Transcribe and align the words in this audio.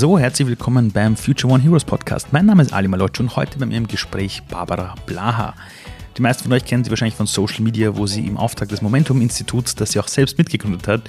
So, 0.00 0.16
herzlich 0.16 0.46
willkommen 0.46 0.92
beim 0.92 1.16
Future 1.16 1.52
One 1.52 1.60
Heroes 1.60 1.84
Podcast. 1.84 2.32
Mein 2.32 2.46
Name 2.46 2.62
ist 2.62 2.72
Ali 2.72 2.86
Malotsch 2.86 3.18
und 3.18 3.34
heute 3.34 3.58
bei 3.58 3.66
mir 3.66 3.78
im 3.78 3.88
Gespräch 3.88 4.44
Barbara 4.48 4.94
Blaha. 5.06 5.54
Die 6.16 6.22
meisten 6.22 6.44
von 6.44 6.52
euch 6.52 6.64
kennen 6.64 6.84
sie 6.84 6.90
wahrscheinlich 6.90 7.16
von 7.16 7.26
Social 7.26 7.62
Media, 7.62 7.96
wo 7.96 8.06
sie 8.06 8.24
im 8.24 8.36
Auftrag 8.36 8.68
des 8.68 8.80
Momentum-Instituts, 8.80 9.74
das 9.74 9.90
sie 9.90 9.98
auch 9.98 10.06
selbst 10.06 10.38
mitgegründet 10.38 10.86
hat, 10.86 11.02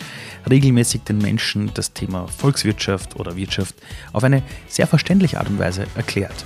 regelmäßig 0.49 1.03
den 1.03 1.19
Menschen 1.19 1.69
das 1.75 1.93
Thema 1.93 2.27
Volkswirtschaft 2.29 3.15
oder 3.15 3.35
Wirtschaft 3.35 3.75
auf 4.11 4.23
eine 4.23 4.41
sehr 4.67 4.87
verständliche 4.87 5.37
Art 5.37 5.49
und 5.49 5.59
Weise 5.59 5.85
erklärt. 5.93 6.43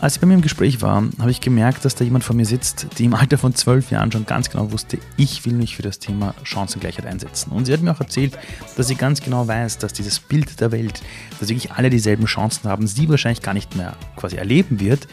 Als 0.00 0.14
ich 0.14 0.20
bei 0.20 0.26
mir 0.26 0.32
im 0.32 0.40
Gespräch 0.40 0.80
war, 0.80 1.04
habe 1.18 1.30
ich 1.30 1.42
gemerkt, 1.42 1.84
dass 1.84 1.94
da 1.94 2.04
jemand 2.04 2.24
vor 2.24 2.34
mir 2.34 2.46
sitzt, 2.46 2.86
die 2.96 3.04
im 3.04 3.12
Alter 3.12 3.36
von 3.36 3.54
zwölf 3.54 3.90
Jahren 3.90 4.10
schon 4.10 4.24
ganz 4.24 4.48
genau 4.48 4.72
wusste, 4.72 4.98
ich 5.18 5.44
will 5.44 5.52
mich 5.52 5.76
für 5.76 5.82
das 5.82 5.98
Thema 5.98 6.34
Chancengleichheit 6.42 7.04
einsetzen. 7.04 7.50
Und 7.50 7.66
sie 7.66 7.74
hat 7.74 7.82
mir 7.82 7.92
auch 7.92 8.00
erzählt, 8.00 8.38
dass 8.78 8.88
sie 8.88 8.94
ganz 8.94 9.20
genau 9.20 9.46
weiß, 9.46 9.76
dass 9.76 9.92
dieses 9.92 10.18
Bild 10.18 10.58
der 10.58 10.72
Welt, 10.72 11.02
dass 11.38 11.50
wirklich 11.50 11.72
alle 11.72 11.90
dieselben 11.90 12.24
Chancen 12.24 12.70
haben, 12.70 12.86
sie 12.86 13.10
wahrscheinlich 13.10 13.42
gar 13.42 13.52
nicht 13.52 13.76
mehr 13.76 13.94
quasi 14.16 14.36
erleben 14.36 14.80
wird. 14.80 15.06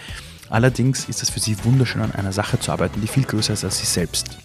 Allerdings 0.49 1.09
ist 1.09 1.21
es 1.21 1.29
für 1.29 1.41
sie 1.41 1.57
wunderschön, 1.65 2.01
an 2.01 2.13
einer 2.13 2.31
Sache 2.31 2.57
zu 2.57 2.71
arbeiten, 2.71 3.01
die 3.01 3.07
viel 3.07 3.23
größer 3.23 3.51
ist 3.51 3.65
als 3.65 3.79
sie 3.79 3.85
selbst. 3.85 4.37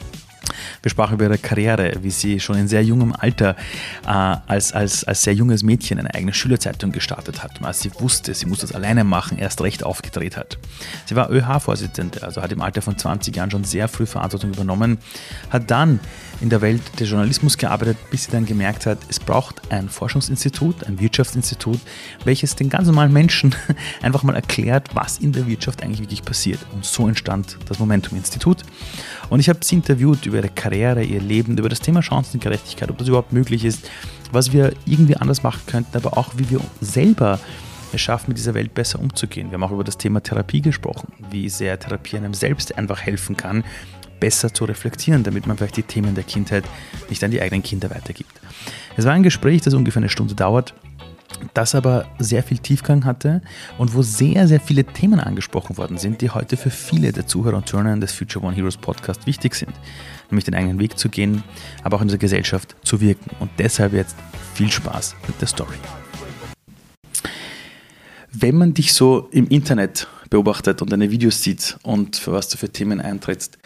Wir 0.83 0.91
sprachen 0.91 1.15
über 1.15 1.24
ihre 1.24 1.38
Karriere, 1.38 1.95
wie 2.02 2.11
sie 2.11 2.41
schon 2.41 2.56
in 2.56 2.69
sehr 2.69 2.84
jungem 2.84 3.12
Alter 3.12 3.56
äh, 4.05 4.09
als, 4.09 4.73
als, 4.73 5.05
als 5.05 5.23
sehr 5.23 5.34
junges 5.34 5.62
Mädchen 5.62 5.98
eine 5.98 6.15
eigene 6.15 6.33
Schülerzeitung 6.33 6.92
gestartet 6.92 7.42
hat. 7.42 7.61
Und 7.61 7.66
als 7.66 7.80
sie 7.80 7.91
wusste, 7.98 8.34
sie 8.34 8.47
muss 8.47 8.61
das 8.61 8.73
alleine 8.73 9.05
machen, 9.05 9.38
erst 9.38 9.61
recht 9.61 9.84
aufgedreht 9.84 10.37
hat. 10.37 10.59
Sie 11.06 11.16
war 11.16 11.30
ÖH-Vorsitzende, 11.30 12.23
also 12.23 12.42
hat 12.42 12.52
im 12.52 12.61
Alter 12.61 12.83
von 12.83 12.97
20 12.97 13.37
Jahren 13.37 13.51
schon 13.51 13.65
sehr 13.65 13.88
früh 13.88 14.06
Verantwortung 14.06 14.52
übernommen, 14.52 14.98
hat 15.51 15.70
dann 15.70 16.00
in 16.43 16.51
der 16.51 16.61
Welt 16.61 16.83
des 16.98 17.09
Journalismus 17.09 17.57
gearbeitet, 17.57 17.97
bis 18.11 18.25
sie 18.25 18.33
dann 18.33 18.45
gemerkt 18.45 18.85
hat, 18.85 18.98
es 19.09 19.21
braucht 19.21 19.62
ein 19.71 19.89
Forschungsinstitut, 19.89 20.85
ein 20.85 20.98
Wirtschaftsinstitut, 20.98 21.79
welches 22.25 22.57
den 22.57 22.69
ganz 22.69 22.89
normalen 22.89 23.12
Menschen 23.12 23.55
einfach 24.03 24.25
mal 24.25 24.35
erklärt, 24.35 24.89
was 24.95 25.19
in 25.19 25.33
der 25.33 25.47
Wirtschaft 25.47 25.83
eigentlich 25.83 26.01
wirklich 26.01 26.25
passiert. 26.25 26.59
Und 26.75 26.85
so 26.85 27.07
entstand 27.07 27.57
das 27.67 27.79
Momentum-Institut. 27.79 28.65
Und 29.31 29.39
ich 29.39 29.48
habe 29.48 29.61
sie 29.63 29.77
interviewt 29.77 30.27
über 30.27 30.39
ihre 30.39 30.48
Karriere, 30.48 31.05
ihr 31.05 31.20
Leben, 31.20 31.57
über 31.57 31.69
das 31.69 31.81
Thema 31.81 32.03
Chancengerechtigkeit, 32.03 32.91
ob 32.91 32.98
das 32.98 33.09
überhaupt 33.09 33.33
möglich 33.33 33.65
ist, 33.65 33.89
was 34.33 34.53
wir 34.53 34.73
irgendwie 34.85 35.17
anders 35.17 35.45
machen 35.45 35.63
könnten, 35.67 35.97
aber 35.97 36.19
auch 36.19 36.33
wie 36.37 36.51
wir 36.51 36.61
selber 36.81 37.39
es 37.95 38.01
schaffen, 38.01 38.31
mit 38.31 38.39
dieser 38.39 38.55
Welt 38.55 38.75
besser 38.75 38.98
umzugehen. 38.98 39.51
Wir 39.51 39.55
haben 39.55 39.65
auch 39.65 39.73
über 39.73 39.85
das 39.85 39.98
Thema 39.98 40.23
Therapie 40.23 40.63
gesprochen, 40.63 41.13
wie 41.31 41.48
sehr 41.48 41.79
Therapie 41.79 42.17
einem 42.17 42.35
selbst 42.35 42.77
einfach 42.77 43.01
helfen 43.01 43.37
kann, 43.37 43.65
besser 44.23 44.55
zu 44.55 44.65
reflektieren, 44.65 45.25
damit 45.25 45.48
man 45.48 45.56
vielleicht 45.56 45.77
die 45.77 45.83
Themen 45.83 46.15
der 46.15 46.23
Kindheit 46.23 46.62
nicht 47.11 47.25
an 47.25 47.33
die 47.33 47.42
eigenen 47.42 47.65
Kinder 47.65 47.91
weitergibt. 47.91 48.31
Es 48.97 49.05
war 49.05 49.12
ein 49.14 49.25
Gespräch, 49.25 49.62
das 49.62 49.75
ungefähr 49.75 50.01
eine 50.01 50.09
Stunde 50.09 50.37
dauert 50.37 50.75
das 51.55 51.75
aber 51.75 52.06
sehr 52.19 52.42
viel 52.42 52.59
Tiefgang 52.59 53.05
hatte 53.05 53.42
und 53.79 53.95
wo 53.95 54.03
sehr, 54.03 54.47
sehr 54.47 54.61
viele 54.61 54.84
Themen 54.84 55.19
angesprochen 55.19 55.77
worden 55.77 55.98
sind, 55.98 56.20
die 56.20 56.31
heute 56.31 56.56
für 56.56 56.70
viele 56.70 57.11
der 57.11 57.27
Zuhörer 57.27 57.56
und 57.56 57.69
Zuhörerinnen 57.69 58.01
des 58.01 58.12
Future 58.12 58.45
One 58.45 58.55
Heroes 58.55 58.77
Podcast 58.77 59.27
wichtig 59.27 59.55
sind. 59.55 59.73
Nämlich 60.31 60.45
den 60.45 60.55
eigenen 60.55 60.79
Weg 60.79 60.98
zu 60.98 61.09
gehen, 61.09 61.42
aber 61.83 61.97
auch 61.97 62.03
in 62.03 62.09
dieser 62.09 62.19
Gesellschaft 62.19 62.77
zu 62.84 63.01
wirken. 63.01 63.31
Und 63.41 63.51
deshalb 63.59 63.92
jetzt 63.92 64.17
viel 64.55 64.70
Spaß 64.70 65.17
mit 65.27 65.41
der 65.41 65.48
Story. 65.48 65.77
Wenn 68.33 68.57
man 68.57 68.73
dich 68.73 68.92
so 68.95 69.29
im 69.31 69.48
Internet 69.48 70.09
beobachtet 70.31 70.81
und 70.81 70.91
deine 70.91 71.11
Videos 71.11 71.42
sieht 71.42 71.77
und 71.83 72.17
für 72.17 72.33
was 72.33 72.48
du 72.48 72.57
für 72.57 72.70
Themen 72.70 73.01
eintrittst, 73.01 73.59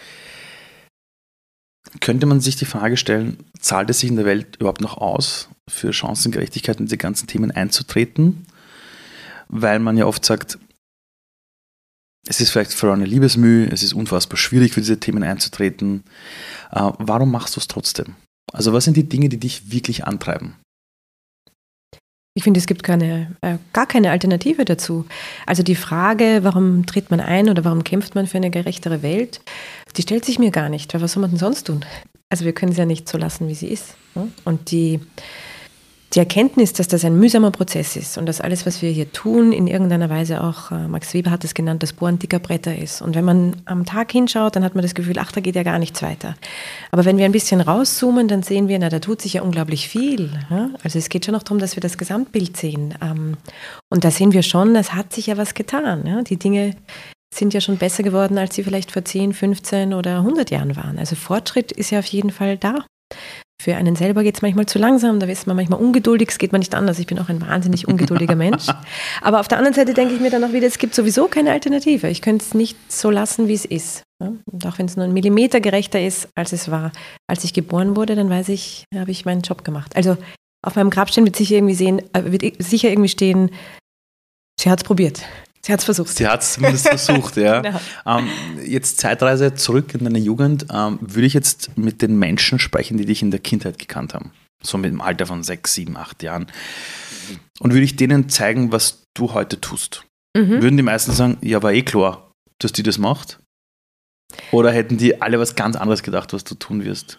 könnte 2.00 2.26
man 2.26 2.40
sich 2.40 2.56
die 2.56 2.64
Frage 2.64 2.96
stellen, 2.96 3.38
zahlt 3.58 3.90
es 3.90 4.00
sich 4.00 4.10
in 4.10 4.16
der 4.16 4.24
Welt 4.24 4.56
überhaupt 4.56 4.80
noch 4.80 4.96
aus, 4.98 5.48
für 5.68 5.92
Chancengerechtigkeit 5.92 6.78
und 6.78 6.86
diese 6.86 6.98
ganzen 6.98 7.26
Themen 7.26 7.50
einzutreten? 7.50 8.46
Weil 9.48 9.78
man 9.78 9.96
ja 9.96 10.06
oft 10.06 10.24
sagt, 10.24 10.58
es 12.28 12.40
ist 12.40 12.50
vielleicht 12.50 12.72
für 12.72 12.92
eine 12.92 13.04
Liebesmühe, 13.04 13.70
es 13.70 13.82
ist 13.82 13.92
unfassbar 13.92 14.36
schwierig 14.36 14.72
für 14.72 14.80
diese 14.80 14.98
Themen 14.98 15.22
einzutreten. 15.22 16.02
Äh, 16.72 16.90
warum 16.98 17.30
machst 17.30 17.56
du 17.56 17.60
es 17.60 17.68
trotzdem? 17.68 18.16
Also 18.52 18.72
was 18.72 18.84
sind 18.84 18.96
die 18.96 19.08
Dinge, 19.08 19.28
die 19.28 19.38
dich 19.38 19.70
wirklich 19.70 20.04
antreiben? 20.04 20.56
Ich 22.36 22.42
finde, 22.42 22.58
es 22.58 22.66
gibt 22.66 22.82
keine, 22.82 23.34
äh, 23.40 23.56
gar 23.72 23.86
keine 23.86 24.10
Alternative 24.10 24.66
dazu. 24.66 25.06
Also 25.46 25.62
die 25.62 25.74
Frage, 25.74 26.40
warum 26.42 26.84
tritt 26.84 27.10
man 27.10 27.18
ein 27.18 27.48
oder 27.48 27.64
warum 27.64 27.82
kämpft 27.82 28.14
man 28.14 28.26
für 28.26 28.36
eine 28.36 28.50
gerechtere 28.50 29.02
Welt, 29.02 29.40
die 29.96 30.02
stellt 30.02 30.26
sich 30.26 30.38
mir 30.38 30.50
gar 30.50 30.68
nicht. 30.68 30.92
Weil 30.92 31.00
was 31.00 31.12
soll 31.12 31.22
man 31.22 31.30
denn 31.30 31.38
sonst 31.38 31.64
tun? 31.64 31.82
Also 32.28 32.44
wir 32.44 32.52
können 32.52 32.72
sie 32.72 32.78
ja 32.78 32.84
nicht 32.84 33.08
so 33.08 33.16
lassen, 33.16 33.48
wie 33.48 33.54
sie 33.54 33.68
ist. 33.68 33.94
Ne? 34.14 34.28
Und 34.44 34.70
die, 34.70 35.00
die 36.14 36.20
Erkenntnis, 36.20 36.72
dass 36.72 36.88
das 36.88 37.04
ein 37.04 37.18
mühsamer 37.18 37.50
Prozess 37.50 37.96
ist 37.96 38.16
und 38.16 38.26
dass 38.26 38.40
alles, 38.40 38.64
was 38.64 38.80
wir 38.80 38.90
hier 38.90 39.10
tun, 39.12 39.52
in 39.52 39.66
irgendeiner 39.66 40.08
Weise 40.08 40.42
auch, 40.42 40.70
äh, 40.70 40.88
Max 40.88 41.12
Weber 41.14 41.30
hat 41.30 41.44
es 41.44 41.52
genannt, 41.52 41.82
das 41.82 41.92
Bohren 41.92 42.18
dicker 42.18 42.38
Bretter 42.38 42.76
ist. 42.76 43.02
Und 43.02 43.14
wenn 43.16 43.24
man 43.24 43.56
am 43.64 43.84
Tag 43.84 44.12
hinschaut, 44.12 44.54
dann 44.54 44.64
hat 44.64 44.74
man 44.74 44.82
das 44.82 44.94
Gefühl, 44.94 45.18
ach, 45.18 45.32
da 45.32 45.40
geht 45.40 45.56
ja 45.56 45.62
gar 45.62 45.78
nichts 45.78 46.02
weiter. 46.02 46.36
Aber 46.92 47.04
wenn 47.04 47.18
wir 47.18 47.24
ein 47.24 47.32
bisschen 47.32 47.60
rauszoomen, 47.60 48.28
dann 48.28 48.42
sehen 48.42 48.68
wir, 48.68 48.78
na, 48.78 48.88
da 48.88 49.00
tut 49.00 49.20
sich 49.20 49.34
ja 49.34 49.42
unglaublich 49.42 49.88
viel. 49.88 50.30
Ja? 50.48 50.70
Also 50.82 50.98
es 50.98 51.08
geht 51.08 51.24
schon 51.24 51.34
noch 51.34 51.42
darum, 51.42 51.58
dass 51.58 51.76
wir 51.76 51.80
das 51.80 51.98
Gesamtbild 51.98 52.56
sehen. 52.56 52.94
Ähm, 53.02 53.36
und 53.90 54.04
da 54.04 54.10
sehen 54.10 54.32
wir 54.32 54.42
schon, 54.42 54.76
es 54.76 54.94
hat 54.94 55.12
sich 55.12 55.26
ja 55.26 55.36
was 55.36 55.54
getan. 55.54 56.24
Die 56.28 56.38
Dinge 56.38 56.76
sind 57.34 57.52
ja 57.52 57.60
schon 57.60 57.76
besser 57.76 58.02
geworden, 58.02 58.38
als 58.38 58.54
sie 58.54 58.62
vielleicht 58.62 58.92
vor 58.92 59.04
10, 59.04 59.32
15 59.32 59.92
oder 59.92 60.18
100 60.18 60.50
Jahren 60.50 60.76
waren. 60.76 60.98
Also 60.98 61.16
Fortschritt 61.16 61.72
ist 61.72 61.90
ja 61.90 61.98
auf 61.98 62.06
jeden 62.06 62.30
Fall 62.30 62.56
da. 62.56 62.84
Für 63.66 63.74
einen 63.74 63.96
selber 63.96 64.22
geht 64.22 64.36
es 64.36 64.42
manchmal 64.42 64.66
zu 64.66 64.78
langsam, 64.78 65.18
da 65.18 65.26
ist 65.26 65.48
man 65.48 65.56
manchmal 65.56 65.80
ungeduldig, 65.80 66.28
es 66.30 66.38
geht 66.38 66.52
man 66.52 66.60
nicht 66.60 66.72
anders. 66.72 67.00
Ich 67.00 67.08
bin 67.08 67.18
auch 67.18 67.28
ein 67.28 67.40
wahnsinnig 67.40 67.88
ungeduldiger 67.88 68.36
Mensch. 68.36 68.66
Aber 69.20 69.40
auf 69.40 69.48
der 69.48 69.58
anderen 69.58 69.74
Seite 69.74 69.92
denke 69.92 70.14
ich 70.14 70.20
mir 70.20 70.30
dann 70.30 70.44
auch 70.44 70.52
wieder, 70.52 70.68
es 70.68 70.78
gibt 70.78 70.94
sowieso 70.94 71.26
keine 71.26 71.50
Alternative. 71.50 72.08
Ich 72.08 72.22
könnte 72.22 72.44
es 72.44 72.54
nicht 72.54 72.76
so 72.86 73.10
lassen, 73.10 73.48
wie 73.48 73.54
es 73.54 73.64
ist. 73.64 74.04
Und 74.20 74.64
auch 74.66 74.78
wenn 74.78 74.86
es 74.86 74.94
nur 74.94 75.04
ein 75.04 75.12
Millimeter 75.12 75.60
gerechter 75.60 76.00
ist, 76.00 76.28
als 76.36 76.52
es 76.52 76.70
war. 76.70 76.92
Als 77.26 77.42
ich 77.42 77.54
geboren 77.54 77.96
wurde, 77.96 78.14
dann 78.14 78.30
weiß 78.30 78.50
ich, 78.50 78.84
habe 78.94 79.10
ich 79.10 79.24
meinen 79.24 79.40
Job 79.40 79.64
gemacht. 79.64 79.96
Also 79.96 80.16
auf 80.64 80.76
meinem 80.76 80.90
Grabstein 80.90 81.24
wird 81.24 81.34
sicher 81.34 81.56
irgendwie 81.56 81.74
sehen, 81.74 82.02
äh, 82.12 82.22
wird 82.30 82.62
sicher 82.62 82.88
irgendwie 82.88 83.08
stehen, 83.08 83.50
sie 84.60 84.70
hat 84.70 84.78
es 84.78 84.84
probiert. 84.84 85.24
Sie 85.66 85.72
hat 85.72 85.80
es 85.80 85.84
versucht. 85.84 86.16
Sie 86.16 86.28
hat 86.28 86.42
es 86.42 86.52
zumindest 86.52 86.86
versucht, 86.86 87.36
ja. 87.36 87.60
Genau. 87.66 87.80
Ähm, 88.06 88.28
jetzt 88.64 89.00
Zeitreise 89.00 89.56
zurück 89.56 89.94
in 89.94 90.04
deine 90.04 90.20
Jugend. 90.20 90.66
Ähm, 90.72 91.00
würde 91.00 91.26
ich 91.26 91.34
jetzt 91.34 91.76
mit 91.76 92.02
den 92.02 92.16
Menschen 92.20 92.60
sprechen, 92.60 92.98
die 92.98 93.04
dich 93.04 93.20
in 93.20 93.32
der 93.32 93.40
Kindheit 93.40 93.80
gekannt 93.80 94.14
haben? 94.14 94.30
So 94.62 94.78
mit 94.78 94.92
dem 94.92 95.00
Alter 95.00 95.26
von 95.26 95.42
sechs, 95.42 95.74
sieben, 95.74 95.96
acht 95.96 96.22
Jahren. 96.22 96.46
Und 97.58 97.72
würde 97.72 97.84
ich 97.84 97.96
denen 97.96 98.28
zeigen, 98.28 98.70
was 98.70 99.02
du 99.14 99.34
heute 99.34 99.60
tust? 99.60 100.04
Mhm. 100.36 100.62
Würden 100.62 100.76
die 100.76 100.84
meisten 100.84 101.10
sagen, 101.10 101.38
ja, 101.40 101.60
war 101.64 101.72
eh 101.72 101.82
klar, 101.82 102.30
dass 102.60 102.70
die 102.70 102.84
das 102.84 102.98
macht? 102.98 103.40
Oder 104.52 104.70
hätten 104.70 104.98
die 104.98 105.20
alle 105.20 105.40
was 105.40 105.56
ganz 105.56 105.74
anderes 105.74 106.04
gedacht, 106.04 106.32
was 106.32 106.44
du 106.44 106.54
tun 106.54 106.84
wirst? 106.84 107.18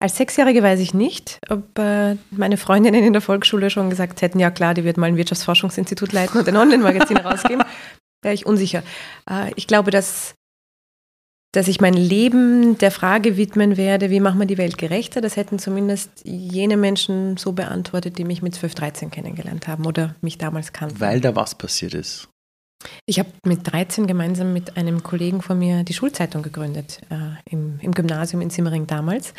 Als 0.00 0.16
Sechsjährige 0.16 0.62
weiß 0.62 0.80
ich 0.80 0.92
nicht, 0.92 1.40
ob 1.48 1.78
äh, 1.78 2.16
meine 2.30 2.56
Freundinnen 2.56 3.04
in 3.04 3.12
der 3.12 3.22
Volksschule 3.22 3.70
schon 3.70 3.90
gesagt 3.90 4.22
hätten, 4.22 4.38
ja 4.38 4.50
klar, 4.50 4.74
die 4.74 4.84
wird 4.84 4.96
mal 4.96 5.06
ein 5.06 5.16
Wirtschaftsforschungsinstitut 5.16 6.12
leiten 6.12 6.38
und 6.38 6.48
ein 6.48 6.56
Online-Magazin 6.56 7.16
herausgeben. 7.22 7.62
Wäre 8.22 8.34
ich 8.34 8.44
unsicher. 8.44 8.82
Äh, 9.30 9.52
ich 9.56 9.66
glaube, 9.66 9.90
dass, 9.90 10.34
dass 11.52 11.68
ich 11.68 11.80
mein 11.80 11.94
Leben 11.94 12.76
der 12.78 12.90
Frage 12.90 13.36
widmen 13.36 13.76
werde, 13.76 14.10
wie 14.10 14.20
machen 14.20 14.40
wir 14.40 14.46
die 14.46 14.58
Welt 14.58 14.76
gerechter, 14.76 15.20
das 15.20 15.36
hätten 15.36 15.58
zumindest 15.58 16.10
jene 16.24 16.76
Menschen 16.76 17.36
so 17.36 17.52
beantwortet, 17.52 18.18
die 18.18 18.24
mich 18.24 18.42
mit 18.42 18.54
12, 18.54 18.74
13 18.74 19.10
kennengelernt 19.10 19.68
haben 19.68 19.86
oder 19.86 20.16
mich 20.20 20.36
damals 20.38 20.72
kannten. 20.72 21.00
Weil 21.00 21.20
da 21.20 21.34
was 21.36 21.54
passiert 21.54 21.94
ist. 21.94 22.28
Ich 23.06 23.18
habe 23.18 23.28
mit 23.44 23.70
13 23.70 24.06
gemeinsam 24.06 24.52
mit 24.52 24.76
einem 24.76 25.02
Kollegen 25.02 25.42
von 25.42 25.58
mir 25.58 25.84
die 25.84 25.94
Schulzeitung 25.94 26.42
gegründet, 26.42 27.00
äh, 27.10 27.14
im, 27.50 27.78
im 27.80 27.92
Gymnasium 27.92 28.40
in 28.42 28.50
Simmering 28.50 28.86
damals. 28.86 29.34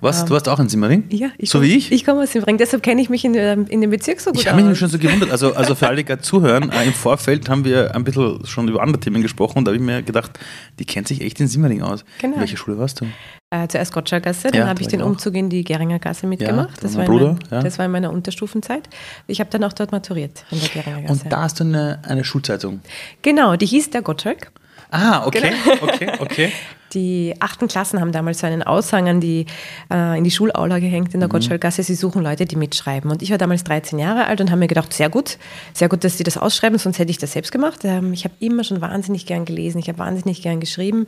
Was? 0.00 0.24
Du 0.24 0.32
warst 0.32 0.48
auch 0.48 0.60
in 0.60 0.68
Simmering? 0.68 1.04
Ja, 1.10 1.30
ich 1.38 1.50
so 1.50 1.58
komm, 1.58 1.66
wie 1.66 1.76
ich? 1.76 1.90
Ich 1.90 2.04
komme 2.04 2.22
aus 2.22 2.32
Simmering, 2.32 2.56
deshalb 2.56 2.82
kenne 2.82 3.02
ich 3.02 3.10
mich 3.10 3.24
in, 3.24 3.34
in 3.34 3.80
dem 3.80 3.90
Bezirk 3.90 4.20
so 4.20 4.30
gut. 4.30 4.40
Ich 4.40 4.48
habe 4.48 4.62
mich 4.62 4.78
schon 4.78 4.88
so 4.88 4.98
gewundert. 4.98 5.30
Also, 5.30 5.54
also 5.54 5.74
für 5.74 5.88
alle, 5.88 5.96
die 5.96 6.04
gerade 6.04 6.22
zuhören, 6.22 6.70
äh, 6.70 6.84
im 6.84 6.92
Vorfeld 6.92 7.48
haben 7.48 7.64
wir 7.64 7.94
ein 7.94 8.04
bisschen 8.04 8.44
schon 8.46 8.68
über 8.68 8.80
andere 8.82 9.00
Themen 9.00 9.22
gesprochen 9.22 9.58
und 9.58 9.64
da 9.64 9.70
habe 9.70 9.76
ich 9.76 9.82
mir 9.82 10.02
gedacht, 10.02 10.38
die 10.78 10.84
kennt 10.84 11.08
sich 11.08 11.20
echt 11.20 11.40
in 11.40 11.48
Simmering 11.48 11.82
aus. 11.82 12.04
Genau. 12.20 12.34
In 12.34 12.40
welcher 12.40 12.56
Schule 12.56 12.78
warst 12.78 13.00
du? 13.00 13.06
Äh, 13.50 13.66
zuerst 13.68 13.94
Gottschalkgasse, 13.94 14.50
dann 14.50 14.60
ja, 14.60 14.66
habe 14.66 14.82
ich 14.82 14.88
den 14.88 15.00
Umzug 15.00 15.34
in 15.34 15.48
die 15.48 15.64
Geringer 15.64 15.98
Gasse 15.98 16.26
mitgemacht. 16.26 16.76
Ja, 16.76 16.82
das, 16.82 16.98
war 16.98 17.06
Bruder, 17.06 17.26
mein, 17.28 17.38
ja. 17.50 17.62
das 17.62 17.78
war 17.78 17.86
in 17.86 17.92
meiner 17.92 18.12
Unterstufenzeit. 18.12 18.90
Ich 19.26 19.40
habe 19.40 19.48
dann 19.48 19.64
auch 19.64 19.72
dort 19.72 19.90
maturiert 19.90 20.44
in 20.50 20.60
der 20.60 20.68
Geringer 20.68 21.00
Gasse. 21.00 21.24
Und 21.24 21.32
da 21.32 21.40
hast 21.40 21.58
du 21.58 21.64
eine, 21.64 21.98
eine 22.06 22.24
Schulzeitung? 22.24 22.80
Genau, 23.22 23.56
die 23.56 23.64
hieß 23.64 23.88
der 23.88 24.02
Gottschalk. 24.02 24.52
Ah, 24.90 25.26
okay, 25.26 25.40
genau. 25.40 25.82
okay, 25.82 26.12
okay. 26.18 26.52
Die 26.92 27.34
achten 27.40 27.68
Klassen 27.68 28.00
haben 28.00 28.12
damals 28.12 28.40
so 28.40 28.46
einen 28.46 28.62
Aushang 28.62 29.08
an 29.08 29.20
die, 29.20 29.46
äh, 29.90 30.18
in 30.18 30.24
die 30.24 30.30
Schulaula 30.30 30.78
gehängt 30.78 31.14
in 31.14 31.20
der 31.20 31.28
mhm. 31.30 31.32
Gottschalkgasse. 31.32 31.82
Sie 31.82 31.94
suchen 31.94 32.22
Leute, 32.22 32.44
die 32.44 32.56
mitschreiben. 32.56 33.10
Und 33.10 33.22
ich 33.22 33.30
war 33.30 33.38
damals 33.38 33.64
13 33.64 33.98
Jahre 33.98 34.26
alt 34.26 34.42
und 34.42 34.50
habe 34.50 34.58
mir 34.58 34.68
gedacht, 34.68 34.92
sehr 34.92 35.08
gut, 35.08 35.38
sehr 35.72 35.88
gut, 35.88 36.04
dass 36.04 36.18
sie 36.18 36.24
das 36.24 36.36
ausschreiben, 36.36 36.78
sonst 36.78 36.98
hätte 36.98 37.10
ich 37.10 37.18
das 37.18 37.32
selbst 37.32 37.52
gemacht. 37.52 37.80
Ähm, 37.84 38.12
ich 38.12 38.24
habe 38.24 38.34
immer 38.40 38.62
schon 38.64 38.82
wahnsinnig 38.82 39.24
gern 39.24 39.46
gelesen, 39.46 39.78
ich 39.78 39.88
habe 39.88 39.98
wahnsinnig 39.98 40.42
gern 40.42 40.60
geschrieben 40.60 41.06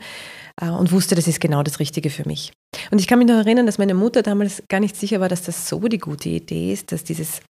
und 0.68 0.92
wusste, 0.92 1.14
das 1.14 1.26
ist 1.26 1.40
genau 1.40 1.62
das 1.62 1.80
Richtige 1.80 2.10
für 2.10 2.26
mich. 2.26 2.52
Und 2.90 3.00
ich 3.00 3.06
kann 3.06 3.18
mich 3.18 3.28
noch 3.28 3.36
erinnern, 3.36 3.66
dass 3.66 3.78
meine 3.78 3.94
Mutter 3.94 4.22
damals 4.22 4.62
gar 4.68 4.80
nicht 4.80 4.96
sicher 4.96 5.20
war, 5.20 5.28
dass 5.28 5.42
das 5.42 5.68
so 5.68 5.80
die 5.88 5.98
gute 5.98 6.28
Idee 6.28 6.72
ist, 6.72 6.92
dass 6.92 7.04
dieses 7.04 7.40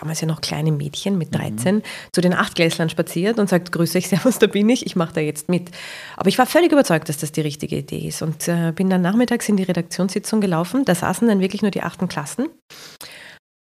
damals 0.00 0.20
ja 0.20 0.26
noch 0.26 0.40
kleine 0.40 0.72
Mädchen 0.72 1.18
mit 1.18 1.34
13, 1.34 1.76
mhm. 1.76 1.82
zu 2.12 2.20
den 2.20 2.34
Achtklässlern 2.34 2.90
spaziert 2.90 3.38
und 3.38 3.48
sagt, 3.48 3.72
grüße 3.72 3.98
euch, 3.98 4.08
servus, 4.08 4.38
da 4.38 4.46
bin 4.46 4.68
ich, 4.68 4.86
ich 4.86 4.96
mache 4.96 5.14
da 5.14 5.20
jetzt 5.20 5.48
mit. 5.48 5.70
Aber 6.16 6.28
ich 6.28 6.38
war 6.38 6.46
völlig 6.46 6.72
überzeugt, 6.72 7.08
dass 7.08 7.18
das 7.18 7.32
die 7.32 7.40
richtige 7.40 7.76
Idee 7.76 8.06
ist 8.08 8.22
und 8.22 8.48
äh, 8.48 8.72
bin 8.72 8.90
dann 8.90 9.02
nachmittags 9.02 9.48
in 9.48 9.56
die 9.56 9.62
Redaktionssitzung 9.62 10.40
gelaufen. 10.40 10.84
Da 10.84 10.94
saßen 10.94 11.26
dann 11.28 11.40
wirklich 11.40 11.62
nur 11.62 11.70
die 11.70 11.82
achten 11.82 12.08
Klassen. 12.08 12.48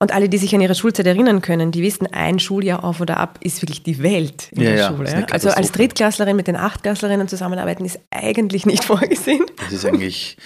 Und 0.01 0.13
alle, 0.13 0.29
die 0.29 0.39
sich 0.39 0.55
an 0.55 0.61
ihre 0.61 0.77
Schulzeit 0.77 1.07
erinnern 1.07 1.43
können, 1.43 1.73
die 1.73 1.83
wissen, 1.83 2.07
ein 2.07 2.39
Schuljahr 2.39 2.85
auf 2.85 3.01
oder 3.01 3.17
ab 3.17 3.41
ist 3.43 3.63
wirklich 3.63 3.83
die 3.83 4.01
Welt 4.01 4.53
in 4.53 4.63
ja, 4.63 4.71
der 4.71 4.79
ja, 4.79 4.89
Schule. 4.89 5.27
Also 5.33 5.51
als 5.51 5.73
Drittklässlerin 5.73 6.37
mit 6.37 6.47
den 6.47 6.55
Achtklässlerinnen 6.55 7.27
zusammenarbeiten 7.27 7.85
ist 7.85 7.99
eigentlich 8.11 8.65
nicht 8.65 8.85
vorgesehen. 8.85 9.45
Das 9.57 9.73
ist 9.73 9.85
eigentlich 9.85 10.37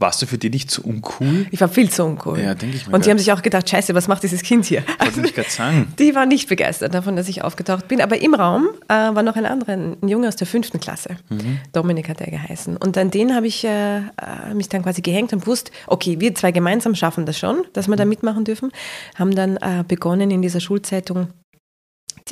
warst 0.00 0.22
du 0.22 0.26
für 0.26 0.38
die 0.38 0.50
nicht 0.50 0.70
zu 0.70 0.82
uncool? 0.82 1.46
Ich 1.50 1.60
war 1.60 1.68
viel 1.68 1.90
zu 1.90 2.04
uncool. 2.04 2.40
Ja, 2.40 2.54
denke 2.54 2.76
ich 2.76 2.86
mir. 2.86 2.94
Und 2.94 3.04
die 3.04 3.10
haben 3.10 3.18
sich 3.18 3.30
auch 3.32 3.42
gedacht, 3.42 3.68
scheiße, 3.68 3.94
was 3.94 4.08
macht 4.08 4.22
dieses 4.22 4.42
Kind 4.42 4.64
hier? 4.64 4.82
Wollte 4.98 5.20
ich 5.20 5.34
gerade 5.34 5.50
sagen. 5.50 5.92
Die 5.98 6.14
waren 6.14 6.28
nicht 6.28 6.48
begeistert 6.48 6.94
davon, 6.94 7.16
dass 7.16 7.28
ich 7.28 7.42
aufgetaucht 7.42 7.86
bin. 7.88 8.00
Aber 8.00 8.20
im 8.20 8.34
Raum 8.34 8.68
äh, 8.88 8.94
war 8.94 9.22
noch 9.22 9.36
ein 9.36 9.44
anderer, 9.44 9.72
ein 9.72 9.96
Junge 10.08 10.28
aus 10.28 10.36
der 10.36 10.46
fünften 10.46 10.80
Klasse. 10.80 11.16
Mhm. 11.28 11.58
Dominik 11.72 12.08
hat 12.08 12.20
er 12.20 12.30
geheißen. 12.30 12.76
Und 12.78 12.96
an 12.96 13.10
den 13.10 13.34
habe 13.34 13.46
ich 13.46 13.64
äh, 13.64 13.98
äh, 13.98 14.54
mich 14.54 14.68
dann 14.70 14.82
quasi 14.82 15.02
gehängt 15.02 15.32
und 15.32 15.46
wusste, 15.46 15.70
okay, 15.86 16.18
wir 16.18 16.34
zwei 16.34 16.50
gemeinsam 16.50 16.94
schaffen 16.94 17.26
das 17.26 17.38
schon, 17.38 17.64
dass 17.74 17.86
wir 17.86 17.96
da 17.96 18.06
mitmachen 18.06 18.44
dürfen. 18.44 18.72
Haben 19.16 19.34
dann 19.34 19.56
äh, 19.58 19.84
begonnen 19.86 20.30
in 20.30 20.40
dieser 20.40 20.60
Schulzeitung 20.60 21.28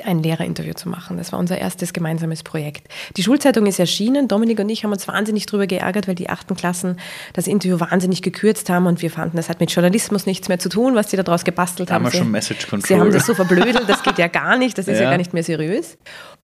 ein 0.04 0.22
Lehrerinterview 0.22 0.74
zu 0.74 0.88
machen. 0.88 1.16
Das 1.16 1.32
war 1.32 1.38
unser 1.38 1.58
erstes 1.58 1.92
gemeinsames 1.92 2.42
Projekt. 2.42 2.88
Die 3.16 3.22
Schulzeitung 3.22 3.66
ist 3.66 3.78
erschienen. 3.78 4.28
Dominik 4.28 4.58
und 4.58 4.68
ich 4.68 4.84
haben 4.84 4.92
uns 4.92 5.06
wahnsinnig 5.08 5.46
darüber 5.46 5.66
geärgert, 5.66 6.08
weil 6.08 6.14
die 6.14 6.28
achten 6.28 6.54
Klassen 6.56 6.98
das 7.32 7.46
Interview 7.46 7.80
wahnsinnig 7.80 8.22
gekürzt 8.22 8.70
haben 8.70 8.86
und 8.86 9.02
wir 9.02 9.10
fanden, 9.10 9.36
das 9.36 9.48
hat 9.48 9.60
mit 9.60 9.70
Journalismus 9.70 10.26
nichts 10.26 10.48
mehr 10.48 10.58
zu 10.58 10.68
tun, 10.68 10.94
was 10.94 11.10
sie 11.10 11.16
daraus 11.16 11.44
gebastelt 11.44 11.90
da 11.90 11.94
haben. 11.94 12.04
haben. 12.04 12.12
Sie, 12.12 12.18
schon 12.18 12.30
Message 12.30 12.68
Control. 12.68 12.88
sie 12.88 13.00
haben 13.00 13.12
das 13.12 13.26
so 13.26 13.34
verblödelt, 13.34 13.88
das 13.88 14.02
geht 14.02 14.18
ja 14.18 14.28
gar 14.28 14.56
nicht, 14.56 14.78
das 14.78 14.88
ist 14.88 14.98
ja, 14.98 15.04
ja 15.04 15.10
gar 15.10 15.18
nicht 15.18 15.34
mehr 15.34 15.42
seriös. 15.42 15.98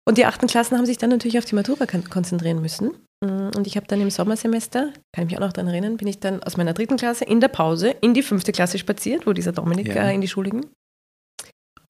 Und 0.07 0.17
die 0.17 0.25
achten 0.25 0.47
Klassen 0.47 0.77
haben 0.77 0.85
sich 0.85 0.97
dann 0.97 1.11
natürlich 1.11 1.37
auf 1.37 1.45
die 1.45 1.55
Matura 1.55 1.85
konzentrieren 1.85 2.61
müssen. 2.61 2.91
Und 3.21 3.67
ich 3.67 3.75
habe 3.75 3.85
dann 3.85 4.01
im 4.01 4.09
Sommersemester, 4.09 4.93
kann 5.13 5.25
ich 5.25 5.31
mich 5.31 5.37
auch 5.37 5.45
noch 5.45 5.53
daran 5.53 5.69
erinnern, 5.69 5.97
bin 5.97 6.07
ich 6.07 6.19
dann 6.19 6.41
aus 6.41 6.55
meiner 6.57 6.73
dritten 6.73 6.95
Klasse 6.95 7.25
in 7.25 7.41
der 7.41 7.49
Pause 7.49 7.93
in 8.01 8.13
die 8.13 8.23
fünfte 8.23 8.51
Klasse 8.51 8.79
spaziert, 8.79 9.27
wo 9.27 9.33
dieser 9.33 9.51
Dominik 9.51 9.93
ja. 9.93 10.09
in 10.09 10.21
die 10.21 10.27
Schule 10.27 10.49
ging 10.49 10.65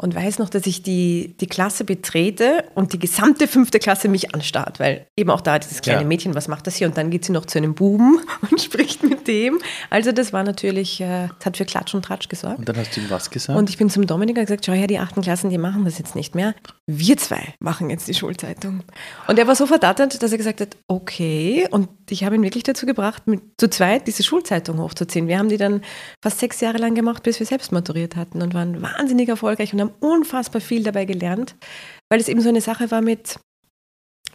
und 0.01 0.15
weiß 0.15 0.39
noch, 0.39 0.49
dass 0.49 0.65
ich 0.65 0.81
die, 0.81 1.35
die 1.41 1.47
Klasse 1.47 1.83
betrete 1.83 2.63
und 2.73 2.93
die 2.93 2.99
gesamte 2.99 3.47
fünfte 3.47 3.79
Klasse 3.79 4.07
mich 4.07 4.33
anstarrt, 4.33 4.79
weil 4.79 5.05
eben 5.17 5.29
auch 5.29 5.41
da 5.41 5.59
dieses 5.59 5.81
kleine 5.81 6.01
ja. 6.01 6.07
Mädchen, 6.07 6.35
was 6.35 6.47
macht 6.47 6.67
das 6.67 6.77
hier? 6.77 6.87
Und 6.87 6.97
dann 6.97 7.09
geht 7.09 7.25
sie 7.25 7.33
noch 7.33 7.45
zu 7.45 7.57
einem 7.57 7.75
Buben 7.75 8.21
und 8.49 8.61
spricht 8.61 9.03
mit 9.03 9.27
dem. 9.27 9.59
Also 9.89 10.13
das 10.13 10.31
war 10.31 10.43
natürlich, 10.43 11.01
äh, 11.01 11.27
das 11.37 11.47
hat 11.47 11.57
für 11.57 11.65
Klatsch 11.65 11.93
und 11.93 12.05
Tratsch 12.05 12.29
gesorgt. 12.29 12.59
Und 12.59 12.69
dann 12.69 12.77
hast 12.77 12.95
du 12.95 13.01
ihm 13.01 13.09
was 13.09 13.29
gesagt? 13.29 13.59
Und 13.59 13.69
ich 13.69 13.77
bin 13.77 13.89
zum 13.89 14.07
Dominik 14.07 14.37
und 14.37 14.45
gesagt, 14.45 14.65
schau 14.65 14.71
her, 14.71 14.87
die 14.87 14.99
achten 14.99 15.21
Klassen, 15.21 15.49
die 15.49 15.57
machen 15.57 15.83
das 15.83 15.97
jetzt 15.99 16.15
nicht 16.15 16.33
mehr. 16.33 16.55
Wir 16.87 17.17
zwei 17.17 17.53
machen 17.59 17.89
jetzt 17.89 18.07
die 18.07 18.13
Schulzeitung. 18.13 18.83
Und 19.27 19.37
er 19.37 19.47
war 19.47 19.55
so 19.55 19.65
verdattert, 19.65 20.23
dass 20.23 20.31
er 20.31 20.37
gesagt 20.37 20.61
hat, 20.61 20.77
okay. 20.87 21.67
Und 21.71 21.89
ich 22.09 22.23
habe 22.23 22.35
ihn 22.35 22.43
wirklich 22.43 22.63
dazu 22.63 22.85
gebracht, 22.85 23.27
mit, 23.27 23.41
zu 23.57 23.69
zweit 23.69 24.07
diese 24.07 24.23
Schulzeitung 24.23 24.79
hochzuziehen. 24.79 25.27
Wir 25.27 25.39
haben 25.39 25.49
die 25.49 25.57
dann 25.57 25.81
fast 26.21 26.39
sechs 26.39 26.61
Jahre 26.61 26.77
lang 26.77 26.95
gemacht, 26.95 27.23
bis 27.23 27.37
wir 27.39 27.45
selbst 27.45 27.73
maturiert 27.73 28.15
hatten 28.15 28.41
und 28.41 28.53
waren 28.53 28.81
wahnsinnig 28.81 29.27
erfolgreich 29.27 29.73
und 29.73 29.81
haben 29.81 29.88
unfassbar 29.99 30.61
viel 30.61 30.83
dabei 30.83 31.05
gelernt, 31.05 31.55
weil 32.09 32.19
es 32.19 32.27
eben 32.27 32.41
so 32.41 32.49
eine 32.49 32.61
Sache 32.61 32.91
war 32.91 33.01
mit, 33.01 33.39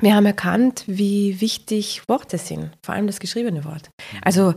wir 0.01 0.15
haben 0.15 0.27
erkannt, 0.27 0.85
wie 0.87 1.41
wichtig 1.41 2.03
Worte 2.09 2.39
sind, 2.39 2.71
vor 2.85 2.95
allem 2.95 3.07
das 3.07 3.21
geschriebene 3.21 3.65
Wort. 3.65 3.91
Also 4.23 4.55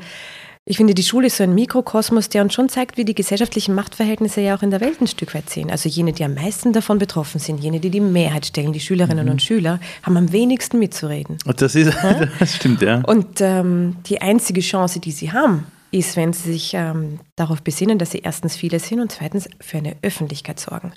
ich 0.69 0.75
finde, 0.75 0.93
die 0.93 1.03
Schule 1.03 1.27
ist 1.27 1.37
so 1.37 1.43
ein 1.43 1.55
Mikrokosmos, 1.55 2.27
der 2.27 2.41
uns 2.41 2.53
schon 2.53 2.67
zeigt, 2.67 2.97
wie 2.97 3.05
die 3.05 3.15
gesellschaftlichen 3.15 3.73
Machtverhältnisse 3.73 4.41
ja 4.41 4.53
auch 4.53 4.63
in 4.63 4.69
der 4.69 4.81
Welt 4.81 4.99
ein 4.99 5.07
Stück 5.07 5.33
weit 5.33 5.49
sind. 5.49 5.71
Also 5.71 5.87
jene, 5.87 6.11
die 6.11 6.25
am 6.25 6.33
meisten 6.33 6.73
davon 6.73 6.99
betroffen 6.99 7.39
sind, 7.39 7.63
jene, 7.63 7.79
die 7.79 7.89
die 7.89 8.01
Mehrheit 8.01 8.47
stellen, 8.47 8.73
die 8.73 8.81
Schülerinnen 8.81 9.27
mhm. 9.27 9.31
und 9.31 9.41
Schüler, 9.41 9.79
haben 10.03 10.17
am 10.17 10.33
wenigsten 10.33 10.77
mitzureden. 10.77 11.37
Das, 11.55 11.73
ist, 11.73 11.93
das 12.39 12.55
stimmt, 12.57 12.81
ja. 12.81 13.01
Und 13.07 13.39
ähm, 13.39 13.95
die 14.07 14.21
einzige 14.21 14.59
Chance, 14.59 14.99
die 14.99 15.11
sie 15.13 15.31
haben, 15.31 15.67
ist, 15.91 16.17
wenn 16.17 16.33
sie 16.33 16.51
sich 16.51 16.73
ähm, 16.73 17.19
darauf 17.35 17.61
besinnen, 17.61 17.97
dass 17.97 18.11
sie 18.11 18.19
erstens 18.19 18.55
viele 18.55 18.79
sind 18.79 18.99
und 18.99 19.11
zweitens 19.11 19.47
für 19.61 19.77
eine 19.77 19.95
Öffentlichkeit 20.01 20.59
sorgen. 20.59 20.93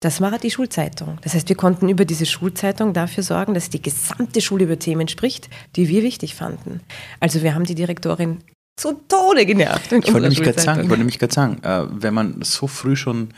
Das 0.00 0.20
war 0.20 0.38
die 0.38 0.50
Schulzeitung. 0.50 1.18
Das 1.22 1.34
heißt, 1.34 1.48
wir 1.48 1.56
konnten 1.56 1.88
über 1.88 2.04
diese 2.04 2.26
Schulzeitung 2.26 2.92
dafür 2.92 3.22
sorgen, 3.22 3.54
dass 3.54 3.70
die 3.70 3.82
gesamte 3.82 4.40
Schule 4.40 4.64
über 4.64 4.78
Themen 4.78 5.08
spricht, 5.08 5.48
die 5.76 5.88
wir 5.88 6.02
wichtig 6.02 6.34
fanden. 6.34 6.80
Also 7.20 7.42
wir 7.42 7.54
haben 7.54 7.64
die 7.64 7.74
Direktorin 7.74 8.38
zu 8.78 8.92
Tode 9.08 9.46
genervt. 9.46 9.92
Ich 9.92 10.06
wollte 10.06 10.20
nämlich 10.20 10.42
gerade 10.42 10.60
sagen, 10.60 10.88
wollte 10.90 11.04
nämlich 11.04 11.18
sagen 11.32 11.62
äh, 11.62 11.86
wenn 11.90 12.12
man 12.12 12.42
so 12.42 12.66
früh 12.66 12.96
schon 12.96 13.30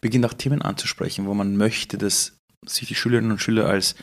beginnt, 0.00 0.24
auch 0.24 0.34
Themen 0.34 0.62
anzusprechen, 0.62 1.26
wo 1.26 1.34
man 1.34 1.56
möchte, 1.56 1.98
dass 1.98 2.38
sich 2.66 2.88
die 2.88 2.94
Schülerinnen 2.94 3.30
und 3.30 3.40
Schüler 3.40 3.66
als 3.66 3.94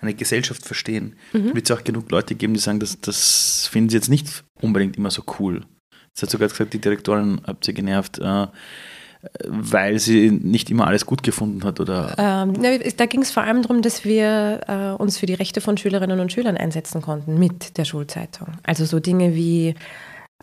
eine 0.00 0.14
Gesellschaft 0.14 0.64
verstehen, 0.64 1.16
mhm. 1.32 1.54
wird 1.54 1.68
es 1.68 1.76
auch 1.76 1.84
genug 1.84 2.10
Leute 2.10 2.34
geben, 2.34 2.54
die 2.54 2.60
sagen, 2.60 2.80
das, 2.80 3.00
das 3.00 3.66
finden 3.70 3.90
sie 3.90 3.96
jetzt 3.96 4.08
nicht 4.08 4.44
unbedingt 4.60 4.96
immer 4.96 5.10
so 5.10 5.22
cool. 5.38 5.64
Es 6.14 6.22
hat 6.22 6.30
sogar 6.30 6.48
gesagt, 6.48 6.72
die 6.72 6.80
Direktorin 6.80 7.40
habt 7.46 7.66
ihr 7.68 7.74
genervt, 7.74 8.18
äh, 8.18 8.46
weil 9.44 9.98
sie 9.98 10.30
nicht 10.30 10.70
immer 10.70 10.86
alles 10.86 11.04
gut 11.04 11.22
gefunden 11.22 11.64
hat, 11.64 11.80
oder? 11.80 12.14
Ähm, 12.18 12.54
da 12.96 13.06
ging 13.06 13.22
es 13.22 13.30
vor 13.30 13.42
allem 13.42 13.62
darum, 13.62 13.82
dass 13.82 14.04
wir 14.04 14.60
äh, 14.68 15.02
uns 15.02 15.18
für 15.18 15.26
die 15.26 15.34
Rechte 15.34 15.60
von 15.60 15.76
Schülerinnen 15.76 16.20
und 16.20 16.32
Schülern 16.32 16.56
einsetzen 16.56 17.02
konnten 17.02 17.38
mit 17.38 17.78
der 17.78 17.84
Schulzeitung. 17.84 18.48
Also 18.62 18.84
so 18.84 19.00
Dinge 19.00 19.34
wie 19.34 19.74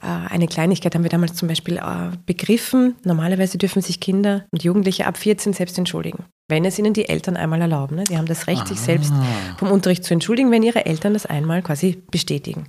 äh, 0.01 0.05
eine 0.05 0.47
Kleinigkeit 0.47 0.93
haben 0.93 1.03
wir 1.03 1.09
damals 1.09 1.35
zum 1.35 1.47
Beispiel 1.47 1.77
äh, 1.77 2.15
begriffen. 2.25 2.95
Normalerweise 3.03 3.57
dürfen 3.57 3.81
sich 3.81 3.99
Kinder 3.99 4.45
und 4.51 4.63
Jugendliche 4.63 5.07
ab 5.07 5.17
14 5.17 5.53
selbst 5.53 5.77
entschuldigen, 5.77 6.25
wenn 6.49 6.65
es 6.65 6.77
ihnen 6.77 6.93
die 6.93 7.07
Eltern 7.07 7.37
einmal 7.37 7.61
erlauben. 7.61 7.95
Ne? 7.95 8.03
Sie 8.07 8.17
haben 8.17 8.25
das 8.25 8.47
Recht, 8.47 8.63
ah. 8.63 8.67
sich 8.67 8.79
selbst 8.79 9.13
vom 9.57 9.71
Unterricht 9.71 10.03
zu 10.03 10.13
entschuldigen, 10.13 10.51
wenn 10.51 10.63
ihre 10.63 10.85
Eltern 10.85 11.13
das 11.13 11.25
einmal 11.25 11.61
quasi 11.61 12.03
bestätigen. 12.11 12.67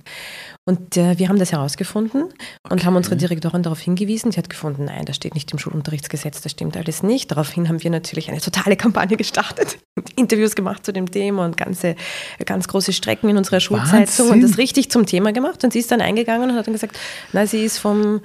Und 0.67 0.97
äh, 0.97 1.17
wir 1.17 1.29
haben 1.29 1.39
das 1.39 1.53
herausgefunden 1.53 2.23
und 2.23 2.33
okay. 2.69 2.83
haben 2.83 2.97
unsere 2.97 3.15
Direktorin 3.15 3.63
darauf 3.63 3.79
hingewiesen. 3.79 4.33
Sie 4.33 4.37
hat 4.37 4.49
gefunden, 4.49 4.83
nein, 4.83 5.05
das 5.05 5.15
steht 5.15 5.33
nicht 5.33 5.49
im 5.53 5.59
Schulunterrichtsgesetz, 5.59 6.41
das 6.41 6.51
stimmt 6.51 6.75
alles 6.75 7.03
nicht. 7.03 7.31
Daraufhin 7.31 7.69
haben 7.69 7.81
wir 7.81 7.89
natürlich 7.89 8.29
eine 8.29 8.41
totale 8.41 8.75
Kampagne 8.75 9.15
gestartet, 9.15 9.77
Interviews 10.17 10.55
gemacht 10.55 10.85
zu 10.85 10.91
dem 10.91 11.09
Thema 11.09 11.45
und 11.45 11.55
ganze, 11.55 11.95
ganz 12.43 12.67
große 12.67 12.91
Strecken 12.91 13.29
in 13.29 13.37
unserer 13.37 13.61
Schulzeitung 13.61 14.29
und 14.29 14.41
das 14.41 14.57
richtig 14.57 14.91
zum 14.91 15.05
Thema 15.05 15.31
gemacht. 15.31 15.63
Und 15.63 15.71
sie 15.71 15.79
ist 15.79 15.89
dann 15.89 16.01
eingegangen 16.01 16.49
und 16.49 16.57
hat 16.57 16.67
dann 16.67 16.73
gesagt, 16.73 16.99
na, 17.31 17.47
sie 17.47 17.63
ist 17.63 17.77
vom 17.77 18.19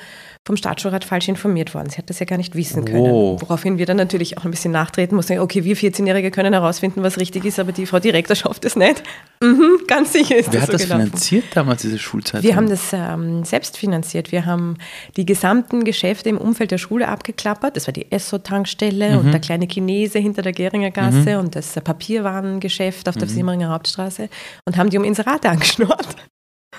vom 0.44 0.56
Staatsschulrat 0.56 1.04
falsch 1.04 1.28
informiert 1.28 1.72
worden. 1.72 1.88
Sie 1.88 1.98
hat 1.98 2.10
das 2.10 2.18
ja 2.18 2.26
gar 2.26 2.36
nicht 2.36 2.56
wissen 2.56 2.84
können. 2.84 2.98
Oh. 2.98 3.36
Woraufhin 3.40 3.78
wir 3.78 3.86
dann 3.86 3.96
natürlich 3.96 4.38
auch 4.38 4.44
ein 4.44 4.50
bisschen 4.50 4.72
nachtreten 4.72 5.14
mussten. 5.14 5.38
Okay, 5.38 5.62
wir 5.62 5.76
14-Jährige 5.76 6.32
können 6.32 6.52
herausfinden, 6.52 7.04
was 7.04 7.16
richtig 7.18 7.44
ist, 7.44 7.60
aber 7.60 7.70
die 7.70 7.86
Frau 7.86 8.00
Direktor 8.00 8.34
schafft 8.34 8.64
es 8.64 8.74
nicht. 8.74 9.04
Mhm, 9.40 9.82
ganz 9.86 10.12
sicher 10.12 10.36
ist 10.36 10.52
Wer 10.52 10.54
das 10.54 10.62
hat 10.62 10.66
so 10.66 10.72
das 10.72 10.82
gelaufen. 10.82 11.06
finanziert 11.06 11.44
damals, 11.54 11.82
diese 11.82 11.98
Schulzeit? 11.98 12.42
Wir 12.42 12.56
haben 12.56 12.68
das 12.68 12.92
ähm, 12.92 13.44
selbst 13.44 13.78
finanziert. 13.78 14.32
Wir 14.32 14.44
haben 14.44 14.78
die 15.16 15.26
gesamten 15.26 15.84
Geschäfte 15.84 16.28
im 16.28 16.38
Umfeld 16.38 16.72
der 16.72 16.78
Schule 16.78 17.06
abgeklappert. 17.06 17.76
Das 17.76 17.86
war 17.86 17.92
die 17.92 18.10
Esso-Tankstelle 18.10 19.10
mhm. 19.10 19.18
und 19.18 19.32
der 19.32 19.40
kleine 19.40 19.68
Chinese 19.68 20.18
hinter 20.18 20.42
der 20.42 20.52
Geringer 20.52 20.90
Gasse 20.90 21.34
mhm. 21.34 21.44
und 21.44 21.54
das 21.54 21.72
Papierwarengeschäft 21.74 23.08
auf 23.08 23.16
der 23.16 23.28
mhm. 23.28 23.32
Simmeringer 23.32 23.68
Hauptstraße 23.68 24.28
und 24.64 24.76
haben 24.76 24.90
die 24.90 24.98
um 24.98 25.04
Inserate 25.04 25.48
angeschnurrt. 25.50 26.16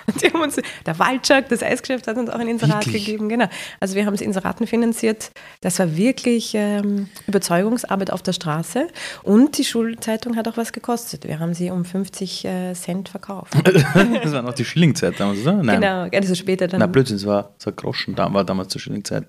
Die 0.21 0.27
haben 0.27 0.41
uns, 0.41 0.59
der 0.85 0.99
Waldschak, 0.99 1.49
das 1.49 1.63
Eisgeschäft, 1.63 2.07
hat 2.07 2.17
uns 2.17 2.29
auch 2.29 2.39
ein 2.39 2.47
Inserat 2.47 2.85
wirklich? 2.85 3.05
gegeben. 3.05 3.29
Genau. 3.29 3.47
Also 3.79 3.95
wir 3.95 4.05
haben 4.05 4.13
es 4.13 4.21
Inseraten 4.21 4.67
finanziert. 4.67 5.31
Das 5.61 5.79
war 5.79 5.95
wirklich 5.95 6.53
ähm, 6.55 7.09
Überzeugungsarbeit 7.27 8.11
auf 8.11 8.21
der 8.21 8.33
Straße. 8.33 8.87
Und 9.23 9.57
die 9.57 9.63
Schulzeitung 9.63 10.35
hat 10.35 10.47
auch 10.47 10.57
was 10.57 10.73
gekostet. 10.73 11.27
Wir 11.27 11.39
haben 11.39 11.53
sie 11.53 11.71
um 11.71 11.85
50 11.85 12.45
äh, 12.45 12.73
Cent 12.73 13.09
verkauft. 13.09 13.53
das 13.63 14.31
war 14.31 14.41
noch 14.41 14.53
die 14.53 14.65
Schillingzeit 14.65 15.19
damals, 15.19 15.41
oder? 15.41 15.63
Nein. 15.63 15.81
Genau, 15.81 16.07
also 16.13 16.35
später 16.35 16.67
dann. 16.67 16.79
Na 16.79 16.87
Blödsinn, 16.87 17.17
es 17.17 17.25
war 17.25 17.51
so 17.57 17.69
ein 17.69 17.75
Groschen, 17.75 18.17
war 18.17 18.43
damals 18.43 18.69
zur 18.69 18.81
Schillingzeit. 18.81 19.25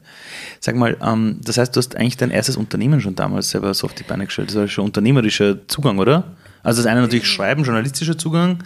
Sag 0.60 0.76
mal, 0.76 0.96
ähm, 1.02 1.40
das 1.44 1.58
heißt, 1.58 1.74
du 1.74 1.78
hast 1.78 1.96
eigentlich 1.96 2.16
dein 2.16 2.30
erstes 2.30 2.56
Unternehmen 2.56 3.00
schon 3.00 3.14
damals 3.14 3.50
selber 3.50 3.72
so 3.74 3.86
auf 3.86 3.94
die 3.94 4.02
Beine 4.02 4.26
gestellt. 4.26 4.48
Das 4.48 4.56
war 4.56 4.68
schon 4.68 4.84
unternehmerischer 4.84 5.66
Zugang, 5.68 5.98
oder? 5.98 6.24
Also 6.62 6.82
das 6.82 6.90
eine 6.90 7.02
natürlich 7.02 7.26
Schreiben, 7.26 7.62
journalistischer 7.62 8.16
Zugang 8.16 8.64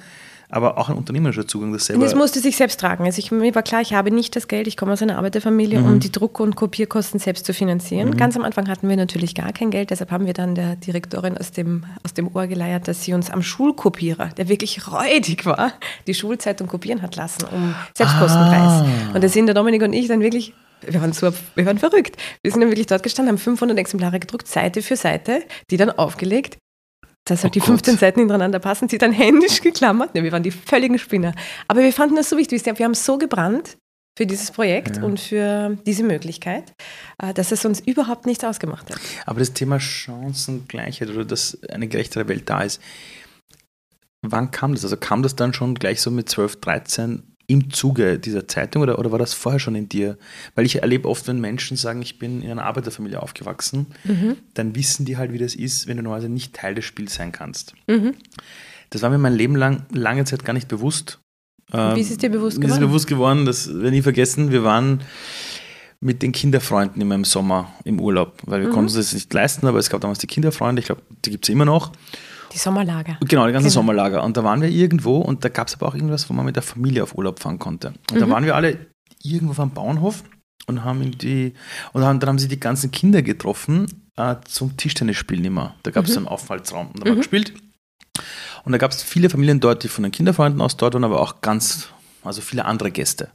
aber 0.50 0.78
auch 0.78 0.88
ein 0.88 0.96
unternehmerischer 0.96 1.46
Zugang, 1.46 1.72
das 1.72 1.86
selber. 1.86 2.02
Und 2.02 2.08
es 2.08 2.14
musste 2.14 2.40
sich 2.40 2.56
selbst 2.56 2.80
tragen. 2.80 3.04
Also 3.04 3.18
ich, 3.18 3.30
mir 3.30 3.54
war 3.54 3.62
klar, 3.62 3.82
ich 3.82 3.92
habe 3.92 4.10
nicht 4.10 4.34
das 4.34 4.48
Geld, 4.48 4.66
ich 4.66 4.76
komme 4.76 4.92
aus 4.92 5.02
einer 5.02 5.18
Arbeiterfamilie, 5.18 5.80
mhm. 5.80 5.86
um 5.86 6.00
die 6.00 6.10
Druck- 6.10 6.40
und 6.40 6.56
Kopierkosten 6.56 7.20
selbst 7.20 7.44
zu 7.44 7.52
finanzieren. 7.52 8.10
Mhm. 8.10 8.16
Ganz 8.16 8.36
am 8.36 8.44
Anfang 8.44 8.68
hatten 8.68 8.88
wir 8.88 8.96
natürlich 8.96 9.34
gar 9.34 9.52
kein 9.52 9.70
Geld, 9.70 9.90
deshalb 9.90 10.10
haben 10.10 10.26
wir 10.26 10.32
dann 10.32 10.54
der 10.54 10.76
Direktorin 10.76 11.36
aus 11.36 11.52
dem, 11.52 11.84
aus 12.02 12.14
dem 12.14 12.34
Ohr 12.34 12.46
geleiert, 12.46 12.88
dass 12.88 13.04
sie 13.04 13.12
uns 13.12 13.30
am 13.30 13.42
Schulkopierer, 13.42 14.30
der 14.36 14.48
wirklich 14.48 14.90
räudig 14.90 15.44
war, 15.44 15.72
die 16.06 16.14
Schulzeitung 16.14 16.66
kopieren 16.66 17.02
hat 17.02 17.16
lassen, 17.16 17.44
um 17.52 17.74
Selbstkostenpreis. 17.94 18.82
Ah. 18.82 18.86
Und 19.14 19.22
da 19.22 19.28
sind 19.28 19.46
der 19.46 19.54
Dominik 19.54 19.82
und 19.82 19.92
ich 19.92 20.08
dann 20.08 20.20
wirklich 20.20 20.54
wir 20.86 21.00
waren, 21.00 21.12
so, 21.12 21.32
wir 21.56 21.66
waren 21.66 21.78
verrückt. 21.78 22.16
Wir 22.40 22.52
sind 22.52 22.60
dann 22.60 22.70
wirklich 22.70 22.86
dort 22.86 23.02
gestanden, 23.02 23.32
haben 23.32 23.38
500 23.38 23.76
Exemplare 23.76 24.20
gedruckt, 24.20 24.46
Seite 24.46 24.80
für 24.80 24.94
Seite, 24.94 25.42
die 25.70 25.76
dann 25.76 25.90
aufgelegt, 25.90 26.58
dass 27.30 27.42
halt 27.44 27.52
oh 27.52 27.54
die 27.54 27.60
15 27.60 27.94
Gott. 27.94 28.00
Seiten 28.00 28.20
hintereinander 28.20 28.58
passen, 28.58 28.88
sie 28.88 28.98
dann 28.98 29.12
händisch 29.12 29.60
geklammert. 29.62 30.10
Ja, 30.14 30.22
wir 30.22 30.32
waren 30.32 30.42
die 30.42 30.50
völligen 30.50 30.98
Spinner. 30.98 31.32
Aber 31.68 31.80
wir 31.82 31.92
fanden 31.92 32.16
das 32.16 32.28
so 32.30 32.36
wichtig. 32.36 32.64
Wir 32.64 32.84
haben 32.84 32.94
so 32.94 33.18
gebrannt 33.18 33.76
für 34.18 34.26
dieses 34.26 34.50
Projekt 34.50 34.96
Ja. 34.96 35.04
und 35.04 35.20
für 35.20 35.78
diese 35.86 36.02
Möglichkeit, 36.02 36.72
äh, 37.22 37.32
dass 37.32 37.52
es 37.52 37.64
uns 37.64 37.78
überhaupt 37.80 38.26
nichts 38.26 38.42
ausgemacht 38.44 38.90
hat. 38.90 38.98
Aber 39.26 39.38
das 39.38 39.52
Thema 39.52 39.78
Chancengleichheit 39.78 41.08
oder 41.10 41.24
dass 41.24 41.58
eine 41.70 41.86
gerechtere 41.86 42.26
Welt 42.28 42.50
da 42.50 42.62
ist, 42.62 42.80
wann 44.22 44.50
kam 44.50 44.74
das? 44.74 44.82
Also 44.84 44.96
kam 44.96 45.22
das 45.22 45.36
dann 45.36 45.52
schon 45.54 45.74
gleich 45.74 46.00
so 46.00 46.10
mit 46.10 46.28
12, 46.28 46.60
13 46.60 47.27
im 47.50 47.70
Zuge 47.70 48.18
dieser 48.18 48.46
Zeitung 48.46 48.82
oder, 48.82 48.98
oder 48.98 49.10
war 49.10 49.18
das 49.18 49.32
vorher 49.34 49.58
schon 49.58 49.74
in 49.74 49.88
dir? 49.88 50.16
Weil 50.54 50.66
ich 50.66 50.82
erlebe 50.82 51.08
oft, 51.08 51.26
wenn 51.26 51.40
Menschen 51.40 51.76
sagen, 51.76 52.00
ich 52.02 52.18
bin 52.18 52.42
in 52.42 52.50
einer 52.50 52.64
Arbeiterfamilie 52.64 53.20
aufgewachsen, 53.22 53.86
dann 54.54 54.74
wissen 54.76 55.04
die 55.06 55.16
halt, 55.16 55.32
wie 55.32 55.38
das 55.38 55.54
ist, 55.54 55.86
wenn 55.88 55.96
du 55.96 56.02
normalerweise 56.02 56.30
nicht 56.30 56.54
Teil 56.54 56.74
des 56.74 56.84
Spiels 56.84 57.14
sein 57.14 57.32
kannst. 57.32 57.72
Mhm. 57.88 58.14
Das 58.90 59.02
war 59.02 59.10
mir 59.10 59.18
mein 59.18 59.34
Leben 59.34 59.56
lang 59.56 59.86
lange 59.92 60.24
Zeit 60.24 60.44
gar 60.44 60.52
nicht 60.52 60.68
bewusst. 60.68 61.18
Ähm, 61.72 61.96
Wie 61.96 62.00
ist 62.02 62.10
es 62.10 62.18
dir 62.18 62.30
bewusst 62.30 62.58
Mir 62.58 62.66
ist 62.66 62.72
geworden? 62.74 62.88
bewusst 62.90 63.06
geworden, 63.06 63.44
das 63.46 63.68
werde 63.68 63.86
ich 63.88 63.92
nie 63.92 64.02
vergessen, 64.02 64.52
wir 64.52 64.62
waren 64.64 65.00
mit 66.00 66.22
den 66.22 66.32
Kinderfreunden 66.32 67.00
immer 67.02 67.14
im 67.14 67.24
Sommer 67.24 67.72
im 67.84 67.98
Urlaub, 68.00 68.38
weil 68.46 68.60
Mhm. 68.60 68.64
wir 68.64 68.70
konnten 68.70 68.84
uns 68.86 68.94
das 68.94 69.12
nicht 69.14 69.32
leisten, 69.34 69.66
aber 69.66 69.78
es 69.78 69.90
gab 69.90 70.00
damals 70.00 70.18
die 70.20 70.26
Kinderfreunde, 70.28 70.80
ich 70.80 70.86
glaube, 70.86 71.02
die 71.24 71.30
gibt 71.30 71.44
es 71.44 71.48
immer 71.48 71.64
noch. 71.64 71.92
Die 72.52 72.58
Sommerlager. 72.58 73.18
Genau, 73.20 73.46
die 73.46 73.52
ganzen 73.52 73.66
Genau. 73.68 73.74
Sommerlager. 73.80 74.22
Und 74.24 74.36
da 74.36 74.44
waren 74.44 74.60
wir 74.62 74.68
irgendwo 74.68 75.18
und 75.18 75.44
da 75.44 75.48
gab 75.48 75.68
es 75.68 75.74
aber 75.74 75.88
auch 75.88 75.94
irgendwas, 75.94 76.28
wo 76.30 76.34
man 76.34 76.44
mit 76.46 76.56
der 76.56 76.62
Familie 76.62 77.02
auf 77.02 77.16
Urlaub 77.16 77.40
fahren 77.40 77.58
konnte. 77.58 77.88
Und 78.10 78.14
Mhm. 78.14 78.18
da 78.20 78.30
waren 78.30 78.44
wir 78.44 78.56
alle 78.56 78.86
irgendwo 79.22 79.52
auf 79.52 79.60
einem 79.60 79.72
Bauernhof 79.72 80.24
und 80.66 80.84
haben 80.84 81.02
irgendwie, 81.02 81.54
und 81.92 82.02
dann, 82.02 82.20
dann 82.20 82.28
haben 82.28 82.38
sie 82.38 82.48
die 82.48 82.60
ganzen 82.60 82.90
Kinder 82.90 83.22
getroffen 83.22 83.86
äh, 84.16 84.36
zum 84.46 84.76
Tischtennisspielen 84.76 85.44
immer. 85.44 85.74
Da 85.84 85.90
gab 85.90 86.04
es 86.04 86.10
Mhm. 86.10 86.14
so 86.14 86.20
einen 86.20 86.28
Aufenthaltsraum 86.28 86.88
und 86.92 87.04
da 87.04 87.08
war 87.08 87.16
gespielt. 87.16 87.52
Und 88.64 88.72
da 88.72 88.78
gab 88.78 88.90
es 88.90 89.02
viele 89.02 89.30
Familien 89.30 89.60
dort, 89.60 89.84
die 89.84 89.88
von 89.88 90.02
den 90.02 90.10
Kinderfreunden 90.12 90.60
aus 90.60 90.76
dort 90.76 90.94
waren, 90.94 91.04
aber 91.04 91.20
auch 91.20 91.40
ganz, 91.40 91.88
also 92.24 92.40
viele 92.40 92.64
andere 92.64 92.90
Gäste. 92.90 93.30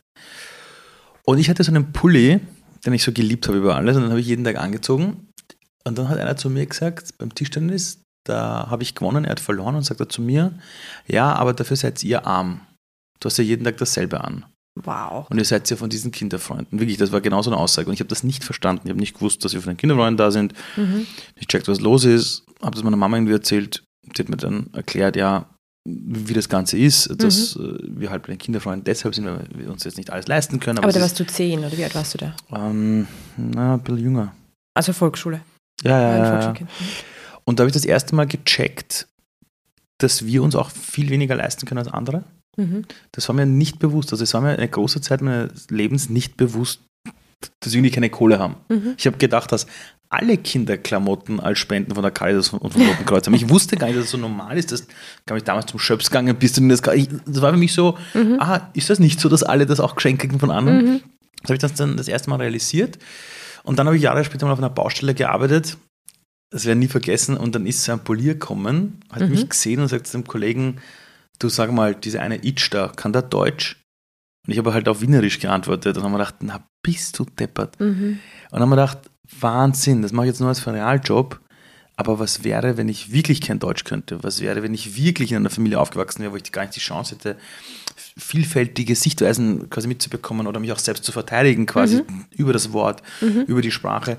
Und 1.25 1.37
ich 1.37 1.49
hatte 1.49 1.63
so 1.63 1.71
einen 1.71 1.93
Pulli, 1.93 2.41
den 2.85 2.93
ich 2.93 3.03
so 3.03 3.13
geliebt 3.13 3.47
habe 3.47 3.57
über 3.57 3.75
alles, 3.77 3.95
und 3.95 4.03
den 4.03 4.11
habe 4.11 4.19
ich 4.19 4.27
jeden 4.27 4.43
Tag 4.43 4.57
angezogen. 4.57 5.29
Und 5.85 5.97
dann 5.97 6.09
hat 6.09 6.17
einer 6.19 6.35
zu 6.35 6.49
mir 6.49 6.65
gesagt, 6.65 7.17
beim 7.17 7.33
Tischtennis, 7.33 8.01
da 8.23 8.67
habe 8.69 8.83
ich 8.83 8.95
gewonnen, 8.95 9.25
er 9.25 9.31
hat 9.31 9.39
verloren 9.39 9.75
und 9.75 9.83
sagt 9.83 9.99
er 9.99 10.09
zu 10.09 10.21
mir, 10.21 10.53
ja, 11.07 11.33
aber 11.33 11.53
dafür 11.53 11.77
seid 11.77 12.03
ihr 12.03 12.25
arm. 12.25 12.61
Du 13.19 13.27
hast 13.27 13.37
ja 13.37 13.43
jeden 13.43 13.63
Tag 13.63 13.77
dasselbe 13.77 14.23
an. 14.23 14.45
Wow. 14.81 15.29
Und 15.29 15.37
ihr 15.37 15.45
seid 15.45 15.69
ja 15.69 15.75
von 15.77 15.89
diesen 15.89 16.11
Kinderfreunden. 16.11 16.79
Wirklich, 16.79 16.97
das 16.97 17.11
war 17.11 17.21
genau 17.21 17.41
so 17.43 17.51
eine 17.51 17.59
Aussage. 17.59 17.87
Und 17.87 17.93
ich 17.93 17.99
habe 17.99 18.07
das 18.09 18.23
nicht 18.23 18.43
verstanden. 18.43 18.81
Ich 18.85 18.89
habe 18.89 18.99
nicht 18.99 19.13
gewusst, 19.13 19.45
dass 19.45 19.53
wir 19.53 19.61
von 19.61 19.73
den 19.73 19.77
Kinderfreunden 19.77 20.17
da 20.17 20.31
sind. 20.31 20.53
Mhm. 20.75 21.05
Ich 21.35 21.47
checkt, 21.47 21.67
was 21.67 21.79
los 21.79 22.05
ist, 22.05 22.43
habe 22.61 22.73
das 22.73 22.83
meiner 22.83 22.97
Mama 22.97 23.17
irgendwie 23.17 23.33
erzählt. 23.33 23.83
Sie 24.15 24.21
hat 24.23 24.29
mir 24.29 24.37
dann 24.37 24.69
erklärt, 24.73 25.15
ja, 25.15 25.45
wie 25.85 26.33
das 26.33 26.49
Ganze 26.49 26.77
ist, 26.77 27.13
dass 27.21 27.55
Mhm. 27.55 27.75
äh, 27.75 27.99
wir 28.01 28.09
halt 28.09 28.23
bei 28.23 28.29
den 28.33 28.39
Kinderfreunden 28.39 28.83
deshalb 28.83 29.13
sind, 29.13 29.25
weil 29.25 29.47
wir 29.53 29.69
uns 29.69 29.83
jetzt 29.83 29.97
nicht 29.97 30.09
alles 30.09 30.27
leisten 30.27 30.59
können. 30.59 30.79
Aber 30.79 30.87
es 30.87 30.93
da 30.95 30.99
ist, 30.99 31.03
warst 31.03 31.19
du 31.19 31.27
zehn 31.27 31.59
oder 31.59 31.77
wie 31.77 31.83
alt 31.83 31.93
warst 31.93 32.13
du 32.15 32.17
da? 32.17 32.35
ähm, 32.55 33.05
na, 33.37 33.75
ein 33.75 33.81
bisschen 33.81 34.03
jünger. 34.03 34.33
Also 34.73 34.91
Volksschule. 34.91 35.41
Ja, 35.83 35.99
ja, 36.01 36.17
ja, 36.17 36.41
ja. 36.41 36.53
Und 37.45 37.59
da 37.59 37.63
habe 37.63 37.69
ich 37.69 37.73
das 37.73 37.85
erste 37.85 38.15
Mal 38.15 38.25
gecheckt, 38.25 39.07
dass 39.97 40.25
wir 40.25 40.43
uns 40.43 40.55
auch 40.55 40.71
viel 40.71 41.09
weniger 41.09 41.35
leisten 41.35 41.65
können 41.65 41.79
als 41.79 41.87
andere. 41.87 42.23
Mhm. 42.57 42.85
Das 43.11 43.27
war 43.27 43.35
mir 43.35 43.45
nicht 43.45 43.79
bewusst. 43.79 44.11
Also 44.11 44.23
es 44.23 44.33
war 44.33 44.41
mir 44.41 44.51
eine 44.57 44.67
große 44.67 45.01
Zeit 45.01 45.21
meines 45.21 45.69
Lebens 45.69 46.09
nicht 46.09 46.37
bewusst, 46.37 46.81
dass 47.59 47.73
wir 47.73 47.79
irgendwie 47.79 47.93
keine 47.93 48.09
Kohle 48.09 48.39
haben. 48.39 48.55
Mhm. 48.69 48.93
Ich 48.97 49.05
habe 49.07 49.17
gedacht, 49.17 49.51
dass 49.51 49.67
alle 50.09 50.37
Kinder 50.37 50.77
Klamotten 50.77 51.39
als 51.39 51.57
Spenden 51.57 51.95
von 51.95 52.03
der 52.03 52.11
Caritas 52.11 52.49
und 52.49 52.71
vom 52.71 52.81
Roten 52.87 53.05
Kreuz 53.05 53.25
haben. 53.25 53.33
Ich 53.33 53.49
wusste 53.49 53.75
gar 53.77 53.87
nicht, 53.87 53.97
dass 53.97 54.05
es 54.05 54.11
so 54.11 54.17
normal 54.17 54.57
ist. 54.57 54.71
Das 54.71 54.85
kam 55.25 55.37
ich 55.37 55.43
damals 55.43 55.65
zum 55.65 55.79
Schöps 55.79 56.09
gegangen, 56.11 56.35
bist 56.35 56.57
du 56.57 56.61
in 56.61 56.69
das, 56.69 56.81
ich, 56.93 57.09
das 57.25 57.41
war 57.41 57.51
für 57.51 57.57
mich 57.57 57.73
so, 57.73 57.97
Mhm. 58.13 58.37
ah, 58.39 58.69
ist 58.73 58.91
das 58.91 58.99
nicht 58.99 59.19
so, 59.19 59.27
dass 59.27 59.41
alle 59.41 59.65
das 59.65 59.79
auch 59.79 59.95
geschenkt 59.95 60.21
kriegen 60.21 60.39
von 60.39 60.51
anderen? 60.51 60.85
Mhm. 60.85 61.01
Das 61.41 61.45
habe 61.45 61.53
ich 61.55 61.59
das 61.61 61.73
dann 61.73 61.97
das 61.97 62.07
erste 62.07 62.29
Mal 62.29 62.35
realisiert. 62.37 62.99
Und 63.63 63.79
dann 63.79 63.87
habe 63.87 63.97
ich 63.97 64.03
Jahre 64.03 64.23
später 64.23 64.45
mal 64.45 64.51
auf 64.53 64.59
einer 64.59 64.69
Baustelle 64.69 65.15
gearbeitet. 65.15 65.77
Das 66.53 66.65
werde 66.65 66.79
ich 66.79 66.85
nie 66.85 66.91
vergessen. 66.91 67.35
Und 67.35 67.55
dann 67.55 67.65
ist 67.65 67.83
so 67.83 67.91
ein 67.91 68.03
Polier 68.03 68.33
gekommen, 68.35 68.99
hat 69.11 69.23
Mhm. 69.23 69.29
mich 69.29 69.49
gesehen 69.49 69.79
und 69.81 69.87
sagt 69.89 70.07
zu 70.07 70.17
dem 70.17 70.27
Kollegen, 70.27 70.77
du 71.39 71.49
sag 71.49 71.71
mal, 71.71 71.95
diese 71.95 72.21
eine 72.21 72.45
Itch 72.45 72.69
da, 72.69 72.89
kann 72.95 73.11
der 73.11 73.23
Deutsch? 73.23 73.81
Und 74.45 74.53
ich 74.53 74.57
habe 74.59 74.73
halt 74.73 74.87
auf 74.87 75.01
Wienerisch 75.01 75.39
geantwortet 75.39 75.97
und 75.97 76.03
haben 76.03 76.11
wir 76.11 76.19
gedacht, 76.19 76.35
na 76.41 76.63
bist 76.83 77.17
du 77.17 77.25
deppert. 77.25 77.79
Mhm. 77.79 78.19
Und 78.19 78.19
dann 78.51 78.61
haben 78.61 78.69
wir 78.69 78.75
gedacht, 78.75 78.99
Wahnsinn, 79.39 80.01
das 80.01 80.11
mache 80.11 80.27
ich 80.27 80.31
jetzt 80.31 80.39
nur 80.41 80.49
als 80.49 80.65
Realjob. 80.67 81.39
Aber 81.95 82.19
was 82.19 82.43
wäre, 82.43 82.75
wenn 82.77 82.89
ich 82.89 83.11
wirklich 83.11 83.39
kein 83.39 83.59
Deutsch 83.59 83.83
könnte? 83.83 84.23
Was 84.23 84.41
wäre, 84.41 84.63
wenn 84.63 84.73
ich 84.73 84.95
wirklich 84.97 85.31
in 85.31 85.37
einer 85.37 85.49
Familie 85.51 85.79
aufgewachsen 85.79 86.21
wäre, 86.23 86.33
wo 86.33 86.37
ich 86.37 86.51
gar 86.51 86.63
nicht 86.63 86.75
die 86.75 86.79
Chance 86.79 87.15
hätte, 87.15 87.37
vielfältige 88.17 88.95
Sichtweisen 88.95 89.69
quasi 89.69 89.87
mitzubekommen 89.87 90.47
oder 90.47 90.59
mich 90.59 90.71
auch 90.71 90.79
selbst 90.79 91.03
zu 91.03 91.11
verteidigen, 91.11 91.65
quasi 91.65 92.03
über 92.31 92.53
das 92.53 92.73
Wort, 92.73 93.01
über 93.47 93.61
die 93.61 93.71
Sprache. 93.71 94.17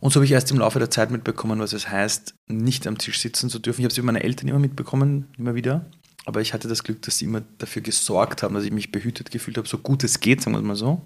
Und 0.00 0.12
so 0.12 0.16
habe 0.16 0.24
ich 0.24 0.32
erst 0.32 0.50
im 0.50 0.58
Laufe 0.58 0.78
der 0.78 0.90
Zeit 0.90 1.10
mitbekommen, 1.10 1.58
was 1.58 1.72
es 1.72 1.88
heißt, 1.88 2.34
nicht 2.48 2.86
am 2.86 2.98
Tisch 2.98 3.20
sitzen 3.20 3.48
zu 3.48 3.58
dürfen. 3.58 3.80
Ich 3.80 3.84
habe 3.84 3.92
es 3.92 3.98
über 3.98 4.06
meine 4.06 4.22
Eltern 4.22 4.48
immer 4.48 4.58
mitbekommen, 4.58 5.28
immer 5.38 5.54
wieder. 5.54 5.86
Aber 6.26 6.40
ich 6.40 6.52
hatte 6.52 6.68
das 6.68 6.82
Glück, 6.82 7.02
dass 7.02 7.18
sie 7.18 7.24
immer 7.24 7.42
dafür 7.58 7.82
gesorgt 7.82 8.42
haben, 8.42 8.54
dass 8.54 8.64
ich 8.64 8.72
mich 8.72 8.92
behütet 8.92 9.30
gefühlt 9.30 9.56
habe, 9.58 9.68
so 9.68 9.78
gut 9.78 10.04
es 10.04 10.20
geht, 10.20 10.42
sagen 10.42 10.56
wir 10.56 10.62
mal 10.62 10.76
so. 10.76 11.02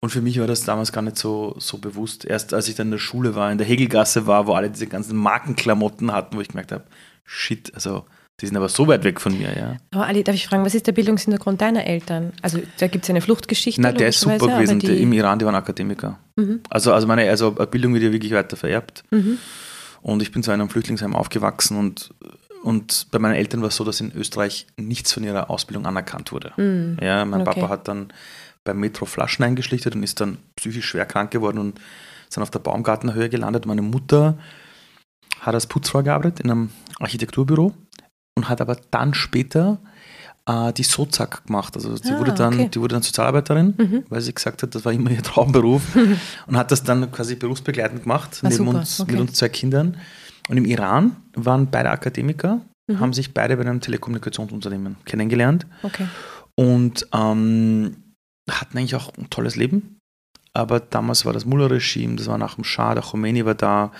Und 0.00 0.10
für 0.10 0.22
mich 0.22 0.40
war 0.40 0.46
das 0.46 0.64
damals 0.64 0.92
gar 0.92 1.02
nicht 1.02 1.18
so, 1.18 1.54
so 1.58 1.78
bewusst. 1.78 2.24
Erst 2.24 2.54
als 2.54 2.68
ich 2.68 2.74
dann 2.74 2.88
in 2.88 2.92
der 2.92 2.98
Schule 2.98 3.34
war, 3.34 3.52
in 3.52 3.58
der 3.58 3.66
Hegelgasse 3.66 4.26
war, 4.26 4.46
wo 4.46 4.54
alle 4.54 4.70
diese 4.70 4.86
ganzen 4.86 5.16
Markenklamotten 5.16 6.12
hatten, 6.12 6.36
wo 6.36 6.40
ich 6.40 6.48
gemerkt 6.48 6.72
habe, 6.72 6.84
shit, 7.24 7.74
also 7.74 8.06
die 8.40 8.46
sind 8.46 8.56
aber 8.56 8.68
so 8.68 8.86
weit 8.88 9.04
weg 9.04 9.20
von 9.20 9.36
mir, 9.36 9.56
ja. 9.56 9.76
Aber 9.92 10.06
Ali, 10.06 10.24
darf 10.24 10.34
ich 10.34 10.46
fragen, 10.46 10.64
was 10.64 10.74
ist 10.74 10.86
der 10.86 10.92
Bildungshintergrund 10.92 11.60
deiner 11.60 11.84
Eltern? 11.86 12.32
Also 12.42 12.60
da 12.78 12.86
gibt 12.86 13.04
es 13.04 13.10
eine 13.10 13.20
Fluchtgeschichte. 13.20 13.80
Na, 13.80 13.92
der 13.92 14.08
ist 14.08 14.20
super 14.20 14.38
gewesen. 14.38 14.78
die- 14.80 15.02
Im 15.02 15.12
Iran, 15.12 15.38
die 15.38 15.44
waren 15.44 15.54
Akademiker. 15.54 16.18
Mhm. 16.36 16.60
Also, 16.70 16.92
also 16.92 17.06
meine 17.06 17.28
also 17.28 17.52
Bildung 17.52 17.92
wird 17.94 18.02
ja 18.04 18.12
wirklich 18.12 18.32
weiter 18.32 18.56
vererbt. 18.56 19.04
Mhm. 19.10 19.38
Und 20.02 20.22
ich 20.22 20.32
bin 20.32 20.42
zu 20.42 20.50
einem 20.50 20.70
Flüchtlingsheim 20.70 21.14
aufgewachsen 21.14 21.76
und, 21.76 22.14
und 22.62 23.06
bei 23.10 23.18
meinen 23.18 23.34
Eltern 23.34 23.60
war 23.60 23.68
es 23.68 23.76
so, 23.76 23.84
dass 23.84 24.00
in 24.00 24.12
Österreich 24.16 24.66
nichts 24.78 25.12
von 25.12 25.22
ihrer 25.24 25.50
Ausbildung 25.50 25.84
anerkannt 25.86 26.32
wurde. 26.32 26.52
Mhm. 26.56 26.96
Ja, 27.02 27.24
mein 27.26 27.42
Okay. 27.42 27.60
Papa 27.60 27.68
hat 27.68 27.88
dann 27.88 28.12
beim 28.64 28.78
Metro 28.80 29.04
Flaschen 29.06 29.44
eingeschlichtet 29.44 29.94
und 29.94 30.02
ist 30.02 30.20
dann 30.20 30.38
psychisch 30.56 30.86
schwer 30.86 31.04
krank 31.04 31.30
geworden 31.30 31.58
und 31.58 31.78
ist 32.28 32.36
dann 32.36 32.42
auf 32.42 32.50
der 32.50 32.58
Baumgartenhöhe 32.60 33.28
gelandet. 33.28 33.66
Meine 33.66 33.82
Mutter 33.82 34.38
hat 35.40 35.54
als 35.54 35.66
Putzfrau 35.66 36.02
gearbeitet 36.02 36.40
in 36.40 36.50
einem 36.50 36.70
Architekturbüro 36.98 37.72
und 38.40 38.48
hat 38.48 38.60
aber 38.60 38.76
dann 38.90 39.12
später 39.14 39.78
äh, 40.46 40.72
die 40.72 40.82
Sozak 40.82 41.46
gemacht. 41.46 41.76
Also 41.76 41.94
sie 41.96 42.12
Ah, 42.12 42.18
wurde 42.18 42.32
dann, 42.32 42.54
okay. 42.54 42.68
die 42.72 42.80
wurde 42.80 42.94
dann 42.94 43.02
Sozialarbeiterin, 43.02 43.74
Mhm. 43.76 44.04
weil 44.08 44.20
sie 44.22 44.32
gesagt 44.34 44.62
hat, 44.62 44.74
das 44.74 44.84
war 44.84 44.92
immer 44.92 45.10
ihr 45.10 45.22
Traumberuf 45.30 45.82
und 46.46 46.56
hat 46.56 46.70
das 46.70 46.82
dann 46.82 47.12
quasi 47.12 47.34
berufsbegleitend 47.36 48.02
gemacht, 48.04 48.40
Ah, 48.42 48.48
neben 48.48 48.54
super, 48.64 48.78
uns, 48.78 49.00
okay. 49.00 49.12
mit 49.12 49.20
uns 49.20 49.32
zwei 49.34 49.48
Kindern. 49.50 49.96
Und 50.48 50.56
im 50.56 50.64
Iran 50.64 51.16
waren 51.34 51.70
beide 51.70 51.90
Akademiker, 51.90 52.62
Mhm. 52.88 52.98
haben 53.00 53.12
sich 53.12 53.34
beide 53.34 53.56
bei 53.56 53.62
einem 53.62 53.80
Telekommunikationsunternehmen 53.80 54.96
kennengelernt 55.04 55.66
Okay. 55.82 56.06
und 56.56 57.06
ähm, 57.12 57.96
hatten 58.50 58.78
eigentlich 58.78 58.94
auch 58.96 59.12
ein 59.16 59.28
tolles 59.30 59.56
Leben. 59.56 59.98
Aber 60.54 60.80
damals 60.80 61.24
war 61.24 61.32
das 61.32 61.44
Mullah-Regime, 61.44 62.16
das 62.16 62.26
war 62.26 62.36
nach 62.38 62.56
dem 62.56 62.64
Schah, 62.64 62.94
der 62.94 63.04
Khomeini 63.04 63.44
war 63.46 63.54
da, 63.54 63.92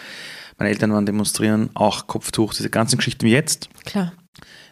meine 0.58 0.70
Eltern 0.70 0.92
waren 0.92 1.06
demonstrieren, 1.06 1.70
auch 1.74 2.08
Kopftuch, 2.08 2.52
diese 2.54 2.70
ganzen 2.70 2.96
Geschichten 2.96 3.24
wie 3.26 3.30
jetzt, 3.30 3.68
Klar. 3.84 4.12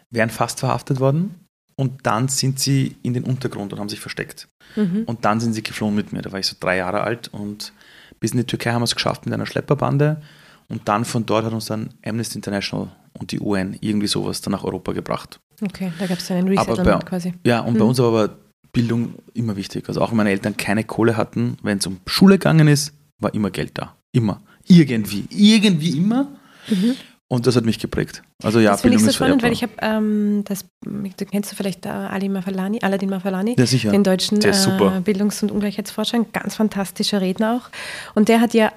Wären 0.09 0.29
fast 0.29 0.59
verhaftet 0.59 0.99
worden. 0.99 1.35
Und 1.75 2.05
dann 2.05 2.27
sind 2.27 2.59
sie 2.59 2.95
in 3.03 3.13
den 3.13 3.23
Untergrund 3.23 3.71
und 3.71 3.79
haben 3.79 3.87
sich 3.89 3.99
versteckt. 4.01 4.49
Mhm. 4.75 5.03
Und 5.05 5.23
dann 5.23 5.39
sind 5.39 5.53
sie 5.53 5.63
geflohen 5.63 5.95
mit 5.95 6.11
mir. 6.11 6.21
Da 6.21 6.31
war 6.31 6.39
ich 6.39 6.47
so 6.47 6.55
drei 6.59 6.77
Jahre 6.77 7.01
alt 7.01 7.29
und 7.29 7.71
bis 8.19 8.31
in 8.31 8.37
die 8.37 8.43
Türkei 8.43 8.71
haben 8.73 8.81
wir 8.81 8.85
es 8.85 8.95
geschafft 8.95 9.25
mit 9.25 9.33
einer 9.33 9.45
Schlepperbande. 9.45 10.21
Und 10.67 10.87
dann 10.89 11.05
von 11.05 11.25
dort 11.25 11.45
hat 11.45 11.53
uns 11.53 11.65
dann 11.67 11.93
Amnesty 12.05 12.37
International 12.37 12.89
und 13.17 13.31
die 13.31 13.39
UN 13.39 13.77
irgendwie 13.79 14.07
sowas 14.07 14.41
dann 14.41 14.51
nach 14.51 14.63
Europa 14.65 14.91
gebracht. 14.91 15.39
Okay, 15.61 15.91
da 15.99 16.05
gab 16.05 16.17
es 16.19 16.27
dann 16.27 16.37
ein 16.37 16.57
Aber 16.57 16.73
Resettlement 16.73 17.01
bei- 17.05 17.09
quasi. 17.09 17.33
Ja, 17.45 17.61
und 17.61 17.75
bei 17.77 17.83
Mhm. 17.83 17.89
uns 17.89 17.97
war 17.99 18.07
aber 18.09 18.37
Bildung 18.73 19.15
immer 19.33 19.55
wichtig. 19.55 19.87
Also 19.87 20.01
auch 20.01 20.09
wenn 20.11 20.17
meine 20.17 20.29
Eltern 20.31 20.57
keine 20.57 20.83
Kohle 20.83 21.15
hatten, 21.17 21.57
wenn 21.63 21.77
es 21.79 21.87
um 21.87 21.99
Schule 22.05 22.35
gegangen 22.37 22.67
ist, 22.67 22.93
war 23.19 23.33
immer 23.33 23.49
Geld 23.51 23.71
da. 23.77 23.95
Immer. 24.11 24.41
Irgendwie. 24.67 25.25
Irgendwie 25.29 25.97
immer. 25.97 26.27
Mhm. 26.69 26.95
Und 27.31 27.45
das 27.45 27.55
hat 27.55 27.63
mich 27.63 27.77
geprägt. 27.77 28.23
Also 28.43 28.59
ja, 28.59 28.71
das 28.71 28.81
finde 28.81 28.97
ich 28.97 29.03
so 29.05 29.11
spannend, 29.11 29.43
weil 29.43 29.51
ich 29.51 29.61
habe, 29.61 29.73
ähm, 29.83 30.43
das, 30.45 30.65
du 30.83 31.25
kennst 31.25 31.51
du 31.51 31.55
vielleicht 31.55 31.85
äh, 31.85 31.89
Ali 31.89 32.27
Mafalani, 32.27 32.79
Aladin 32.81 33.07
Mafalani, 33.09 33.55
Ja, 33.55 33.67
sicher. 33.67 33.91
den 33.91 34.03
deutschen 34.03 34.41
äh, 34.41 35.01
Bildungs- 35.03 35.43
und 35.43 35.51
Ungleichheitsforscher, 35.51 36.17
ein 36.17 36.25
ganz 36.33 36.55
fantastischer 36.55 37.21
Redner 37.21 37.55
auch. 37.61 37.69
Und 38.15 38.29
der 38.29 38.41
hat 38.41 38.55
ja 38.55 38.71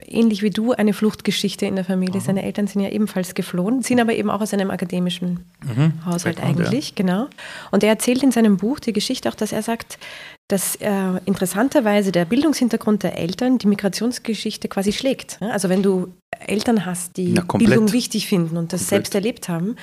ähnlich 0.00 0.42
wie 0.42 0.48
du 0.48 0.72
eine 0.72 0.94
Fluchtgeschichte 0.94 1.66
in 1.66 1.76
der 1.76 1.84
Familie. 1.84 2.22
Seine 2.22 2.44
Eltern 2.44 2.66
sind 2.66 2.80
ja 2.80 2.88
ebenfalls 2.88 3.34
geflohen, 3.34 3.82
sind 3.82 4.00
aber 4.00 4.14
eben 4.14 4.30
auch 4.30 4.40
aus 4.40 4.54
einem 4.54 4.70
akademischen 4.70 5.40
Mhm. 5.66 5.92
Haushalt 6.06 6.36
Background, 6.36 6.60
eigentlich, 6.66 6.94
genau. 6.94 7.26
Und 7.70 7.82
er 7.82 7.90
erzählt 7.90 8.22
in 8.22 8.32
seinem 8.32 8.56
Buch 8.56 8.78
die 8.80 8.94
Geschichte 8.94 9.28
auch, 9.28 9.34
dass 9.34 9.52
er 9.52 9.62
sagt, 9.62 9.98
dass 10.48 10.76
äh, 10.76 10.90
interessanterweise 11.26 12.10
der 12.10 12.24
Bildungshintergrund 12.24 13.02
der 13.02 13.18
Eltern 13.18 13.58
die 13.58 13.66
Migrationsgeschichte 13.66 14.68
quasi 14.68 14.92
schlägt. 14.94 15.36
Ja, 15.42 15.48
Also 15.50 15.68
wenn 15.68 15.82
du 15.82 16.08
Eltern 16.46 16.84
hast, 16.86 17.16
die 17.16 17.34
komplett. 17.34 17.70
Bildung 17.70 17.92
wichtig 17.92 18.26
finden 18.28 18.56
und 18.56 18.72
das 18.72 18.80
Komplett. 18.82 18.88
selbst 18.88 19.14
erlebt 19.14 19.48
haben, 19.48 19.76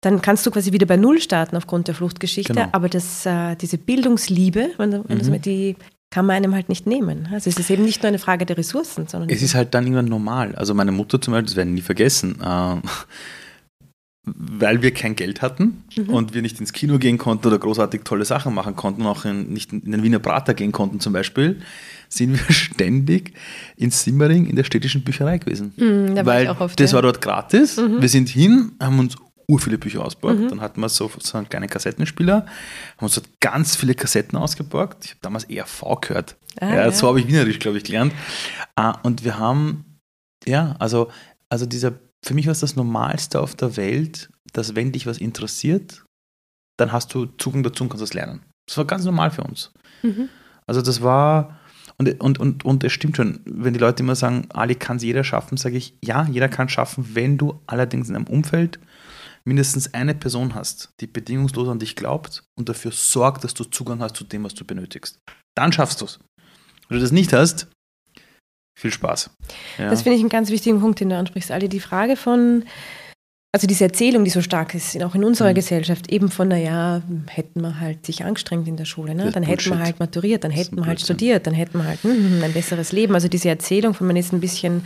dann 0.00 0.22
kannst 0.22 0.44
du 0.46 0.50
quasi 0.50 0.72
wieder 0.72 0.86
bei 0.86 0.96
Null 0.96 1.20
starten 1.20 1.56
aufgrund 1.56 1.88
der 1.88 1.94
Fluchtgeschichte. 1.94 2.52
Genau. 2.54 2.68
Aber 2.72 2.88
das, 2.88 3.26
äh, 3.26 3.54
diese 3.56 3.78
Bildungsliebe, 3.78 4.70
wenn 4.78 4.92
wenn 5.08 5.18
Mhm. 5.18 5.42
die 5.42 5.76
kann 6.12 6.26
man 6.26 6.34
einem 6.36 6.54
halt 6.54 6.68
nicht 6.68 6.86
nehmen. 6.88 7.28
Also 7.32 7.48
es 7.50 7.56
ist 7.58 7.70
eben 7.70 7.84
nicht 7.84 8.02
nur 8.02 8.08
eine 8.08 8.18
Frage 8.18 8.44
der 8.44 8.58
Ressourcen, 8.58 9.06
sondern 9.06 9.30
Es 9.30 9.42
ist 9.42 9.54
halt 9.54 9.74
dann 9.74 9.84
irgendwann 9.84 10.06
normal. 10.06 10.54
Also 10.56 10.74
meine 10.74 10.90
Mutter 10.90 11.20
zum 11.20 11.32
Beispiel, 11.32 11.46
das 11.46 11.56
werden 11.56 11.68
wir 11.68 11.74
nie 11.76 11.82
vergessen, 11.82 12.40
äh, 12.42 12.76
weil 14.24 14.82
wir 14.82 14.92
kein 14.92 15.16
Geld 15.16 15.40
hatten 15.40 15.84
Mhm. 15.96 16.10
und 16.10 16.34
wir 16.34 16.42
nicht 16.42 16.60
ins 16.60 16.72
Kino 16.72 16.98
gehen 16.98 17.16
konnten 17.16 17.46
oder 17.46 17.58
großartig 17.58 18.02
tolle 18.04 18.24
Sachen 18.24 18.54
machen 18.54 18.74
konnten, 18.76 19.06
auch 19.06 19.24
in, 19.24 19.52
nicht 19.52 19.72
in 19.72 19.90
den 19.92 20.02
Wiener 20.02 20.18
Prater 20.18 20.54
gehen 20.54 20.72
konnten 20.72 21.00
zum 21.00 21.12
Beispiel, 21.12 21.60
sind 22.12 22.32
wir 22.32 22.38
ständig 22.54 23.32
in 23.76 23.90
Simmering 23.90 24.46
in 24.46 24.56
der 24.56 24.64
städtischen 24.64 25.02
Bücherei 25.02 25.38
gewesen. 25.38 25.72
Mhm, 25.76 26.14
da 26.14 26.26
weil 26.26 26.48
oft, 26.48 26.78
das 26.78 26.90
ja. 26.90 26.96
war 26.96 27.02
dort 27.02 27.20
gratis. 27.20 27.78
Wir 27.78 28.08
sind 28.08 28.28
hin, 28.28 28.72
haben 28.80 28.98
uns 28.98 29.16
ur 29.50 29.58
viele 29.58 29.78
Bücher 29.78 30.04
ausgeborgt. 30.04 30.38
Mhm. 30.38 30.48
Dann 30.48 30.60
hatten 30.60 30.80
wir 30.80 30.88
so, 30.88 31.10
so 31.18 31.38
einen 31.38 31.48
kleinen 31.48 31.68
Kassettenspieler, 31.68 32.46
haben 32.96 33.04
uns 33.04 33.14
dort 33.14 33.28
ganz 33.40 33.76
viele 33.76 33.94
Kassetten 33.94 34.38
ausgeborgt. 34.38 35.04
Ich 35.04 35.10
habe 35.10 35.20
damals 35.22 35.44
ERV 35.44 35.84
gehört. 36.00 36.36
Ah, 36.60 36.68
ja, 36.68 36.76
ja. 36.76 36.92
So 36.92 37.08
habe 37.08 37.20
ich 37.20 37.26
Wienerisch, 37.26 37.58
glaube 37.58 37.78
ich, 37.78 37.84
gelernt. 37.84 38.12
Ah, 38.76 38.98
und 39.02 39.24
wir 39.24 39.38
haben, 39.38 39.98
ja, 40.46 40.76
also, 40.78 41.10
also 41.48 41.66
dieser, 41.66 41.92
für 42.24 42.34
mich 42.34 42.46
war 42.46 42.52
es 42.52 42.60
das 42.60 42.76
Normalste 42.76 43.40
auf 43.40 43.54
der 43.54 43.76
Welt, 43.76 44.30
dass 44.52 44.76
wenn 44.76 44.92
dich 44.92 45.06
was 45.06 45.18
interessiert, 45.18 46.04
dann 46.76 46.92
hast 46.92 47.12
du 47.14 47.26
Zugang 47.26 47.62
dazu 47.62 47.84
und 47.84 47.90
kannst 47.90 48.02
das 48.02 48.14
lernen. 48.14 48.40
Das 48.66 48.76
war 48.76 48.84
ganz 48.84 49.04
normal 49.04 49.30
für 49.30 49.42
uns. 49.42 49.72
Mhm. 50.02 50.28
Also 50.66 50.80
das 50.82 51.02
war, 51.02 51.59
und, 52.00 52.18
und, 52.18 52.40
und, 52.40 52.64
und 52.64 52.82
es 52.82 52.92
stimmt 52.92 53.18
schon, 53.18 53.40
wenn 53.44 53.74
die 53.74 53.78
Leute 53.78 54.02
immer 54.02 54.14
sagen, 54.14 54.46
Ali 54.54 54.74
kann 54.74 54.96
es 54.96 55.02
jeder 55.02 55.22
schaffen, 55.22 55.58
sage 55.58 55.76
ich, 55.76 55.94
ja, 56.02 56.26
jeder 56.30 56.48
kann 56.48 56.66
es 56.66 56.72
schaffen, 56.72 57.14
wenn 57.14 57.36
du 57.36 57.60
allerdings 57.66 58.08
in 58.08 58.16
einem 58.16 58.26
Umfeld 58.26 58.80
mindestens 59.44 59.92
eine 59.92 60.14
Person 60.14 60.54
hast, 60.54 60.94
die 61.00 61.06
bedingungslos 61.06 61.68
an 61.68 61.78
dich 61.78 61.96
glaubt 61.96 62.42
und 62.58 62.70
dafür 62.70 62.90
sorgt, 62.90 63.44
dass 63.44 63.52
du 63.52 63.64
Zugang 63.64 64.00
hast 64.00 64.16
zu 64.16 64.24
dem, 64.24 64.44
was 64.44 64.54
du 64.54 64.64
benötigst. 64.64 65.18
Dann 65.54 65.74
schaffst 65.74 66.00
du 66.00 66.06
es. 66.06 66.18
Wenn 66.88 66.96
du 66.96 67.02
das 67.02 67.12
nicht 67.12 67.34
hast, 67.34 67.68
viel 68.78 68.92
Spaß. 68.92 69.36
Ja. 69.76 69.90
Das 69.90 70.00
finde 70.00 70.16
ich 70.16 70.22
einen 70.22 70.30
ganz 70.30 70.48
wichtigen 70.48 70.80
Punkt, 70.80 71.00
den 71.00 71.10
du 71.10 71.18
ansprichst, 71.18 71.50
Ali. 71.50 71.68
Die 71.68 71.80
Frage 71.80 72.16
von, 72.16 72.64
also 73.52 73.66
diese 73.66 73.84
Erzählung, 73.84 74.24
die 74.24 74.30
so 74.30 74.42
stark 74.42 74.74
ist, 74.74 75.02
auch 75.02 75.14
in 75.14 75.24
unserer 75.24 75.50
Mhm. 75.50 75.54
Gesellschaft, 75.54 76.10
eben 76.12 76.30
von, 76.30 76.48
naja, 76.48 77.02
hätten 77.28 77.60
wir 77.62 77.80
halt 77.80 78.06
sich 78.06 78.24
angestrengt 78.24 78.68
in 78.68 78.76
der 78.76 78.84
Schule, 78.84 79.14
ne? 79.14 79.24
Das 79.24 79.34
dann 79.34 79.42
hätten 79.42 79.70
wir 79.70 79.78
halt 79.80 79.98
maturiert, 79.98 80.44
dann 80.44 80.52
Das 80.52 80.60
hätten 80.60 80.76
wir 80.76 80.86
halt 80.86 81.00
studiert, 81.00 81.46
dann 81.46 81.54
hätten 81.54 81.78
wir 81.78 81.84
halt 81.84 82.02
hm, 82.02 82.42
ein 82.44 82.52
besseres 82.52 82.92
Leben. 82.92 83.14
Also 83.14 83.28
diese 83.28 83.48
Erzählung 83.48 83.94
von 83.94 84.06
man 84.06 84.16
ist 84.16 84.32
ein 84.32 84.40
bisschen, 84.40 84.84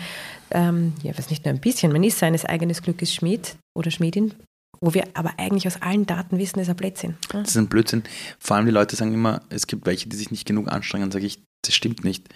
ähm, 0.50 0.94
ja, 1.02 1.12
was 1.16 1.28
nicht 1.30 1.44
nur 1.44 1.52
ein 1.52 1.60
bisschen, 1.60 1.92
man 1.92 2.02
ist 2.02 2.18
seines 2.18 2.44
eigenen 2.46 2.74
Glückes 2.74 3.12
Schmied 3.12 3.56
oder 3.76 3.90
Schmiedin, 3.90 4.32
wo 4.80 4.94
wir 4.94 5.04
aber 5.12 5.34
eigentlich 5.38 5.66
aus 5.66 5.82
allen 5.82 6.06
Daten 6.06 6.38
wissen, 6.38 6.58
ist 6.58 6.70
ein 6.70 6.76
Blödsinn. 6.76 7.10
ne? 7.32 7.40
Das 7.40 7.50
ist 7.50 7.56
ein 7.58 7.68
Blödsinn. 7.68 8.02
Vor 8.38 8.56
allem 8.56 8.64
die 8.66 8.72
Leute 8.72 8.96
sagen 8.96 9.12
immer, 9.12 9.42
es 9.50 9.66
gibt 9.66 9.84
welche, 9.86 10.08
die 10.08 10.16
sich 10.16 10.30
nicht 10.30 10.46
genug 10.46 10.72
anstrengen. 10.72 11.10
Sage 11.10 11.26
ich, 11.26 11.42
das 11.62 11.74
stimmt 11.74 12.02
nicht. 12.04 12.28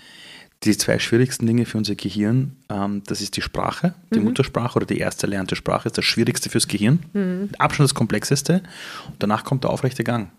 Die 0.65 0.77
zwei 0.77 0.99
schwierigsten 0.99 1.47
Dinge 1.47 1.67
für 1.67 1.79
unser 1.79 1.95
Gehirn, 1.95 2.57
ähm, 2.69 3.03
das 3.07 3.21
ist 3.21 3.37
die 3.37 3.43
Sprache, 3.43 3.95
die 4.13 4.19
Mhm. 4.19 4.25
Muttersprache 4.27 4.77
oder 4.77 4.87
die 4.87 4.99
erste 4.99 5.27
erlernte 5.27 5.55
Sprache, 5.55 5.87
ist 5.89 5.97
das 5.99 6.05
Schwierigste 6.05 6.51
fürs 6.51 6.67
Gehirn. 6.67 6.99
Mhm. 7.13 7.43
Mit 7.43 7.61
Abstand 7.61 7.89
das 7.89 7.95
Komplexeste. 7.95 8.63
Und 9.07 9.23
danach 9.23 9.45
kommt 9.45 9.63
der 9.65 9.71
aufrechte 9.71 10.03
Gang. 10.03 10.31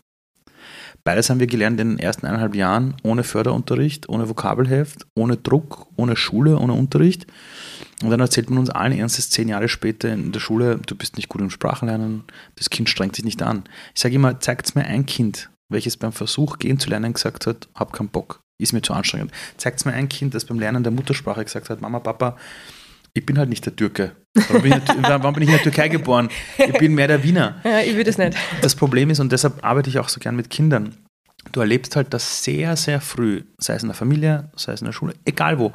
Beides 1.05 1.29
haben 1.29 1.39
wir 1.39 1.47
gelernt 1.47 1.79
in 1.79 1.91
den 1.91 1.99
ersten 1.99 2.25
eineinhalb 2.25 2.55
Jahren, 2.55 2.95
ohne 3.03 3.23
Förderunterricht, 3.23 4.09
ohne 4.09 4.27
Vokabelheft, 4.27 5.05
ohne 5.15 5.37
Druck, 5.37 5.87
ohne 5.95 6.17
Schule, 6.17 6.57
ohne 6.59 6.73
Unterricht. 6.73 7.25
Und 8.03 8.09
dann 8.09 8.19
erzählt 8.19 8.49
man 8.49 8.59
uns 8.59 8.69
allen 8.69 8.91
ernstes 8.91 9.29
zehn 9.29 9.47
Jahre 9.47 9.69
später 9.69 10.11
in 10.11 10.33
der 10.33 10.41
Schule, 10.41 10.79
du 10.85 10.95
bist 10.95 11.15
nicht 11.15 11.29
gut 11.29 11.41
im 11.41 11.49
Sprachenlernen, 11.49 12.23
das 12.55 12.69
Kind 12.69 12.89
strengt 12.89 13.15
sich 13.15 13.23
nicht 13.23 13.41
an. 13.41 13.63
Ich 13.95 14.01
sage 14.01 14.15
immer, 14.15 14.39
zeigt 14.41 14.75
mir 14.75 14.83
ein 14.85 15.05
Kind, 15.05 15.49
welches 15.69 15.95
beim 15.95 16.11
Versuch 16.11 16.59
gehen 16.59 16.79
zu 16.79 16.89
lernen 16.89 17.13
gesagt 17.13 17.47
hat, 17.47 17.69
hab 17.75 17.93
keinen 17.93 18.09
Bock, 18.09 18.41
ist 18.59 18.73
mir 18.73 18.81
zu 18.81 18.93
anstrengend. 18.93 19.31
Zeigt 19.57 19.85
mir 19.85 19.93
ein 19.93 20.09
Kind, 20.09 20.33
das 20.33 20.45
beim 20.45 20.59
Lernen 20.59 20.83
der 20.83 20.91
Muttersprache 20.91 21.43
gesagt 21.43 21.69
hat, 21.69 21.81
Mama, 21.81 21.99
Papa, 21.99 22.37
ich 23.13 23.25
bin 23.25 23.37
halt 23.37 23.49
nicht 23.49 23.65
der 23.65 23.75
Türke. 23.75 24.15
Warum 24.35 24.61
bin 24.61 24.71
ich, 24.71 24.77
in 24.77 24.85
der 24.85 24.95
Tür- 24.95 25.23
warum 25.23 25.33
bin 25.33 25.43
ich 25.43 25.49
in 25.49 25.55
der 25.55 25.63
Türkei 25.63 25.87
geboren? 25.87 26.29
Ich 26.57 26.77
bin 26.77 26.93
mehr 26.93 27.07
der 27.07 27.23
Wiener. 27.23 27.59
Ja, 27.63 27.79
ich 27.79 27.95
würde 27.95 28.09
es 28.09 28.17
nicht. 28.17 28.37
Das 28.61 28.75
Problem 28.75 29.09
ist, 29.09 29.19
und 29.19 29.31
deshalb 29.31 29.63
arbeite 29.63 29.89
ich 29.89 29.97
auch 29.99 30.09
so 30.09 30.19
gern 30.19 30.35
mit 30.35 30.49
Kindern, 30.49 30.95
du 31.51 31.61
erlebst 31.61 31.95
halt 31.95 32.13
das 32.13 32.43
sehr, 32.43 32.75
sehr 32.75 33.01
früh, 33.01 33.43
sei 33.57 33.75
es 33.75 33.83
in 33.83 33.89
der 33.89 33.95
Familie, 33.95 34.51
sei 34.55 34.73
es 34.73 34.81
in 34.81 34.85
der 34.85 34.93
Schule, 34.93 35.15
egal 35.25 35.57
wo. 35.57 35.73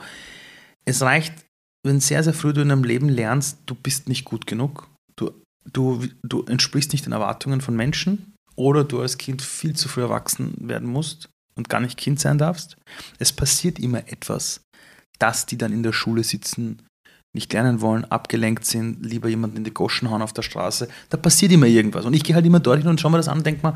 Es 0.85 1.03
reicht, 1.03 1.35
wenn 1.85 2.01
sehr, 2.01 2.23
sehr 2.23 2.35
früh 2.35 2.53
du 2.53 2.61
in 2.61 2.69
deinem 2.69 2.85
Leben 2.85 3.09
lernst, 3.09 3.59
du 3.67 3.75
bist 3.75 4.09
nicht 4.09 4.25
gut 4.25 4.47
genug, 4.47 4.89
du, 5.17 5.33
du, 5.71 6.05
du 6.23 6.45
entsprichst 6.45 6.93
nicht 6.93 7.07
den 7.07 7.13
Erwartungen 7.13 7.61
von 7.61 7.75
Menschen 7.75 8.35
oder 8.57 8.85
du 8.85 9.01
als 9.01 9.19
Kind 9.19 9.43
viel 9.43 9.75
zu 9.75 9.89
früh 9.89 10.03
erwachsen 10.03 10.55
werden 10.61 10.89
musst 10.89 11.31
und 11.57 11.69
gar 11.69 11.81
nicht 11.81 11.99
Kind 11.99 12.21
sein 12.21 12.39
darfst. 12.39 12.77
Es 13.19 13.33
passiert 13.33 13.79
immer 13.79 14.09
etwas, 14.09 14.61
dass 15.19 15.47
die 15.47 15.59
dann 15.59 15.73
in 15.73 15.83
der 15.83 15.93
Schule 15.93 16.25
sitzen, 16.25 16.83
nicht 17.33 17.53
lernen 17.53 17.81
wollen, 17.81 18.05
abgelenkt 18.05 18.65
sind, 18.65 19.05
lieber 19.05 19.29
jemanden 19.29 19.57
in 19.57 19.65
die 19.65 19.75
Goschen 19.75 20.11
hauen 20.11 20.23
auf 20.23 20.33
der 20.33 20.43
Straße. 20.43 20.89
Da 21.11 21.17
passiert 21.17 21.53
immer 21.53 21.67
irgendwas. 21.67 22.05
Und 22.05 22.15
ich 22.15 22.23
gehe 22.23 22.35
halt 22.35 22.47
immer 22.47 22.61
dorthin 22.61 22.87
und 22.87 23.01
schaue 23.01 23.11
mir 23.11 23.17
das 23.17 23.29
an 23.29 23.39
und 23.39 23.47
denke 23.47 23.63
mal, 23.63 23.75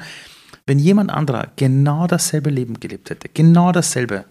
wenn 0.66 0.78
jemand 0.78 1.10
anderer 1.10 1.48
genau 1.56 2.06
dasselbe 2.06 2.50
Leben 2.50 2.78
gelebt 2.78 3.10
hätte, 3.10 3.28
genau 3.28 3.72
dasselbe 3.72 4.24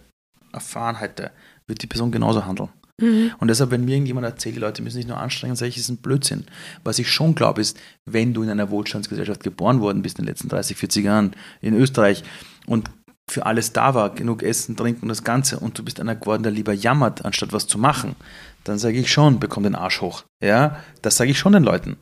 erfahren 0.53 0.97
hätte, 0.97 1.31
würde 1.65 1.79
die 1.79 1.87
Person 1.87 2.11
genauso 2.11 2.45
handeln. 2.45 2.69
Mhm. 2.99 3.31
Und 3.39 3.49
deshalb, 3.49 3.71
wenn 3.71 3.85
mir 3.85 3.93
irgendjemand 3.93 4.25
erzählt, 4.25 4.55
die 4.55 4.59
Leute 4.59 4.81
müssen 4.81 4.95
sich 4.95 5.07
nur 5.07 5.17
anstrengen, 5.17 5.55
sage 5.55 5.69
ich, 5.69 5.77
ist 5.77 5.89
ein 5.89 5.97
Blödsinn. 5.97 6.45
Was 6.83 6.97
ich 6.99 7.11
schon 7.11 7.35
glaube, 7.35 7.61
ist, 7.61 7.77
wenn 8.05 8.33
du 8.33 8.43
in 8.43 8.49
einer 8.49 8.71
Wohlstandsgesellschaft 8.71 9.43
geboren 9.43 9.81
worden 9.81 10.01
bist 10.01 10.17
in 10.17 10.25
den 10.25 10.29
letzten 10.29 10.49
30, 10.49 10.77
40 10.77 11.05
Jahren 11.05 11.35
in 11.61 11.75
Österreich 11.75 12.23
und 12.65 12.89
für 13.29 13.45
alles 13.45 13.73
da 13.73 13.93
war, 13.93 14.09
genug 14.11 14.41
Essen, 14.41 14.77
Trinken 14.77 15.03
und 15.03 15.09
das 15.09 15.23
Ganze, 15.23 15.59
und 15.59 15.77
du 15.77 15.83
bist 15.83 15.99
einer 15.99 16.15
geworden, 16.15 16.43
der 16.43 16.51
lieber 16.51 16.73
jammert, 16.73 17.25
anstatt 17.25 17.53
was 17.53 17.67
zu 17.67 17.77
machen, 17.77 18.15
dann 18.63 18.79
sage 18.79 18.97
ich 18.97 19.11
schon, 19.11 19.39
bekomm 19.39 19.63
den 19.63 19.75
Arsch 19.75 20.01
hoch. 20.01 20.23
Ja, 20.41 20.77
das 21.01 21.17
sage 21.17 21.31
ich 21.31 21.39
schon 21.39 21.53
den 21.53 21.63
Leuten. 21.63 21.97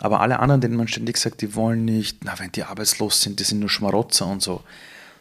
Aber 0.00 0.20
alle 0.20 0.40
anderen, 0.40 0.60
denen 0.60 0.76
man 0.76 0.88
ständig 0.88 1.16
sagt, 1.16 1.40
die 1.40 1.54
wollen 1.54 1.84
nicht, 1.84 2.24
na, 2.24 2.38
wenn 2.38 2.52
die 2.52 2.64
arbeitslos 2.64 3.22
sind, 3.22 3.40
die 3.40 3.44
sind 3.44 3.60
nur 3.60 3.70
Schmarotzer 3.70 4.26
und 4.26 4.42
so, 4.42 4.62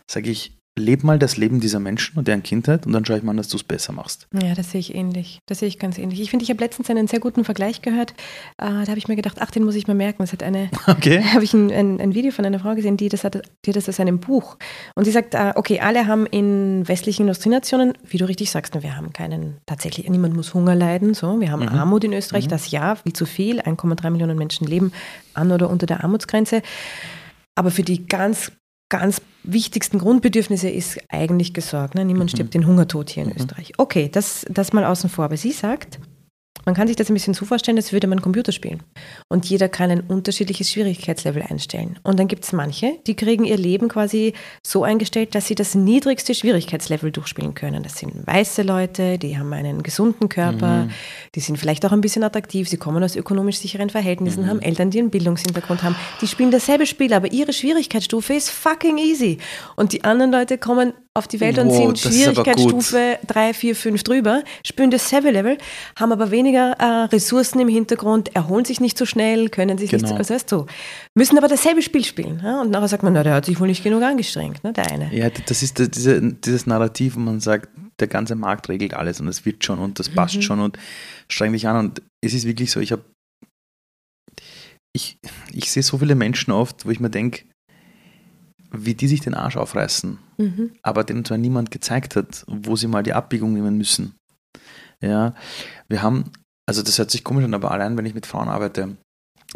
sage 0.09 0.29
ich, 0.29 0.53
leb 0.77 1.03
mal 1.03 1.19
das 1.19 1.37
Leben 1.37 1.59
dieser 1.59 1.79
Menschen 1.79 2.17
und 2.17 2.27
deren 2.27 2.41
Kindheit 2.41 2.85
und 2.85 2.93
dann 2.93 3.05
schaue 3.05 3.17
ich 3.17 3.23
mal 3.23 3.31
an, 3.31 3.37
dass 3.37 3.47
du 3.47 3.57
es 3.57 3.63
besser 3.63 3.93
machst. 3.93 4.27
Ja, 4.33 4.55
das 4.55 4.71
sehe 4.71 4.79
ich 4.79 4.95
ähnlich. 4.95 5.39
Das 5.45 5.59
sehe 5.59 5.67
ich 5.67 5.77
ganz 5.77 5.97
ähnlich. 5.97 6.19
Ich 6.19 6.31
finde, 6.31 6.43
ich 6.43 6.49
habe 6.49 6.59
letztens 6.61 6.89
einen 6.89 7.07
sehr 7.07 7.19
guten 7.19 7.43
Vergleich 7.45 7.81
gehört. 7.81 8.11
Äh, 8.57 8.65
da 8.65 8.87
habe 8.87 8.97
ich 8.97 9.07
mir 9.07 9.15
gedacht, 9.15 9.37
ach, 9.39 9.51
den 9.51 9.63
muss 9.63 9.75
ich 9.75 9.87
mal 9.87 9.93
merken. 9.93 10.23
Das 10.23 10.31
hat 10.33 10.41
eine, 10.41 10.69
Okay? 10.87 11.19
da 11.23 11.33
habe 11.33 11.43
ich 11.43 11.53
ein, 11.53 11.71
ein, 11.71 12.01
ein 12.01 12.15
Video 12.15 12.31
von 12.31 12.45
einer 12.45 12.59
Frau 12.59 12.73
gesehen, 12.73 12.97
die 12.97 13.09
das 13.09 13.23
hat, 13.23 13.41
die 13.65 13.71
das 13.71 13.87
aus 13.87 13.99
einem 13.99 14.19
Buch. 14.19 14.57
Und 14.95 15.05
sie 15.05 15.11
sagt, 15.11 15.35
äh, 15.35 15.53
okay, 15.55 15.79
alle 15.79 16.07
haben 16.07 16.25
in 16.25 16.87
westlichen 16.87 17.23
Industrienationen, 17.23 17.93
wie 18.03 18.17
du 18.17 18.25
richtig 18.27 18.49
sagst, 18.49 18.73
wir 18.81 18.97
haben 18.97 19.13
keinen, 19.13 19.57
tatsächlich, 19.67 20.09
niemand 20.09 20.35
muss 20.35 20.53
Hunger 20.53 20.73
leiden. 20.75 21.13
So, 21.13 21.39
wir 21.39 21.51
haben 21.51 21.61
Mhm. 21.63 21.69
Armut 21.69 22.03
in 22.03 22.13
Österreich, 22.13 22.47
das 22.47 22.71
ja, 22.71 22.95
viel 22.95 23.13
zu 23.13 23.25
viel. 23.25 23.61
1,3 23.61 24.09
Millionen 24.09 24.37
Menschen 24.37 24.65
leben 24.67 24.91
an 25.35 25.51
oder 25.51 25.69
unter 25.69 25.85
der 25.85 26.03
Armutsgrenze. 26.03 26.61
Aber 27.55 27.69
für 27.69 27.83
die 27.83 28.07
ganz, 28.07 28.51
ganz 28.99 29.21
wichtigsten 29.43 29.97
Grundbedürfnisse 29.99 30.69
ist 30.69 30.99
eigentlich 31.09 31.53
gesorgt. 31.53 31.95
Ne? 31.95 32.05
Niemand 32.05 32.31
Mhm. 32.31 32.35
stirbt 32.35 32.53
den 32.53 32.65
Hungertod 32.67 33.09
hier 33.09 33.23
in 33.23 33.29
Mhm. 33.29 33.35
Österreich. 33.37 33.73
Okay, 33.77 34.07
das, 34.11 34.45
das 34.49 34.71
mal 34.71 34.85
außen 34.85 35.09
vor. 35.09 35.25
Aber 35.25 35.35
sie 35.37 35.51
sagt, 35.51 35.99
man 36.65 36.75
kann 36.75 36.87
sich 36.87 36.95
das 36.95 37.09
ein 37.09 37.13
bisschen 37.13 37.33
so 37.33 37.45
vorstellen, 37.45 37.77
als 37.77 37.91
würde 37.91 38.07
man 38.07 38.21
Computer 38.21 38.51
spielen. 38.51 38.81
Und 39.29 39.45
jeder 39.45 39.69
kann 39.69 39.91
ein 39.91 40.01
unterschiedliches 40.01 40.69
Schwierigkeitslevel 40.71 41.43
einstellen. 41.43 41.99
Und 42.03 42.19
dann 42.19 42.27
gibt 42.27 42.43
es 42.45 42.53
manche, 42.53 42.93
die 43.07 43.15
kriegen 43.15 43.43
ihr 43.45 43.57
Leben 43.57 43.89
quasi 43.89 44.33
so 44.65 44.83
eingestellt, 44.83 45.35
dass 45.35 45.47
sie 45.47 45.55
das 45.55 45.75
niedrigste 45.75 46.33
Schwierigkeitslevel 46.33 47.11
durchspielen 47.11 47.53
können. 47.53 47.83
Das 47.83 47.97
sind 47.97 48.25
weiße 48.25 48.61
Leute, 48.61 49.17
die 49.17 49.37
haben 49.37 49.51
einen 49.53 49.83
gesunden 49.83 50.29
Körper, 50.29 50.83
Mhm. 50.85 50.91
die 51.35 51.39
sind 51.39 51.57
vielleicht 51.57 51.85
auch 51.85 51.91
ein 51.91 52.01
bisschen 52.01 52.23
attraktiv, 52.23 52.69
sie 52.69 52.77
kommen 52.77 53.03
aus 53.03 53.15
ökonomisch 53.15 53.57
sicheren 53.57 53.89
Verhältnissen, 53.89 54.47
haben 54.47 54.61
Eltern, 54.61 54.89
die 54.89 54.99
einen 54.99 55.09
Bildungshintergrund 55.09 55.83
haben. 55.83 55.95
Die 56.21 56.27
spielen 56.27 56.51
dasselbe 56.51 56.85
Spiel, 56.85 57.13
aber 57.13 57.31
ihre 57.31 57.53
Schwierigkeitsstufe 57.53 58.33
ist 58.33 58.49
fucking 58.49 58.97
easy. 58.97 59.37
Und 59.75 59.93
die 59.93 60.03
anderen 60.03 60.31
Leute 60.31 60.57
kommen 60.57 60.93
auf 61.15 61.27
die 61.27 61.39
Welt 61.39 61.59
und 61.59 61.67
Wow, 61.67 61.73
sind 61.73 61.81
aber 61.83 61.93
gut. 61.93 61.99
Schwierigkeitsstufe 61.99 63.19
3, 63.27 63.53
4, 63.53 63.75
5 63.75 64.03
drüber, 64.03 64.43
spielen 64.65 64.89
dasselbe 64.89 65.29
Level, 65.31 65.57
haben 65.95 66.11
aber 66.11 66.31
weniger 66.31 66.52
äh, 66.57 66.85
Ressourcen 67.13 67.59
im 67.59 67.67
Hintergrund, 67.67 68.35
erholen 68.35 68.65
sich 68.65 68.79
nicht 68.81 68.97
so 68.97 69.05
schnell, 69.05 69.49
können 69.49 69.77
sich 69.77 69.91
nicht 69.91 70.01
Genau. 70.01 70.15
so, 70.15 70.17
also 70.17 70.33
weißt 70.33 70.51
du, 70.51 70.65
müssen 71.17 71.37
aber 71.37 71.47
dasselbe 71.47 71.81
Spiel 71.81 72.03
spielen. 72.03 72.41
Ja? 72.43 72.61
Und 72.61 72.71
nachher 72.71 72.87
sagt 72.87 73.03
man, 73.03 73.13
na, 73.13 73.23
der 73.23 73.33
hat 73.35 73.45
sich 73.45 73.59
wohl 73.59 73.67
nicht 73.67 73.83
genug 73.83 74.01
angestrengt, 74.03 74.63
ne, 74.63 74.73
der 74.73 74.91
eine. 74.91 75.13
Ja, 75.15 75.29
das 75.29 75.63
ist 75.63 75.79
das- 75.79 75.89
diese, 75.91 76.21
dieses 76.33 76.65
Narrativ, 76.65 77.15
wo 77.15 77.19
man 77.19 77.39
sagt, 77.39 77.69
der 77.99 78.07
ganze 78.07 78.35
Markt 78.35 78.69
regelt 78.69 78.93
alles 78.93 79.19
und 79.21 79.27
es 79.27 79.45
wird 79.45 79.63
schon 79.63 79.79
und 79.79 79.99
das 79.99 80.09
passt 80.09 80.35
Mhm. 80.37 80.41
schon 80.41 80.59
und 80.59 80.79
streng 81.31 81.53
dich 81.53 81.67
an. 81.67 81.77
Und 81.77 82.01
es 82.23 82.33
ist 82.33 82.45
wirklich 82.45 82.71
so, 82.71 82.79
ich 82.79 82.91
habe, 82.91 83.03
ich, 84.95 85.17
ich 85.51 85.71
sehe 85.71 85.83
so 85.83 85.97
viele 85.97 86.15
Menschen 86.15 86.51
oft, 86.51 86.85
wo 86.85 86.89
ich 86.91 86.99
mir 86.99 87.09
denke, 87.09 87.45
wie 88.71 88.95
die 88.95 89.07
sich 89.07 89.21
den 89.21 89.35
Arsch 89.35 89.55
aufreißen, 89.57 90.17
Mhm. 90.37 90.71
aber 90.81 91.03
denen 91.03 91.25
zwar 91.25 91.37
niemand 91.37 91.69
gezeigt 91.71 92.15
hat, 92.15 92.43
wo 92.47 92.75
sie 92.75 92.87
mal 92.87 93.03
die 93.03 93.13
Abbiegung 93.13 93.53
nehmen 93.53 93.77
müssen. 93.77 94.15
Ja, 95.01 95.35
wir 95.89 96.01
haben, 96.01 96.31
also 96.67 96.81
das 96.81 96.97
hört 96.97 97.11
sich 97.11 97.23
komisch 97.23 97.45
an, 97.45 97.53
aber 97.53 97.71
allein 97.71 97.97
wenn 97.97 98.05
ich 98.05 98.13
mit 98.13 98.25
Frauen 98.25 98.49
arbeite, 98.49 98.97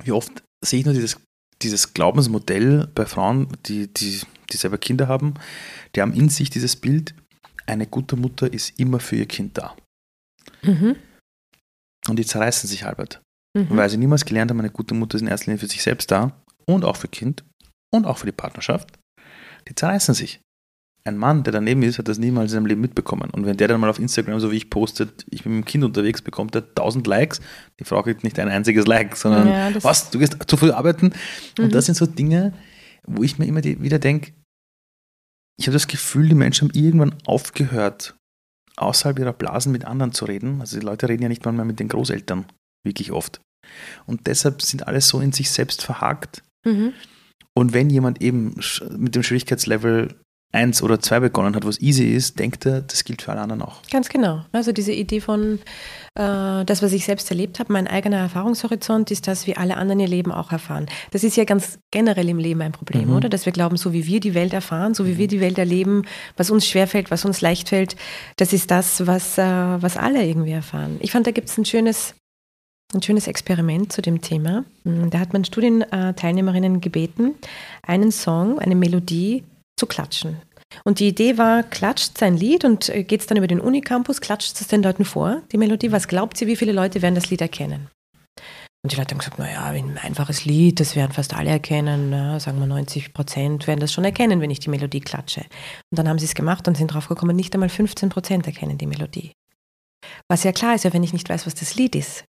wie 0.03 0.11
oft 0.11 0.43
sehe 0.63 0.79
ich 0.79 0.85
nur 0.85 0.93
dieses, 0.93 1.19
dieses 1.61 1.93
Glaubensmodell 1.93 2.87
bei 2.93 3.05
Frauen, 3.05 3.47
die, 3.65 3.91
die, 3.91 4.21
die 4.51 4.57
selber 4.57 4.77
Kinder 4.77 5.07
haben, 5.07 5.35
die 5.95 6.01
haben 6.01 6.13
in 6.13 6.29
sich 6.29 6.49
dieses 6.49 6.75
Bild, 6.75 7.15
eine 7.65 7.87
gute 7.87 8.15
Mutter 8.15 8.51
ist 8.51 8.79
immer 8.79 8.99
für 8.99 9.17
ihr 9.17 9.25
Kind 9.25 9.57
da. 9.57 9.75
Mhm. 10.61 10.95
Und 12.07 12.17
die 12.17 12.25
zerreißen 12.25 12.69
sich 12.69 12.83
halbert. 12.83 13.21
Mhm. 13.57 13.67
Weil 13.71 13.89
sie 13.89 13.97
niemals 13.97 14.25
gelernt 14.25 14.51
haben, 14.51 14.59
eine 14.59 14.69
gute 14.69 14.93
Mutter 14.93 15.15
ist 15.15 15.21
in 15.21 15.27
erster 15.27 15.47
Linie 15.47 15.59
für 15.59 15.67
sich 15.67 15.83
selbst 15.83 16.11
da 16.11 16.41
und 16.65 16.85
auch 16.85 16.95
für 16.95 17.07
Kind 17.07 17.43
und 17.93 18.05
auch 18.05 18.17
für 18.17 18.25
die 18.25 18.31
Partnerschaft. 18.31 18.97
Die 19.67 19.75
zerreißen 19.75 20.13
sich. 20.13 20.39
Ein 21.07 21.17
Mann, 21.17 21.43
der 21.43 21.53
daneben 21.53 21.83
ist, 21.83 21.97
hat 21.99 22.07
das 22.09 22.17
niemals 22.17 22.51
in 22.51 22.55
seinem 22.55 22.65
Leben 22.65 22.81
mitbekommen. 22.81 23.29
Und 23.31 23.45
wenn 23.45 23.55
der 23.55 23.69
dann 23.69 23.79
mal 23.79 23.89
auf 23.89 23.97
Instagram, 23.99 24.39
so 24.39 24.51
wie 24.51 24.57
ich 24.57 24.69
postet, 24.69 25.25
ich 25.29 25.43
bin 25.43 25.53
mit 25.55 25.63
dem 25.63 25.65
Kind 25.65 25.83
unterwegs, 25.85 26.21
bekommt 26.21 26.53
er 26.55 26.63
1000 26.63 27.07
Likes. 27.07 27.39
Die 27.79 27.85
Frau 27.85 28.03
kriegt 28.03 28.23
nicht 28.23 28.37
ein 28.39 28.49
einziges 28.49 28.85
Like, 28.87 29.15
sondern 29.15 29.47
Ja, 29.47 29.83
was, 29.83 30.09
du 30.09 30.19
gehst 30.19 30.37
zu 30.47 30.57
früh 30.57 30.71
arbeiten? 30.71 31.13
Und 31.57 31.67
Mhm. 31.67 31.71
das 31.71 31.85
sind 31.85 31.95
so 31.95 32.05
Dinge, 32.05 32.53
wo 33.05 33.23
ich 33.23 33.39
mir 33.39 33.45
immer 33.45 33.61
die, 33.61 33.81
wieder 33.81 33.99
denke, 33.99 34.33
ich 35.59 35.67
habe 35.67 35.73
das 35.73 35.87
Gefühl, 35.87 36.27
die 36.29 36.35
Menschen 36.35 36.67
haben 36.67 36.77
irgendwann 36.77 37.15
aufgehört, 37.25 38.15
außerhalb 38.75 39.17
ihrer 39.17 39.33
Blasen 39.33 39.71
mit 39.71 39.85
anderen 39.85 40.11
zu 40.11 40.25
reden. 40.25 40.59
Also 40.61 40.77
die 40.79 40.85
Leute 40.85 41.07
reden 41.09 41.23
ja 41.23 41.29
nicht 41.29 41.45
mal 41.45 41.51
mehr 41.53 41.65
mit 41.65 41.79
den 41.79 41.87
Großeltern, 41.87 42.45
wirklich 42.85 43.11
oft. 43.11 43.39
Und 44.05 44.27
deshalb 44.27 44.61
sind 44.61 44.87
alle 44.87 45.01
so 45.01 45.19
in 45.19 45.31
sich 45.31 45.49
selbst 45.49 45.83
verhakt. 45.83 46.43
Mhm. 46.65 46.93
Und 47.55 47.73
wenn 47.73 47.89
jemand 47.89 48.21
eben 48.21 48.55
mit 48.97 49.15
dem 49.15 49.23
Schwierigkeitslevel 49.23 50.15
1 50.53 50.81
oder 50.81 50.99
2 50.99 51.19
begonnen 51.19 51.55
hat, 51.55 51.65
was 51.65 51.79
easy 51.81 52.05
ist, 52.05 52.39
denkt 52.39 52.65
er, 52.65 52.81
das 52.81 53.03
gilt 53.03 53.21
für 53.21 53.31
alle 53.33 53.41
anderen 53.41 53.61
auch. 53.61 53.81
Ganz 53.91 54.07
genau. 54.07 54.45
Also 54.53 54.71
diese 54.71 54.93
Idee 54.93 55.19
von 55.19 55.59
äh, 56.15 56.63
das, 56.65 56.81
was 56.81 56.93
ich 56.93 57.03
selbst 57.05 57.29
erlebt 57.29 57.59
habe, 57.59 57.73
mein 57.73 57.85
eigener 57.87 58.17
Erfahrungshorizont 58.17 59.11
ist 59.11 59.27
das, 59.27 59.45
wie 59.45 59.57
alle 59.57 59.75
anderen 59.75 59.99
ihr 59.99 60.07
Leben 60.07 60.31
auch 60.31 60.51
erfahren. 60.53 60.85
Das 61.11 61.25
ist 61.25 61.35
ja 61.35 61.43
ganz 61.43 61.79
generell 61.91 62.29
im 62.29 62.39
Leben 62.39 62.61
ein 62.61 62.71
Problem, 62.71 63.09
Mhm. 63.09 63.15
oder? 63.17 63.29
Dass 63.29 63.45
wir 63.45 63.51
glauben, 63.51 63.75
so 63.75 63.91
wie 63.91 64.07
wir 64.07 64.21
die 64.21 64.33
Welt 64.33 64.53
erfahren, 64.53 64.93
so 64.93 65.05
wie 65.05 65.17
wir 65.17 65.27
die 65.27 65.41
Welt 65.41 65.57
erleben, 65.57 66.03
was 66.37 66.49
uns 66.49 66.65
schwerfällt, 66.65 67.11
was 67.11 67.25
uns 67.25 67.41
leicht 67.41 67.67
fällt, 67.69 67.97
das 68.37 68.53
ist 68.53 68.71
das, 68.71 69.05
was, 69.05 69.37
äh, 69.37 69.43
was 69.43 69.97
alle 69.97 70.25
irgendwie 70.25 70.51
erfahren. 70.51 70.95
Ich 71.01 71.11
fand, 71.11 71.27
da 71.27 71.31
gibt 71.31 71.49
es 71.49 71.57
ein 71.57 71.65
schönes, 71.65 72.15
ein 72.93 73.01
schönes 73.01 73.27
Experiment 73.27 73.91
zu 73.91 74.01
dem 74.01 74.21
Thema. 74.21 74.63
Mm, 74.85 75.09
Da 75.09 75.19
hat 75.19 75.33
man 75.33 75.43
Studienteilnehmerinnen 75.43 76.79
gebeten, 76.79 77.35
einen 77.85 78.13
Song, 78.13 78.59
eine 78.59 78.75
Melodie 78.75 79.43
zu 79.77 79.85
klatschen. 79.85 80.41
Und 80.83 80.99
die 80.99 81.07
Idee 81.07 81.37
war, 81.37 81.63
klatscht 81.63 82.17
sein 82.17 82.35
Lied 82.35 82.65
und 82.65 82.91
geht 82.93 83.21
es 83.21 83.27
dann 83.27 83.37
über 83.37 83.47
den 83.47 83.61
Unicampus, 83.61 84.19
klatscht 84.19 84.59
es 84.59 84.67
den 84.67 84.83
Leuten 84.83 85.05
vor, 85.05 85.41
die 85.51 85.57
Melodie. 85.57 85.91
Was 85.91 86.07
glaubt 86.09 86.37
sie, 86.37 86.47
wie 86.47 86.57
viele 86.57 86.73
Leute 86.73 87.01
werden 87.01 87.15
das 87.15 87.29
Lied 87.29 87.41
erkennen? 87.41 87.87
Und 88.83 88.91
die 88.91 88.97
Leute 88.97 89.11
haben 89.11 89.19
gesagt, 89.19 89.39
naja, 89.39 89.63
ein 89.65 89.97
einfaches 89.97 90.45
Lied, 90.45 90.79
das 90.79 90.95
werden 90.95 91.11
fast 91.11 91.33
alle 91.33 91.49
erkennen. 91.49 92.09
Na, 92.09 92.39
sagen 92.39 92.59
wir 92.59 92.67
90 92.67 93.13
Prozent 93.13 93.67
werden 93.67 93.79
das 93.79 93.91
schon 93.91 94.05
erkennen, 94.05 94.39
wenn 94.39 94.51
ich 94.51 94.59
die 94.59 94.69
Melodie 94.69 95.01
klatsche. 95.01 95.41
Und 95.89 95.97
dann 95.97 96.07
haben 96.07 96.19
sie 96.19 96.25
es 96.25 96.35
gemacht 96.35 96.67
und 96.67 96.77
sind 96.77 96.93
draufgekommen, 96.93 97.35
nicht 97.35 97.53
einmal 97.53 97.69
15 97.69 98.09
Prozent 98.09 98.45
erkennen 98.45 98.77
die 98.77 98.87
Melodie. 98.87 99.31
Was 100.29 100.43
ja 100.43 100.51
klar 100.51 100.75
ist, 100.75 100.83
ja, 100.83 100.93
wenn 100.93 101.03
ich 101.03 101.13
nicht 101.13 101.27
weiß, 101.27 101.45
was 101.47 101.55
das 101.55 101.75
Lied 101.75 101.95
ist, 101.95 102.23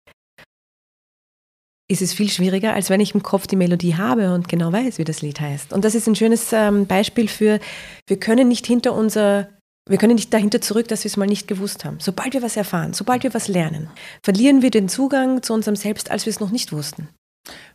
ist 1.87 2.01
es 2.01 2.13
viel 2.13 2.29
schwieriger, 2.29 2.73
als 2.73 2.89
wenn 2.89 2.99
ich 2.99 3.13
im 3.13 3.21
Kopf 3.21 3.45
die 3.47 3.55
Melodie 3.55 3.95
habe 3.95 4.33
und 4.33 4.49
genau 4.49 4.71
weiß, 4.71 4.97
wie 4.97 5.03
das 5.03 5.21
Lied 5.21 5.39
heißt. 5.39 5.71
Und 5.71 5.85
das 5.85 5.93
ist 5.93 6.07
ein 6.07 6.15
schönes 6.15 6.51
ähm, 6.51 6.87
Beispiel 6.87 7.27
für, 7.27 7.59
wir 8.07 8.19
können 8.19 8.47
nicht 8.47 8.65
hinter 8.65 8.93
unser, 8.93 9.49
wir 9.87 9.97
können 9.99 10.15
nicht 10.15 10.33
dahinter 10.33 10.61
zurück, 10.61 10.87
dass 10.87 11.03
wir 11.03 11.09
es 11.09 11.17
mal 11.17 11.27
nicht 11.27 11.47
gewusst 11.47 11.85
haben. 11.85 11.97
Sobald 11.99 12.33
wir 12.33 12.41
was 12.41 12.57
erfahren, 12.57 12.93
sobald 12.93 13.23
wir 13.23 13.33
was 13.35 13.47
lernen, 13.47 13.87
verlieren 14.23 14.63
wir 14.63 14.71
den 14.71 14.89
Zugang 14.89 15.43
zu 15.43 15.53
unserem 15.53 15.75
Selbst, 15.75 16.09
als 16.09 16.25
wir 16.25 16.31
es 16.31 16.39
noch 16.39 16.49
nicht 16.51 16.71
wussten. 16.71 17.07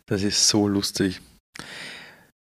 Das 0.07 0.23
ist 0.23 0.47
so 0.49 0.67
lustig. 0.67 1.21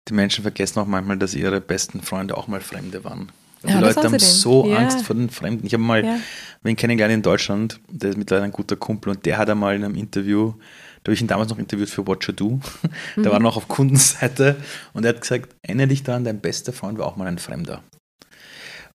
Die 0.08 0.14
Menschen 0.14 0.42
vergessen 0.42 0.80
auch 0.80 0.86
manchmal, 0.86 1.18
dass 1.18 1.34
ihre 1.34 1.60
besten 1.60 2.00
Freunde 2.02 2.36
auch 2.36 2.48
mal 2.48 2.60
Fremde 2.60 3.04
waren. 3.04 3.30
Die 3.62 3.68
Ja, 3.68 3.78
Leute 3.78 4.02
haben 4.02 4.18
so 4.18 4.66
Ja. 4.66 4.78
Angst 4.78 5.02
vor 5.02 5.14
den 5.14 5.30
Fremden. 5.30 5.66
Ich 5.66 5.74
habe 5.74 5.82
mal 5.84 6.04
Ja. 6.04 6.18
wen 6.62 6.74
kennengelernt 6.74 7.14
in 7.14 7.22
Deutschland, 7.22 7.78
der 7.88 8.10
ist 8.10 8.16
mittlerweile 8.16 8.46
ein 8.46 8.52
guter 8.52 8.74
Kumpel 8.74 9.10
und 9.10 9.24
der 9.24 9.38
hat 9.38 9.48
einmal 9.50 9.76
in 9.76 9.84
einem 9.84 9.94
Interview, 9.94 10.54
da 11.02 11.08
habe 11.08 11.14
ich 11.14 11.20
ihn 11.20 11.28
damals 11.28 11.50
noch 11.50 11.58
interviewt 11.58 11.88
für 11.88 12.06
Watcher 12.06 12.32
Do, 12.32 12.60
Mhm. 13.16 13.22
der 13.22 13.32
war 13.32 13.40
noch 13.40 13.56
auf 13.56 13.68
Kundenseite 13.68 14.56
und 14.92 15.04
er 15.04 15.14
hat 15.14 15.20
gesagt, 15.20 15.54
erinnere 15.62 15.88
dich 15.88 16.02
daran, 16.02 16.24
dein 16.24 16.40
bester 16.40 16.72
Freund 16.72 16.98
war 16.98 17.06
auch 17.06 17.16
mal 17.16 17.26
ein 17.26 17.38
Fremder. 17.38 17.82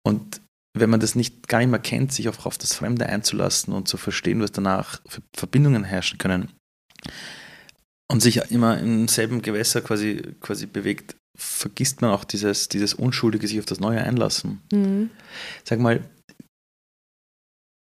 Und 0.04 0.40
wenn 0.76 0.90
man 0.90 1.00
das 1.00 1.14
nicht 1.14 1.48
gar 1.48 1.58
nicht 1.58 1.70
mehr 1.70 1.78
kennt, 1.78 2.12
sich 2.12 2.28
auch 2.28 2.46
auf 2.46 2.58
das 2.58 2.74
Fremde 2.74 3.06
einzulassen 3.06 3.72
und 3.74 3.88
zu 3.88 3.96
verstehen, 3.96 4.40
was 4.40 4.52
danach 4.52 5.00
für 5.06 5.22
Verbindungen 5.36 5.84
herrschen 5.84 6.18
können 6.18 6.48
und 8.10 8.20
sich 8.20 8.38
immer 8.50 8.78
im 8.78 9.06
selben 9.06 9.42
Gewässer 9.42 9.82
quasi, 9.82 10.22
quasi 10.40 10.66
bewegt, 10.66 11.14
vergisst 11.38 12.00
man 12.00 12.10
auch 12.10 12.24
dieses, 12.24 12.68
dieses 12.68 12.94
unschuldige 12.94 13.46
sich 13.46 13.58
auf 13.58 13.64
das 13.66 13.80
Neue 13.80 14.02
einlassen. 14.02 14.60
Mhm. 14.72 15.10
Sag 15.64 15.78
mal, 15.78 16.00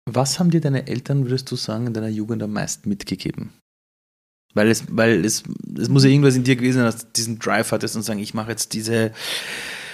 was 0.10 0.39
haben 0.39 0.50
dir 0.52 0.62
deine 0.62 0.88
Eltern, 0.88 1.24
würdest 1.26 1.50
du 1.52 1.56
sagen, 1.56 1.88
in 1.88 1.93
deiner 1.93 2.10
Jugend 2.10 2.41
am 2.43 2.52
meisten 2.54 2.89
mitgegeben? 2.89 3.54
Weil 4.53 4.69
es, 4.69 4.83
weil 4.89 5.23
es, 5.25 5.43
es 5.79 5.89
muss 5.89 6.03
ja 6.03 6.09
irgendwas 6.09 6.35
in 6.35 6.43
dir 6.43 6.55
gewesen 6.55 6.77
sein, 6.79 6.85
dass 6.85 6.97
du 6.99 7.07
diesen 7.15 7.39
Drive 7.39 7.71
hattest 7.71 7.95
und 7.95 8.01
sagen, 8.03 8.19
ich 8.19 8.33
mache 8.33 8.49
jetzt 8.51 8.73
diese 8.73 9.11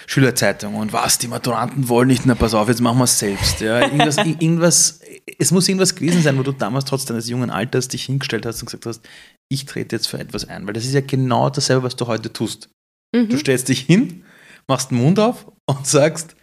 Schülerzeitung 0.07 0.75
und 0.75 0.93
was, 0.93 1.17
die 1.17 1.27
Maturanten 1.27 1.89
wollen 1.89 2.07
nicht, 2.07 2.25
na 2.25 2.33
pass 2.35 2.53
auf, 2.53 2.69
jetzt 2.69 2.81
machen 2.81 2.97
wir 2.97 3.03
es 3.03 3.19
selbst. 3.19 3.59
Ja, 3.59 3.81
irgendwas, 3.81 4.17
irgendwas, 4.25 4.99
es 5.37 5.51
muss 5.51 5.67
irgendwas 5.67 5.95
gewesen 5.95 6.21
sein, 6.23 6.37
wo 6.37 6.43
du 6.43 6.53
damals 6.53 6.85
trotz 6.85 7.05
deines 7.05 7.27
jungen 7.27 7.49
Alters 7.49 7.89
dich 7.89 8.05
hingestellt 8.05 8.45
hast 8.45 8.61
und 8.61 8.67
gesagt 8.67 8.85
hast, 8.85 9.01
ich 9.49 9.65
trete 9.65 9.95
jetzt 9.95 10.07
für 10.07 10.17
etwas 10.19 10.47
ein. 10.47 10.65
Weil 10.65 10.73
das 10.73 10.85
ist 10.85 10.93
ja 10.93 11.01
genau 11.01 11.49
dasselbe, 11.49 11.83
was 11.83 11.95
du 11.95 12.07
heute 12.07 12.31
tust. 12.31 12.69
Du 13.13 13.19
Mhm. 13.21 13.37
stellst 13.37 13.67
dich 13.69 13.81
hin, 13.81 14.23
machst 14.67 14.91
den 14.91 14.97
Mund 14.97 15.19
auf 15.19 15.45
und 15.65 15.85
sagst, 15.87 16.35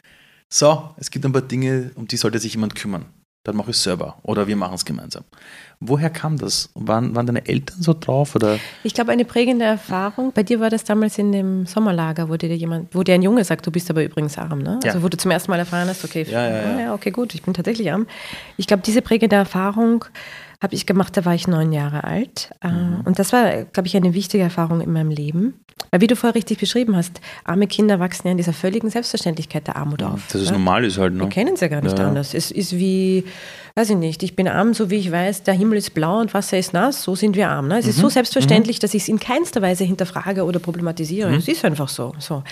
so, 0.52 0.94
es 0.98 1.10
gibt 1.10 1.24
ein 1.24 1.32
paar 1.32 1.42
Dinge, 1.42 1.90
um 1.94 2.06
die 2.06 2.16
sollte 2.16 2.38
sich 2.38 2.54
jemand 2.54 2.74
kümmern. 2.74 3.06
Dann 3.44 3.56
mache 3.56 3.70
ich 3.70 3.76
es 3.76 3.82
selber 3.82 4.16
oder 4.22 4.46
wir 4.46 4.56
machen 4.56 4.74
es 4.74 4.84
gemeinsam. 4.86 5.22
Woher 5.78 6.08
kam 6.08 6.38
das? 6.38 6.70
Waren, 6.74 7.14
waren 7.14 7.26
deine 7.26 7.46
Eltern 7.46 7.82
so 7.82 7.92
drauf? 7.92 8.34
Oder? 8.34 8.58
Ich 8.84 8.94
glaube, 8.94 9.12
eine 9.12 9.26
prägende 9.26 9.66
Erfahrung, 9.66 10.32
bei 10.32 10.42
dir 10.42 10.60
war 10.60 10.70
das 10.70 10.84
damals 10.84 11.18
in 11.18 11.30
dem 11.30 11.66
Sommerlager, 11.66 12.30
wo 12.30 12.36
dir 12.36 12.56
jemand, 12.56 12.94
wo 12.94 13.02
dir 13.02 13.14
ein 13.14 13.22
Junge 13.22 13.44
sagt, 13.44 13.66
du 13.66 13.70
bist 13.70 13.90
aber 13.90 14.02
übrigens 14.02 14.38
arm, 14.38 14.60
ne? 14.60 14.80
Ja. 14.82 14.92
Also 14.92 15.02
wo 15.02 15.08
du 15.10 15.18
zum 15.18 15.30
ersten 15.30 15.50
Mal 15.50 15.58
erfahren 15.58 15.86
hast, 15.88 16.02
okay, 16.04 16.24
Ja, 16.28 16.48
ja, 16.48 16.80
ja. 16.80 16.94
okay, 16.94 17.10
gut, 17.10 17.34
ich 17.34 17.42
bin 17.42 17.52
tatsächlich 17.52 17.92
arm. 17.92 18.06
Ich 18.56 18.66
glaube, 18.66 18.82
diese 18.82 19.02
prägende 19.02 19.36
Erfahrung 19.36 20.06
habe 20.64 20.74
ich 20.74 20.86
gemacht, 20.86 21.16
da 21.16 21.24
war 21.24 21.34
ich 21.34 21.46
neun 21.46 21.72
Jahre 21.72 22.02
alt. 22.04 22.50
Äh, 22.60 22.68
Mhm. 22.68 23.02
Und 23.04 23.18
das 23.20 23.32
war, 23.32 23.62
glaube 23.64 23.86
ich, 23.86 23.96
eine 23.96 24.14
wichtige 24.14 24.42
Erfahrung 24.42 24.80
in 24.80 24.92
meinem 24.92 25.10
Leben. 25.10 25.54
Weil 25.90 26.00
wie 26.00 26.06
du 26.08 26.16
vorher 26.16 26.34
richtig 26.34 26.58
beschrieben 26.58 26.96
hast, 26.96 27.20
arme 27.44 27.66
Kinder 27.68 28.00
wachsen 28.00 28.26
ja 28.26 28.32
in 28.32 28.36
dieser 28.38 28.52
völligen 28.52 28.90
Selbstverständlichkeit 28.90 29.66
der 29.68 29.76
Armut 29.76 30.02
auf. 30.02 30.26
Dass 30.32 30.40
es 30.42 30.46
ne? 30.50 30.54
normal 30.58 30.84
ist 30.84 30.98
halt, 30.98 31.14
Wir 31.14 31.22
ne? 31.24 31.28
kennen 31.28 31.54
es 31.54 31.60
ja 31.60 31.68
gar 31.68 31.82
nicht 31.82 31.98
Ja. 31.98 32.08
anders. 32.08 32.34
Es 32.34 32.50
ist 32.50 32.72
wie, 32.76 33.24
weiß 33.76 33.90
ich 33.90 33.96
nicht, 33.96 34.22
ich 34.22 34.34
bin 34.34 34.48
arm, 34.48 34.72
so 34.74 34.90
wie 34.90 34.96
ich 34.96 35.12
weiß, 35.12 35.42
der 35.44 35.54
Himmel 35.54 35.78
ist 35.78 35.92
blau 35.94 36.18
und 36.20 36.32
Wasser 36.34 36.58
ist 36.58 36.72
nass, 36.72 37.02
so 37.02 37.14
sind 37.14 37.36
wir 37.36 37.50
arm. 37.50 37.68
Ne? 37.68 37.78
Es 37.78 37.86
ist 37.86 37.98
Mhm. 37.98 38.02
so 38.02 38.08
selbstverständlich, 38.08 38.78
dass 38.80 38.94
ich 38.94 39.02
es 39.02 39.08
in 39.08 39.20
keinster 39.20 39.60
Weise 39.62 39.84
hinterfrage 39.84 40.44
oder 40.44 40.58
problematisiere. 40.58 41.30
Mhm. 41.30 41.36
Es 41.38 41.48
ist 41.48 41.64
einfach 41.64 41.88
so. 41.88 42.14
so. 42.18 42.42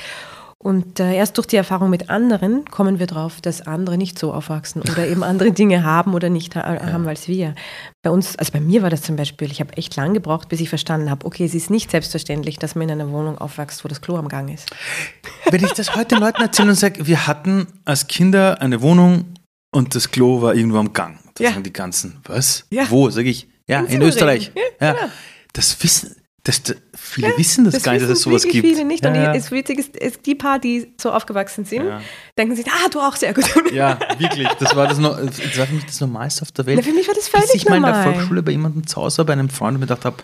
Und 0.62 1.00
äh, 1.00 1.14
erst 1.16 1.38
durch 1.38 1.48
die 1.48 1.56
Erfahrung 1.56 1.90
mit 1.90 2.08
anderen 2.08 2.64
kommen 2.66 3.00
wir 3.00 3.08
drauf, 3.08 3.40
dass 3.40 3.62
andere 3.66 3.98
nicht 3.98 4.16
so 4.16 4.32
aufwachsen 4.32 4.80
oder 4.82 5.08
eben 5.08 5.24
andere 5.24 5.50
Dinge 5.50 5.82
haben 5.82 6.14
oder 6.14 6.30
nicht 6.30 6.54
ha 6.54 6.62
haben 6.92 7.08
als 7.08 7.26
wir. 7.26 7.56
Bei 8.02 8.10
uns, 8.10 8.36
also 8.36 8.52
bei 8.52 8.60
mir 8.60 8.80
war 8.82 8.88
das 8.90 9.02
zum 9.02 9.16
Beispiel, 9.16 9.50
ich 9.50 9.58
habe 9.60 9.76
echt 9.76 9.96
lang 9.96 10.14
gebraucht, 10.14 10.48
bis 10.48 10.60
ich 10.60 10.68
verstanden 10.68 11.10
habe, 11.10 11.26
okay, 11.26 11.44
es 11.44 11.54
ist 11.54 11.68
nicht 11.68 11.90
selbstverständlich, 11.90 12.58
dass 12.60 12.76
man 12.76 12.84
in 12.88 13.00
einer 13.00 13.10
Wohnung 13.10 13.38
aufwächst, 13.38 13.82
wo 13.84 13.88
das 13.88 14.00
Klo 14.00 14.16
am 14.16 14.28
Gang 14.28 14.54
ist. 14.54 14.70
Wenn 15.50 15.64
ich 15.64 15.72
das 15.72 15.96
heute 15.96 16.14
Leuten 16.14 16.40
erzähle 16.42 16.68
und 16.70 16.76
sage, 16.76 17.08
wir 17.08 17.26
hatten 17.26 17.66
als 17.84 18.06
Kinder 18.06 18.60
eine 18.60 18.80
Wohnung 18.82 19.24
und 19.74 19.96
das 19.96 20.12
Klo 20.12 20.42
war 20.42 20.54
irgendwo 20.54 20.78
am 20.78 20.92
Gang. 20.92 21.18
Da 21.34 21.42
Ja. 21.44 21.50
sagen 21.50 21.64
die 21.64 21.72
ganzen, 21.72 22.20
was? 22.24 22.66
Ja. 22.70 22.88
Wo? 22.88 23.10
Sag 23.10 23.26
ich, 23.26 23.48
ja, 23.66 23.80
in, 23.80 23.86
Thüringen. 23.86 24.08
Österreich. 24.08 24.52
Ja, 24.80 24.94
Ja, 24.94 24.96
Das 25.54 25.82
wissen, 25.82 26.14
das, 26.44 26.62
das, 26.64 26.76
viele 26.96 27.32
wissen 27.36 27.64
das, 27.64 27.82
gar 27.84 27.92
nicht, 27.92 28.02
dass 28.02 28.10
es 28.10 28.22
sowas 28.22 28.42
gibt. 28.42 28.66
viele 28.66 28.84
nicht. 28.84 29.04
Ja, 29.04 29.10
und 29.10 29.16
ja. 29.16 29.32
die, 29.32 29.38
es 29.38 29.50
witzig 29.52 29.78
ist, 29.78 29.96
es, 29.96 30.20
die 30.22 30.34
paar, 30.34 30.58
die 30.58 30.92
so 31.00 31.12
aufgewachsen 31.12 31.64
sind, 31.64 31.86
Ja. 31.86 32.00
denken 32.36 32.56
sich, 32.56 32.66
ah, 32.66 32.88
du 32.90 32.98
auch 33.00 33.14
sehr 33.14 33.32
gut. 33.32 33.44
Ja, 33.72 33.98
wirklich. 34.18 34.48
Das 34.58 34.74
war, 34.74 34.88
das, 34.88 34.98
no- 34.98 35.14
das 35.14 35.56
war 35.58 35.66
für 35.66 35.74
mich 35.74 35.84
das 35.86 36.00
Normalste 36.00 36.42
auf 36.42 36.50
der 36.52 36.66
Welt. 36.66 36.78
Na, 36.78 36.82
für 36.82 36.92
mich 36.94 37.06
war 37.06 37.14
das 37.14 37.28
Bis 37.28 37.40
völlig 37.40 37.54
ich 37.54 37.68
mal 37.68 37.76
in 37.76 37.82
der 37.82 37.92
normal. 37.92 38.12
Volksschule 38.14 38.42
bei 38.42 38.50
jemandem 38.52 38.86
zu 38.86 38.96
Hause 39.00 39.18
war, 39.18 39.26
bei 39.26 39.32
einem 39.34 39.50
Freund 39.50 39.74
und 39.74 39.80
mir 39.80 39.86
gedacht 39.86 40.04
habe, 40.04 40.16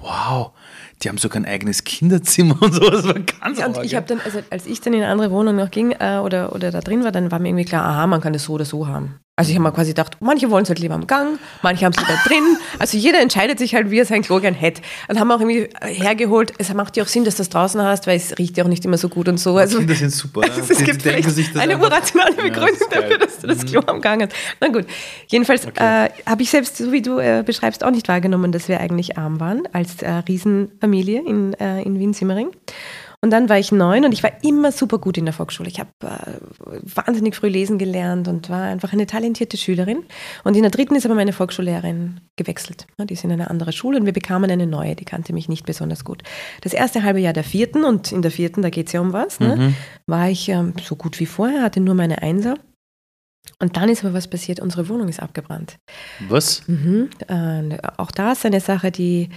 wow, 0.00 0.52
die 1.02 1.08
haben 1.08 1.18
sogar 1.18 1.40
ein 1.42 1.46
eigenes 1.46 1.84
Kinderzimmer 1.84 2.56
und 2.60 2.72
so. 2.74 2.88
Das 2.90 3.04
war 3.06 3.14
ganz 3.14 3.58
Ja, 3.58 3.66
und 3.66 3.76
arg, 3.76 3.84
ich 3.84 3.92
ja. 3.92 3.98
habe 3.98 4.06
dann, 4.08 4.20
also 4.24 4.40
als 4.50 4.66
ich 4.66 4.80
dann 4.80 4.92
in 4.94 5.02
eine 5.02 5.12
andere 5.12 5.30
Wohnung 5.30 5.56
noch 5.56 5.70
ging 5.70 5.92
äh, 5.92 6.18
oder, 6.22 6.54
oder 6.54 6.70
da 6.70 6.80
drin 6.80 7.04
war, 7.04 7.12
dann 7.12 7.30
war 7.30 7.38
mir 7.38 7.48
irgendwie 7.48 7.64
klar, 7.66 7.84
aha, 7.84 8.06
man 8.06 8.20
kann 8.20 8.32
das 8.32 8.44
so 8.44 8.54
oder 8.54 8.64
so 8.64 8.86
haben. 8.86 9.20
Also 9.40 9.52
ich 9.52 9.56
habe 9.56 9.62
mir 9.62 9.72
quasi 9.72 9.92
gedacht, 9.92 10.18
manche 10.20 10.50
wollen 10.50 10.64
es 10.64 10.68
halt 10.68 10.80
lieber 10.80 10.94
am 10.94 11.06
Gang, 11.06 11.38
manche 11.62 11.86
haben 11.86 11.94
es 11.96 11.98
lieber 11.98 12.20
drin. 12.26 12.58
Also 12.78 12.98
jeder 12.98 13.22
entscheidet 13.22 13.58
sich 13.58 13.74
halt, 13.74 13.90
wie 13.90 13.98
er 13.98 14.04
sein 14.04 14.20
Klo 14.20 14.38
gern 14.38 14.52
hätte. 14.52 14.82
Dann 15.08 15.18
haben 15.18 15.28
wir 15.28 15.36
auch 15.36 15.40
irgendwie 15.40 15.66
hergeholt, 15.80 16.52
es 16.58 16.74
macht 16.74 16.98
ja 16.98 17.04
auch 17.04 17.08
Sinn, 17.08 17.24
dass 17.24 17.36
du 17.36 17.40
das 17.40 17.48
draußen 17.48 17.80
hast, 17.80 18.06
weil 18.06 18.18
es 18.18 18.36
riecht 18.36 18.58
ja 18.58 18.64
auch 18.64 18.68
nicht 18.68 18.84
immer 18.84 18.98
so 18.98 19.08
gut 19.08 19.28
und 19.28 19.38
so. 19.40 19.56
Also, 19.56 19.78
Kinder 19.78 19.94
sind 19.94 20.10
super. 20.10 20.42
Also 20.50 20.74
es 20.74 20.84
gibt 20.84 21.06
eine 21.56 21.78
urrationale 21.78 22.34
Begründung 22.34 22.88
ja, 22.92 23.00
dafür, 23.00 23.16
dass 23.16 23.38
du 23.38 23.46
das 23.46 23.64
Klo 23.64 23.80
am 23.86 24.02
Gang 24.02 24.24
hast. 24.24 24.34
Na 24.60 24.68
gut, 24.68 24.84
jedenfalls 25.28 25.66
Okay. 25.66 26.06
äh, 26.06 26.10
habe 26.28 26.42
ich 26.42 26.50
selbst, 26.50 26.76
so 26.76 26.92
wie 26.92 27.00
du 27.00 27.18
äh, 27.18 27.42
beschreibst, 27.42 27.82
auch 27.82 27.90
nicht 27.90 28.08
wahrgenommen, 28.08 28.52
dass 28.52 28.68
wir 28.68 28.78
eigentlich 28.78 29.16
arm 29.16 29.40
waren 29.40 29.62
als 29.72 30.02
äh, 30.02 30.10
Riesenfamilie 30.10 31.22
in, 31.22 31.54
äh, 31.54 31.80
in 31.80 31.98
Wien-Simmering. 31.98 32.50
Und 33.22 33.30
dann 33.30 33.50
war 33.50 33.58
ich 33.58 33.70
neun 33.70 34.06
und 34.06 34.12
ich 34.12 34.22
war 34.22 34.32
immer 34.42 34.72
super 34.72 34.98
gut 34.98 35.18
in 35.18 35.26
der 35.26 35.34
Volksschule. 35.34 35.68
Ich 35.68 35.78
habe 35.78 35.90
äh, 36.02 36.80
wahnsinnig 36.82 37.36
früh 37.36 37.48
lesen 37.48 37.76
gelernt 37.76 38.28
und 38.28 38.48
war 38.48 38.62
einfach 38.62 38.94
eine 38.94 39.06
talentierte 39.06 39.58
Schülerin. 39.58 40.04
Und 40.42 40.56
in 40.56 40.62
der 40.62 40.70
dritten 40.70 40.94
ist 40.94 41.04
aber 41.04 41.14
meine 41.14 41.34
Volksschullehrerin 41.34 42.20
gewechselt. 42.36 42.86
Ja, 42.98 43.04
Die 43.04 43.12
ist 43.12 43.24
in 43.24 43.32
eine 43.32 43.50
andere 43.50 43.72
Schule 43.72 43.98
und 43.98 44.06
wir 44.06 44.14
bekamen 44.14 44.50
eine 44.50 44.66
neue, 44.66 44.96
die 44.96 45.04
kannte 45.04 45.34
mich 45.34 45.50
nicht 45.50 45.66
besonders 45.66 46.04
gut. 46.04 46.22
Das 46.62 46.72
erste 46.72 47.02
halbe 47.02 47.20
Jahr 47.20 47.34
der 47.34 47.44
vierten, 47.44 47.84
und 47.84 48.10
in 48.10 48.22
der 48.22 48.30
vierten, 48.30 48.62
da 48.62 48.70
geht 48.70 48.86
es 48.86 48.94
ja 48.94 49.00
um 49.00 49.12
was, 49.12 49.38
ne, 49.38 49.74
war 50.06 50.30
ich 50.30 50.48
ähm, 50.48 50.72
so 50.82 50.96
gut 50.96 51.20
wie 51.20 51.26
vorher, 51.26 51.62
hatte 51.62 51.80
nur 51.80 51.94
meine 51.94 52.22
Einser. 52.22 52.54
Und 53.58 53.76
dann 53.76 53.90
ist 53.90 54.02
aber 54.02 54.14
was 54.14 54.28
passiert, 54.28 54.60
unsere 54.60 54.88
Wohnung 54.88 55.08
ist 55.08 55.20
abgebrannt. 55.20 55.76
Was? 56.28 56.62
Mhm. 56.66 57.10
Äh, 57.28 57.76
auch 57.98 58.10
da 58.10 58.32
ist 58.32 58.46
eine 58.46 58.60
Sache, 58.60 58.90
die, 58.90 59.28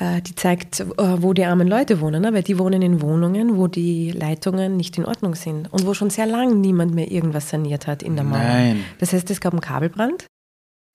die 0.00 0.34
zeigt, 0.34 0.80
äh, 0.80 0.86
wo 0.96 1.32
die 1.32 1.44
armen 1.44 1.66
Leute 1.66 2.00
wohnen, 2.00 2.22
ne? 2.22 2.32
weil 2.32 2.42
die 2.42 2.58
wohnen 2.58 2.82
in 2.82 3.00
Wohnungen, 3.00 3.56
wo 3.56 3.66
die 3.66 4.12
Leitungen 4.12 4.76
nicht 4.76 4.96
in 4.96 5.04
Ordnung 5.04 5.34
sind 5.34 5.72
und 5.72 5.86
wo 5.86 5.94
schon 5.94 6.10
sehr 6.10 6.26
lange 6.26 6.54
niemand 6.54 6.94
mehr 6.94 7.10
irgendwas 7.10 7.50
saniert 7.50 7.86
hat 7.86 8.02
in 8.02 8.14
der 8.14 8.24
Mauer. 8.24 8.38
Nein. 8.38 8.84
Das 8.98 9.12
heißt, 9.12 9.30
es 9.30 9.40
gab 9.40 9.52
einen 9.52 9.60
Kabelbrand. 9.60 10.26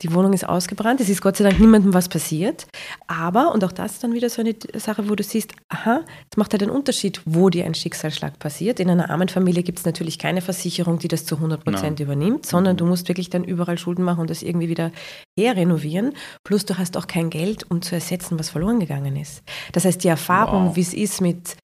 Die 0.04 0.14
Wohnung 0.14 0.34
ist 0.34 0.48
ausgebrannt. 0.48 1.00
Es 1.00 1.08
ist 1.08 1.22
Gott 1.22 1.38
sei 1.38 1.46
Dank 1.46 1.60
niemandem 1.60 1.94
was 1.94 2.10
passiert. 2.10 2.68
Aber, 3.08 3.54
und 3.54 3.64
auch 3.64 3.72
das 3.72 3.94
ist 3.94 4.04
dann 4.04 4.14
wieder 4.14 4.30
so 4.30 4.42
eine 4.42 4.54
Sache, 4.76 5.10
wo 5.10 5.16
du 5.16 5.24
siehst, 5.24 5.54
aha, 5.70 6.02
es 6.30 6.38
macht 6.38 6.52
halt 6.52 6.62
einen 6.62 6.72
Unterschied, 6.72 7.22
wo 7.26 7.50
dir 7.50 7.66
ein 7.66 7.74
Schicksalsschlag 7.74 8.38
passiert. 8.38 8.82
In 8.82 8.90
einer 8.90 9.10
armen 9.10 9.30
Familie 9.30 9.64
gibt 9.64 9.80
es 9.80 9.86
natürlich 9.86 10.20
keine 10.20 10.42
Versicherung, 10.42 11.00
die 11.00 11.08
das 11.08 11.26
zu 11.26 11.36
100 11.36 11.64
Prozent 11.64 12.00
übernimmt, 12.02 12.46
sondern 12.46 12.76
du 12.76 12.86
musst 12.86 13.08
wirklich 13.08 13.30
dann 13.30 13.46
überall 13.46 13.78
Schulden 13.78 14.04
machen 14.04 14.20
und 14.20 14.30
das 14.30 14.44
irgendwie 14.44 14.68
wieder 14.70 14.92
herrenovieren. 15.40 16.14
Plus 16.44 16.66
du 16.66 16.78
hast 16.78 16.98
auch 16.98 17.08
kein 17.08 17.30
Geld, 17.30 17.70
um 17.72 17.82
zu 17.82 17.96
ersetzen, 17.96 18.38
was 18.38 18.50
verloren 18.50 18.80
gegangen 18.82 19.16
ist. 19.16 19.42
Das 19.72 19.86
heißt, 19.86 20.04
die 20.04 20.10
Erfahrung, 20.10 20.68
Wow. 20.68 20.76
wie 20.76 20.82
es 20.82 20.94
ist 20.94 21.22
mit 21.22 21.56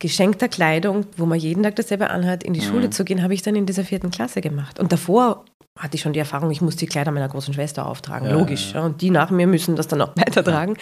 geschenkter 0.00 0.48
Kleidung, 0.48 1.06
wo 1.16 1.26
man 1.26 1.38
jeden 1.38 1.62
Tag 1.62 1.76
dasselbe 1.76 2.10
anhat, 2.10 2.44
in 2.44 2.52
die 2.52 2.60
Schule 2.60 2.90
zu 2.90 3.04
gehen, 3.04 3.22
habe 3.22 3.34
ich 3.34 3.42
dann 3.42 3.56
in 3.56 3.66
dieser 3.66 3.84
vierten 3.84 4.10
Klasse 4.10 4.40
gemacht. 4.40 4.78
Und 4.78 4.92
davor 4.92 5.44
hatte 5.76 5.96
ich 5.96 6.02
schon 6.02 6.12
die 6.12 6.18
Erfahrung, 6.18 6.50
ich 6.50 6.60
muss 6.60 6.76
die 6.76 6.86
Kleider 6.86 7.10
meiner 7.10 7.28
großen 7.28 7.54
Schwester 7.54 7.86
auftragen, 7.86 8.28
Ja, 8.28 8.34
logisch. 8.34 8.72
Ja. 8.74 8.84
Und 8.84 9.00
die 9.00 9.10
nach 9.10 9.30
mir 9.30 9.46
müssen 9.46 9.76
das 9.76 9.88
dann 9.88 10.00
auch 10.00 10.12
weitertragen. 10.16 10.76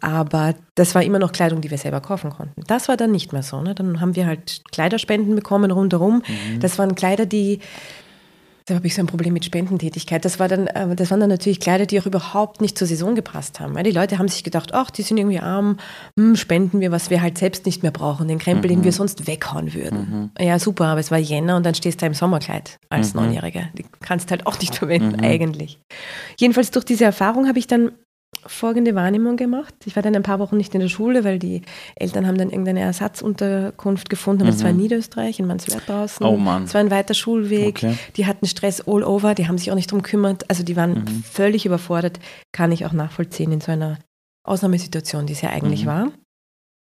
Aber 0.00 0.54
das 0.74 0.94
war 0.94 1.02
immer 1.02 1.18
noch 1.18 1.32
Kleidung, 1.32 1.60
die 1.60 1.70
wir 1.70 1.78
selber 1.78 2.00
kaufen 2.00 2.30
konnten. 2.30 2.62
Das 2.66 2.88
war 2.88 2.96
dann 2.96 3.10
nicht 3.10 3.32
mehr 3.32 3.42
so. 3.42 3.60
Ne? 3.62 3.74
Dann 3.74 4.00
haben 4.00 4.16
wir 4.16 4.26
halt 4.26 4.62
Kleiderspenden 4.70 5.34
bekommen 5.34 5.70
rundherum. 5.70 6.22
Das 6.60 6.78
waren 6.78 6.94
Kleider, 6.94 7.26
die, 7.26 7.60
da 8.66 8.76
habe 8.76 8.86
ich 8.86 8.94
so 8.94 9.02
ein 9.02 9.06
Problem 9.06 9.34
mit 9.34 9.44
Spendentätigkeit. 9.44 10.24
Das, 10.24 10.38
war 10.38 10.48
dann, 10.48 10.68
äh, 10.68 10.96
das 10.96 11.10
waren 11.10 11.20
dann 11.20 11.28
natürlich 11.28 11.60
Kleider, 11.60 11.84
die 11.84 12.00
auch 12.00 12.06
überhaupt 12.06 12.62
nicht 12.62 12.78
zur 12.78 12.86
Saison 12.86 13.14
gepasst 13.14 13.60
haben. 13.60 13.74
Weil 13.74 13.84
die 13.84 13.90
Leute 13.90 14.18
haben 14.18 14.28
sich 14.28 14.42
gedacht, 14.42 14.72
ach, 14.72 14.90
die 14.90 15.02
sind 15.02 15.18
irgendwie 15.18 15.38
arm, 15.38 15.78
hm, 16.18 16.34
spenden 16.36 16.80
wir, 16.80 16.90
was 16.90 17.10
wir 17.10 17.20
halt 17.20 17.36
selbst 17.36 17.66
nicht 17.66 17.82
mehr 17.82 17.92
brauchen, 17.92 18.26
den 18.26 18.38
Krempel, 18.38 18.68
den 18.68 18.82
wir 18.82 18.92
sonst 18.92 19.26
weghauen 19.26 19.74
würden. 19.74 20.30
Ja, 20.38 20.58
super, 20.58 20.86
aber 20.86 21.00
es 21.00 21.10
war 21.10 21.18
Jänner 21.18 21.56
und 21.56 21.66
dann 21.66 21.74
stehst 21.74 22.00
du 22.00 22.06
im 22.06 22.14
Sommerkleid 22.14 22.78
als 22.88 23.14
Neunjährige. 23.14 23.68
Die 23.76 23.84
kannst 24.00 24.30
halt 24.30 24.46
auch 24.46 24.58
nicht 24.58 24.74
verwenden, 24.74 25.20
eigentlich. 25.20 25.78
Jedenfalls 26.38 26.70
durch 26.70 26.86
diese 26.86 27.04
Erfahrung 27.04 27.48
habe 27.48 27.58
ich 27.58 27.66
dann 27.66 27.92
folgende 28.46 28.94
Wahrnehmung 28.94 29.36
gemacht. 29.36 29.74
Ich 29.84 29.96
war 29.96 30.02
dann 30.02 30.14
ein 30.14 30.22
paar 30.22 30.38
Wochen 30.38 30.56
nicht 30.56 30.74
in 30.74 30.80
der 30.80 30.88
Schule, 30.88 31.24
weil 31.24 31.38
die 31.38 31.62
Eltern 31.96 32.26
haben 32.26 32.38
dann 32.38 32.50
irgendeine 32.50 32.80
Ersatzunterkunft 32.80 34.10
gefunden, 34.10 34.42
aber 34.42 34.50
es 34.50 34.62
war 34.62 34.70
in 34.70 34.76
Niederösterreich, 34.76 35.38
in 35.38 35.46
Manswerk 35.46 35.86
draußen. 35.86 36.24
Oh 36.24 36.36
Mann. 36.36 36.64
Es 36.64 36.74
war 36.74 36.80
ein 36.80 36.90
weiter 36.90 37.14
Schulweg. 37.14 37.76
Okay. 37.76 37.96
Die 38.16 38.26
hatten 38.26 38.46
Stress 38.46 38.80
all 38.86 39.02
over, 39.02 39.34
die 39.34 39.48
haben 39.48 39.58
sich 39.58 39.70
auch 39.70 39.76
nicht 39.76 39.90
drum 39.90 40.02
gekümmert. 40.02 40.48
Also 40.50 40.62
die 40.62 40.76
waren 40.76 41.06
völlig 41.30 41.66
überfordert, 41.66 42.20
kann 42.52 42.72
ich 42.72 42.86
auch 42.86 42.92
nachvollziehen 42.92 43.52
in 43.52 43.60
so 43.60 43.72
einer 43.72 43.98
Ausnahmesituation, 44.46 45.26
die 45.26 45.32
es 45.32 45.40
ja 45.40 45.50
eigentlich 45.50 45.86
war. 45.86 46.12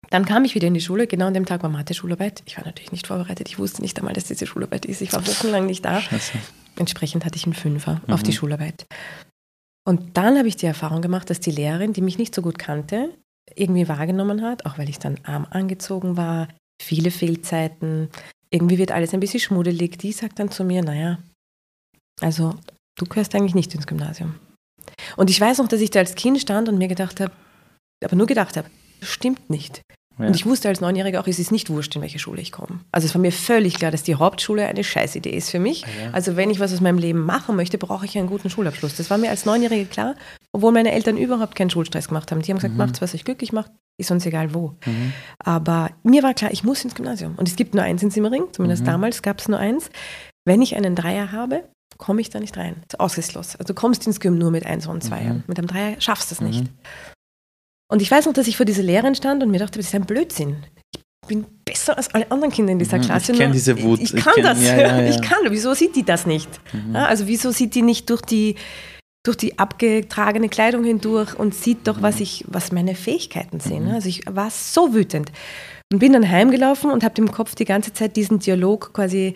Dann 0.10 0.26
kam 0.26 0.44
ich 0.44 0.56
wieder 0.56 0.68
in 0.68 0.74
die 0.74 0.82
Schule, 0.82 1.08
genau 1.08 1.28
an 1.28 1.34
dem 1.34 1.46
Tag 1.46 1.64
war 1.64 1.70
Mathe-Schularbeit. 1.70 2.44
Ich 2.46 2.58
war 2.58 2.66
natürlich 2.66 2.92
nicht 2.92 3.08
vorbereitet, 3.08 3.48
ich 3.48 3.60
wusste 3.60 3.82
nicht 3.82 3.98
einmal, 3.98 4.14
dass 4.14 4.26
diese 4.26 4.46
Schularbeit 4.46 4.86
ist. 4.86 5.02
Ich 5.02 5.14
war 5.14 5.26
wochenlang 5.26 5.66
nicht 5.66 5.86
da. 5.86 6.02
Scheiße. 6.02 6.34
Entsprechend 6.78 7.26
hatte 7.26 7.38
ich 7.38 7.46
einen 7.46 7.54
Fünfer 7.54 8.02
auf 8.08 8.24
die 8.24 8.34
Schularbeit. 8.34 8.86
Und 9.88 10.17
dann 10.17 10.38
habe 10.38 10.48
ich 10.48 10.56
die 10.56 10.67
Erfahrung 10.67 11.02
gemacht, 11.02 11.30
dass 11.30 11.39
die 11.39 11.52
Lehrerin, 11.52 11.94
die 11.94 12.02
mich 12.02 12.17
nicht 12.17 12.36
so 12.36 12.41
gut 12.41 12.60
kannte, 12.60 13.15
irgendwie 13.56 13.88
wahrgenommen 13.88 14.41
hat, 14.41 14.65
auch 14.65 14.78
weil 14.78 14.89
ich 14.89 15.00
dann 15.00 15.20
arm 15.24 15.48
angezogen 15.50 16.17
war, 16.17 16.48
viele 16.82 17.12
Fehlzeiten, 17.12 18.10
irgendwie 18.52 18.78
wird 18.78 18.91
alles 18.91 19.13
ein 19.13 19.20
bisschen 19.20 19.39
schmuddelig. 19.39 19.98
Die 19.98 20.12
sagt 20.12 20.39
dann 20.39 20.52
zu 20.52 20.63
mir, 20.63 20.84
naja, 20.84 21.20
also 22.20 22.56
du 22.98 23.06
gehörst 23.06 23.34
eigentlich 23.34 23.56
nicht 23.56 23.74
ins 23.74 23.88
Gymnasium. 23.88 24.36
Und 25.17 25.30
ich 25.30 25.39
weiß 25.39 25.60
noch, 25.60 25.67
dass 25.67 25.82
ich 25.82 25.89
da 25.89 26.00
als 26.00 26.15
Kind 26.15 26.39
stand 26.39 26.70
und 26.70 26.78
mir 26.78 26.88
gedacht 26.88 27.20
habe, 27.20 27.32
aber 28.04 28.15
nur 28.15 28.28
gedacht 28.28 28.58
habe, 28.58 28.70
stimmt 29.02 29.50
nicht. 29.50 29.82
Ja. 30.19 30.28
Und 30.28 30.36
ich 30.36 30.45
wusste 30.45 30.67
als 30.67 30.82
Neunjähriger 30.82 31.19
auch, 31.19 31.28
es 31.28 31.39
ist 31.39 31.52
nicht 31.52 31.69
wurscht, 31.69 31.95
in 31.95 32.02
welche 32.02 32.19
Schule 32.19 32.41
ich 32.41 32.52
komme. 32.52 32.80
Also 32.91 33.08
es 33.08 33.15
war 33.15 33.21
mir 33.21 33.32
völlig 33.32 33.76
klar, 33.76 33.91
dass 33.91 34.04
die 34.04 34.15
Hauptschule 34.15 34.67
eine 34.67 34.84
Scheißidee 34.84 35.32
ist 35.32 35.50
für 35.50 35.60
mich. 35.60 35.82
Ja. 35.82 36.12
Also 36.12 36.36
wenn 36.36 36.50
ich 36.50 36.60
was 36.60 36.74
aus 36.74 36.82
meinem 36.82 36.97
Leben 36.97 37.26
machen 37.26 37.56
möchte, 37.56 37.78
brauche 37.78 38.06
ich 38.06 38.17
einen 38.17 38.28
guten 38.28 38.50
Schulabschluss. 38.50 38.95
Das 38.97 39.10
war 39.10 39.17
mir 39.17 39.30
als 39.30 39.45
Neunjährige 39.45 39.86
klar, 39.86 40.15
obwohl 40.52 40.71
meine 40.71 40.91
Eltern 40.91 41.17
überhaupt 41.17 41.56
keinen 41.56 41.69
Schulstress 41.69 42.08
gemacht 42.08 42.32
haben. 42.32 42.41
Die 42.41 42.52
haben 42.52 42.58
gesagt, 42.58 42.76
macht's, 42.76 43.02
was 43.02 43.15
euch 43.15 43.24
glücklich 43.24 43.54
macht, 43.54 43.71
ist 43.97 44.12
uns 44.12 44.26
egal 44.26 44.54
wo. 44.54 44.76
Aber 45.39 45.89
mir 46.04 46.24
war 46.24 46.34
klar, 46.34 46.52
ich 46.52 46.63
muss 46.63 46.84
ins 46.84 46.95
Gymnasium. 46.95 47.36
Und 47.38 47.47
es 47.47 47.56
gibt 47.56 47.74
nur 47.74 47.84
eins 47.84 48.04
in 48.04 48.12
Simmering, 48.12 48.45
zumindest 48.52 48.86
damals 48.86 49.21
gab 49.21 49.39
es 49.39 49.47
nur 49.47 49.60
eins. 49.60 49.89
Wenn 50.45 50.62
ich 50.62 50.76
einen 50.76 50.95
Dreier 50.95 51.32
habe, 51.32 51.63
komme 51.97 52.19
ich 52.21 52.30
da 52.30 52.39
nicht 52.39 52.58
rein. 52.58 52.78
Das 52.88 52.95
ist 52.95 53.00
aussichtslos. 53.00 53.56
Also 53.56 53.74
du 53.74 53.80
kommst 53.80 54.08
ins 54.08 54.19
Gym 54.19 54.38
nur 54.38 54.52
mit 54.52 54.65
eins 54.65 54.88
und 54.88 55.04
zwei. 55.04 55.41
Mit 55.47 55.58
einem 55.58 55.67
Dreier 55.67 56.02
schaffst 56.02 56.32
du 56.32 56.36
es 56.36 56.41
nicht. 56.41 56.65
Und 57.91 58.01
ich 58.01 58.10
weiß 58.10 58.25
noch, 58.25 58.34
dass 58.34 58.47
ich 58.47 58.58
vor 58.58 58.65
dieser 58.65 58.84
Lehrerin 58.84 59.15
stand 59.15 59.43
und 59.43 59.51
mir 59.51 59.60
dachte, 59.60 59.77
das 59.80 59.88
ist 59.88 59.95
ein 59.95 60.06
Blödsinn. 60.06 60.58
Ich 60.95 61.27
bin 61.27 61.45
besser 61.65 61.95
als 61.97 62.13
alle 62.13 62.30
anderen 62.32 62.51
Kinder 62.51 62.71
in 62.71 62.80
dieser 62.80 62.97
Mhm, 62.97 63.01
Klasse. 63.04 63.32
ich 63.34 63.38
kenn 63.38 63.47
nur- 63.49 63.54
diese 63.54 63.82
Wut. 63.84 63.99
Ich, 63.99 64.13
Ich 64.13 64.23
kann 64.23 64.34
kenn- 64.36 64.43
das. 64.43 64.63
ja, 64.63 64.75
ja, 64.80 65.01
ja. 65.01 65.10
Ich 65.10 65.21
kann. 65.21 65.39
Wieso 65.49 65.73
sieht 65.73 65.95
die 65.95 66.04
das 66.04 66.25
nicht? 66.25 66.49
Ja, 66.93 67.06
also 67.06 67.27
wieso 67.27 67.51
sieht 67.51 67.75
die 67.75 67.82
nicht 67.82 68.10
durch 68.10 68.21
die 68.21 68.56
durch 69.23 69.38
die 69.38 69.60
abgetragene 69.60 70.49
Kleidung 70.49 70.84
hindurch 70.84 71.38
und 71.38 71.54
sieht 71.54 71.86
doch, 71.88 72.01
was 72.01 72.19
ich, 72.19 72.43
was 72.47 72.71
meine 72.71 72.95
Fähigkeiten 72.95 73.60
sind. 73.60 73.88
Also 73.89 74.10
ich 74.10 74.23
war 74.27 74.49
so 74.49 74.95
wütend 74.95 75.32
und 75.93 75.99
bin 75.99 76.13
dann 76.13 76.27
heimgelaufen 76.27 76.89
und 76.89 77.04
habe 77.04 77.21
im 77.21 77.32
Kopf 77.32 77.54
die 77.54 77.65
ganze 77.65 77.93
Zeit 77.93 78.15
diesen 78.15 78.39
Dialog 78.39 78.93
quasi 78.93 79.36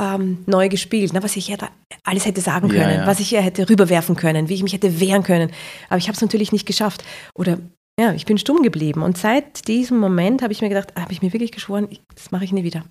ähm, 0.00 0.38
neu 0.46 0.68
gespielt, 0.68 1.12
ne, 1.12 1.22
was 1.22 1.36
ich 1.36 1.46
ja 1.46 1.56
da 1.56 1.68
alles 2.02 2.26
hätte 2.26 2.40
sagen 2.40 2.66
Ja, 2.74 2.82
können, 2.82 2.98
ja. 3.00 3.06
was 3.06 3.20
ich 3.20 3.30
ja 3.30 3.40
hätte 3.40 3.68
rüberwerfen 3.70 4.16
können, 4.16 4.48
wie 4.48 4.54
ich 4.54 4.64
mich 4.64 4.72
hätte 4.72 4.98
wehren 4.98 5.22
können. 5.22 5.52
Aber 5.88 5.98
ich 5.98 6.08
habe 6.08 6.16
es 6.16 6.20
natürlich 6.22 6.50
nicht 6.50 6.66
geschafft. 6.66 7.04
Oder 7.38 7.58
ja, 8.00 8.12
ich 8.14 8.26
bin 8.26 8.38
stumm 8.38 8.62
geblieben. 8.62 9.02
Und 9.02 9.18
seit 9.18 9.68
diesem 9.68 9.98
Moment 9.98 10.42
habe 10.42 10.52
ich 10.52 10.62
mir 10.62 10.68
gedacht, 10.68 10.94
habe 10.96 11.12
ich 11.12 11.22
mir 11.22 11.32
wirklich 11.32 11.52
geschworen, 11.52 11.86
ich, 11.90 12.00
das 12.14 12.30
mache 12.30 12.44
ich 12.44 12.52
nie 12.52 12.64
wieder. 12.64 12.84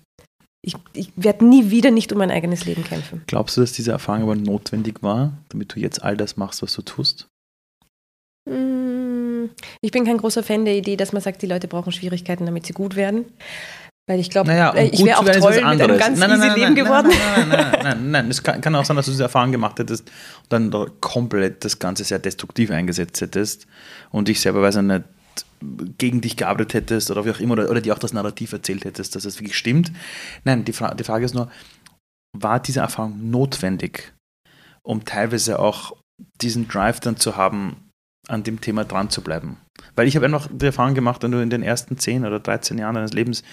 Ich, 0.64 0.76
ich 0.92 1.12
werde 1.16 1.44
nie 1.44 1.70
wieder 1.70 1.90
nicht 1.90 2.12
um 2.12 2.18
mein 2.18 2.30
eigenes 2.30 2.64
Leben 2.64 2.84
kämpfen. 2.84 3.22
Glaubst 3.26 3.56
du, 3.56 3.60
dass 3.60 3.72
diese 3.72 3.90
Erfahrung 3.90 4.22
aber 4.22 4.36
notwendig 4.36 5.02
war, 5.02 5.36
damit 5.48 5.74
du 5.74 5.80
jetzt 5.80 6.02
all 6.02 6.16
das 6.16 6.36
machst, 6.36 6.62
was 6.62 6.72
du 6.74 6.82
tust? 6.82 7.26
Mm, 8.48 9.46
Ich 9.80 9.90
bin 9.90 10.04
kein 10.04 10.18
großer 10.18 10.42
Fan 10.44 10.64
der 10.64 10.76
Idee, 10.76 10.96
dass 10.96 11.12
man 11.12 11.20
sagt, 11.22 11.42
die 11.42 11.46
Leute 11.46 11.66
brauchen 11.66 11.90
Schwierigkeiten, 11.92 12.46
damit 12.46 12.66
sie 12.66 12.72
gut 12.72 12.94
werden. 12.94 13.24
Weil 14.08 14.18
ich 14.18 14.30
glaube, 14.30 14.48
Naja, 14.48 14.70
um 14.70 14.76
äh, 14.76 14.88
ich 14.88 15.04
wäre 15.04 15.18
auch 15.18 15.24
toll 15.24 15.54
mit 15.54 15.64
einem 15.64 15.98
ganz 15.98 16.18
Nein, 16.18 16.30
nein, 16.30 16.38
nein, 16.40 16.48
Leben 16.56 16.60
nein, 16.62 16.74
geworden. 16.74 17.08
Nein, 17.08 17.48
nein, 17.48 17.58
nein, 17.72 17.82
nein, 17.82 18.10
nein. 18.10 18.30
Es 18.30 18.42
kann, 18.42 18.60
kann 18.60 18.74
auch 18.74 18.84
sein, 18.84 18.96
dass 18.96 19.06
du 19.06 19.12
diese 19.12 19.22
Erfahrung 19.22 19.52
gemacht 19.52 19.78
hättest 19.78 20.10
und 20.42 20.52
dann 20.52 20.70
da 20.72 20.86
komplett 21.00 21.64
das 21.64 21.78
Ganze 21.78 22.02
sehr 22.02 22.18
destruktiv 22.18 22.70
eingesetzt 22.72 23.20
hättest 23.20 23.66
und 24.10 24.26
dich 24.26 24.40
selber, 24.40 24.60
weiß 24.60 24.76
ich 24.76 24.82
nicht, 24.82 25.04
gegen 25.98 26.20
dich 26.20 26.36
gearbeitet 26.36 26.74
hättest 26.74 27.12
oder 27.12 27.24
wie 27.24 27.30
auch 27.30 27.38
immer, 27.38 27.52
oder, 27.52 27.70
oder 27.70 27.80
dir 27.80 27.94
auch 27.94 28.00
das 28.00 28.12
Narrativ 28.12 28.52
erzählt 28.52 28.84
hättest, 28.84 29.14
dass 29.14 29.24
es 29.24 29.38
wirklich 29.38 29.56
stimmt. 29.56 29.92
Nein, 30.44 30.64
die, 30.64 30.72
Fra 30.72 30.94
die 30.94 31.04
Frage 31.04 31.24
ist 31.24 31.34
nur, 31.34 31.48
war 32.36 32.58
diese 32.58 32.80
Erfahrung 32.80 33.30
notwendig, 33.30 34.12
um 34.82 35.04
teilweise 35.04 35.60
auch 35.60 35.96
diesen 36.40 36.66
Drive 36.66 36.98
dann 36.98 37.16
zu 37.16 37.36
haben, 37.36 37.76
an 38.28 38.42
dem 38.42 38.60
Thema 38.60 38.84
dran 38.84 39.10
zu 39.10 39.22
bleiben? 39.22 39.58
Weil 39.94 40.08
ich 40.08 40.16
habe 40.16 40.26
einfach 40.26 40.48
die 40.50 40.66
Erfahrung 40.66 40.94
gemacht, 40.94 41.22
wenn 41.22 41.30
du 41.30 41.40
in 41.40 41.50
den 41.50 41.62
ersten 41.62 41.98
10 41.98 42.24
oder 42.24 42.40
13 42.40 42.78
Jahren 42.78 42.96
deines 42.96 43.12
Lebens 43.12 43.44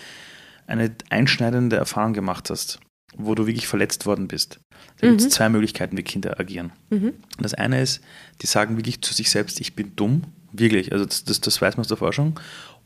eine 0.70 0.92
einschneidende 1.10 1.76
Erfahrung 1.76 2.14
gemacht 2.14 2.50
hast, 2.50 2.80
wo 3.18 3.36
du 3.36 3.48
wirklich 3.48 3.68
verletzt 3.68 4.06
worden 4.06 4.28
bist. 4.28 4.60
Da 5.00 5.08
gibt 5.08 5.22
es 5.22 5.30
zwei 5.30 5.50
Möglichkeiten, 5.50 5.98
wie 5.98 6.04
Kinder 6.04 6.40
agieren. 6.40 6.72
Mhm. 6.90 7.14
Das 7.40 7.54
eine 7.54 7.82
ist, 7.82 8.02
die 8.42 8.48
sagen 8.48 8.78
wirklich 8.78 9.02
zu 9.02 9.14
sich 9.14 9.30
selbst, 9.30 9.60
ich 9.60 9.76
bin 9.76 9.96
dumm, 9.96 10.24
wirklich, 10.52 10.92
also 10.92 11.06
das, 11.06 11.24
das, 11.24 11.42
das 11.42 11.62
weiß 11.62 11.78
man 11.78 11.82
aus 11.82 11.88
der 11.88 11.98
Forschung. 11.98 12.40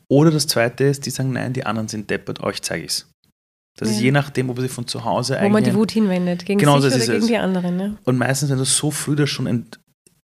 Oder 0.08 0.30
das 0.30 0.46
zweite 0.46 0.84
ist, 0.84 1.06
die 1.06 1.10
sagen, 1.10 1.32
nein, 1.32 1.52
die 1.52 1.66
anderen 1.66 1.88
sind 1.88 2.10
deppert, 2.10 2.42
euch 2.42 2.62
zeige 2.62 2.84
ich's. 2.84 3.08
Das 3.76 3.88
ja. 3.88 3.94
ist 3.96 4.02
je 4.02 4.12
nachdem, 4.12 4.50
ob 4.50 4.60
sie 4.60 4.68
von 4.68 4.86
zu 4.86 5.04
Hause 5.04 5.38
Wo 5.40 5.48
man 5.48 5.64
die 5.64 5.74
Wut 5.74 5.90
hinwendet, 5.90 6.46
gegen 6.46 6.60
genau, 6.60 6.78
sich 6.78 6.94
oder 6.94 7.04
gegen 7.04 7.18
es. 7.18 7.26
die 7.26 7.36
anderen. 7.36 7.76
Ne? 7.76 7.98
Und 8.04 8.16
meistens, 8.18 8.50
wenn 8.50 8.58
du 8.58 8.64
so 8.64 8.90
früh 8.90 9.16
das 9.16 9.30
schon 9.30 9.66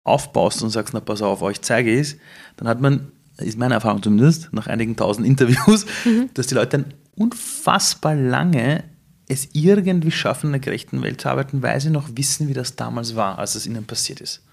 aufbaust 0.06 0.64
und 0.64 0.70
sagst, 0.70 0.94
na 0.94 1.00
pass 1.02 1.22
auf, 1.22 1.42
euch 1.42 1.62
zeige 1.62 1.92
ich 1.92 2.00
es, 2.00 2.18
dann 2.58 2.68
hat 2.68 2.80
man, 2.80 3.12
ist 3.38 3.58
meine 3.58 3.74
Erfahrung 3.74 4.02
zumindest, 4.02 4.54
nach 4.54 4.68
einigen 4.68 4.96
tausend 4.96 5.28
Interviews, 5.28 5.86
mhm. 6.06 6.30
dass 6.34 6.48
die 6.48 6.56
Leute 6.56 6.78
dann 6.78 6.94
unfassbar 7.18 8.16
lange 8.16 8.84
es 9.28 9.50
irgendwie 9.54 10.12
schaffen, 10.12 10.48
in 10.48 10.54
einer 10.54 10.60
gerechten 10.60 11.02
Welt 11.02 11.22
zu 11.22 11.30
arbeiten, 11.30 11.64
weil 11.64 11.80
sie 11.82 11.90
noch 11.90 12.10
wissen, 12.14 12.48
wie 12.48 12.54
das 12.54 12.76
damals 12.76 13.16
war, 13.16 13.40
als 13.40 13.56
es 13.56 13.66
ihnen 13.66 13.86
passiert 13.86 14.22
ist. 14.22 14.44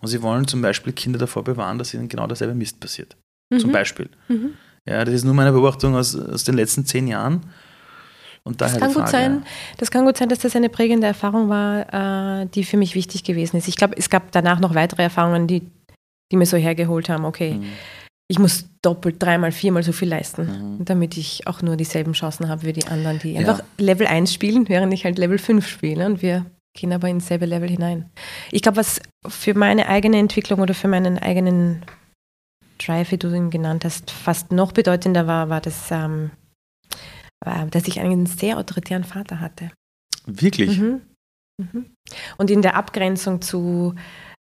Und 0.00 0.08
sie 0.08 0.22
wollen 0.22 0.46
zum 0.46 0.62
Beispiel 0.62 0.92
Kinder 0.92 1.18
davor 1.18 1.42
bewahren, 1.42 1.78
dass 1.78 1.94
ihnen 1.94 2.08
genau 2.08 2.26
dasselbe 2.26 2.54
Mist 2.54 2.78
passiert. 2.78 3.16
Mhm. 3.50 3.58
Zum 3.58 3.72
Beispiel. 3.72 4.08
Mhm. 4.28 4.54
Ja, 4.86 5.04
das 5.04 5.14
ist 5.14 5.24
nur 5.24 5.34
meine 5.34 5.50
Beobachtung 5.50 5.96
aus, 5.96 6.14
aus 6.14 6.44
den 6.44 6.54
letzten 6.54 6.84
zehn 6.84 7.08
Jahren. 7.08 7.40
Und 8.44 8.60
daher 8.60 8.78
das, 8.78 8.80
kann 8.80 8.92
Frage, 8.92 9.04
gut 9.04 9.10
sein, 9.10 9.46
das 9.78 9.90
kann 9.90 10.04
gut 10.04 10.16
sein, 10.16 10.28
dass 10.28 10.38
das 10.38 10.54
eine 10.54 10.68
prägende 10.68 11.08
Erfahrung 11.08 11.48
war, 11.48 12.42
äh, 12.42 12.46
die 12.46 12.62
für 12.62 12.76
mich 12.76 12.94
wichtig 12.94 13.24
gewesen 13.24 13.56
ist. 13.56 13.66
Ich 13.66 13.74
glaube, 13.74 13.96
es 13.96 14.08
gab 14.08 14.30
danach 14.30 14.60
noch 14.60 14.76
weitere 14.76 15.02
Erfahrungen, 15.02 15.48
die, 15.48 15.62
die 16.30 16.36
mir 16.36 16.46
so 16.46 16.56
hergeholt 16.56 17.08
haben, 17.08 17.24
okay, 17.24 17.54
mhm. 17.54 17.66
Ich 18.28 18.38
muss 18.38 18.66
doppelt, 18.82 19.22
dreimal, 19.22 19.52
viermal 19.52 19.82
so 19.82 19.92
viel 19.92 20.08
leisten, 20.08 20.78
mhm. 20.78 20.84
damit 20.84 21.16
ich 21.16 21.46
auch 21.46 21.62
nur 21.62 21.76
dieselben 21.76 22.12
Chancen 22.12 22.48
habe 22.48 22.64
wie 22.64 22.72
die 22.72 22.86
anderen, 22.86 23.18
die 23.20 23.32
ja. 23.32 23.40
einfach 23.40 23.62
Level 23.78 24.06
1 24.06 24.32
spielen, 24.32 24.68
während 24.68 24.92
ich 24.92 25.04
halt 25.04 25.18
Level 25.18 25.38
5 25.38 25.66
spiele. 25.66 26.06
Und 26.06 26.22
wir 26.22 26.44
gehen 26.74 26.92
aber 26.92 27.08
ins 27.08 27.28
selbe 27.28 27.46
Level 27.46 27.68
hinein. 27.68 28.10
Ich 28.50 28.62
glaube, 28.62 28.78
was 28.78 29.00
für 29.26 29.54
meine 29.54 29.88
eigene 29.88 30.18
Entwicklung 30.18 30.60
oder 30.60 30.74
für 30.74 30.88
meinen 30.88 31.18
eigenen 31.18 31.84
Drive, 32.78 33.12
wie 33.12 33.18
du 33.18 33.32
ihn 33.32 33.50
genannt 33.50 33.84
hast, 33.84 34.10
fast 34.10 34.52
noch 34.52 34.72
bedeutender 34.72 35.26
war, 35.26 35.48
war 35.48 35.60
das, 35.60 35.90
ähm, 35.90 36.30
dass 37.70 37.86
ich 37.86 38.00
einen 38.00 38.26
sehr 38.26 38.58
autoritären 38.58 39.04
Vater 39.04 39.40
hatte. 39.40 39.70
Wirklich? 40.26 40.78
Mhm. 40.78 41.00
Mhm. 41.58 41.86
Und 42.36 42.50
in 42.50 42.60
der 42.60 42.74
Abgrenzung 42.74 43.40
zu, 43.40 43.94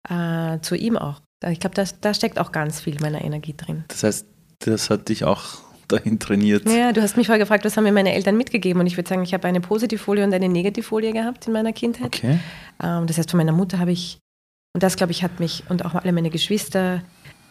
äh, 0.10 0.60
zu 0.60 0.76
ihm 0.76 0.98
auch. 0.98 1.22
Ich 1.48 1.60
glaube, 1.60 1.76
da, 2.02 2.14
steckt 2.14 2.40
auch 2.40 2.52
ganz 2.52 2.80
viel 2.80 3.00
meiner 3.02 3.24
Energie 3.24 3.54
drin. 3.56 3.84
Das 3.90 4.04
heißt, 4.04 4.26
das 4.60 4.90
hat 4.90 5.10
dich 5.10 5.24
auch 5.24 5.60
dahin 5.88 6.20
trainiert. 6.20 6.68
Ja, 6.68 6.92
du 6.92 7.02
hast 7.02 7.18
mich 7.18 7.28
vorher 7.28 7.44
gefragt, 7.44 7.66
was 7.66 7.78
haben 7.78 7.84
mir 7.84 7.92
meine 7.92 8.14
Eltern 8.14 8.38
mitgegeben? 8.38 8.80
Und 8.80 8.88
ich 8.88 8.98
würde 8.98 9.08
sagen, 9.08 9.24
ich 9.24 9.34
habe 9.34 9.48
eine 9.48 9.62
Positivfolie 9.62 10.24
und 10.24 10.34
eine 10.34 10.50
Negativfolie 10.50 11.14
gehabt 11.14 11.48
in 11.48 11.54
meiner 11.54 11.74
Kindheit. 11.74 12.08
Okay. 12.08 12.40
Ähm, 12.82 13.06
das 13.08 13.18
heißt, 13.18 13.30
von 13.30 13.38
meiner 13.38 13.52
Mutter 13.52 13.80
habe 13.80 13.92
ich, 13.92 14.18
und 14.74 14.82
das 14.82 14.96
glaube 14.96 15.12
ich, 15.12 15.24
hat 15.24 15.40
mich 15.40 15.64
und 15.70 15.86
auch 15.86 15.94
alle 15.94 16.12
meine 16.12 16.30
Geschwister 16.30 17.02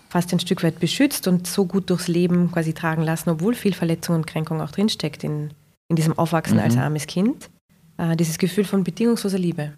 fast 0.09 0.33
ein 0.33 0.41
Stück 0.41 0.63
weit 0.63 0.79
beschützt 0.79 1.27
und 1.27 1.47
so 1.47 1.67
gut 1.67 1.91
durchs 1.91 2.09
Leben 2.09 2.51
quasi 2.53 2.73
tragen 2.73 3.03
lassen, 3.03 3.31
obwohl 3.31 3.55
viel 3.55 3.75
Verletzung 3.75 4.17
und 4.17 4.27
Kränkung 4.27 4.61
auch 4.61 4.71
drinsteckt 4.71 5.25
in, 5.25 5.51
in 5.89 5.97
diesem 5.97 6.17
Aufwachsen 6.19 6.57
mhm. 6.57 6.63
als 6.63 6.77
armes 6.77 7.07
Kind. 7.07 7.51
Äh, 7.99 8.17
dieses 8.17 8.39
Gefühl 8.39 8.65
von 8.65 8.85
bedingungsloser 8.85 9.39
Liebe. 9.39 9.73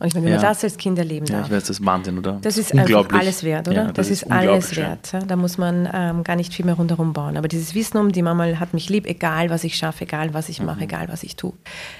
Und 0.00 0.06
ich 0.06 0.14
meine, 0.14 0.26
wenn 0.26 0.32
ja. 0.32 0.38
man 0.38 0.48
das 0.48 0.64
als 0.64 0.78
Kind 0.78 0.98
erleben 0.98 1.26
darf. 1.26 1.40
Ja, 1.40 1.44
ich 1.44 1.52
weiß, 1.52 1.64
das 1.64 1.78
ist 1.78 1.84
Wahnsinn, 1.84 2.18
oder? 2.18 2.38
Das 2.40 2.56
ist 2.56 2.74
einfach 2.74 3.06
alles 3.12 3.44
wert, 3.44 3.68
oder? 3.68 3.76
Ja, 3.76 3.84
das, 3.84 3.94
das, 3.94 4.10
ist, 4.10 4.22
ist 4.22 4.30
alles 4.30 4.74
wert. 4.76 5.12
Da 5.28 5.36
muss 5.36 5.58
man 5.58 5.86
ähm, 5.92 6.24
gar 6.24 6.36
nicht 6.36 6.54
viel 6.54 6.64
mehr 6.64 6.74
rundherum 6.74 7.12
bauen. 7.12 7.36
Aber 7.36 7.48
dieses 7.48 7.74
Wissen 7.74 7.98
um, 7.98 8.10
die 8.10 8.22
Mama 8.22 8.46
hat 8.58 8.72
mich 8.72 8.88
lieb, 8.88 9.06
egal 9.06 9.50
was 9.50 9.62
ich 9.62 9.76
schaffe, 9.76 10.04
egal 10.04 10.32
was 10.32 10.48
ich 10.48 10.62
mache, 10.62 10.78
mhm. 10.78 10.84
egal 10.84 11.08
was 11.08 11.22
ich 11.22 11.36
tue. 11.36 11.52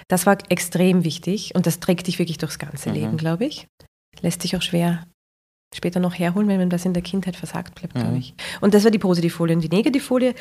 Das 0.09 0.25
war 0.25 0.39
extrem 0.49 1.05
wichtig 1.05 1.55
und 1.55 1.67
das 1.67 1.79
trägt 1.79 2.07
dich 2.07 2.19
wirklich 2.19 2.39
durchs 2.39 2.59
ganze 2.59 2.89
mhm. 2.89 2.95
Leben, 2.95 3.17
glaube 3.19 3.45
ich. 3.45 3.67
Lässt 4.23 4.41
sich 4.41 4.57
auch 4.57 4.63
schwer 4.63 5.05
später 5.75 6.01
noch 6.01 6.19
herholen, 6.19 6.49
wenn 6.49 6.59
man 6.59 6.71
das 6.71 6.85
in 6.85 6.95
der 6.95 7.03
Kindheit 7.03 7.37
versagt 7.37 7.75
bleibt, 7.77 7.95
glaube 7.95 8.17
ich. 8.17 8.35
Und 8.61 8.75
das 8.75 8.85
war 8.85 8.91
die 8.91 8.99
Positivfolie. 8.99 9.55
Und 9.55 9.63
die 9.63 9.69
Negativfolie 9.69 10.35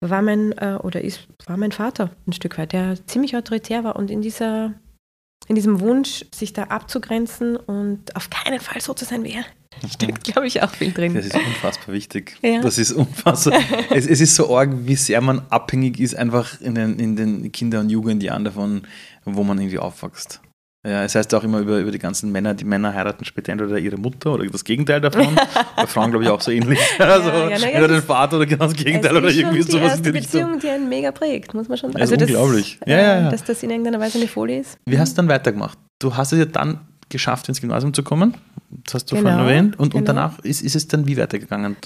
war 0.00 0.22
mein, 0.22 0.52
äh, 0.52 0.78
oder 0.82 1.02
ist, 1.02 1.28
war 1.46 1.56
mein 1.56 1.72
Vater 1.72 2.10
ein 2.26 2.32
Stück 2.32 2.58
weit, 2.58 2.72
der 2.72 2.96
ziemlich 3.06 3.36
autoritär 3.36 3.84
war 3.84 3.96
und 3.96 4.10
in 4.10 4.22
dieser 4.22 4.72
in 5.52 5.56
diesem 5.56 5.80
Wunsch, 5.80 6.24
sich 6.34 6.54
da 6.54 6.62
abzugrenzen 6.64 7.56
und 7.56 8.16
auf 8.16 8.30
keinen 8.30 8.58
Fall 8.58 8.80
so 8.80 8.94
zu 8.94 9.04
sein 9.04 9.22
wie 9.22 9.32
er, 9.32 9.44
steckt, 9.86 10.24
glaube 10.24 10.46
ich, 10.46 10.62
auch 10.62 10.70
viel 10.70 10.92
drin. 10.92 11.12
Das 11.12 11.26
ist 11.26 11.34
unfassbar 11.34 11.94
wichtig. 11.94 12.38
Ja. 12.40 12.62
Das 12.62 12.78
ist 12.78 12.92
unfassbar. 12.92 13.60
es, 13.90 14.06
es, 14.06 14.22
ist 14.22 14.34
so 14.34 14.56
arg, 14.56 14.70
wie 14.86 14.96
sehr 14.96 15.20
man 15.20 15.42
abhängig 15.50 16.00
ist, 16.00 16.14
einfach 16.14 16.58
in 16.62 16.74
den, 16.74 16.98
in 16.98 17.16
den 17.16 17.52
Kinder- 17.52 17.80
und 17.80 17.90
Jugendjahren 17.90 18.46
davon, 18.46 18.86
wo 19.26 19.44
man 19.44 19.58
irgendwie 19.58 19.78
aufwächst. 19.78 20.40
Ja, 20.84 21.04
es 21.04 21.14
heißt 21.14 21.32
auch 21.34 21.44
immer 21.44 21.60
über, 21.60 21.78
über 21.78 21.92
die 21.92 22.00
ganzen 22.00 22.32
Männer, 22.32 22.54
die 22.54 22.64
Männer 22.64 22.92
heiraten 22.92 23.24
später 23.24 23.52
entweder 23.52 23.78
ihre 23.78 23.96
Mutter 23.96 24.32
oder 24.34 24.44
das 24.46 24.64
Gegenteil 24.64 25.00
davon. 25.00 25.28
Bei 25.76 25.86
Frauen 25.86 26.10
glaube 26.10 26.24
ich 26.24 26.30
auch 26.30 26.40
so 26.40 26.50
ähnlich. 26.50 26.80
Also 26.98 27.28
ja, 27.28 27.50
ja, 27.50 27.56
entweder 27.56 27.88
den 27.88 28.02
Vater 28.02 28.36
oder 28.36 28.46
genau 28.46 28.64
das 28.64 28.74
Gegenteil 28.74 29.16
oder 29.16 29.30
irgendwie 29.30 29.62
sowas. 29.62 29.82
Das 29.82 29.94
ist 29.98 30.06
die 30.06 30.12
Beziehung, 30.12 30.58
die 30.58 30.68
einen 30.68 30.88
mega 30.88 31.12
prägt, 31.12 31.54
muss 31.54 31.68
man 31.68 31.78
schon 31.78 31.92
sagen. 31.92 32.02
Also 32.02 32.16
das 32.16 32.28
unglaublich. 32.28 32.80
ja, 32.84 33.00
ja, 33.00 33.20
ja. 33.20 33.30
Dass 33.30 33.44
das 33.44 33.62
in 33.62 33.70
irgendeiner 33.70 34.00
Weise 34.00 34.18
eine 34.18 34.26
Folie 34.26 34.58
ist. 34.58 34.76
Wie 34.84 34.98
hast 34.98 35.12
du 35.12 35.16
dann 35.22 35.28
weitergemacht? 35.28 35.78
Du 36.00 36.16
hast 36.16 36.32
es 36.32 36.40
ja 36.40 36.46
dann 36.46 36.80
geschafft, 37.08 37.48
ins 37.48 37.60
Gymnasium 37.60 37.94
zu 37.94 38.02
kommen. 38.02 38.34
Das 38.84 38.94
hast 38.94 39.12
du 39.12 39.16
genau, 39.16 39.30
vorhin 39.30 39.46
erwähnt. 39.46 39.78
Und, 39.78 39.90
genau. 39.90 40.00
und 40.00 40.08
danach 40.08 40.40
ist, 40.40 40.62
ist 40.62 40.74
es 40.74 40.88
dann 40.88 41.06
wie 41.06 41.16
weitergegangen? 41.16 41.76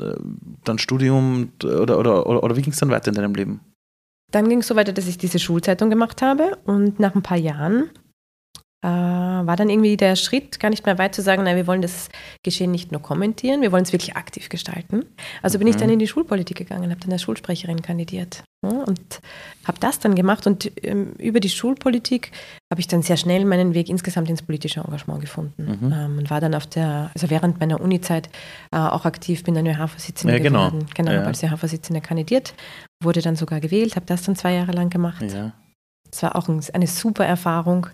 Dann 0.65 0.79
Studium 0.79 1.53
oder, 1.63 1.99
oder, 1.99 2.27
oder, 2.27 2.43
oder 2.43 2.57
wie 2.57 2.63
ging 2.63 2.73
es 2.73 2.79
dann 2.79 2.89
weiter 2.89 3.09
in 3.09 3.15
deinem 3.15 3.35
Leben? 3.35 3.61
Dann 4.33 4.49
ging 4.49 4.61
es 4.61 4.69
so 4.69 4.75
weiter, 4.75 4.95
dass 4.95 5.07
ich 5.07 5.19
diese 5.19 5.39
Schulzeitung 5.39 5.91
gemacht 5.91 6.23
habe 6.23 6.57
und 6.65 6.99
nach 6.99 7.15
ein 7.15 7.23
paar 7.23 7.37
Jahren 7.37 7.91
äh, 8.83 8.89
war 8.89 9.57
dann 9.57 9.71
irgendwie 9.71 9.97
der 9.97 10.17
Schritt, 10.17 10.61
gar 10.61 10.71
nicht 10.71 10.87
mehr 10.87 10.99
weit 10.99 11.15
zu 11.15 11.23
sagen, 11.23 11.43
nein, 11.45 11.57
wir 11.57 11.67
wollen 11.67 11.83
das 11.83 12.09
Geschehen 12.43 12.71
nicht 12.71 12.93
nur 12.93 13.01
kommentieren, 13.01 13.63
wir 13.63 13.73
wollen 13.73 13.85
es 13.85 13.93
wirklich 13.93 14.17
aktiv 14.17 14.49
gestalten. 14.49 15.05
Also 15.43 15.59
bin 15.59 15.67
mhm. 15.67 15.75
ich 15.75 15.81
dann 15.81 15.91
in 15.91 15.99
die 15.99 16.07
Schulpolitik 16.07 16.57
gegangen, 16.59 16.91
habe 16.91 17.01
dann 17.01 17.13
als 17.13 17.23
Schulsprecherin 17.23 17.83
kandidiert 17.83 18.43
ja, 18.63 18.71
und 18.71 19.21
habe 19.65 19.79
das 19.81 19.99
dann 19.99 20.15
gemacht. 20.15 20.47
Und 20.47 20.71
ähm, 20.83 21.15
über 21.19 21.41
die 21.41 21.49
Schulpolitik 21.49 22.33
habe 22.71 22.81
ich 22.81 22.87
dann 22.87 23.03
sehr 23.03 23.17
schnell 23.17 23.45
meinen 23.45 23.75
Weg 23.75 23.89
insgesamt 23.89 24.29
ins 24.29 24.43
politische 24.43 24.81
Engagement 24.81 25.21
gefunden 25.21 25.79
mhm. 25.81 25.93
ähm, 25.93 26.19
und 26.19 26.31
war 26.31 26.41
dann 26.41 26.55
auf 26.55 26.67
der, 26.67 27.11
also 27.15 27.31
während 27.31 27.59
meiner 27.61 27.81
Unizeit 27.81 28.29
äh, 28.73 28.77
auch 28.77 29.05
aktiv, 29.05 29.43
bin 29.43 29.55
dann 29.55 29.67
ÖH-Vorsitzende 29.67 30.35
ja, 30.35 30.43
genau. 30.43 30.67
geworden. 30.67 30.87
Genau, 30.95 31.13
ja. 31.13 31.23
als 31.23 31.43
ÖH-Vorsitzende 31.43 32.01
kandidiert, 32.01 32.55
wurde 33.03 33.23
dann 33.23 33.37
sogar 33.37 33.61
gewählt, 33.61 33.97
habe 33.97 34.07
das 34.07 34.23
dann 34.23 34.37
zwei 34.37 34.53
Jahre 34.53 34.73
lang 34.73 34.91
gemacht. 34.91 35.23
Ja. 35.23 35.53
Es 36.17 36.23
war 36.23 36.35
auch 36.35 36.49
eine 36.49 36.87
super 36.87 37.27
Erfahrung, 37.27 37.89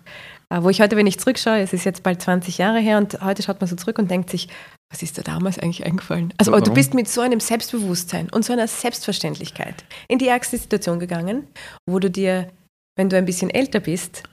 äh, 0.49 0.61
wo 0.61 0.69
ich 0.69 0.81
heute, 0.81 0.95
wenn 0.95 1.07
ich 1.07 1.19
zurückschaue, 1.19 1.59
es 1.59 1.73
ist 1.73 1.83
jetzt 1.83 2.03
bald 2.03 2.21
20 2.21 2.57
Jahre 2.57 2.79
her 2.79 2.97
und 2.97 3.21
heute 3.21 3.43
schaut 3.43 3.59
man 3.59 3.69
so 3.69 3.75
zurück 3.75 3.99
und 3.99 4.09
denkt 4.09 4.29
sich, 4.29 4.47
was 4.89 5.03
ist 5.03 5.17
da 5.17 5.23
damals 5.23 5.59
eigentlich 5.59 5.85
eingefallen? 5.85 6.33
Also 6.37 6.51
Warum? 6.51 6.63
du 6.63 6.73
bist 6.73 6.93
mit 6.93 7.09
so 7.09 7.19
einem 7.21 7.41
Selbstbewusstsein 7.41 8.29
und 8.29 8.45
so 8.45 8.53
einer 8.53 8.67
Selbstverständlichkeit 8.67 9.83
in 10.07 10.19
die 10.19 10.27
ärgste 10.27 10.57
Situation 10.57 10.99
gegangen, 10.99 11.47
wo 11.85 11.99
du 11.99 12.09
dir, 12.09 12.49
wenn 12.95 13.09
du 13.09 13.17
ein 13.17 13.25
bisschen 13.25 13.49
älter 13.49 13.81
bist, 13.81 14.23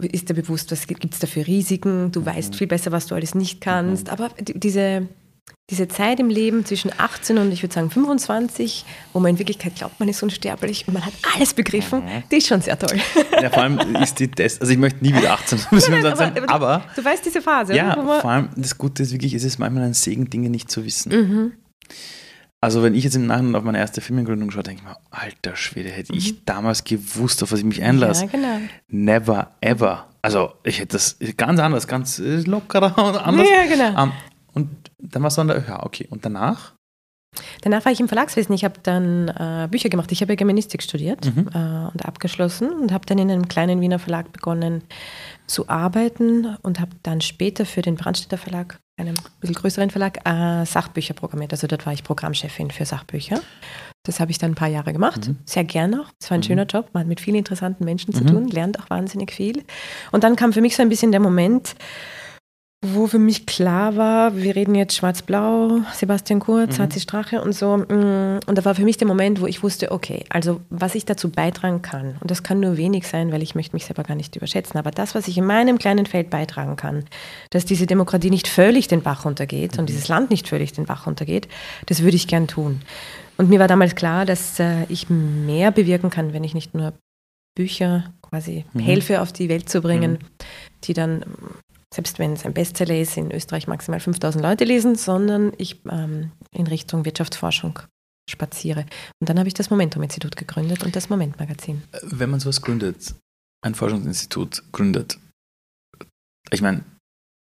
ist 0.00 0.28
dir 0.28 0.34
bewusst, 0.34 0.70
was 0.70 0.86
gibt 0.86 1.12
es 1.12 1.20
da 1.20 1.26
für 1.26 1.46
Risiken, 1.46 2.12
du 2.12 2.20
mhm. 2.20 2.26
weißt 2.26 2.54
viel 2.54 2.66
besser, 2.66 2.92
was 2.92 3.06
du 3.06 3.14
alles 3.14 3.34
nicht 3.34 3.60
kannst, 3.60 4.08
mhm. 4.08 4.12
aber 4.12 4.30
diese 4.40 5.08
diese 5.70 5.86
Zeit 5.86 6.18
im 6.18 6.30
Leben 6.30 6.64
zwischen 6.64 6.90
18 6.96 7.36
und 7.36 7.52
ich 7.52 7.62
würde 7.62 7.74
sagen 7.74 7.90
25, 7.90 8.86
wo 9.12 9.20
man 9.20 9.32
in 9.32 9.38
Wirklichkeit 9.38 9.74
glaubt, 9.74 10.00
man 10.00 10.08
ist 10.08 10.22
unsterblich 10.22 10.88
und 10.88 10.94
man 10.94 11.04
hat 11.04 11.12
alles 11.34 11.52
begriffen, 11.52 12.04
mhm. 12.04 12.22
die 12.30 12.36
ist 12.36 12.46
schon 12.46 12.62
sehr 12.62 12.78
toll. 12.78 12.98
Ja, 13.40 13.50
vor 13.50 13.62
allem 13.62 13.78
ist 13.96 14.18
die 14.18 14.28
Test, 14.28 14.60
also 14.62 14.72
ich 14.72 14.78
möchte 14.78 15.04
nie 15.04 15.14
wieder 15.14 15.32
18 15.32 15.58
sein, 15.72 16.06
aber, 16.06 16.16
sein, 16.16 16.38
aber, 16.38 16.50
aber, 16.50 16.84
du, 16.96 17.04
weißt 17.04 17.24
diese 17.24 17.42
Phase. 17.42 17.74
Ja, 17.74 17.94
vor 17.94 18.30
allem 18.30 18.48
das 18.56 18.78
Gute 18.78 19.02
ist 19.02 19.12
wirklich, 19.12 19.34
ist 19.34 19.44
es 19.44 19.58
manchmal 19.58 19.84
ein 19.84 19.94
Segen, 19.94 20.30
Dinge 20.30 20.48
nicht 20.48 20.70
zu 20.70 20.84
wissen. 20.84 21.12
Mhm. 21.12 21.52
Also 22.60 22.82
wenn 22.82 22.94
ich 22.94 23.04
jetzt 23.04 23.14
im 23.14 23.26
Nachhinein 23.26 23.54
auf 23.54 23.62
meine 23.62 23.78
erste 23.78 24.00
Firmengründung 24.00 24.50
schaue, 24.50 24.64
denke 24.64 24.82
ich 24.82 24.88
mir, 24.88 24.96
alter 25.10 25.54
Schwede, 25.54 25.90
hätte 25.90 26.12
mhm. 26.12 26.18
ich 26.18 26.44
damals 26.44 26.82
gewusst, 26.82 27.42
auf 27.42 27.52
was 27.52 27.60
ich 27.60 27.64
mich 27.64 27.82
einlasse. 27.82 28.24
Ja, 28.24 28.30
genau. 28.30 28.58
Never, 28.88 29.52
ever. 29.60 30.08
Also 30.22 30.54
ich 30.64 30.80
hätte 30.80 30.96
das 30.96 31.16
ganz 31.36 31.60
anders, 31.60 31.86
ganz 31.86 32.18
lockerer 32.18 32.98
und 32.98 33.16
anders. 33.16 33.46
Ja, 33.48 33.66
genau. 33.66 34.02
Um, 34.02 34.12
und 34.58 34.90
dann 34.98 35.22
war 35.22 35.28
es 35.28 35.36
dann, 35.36 35.48
ja, 35.48 35.84
okay. 35.84 36.06
Und 36.10 36.24
danach? 36.24 36.74
Danach 37.62 37.84
war 37.84 37.92
ich 37.92 38.00
im 38.00 38.08
Verlagswesen. 38.08 38.54
Ich 38.54 38.64
habe 38.64 38.80
dann 38.82 39.28
äh, 39.28 39.68
Bücher 39.70 39.88
gemacht. 39.88 40.10
Ich 40.10 40.20
habe 40.20 40.32
ja 40.32 40.36
Germanistik 40.36 40.82
studiert 40.82 41.24
mhm. 41.24 41.48
äh, 41.54 41.92
und 41.92 42.04
abgeschlossen 42.04 42.72
und 42.72 42.90
habe 42.90 43.06
dann 43.06 43.18
in 43.18 43.30
einem 43.30 43.46
kleinen 43.48 43.80
Wiener 43.80 43.98
Verlag 43.98 44.32
begonnen 44.32 44.82
zu 45.46 45.68
arbeiten 45.68 46.56
und 46.62 46.80
habe 46.80 46.90
dann 47.02 47.20
später 47.20 47.64
für 47.66 47.82
den 47.82 47.94
Brandstätter 47.94 48.38
Verlag, 48.38 48.80
einem 48.98 49.14
bisschen 49.40 49.54
größeren 49.54 49.90
Verlag, 49.90 50.26
äh, 50.26 50.64
Sachbücher 50.64 51.14
programmiert. 51.14 51.52
Also 51.52 51.66
dort 51.68 51.86
war 51.86 51.92
ich 51.92 52.02
Programmchefin 52.02 52.70
für 52.70 52.84
Sachbücher. 52.84 53.40
Das 54.04 54.20
habe 54.20 54.30
ich 54.30 54.38
dann 54.38 54.52
ein 54.52 54.56
paar 54.56 54.68
Jahre 54.68 54.92
gemacht. 54.92 55.28
Mhm. 55.28 55.36
Sehr 55.44 55.64
gern 55.64 55.94
auch. 55.94 56.06
Es 56.18 56.30
war 56.30 56.38
ein 56.38 56.40
mhm. 56.40 56.44
schöner 56.44 56.64
Job. 56.64 56.90
Man 56.92 57.02
hat 57.02 57.08
mit 57.08 57.20
vielen 57.20 57.36
interessanten 57.36 57.84
Menschen 57.84 58.12
zu 58.14 58.24
mhm. 58.24 58.28
tun, 58.28 58.48
lernt 58.48 58.80
auch 58.80 58.90
wahnsinnig 58.90 59.32
viel. 59.32 59.64
Und 60.12 60.24
dann 60.24 60.34
kam 60.34 60.52
für 60.52 60.62
mich 60.62 60.76
so 60.76 60.82
ein 60.82 60.88
bisschen 60.88 61.12
der 61.12 61.20
Moment, 61.20 61.76
wo 62.80 63.08
für 63.08 63.18
mich 63.18 63.44
klar 63.44 63.96
war, 63.96 64.36
wir 64.36 64.54
reden 64.54 64.76
jetzt 64.76 64.94
Schwarz-Blau, 64.94 65.80
Sebastian 65.92 66.38
Kurz, 66.38 66.78
mhm. 66.78 66.84
HC 66.84 67.00
Strache 67.00 67.42
und 67.42 67.52
so. 67.52 67.76
Mm, 67.76 68.38
und 68.46 68.56
da 68.56 68.64
war 68.64 68.76
für 68.76 68.84
mich 68.84 68.96
der 68.96 69.08
Moment, 69.08 69.40
wo 69.40 69.46
ich 69.46 69.64
wusste, 69.64 69.90
okay, 69.90 70.24
also 70.28 70.60
was 70.70 70.94
ich 70.94 71.04
dazu 71.04 71.28
beitragen 71.28 71.82
kann, 71.82 72.16
und 72.20 72.30
das 72.30 72.44
kann 72.44 72.60
nur 72.60 72.76
wenig 72.76 73.08
sein, 73.08 73.32
weil 73.32 73.42
ich 73.42 73.56
möchte 73.56 73.74
mich 73.74 73.84
selber 73.84 74.04
gar 74.04 74.14
nicht 74.14 74.36
überschätzen, 74.36 74.78
aber 74.78 74.92
das, 74.92 75.16
was 75.16 75.26
ich 75.26 75.36
in 75.36 75.44
meinem 75.44 75.78
kleinen 75.78 76.06
Feld 76.06 76.30
beitragen 76.30 76.76
kann, 76.76 77.04
dass 77.50 77.64
diese 77.64 77.86
Demokratie 77.86 78.30
nicht 78.30 78.46
völlig 78.46 78.86
den 78.86 79.02
Bach 79.02 79.24
runtergeht 79.24 79.74
mhm. 79.74 79.80
und 79.80 79.88
dieses 79.88 80.06
Land 80.06 80.30
nicht 80.30 80.46
völlig 80.46 80.72
den 80.72 80.86
Bach 80.86 81.08
runtergeht, 81.08 81.48
das 81.86 82.02
würde 82.02 82.16
ich 82.16 82.28
gern 82.28 82.46
tun. 82.46 82.82
Und 83.38 83.50
mir 83.50 83.58
war 83.58 83.68
damals 83.68 83.96
klar, 83.96 84.24
dass 84.24 84.60
äh, 84.60 84.84
ich 84.88 85.10
mehr 85.10 85.72
bewirken 85.72 86.10
kann, 86.10 86.32
wenn 86.32 86.44
ich 86.44 86.54
nicht 86.54 86.74
nur 86.74 86.92
Bücher 87.56 88.12
quasi 88.22 88.64
mhm. 88.72 88.80
helfe, 88.80 89.20
auf 89.20 89.32
die 89.32 89.48
Welt 89.48 89.68
zu 89.68 89.80
bringen, 89.80 90.12
mhm. 90.12 90.18
die 90.84 90.92
dann, 90.92 91.24
selbst 91.94 92.18
wenn 92.18 92.34
es 92.34 92.44
ein 92.44 92.54
Bestseller 92.54 92.98
ist, 93.00 93.16
in 93.16 93.32
Österreich 93.32 93.66
maximal 93.66 94.00
5000 94.00 94.42
Leute 94.42 94.64
lesen, 94.64 94.94
sondern 94.94 95.52
ich 95.56 95.80
ähm, 95.90 96.32
in 96.52 96.66
Richtung 96.66 97.04
Wirtschaftsforschung 97.04 97.78
spaziere. 98.30 98.80
Und 99.20 99.28
dann 99.28 99.38
habe 99.38 99.48
ich 99.48 99.54
das 99.54 99.70
Momentum-Institut 99.70 100.36
gegründet 100.36 100.84
und 100.84 100.94
das 100.94 101.08
Moment-Magazin. 101.08 101.82
Wenn 102.02 102.30
man 102.30 102.40
sowas 102.40 102.60
gründet, 102.60 103.14
ein 103.64 103.74
Forschungsinstitut 103.74 104.64
gründet, 104.70 105.18
ich 106.50 106.60
meine, 106.60 106.84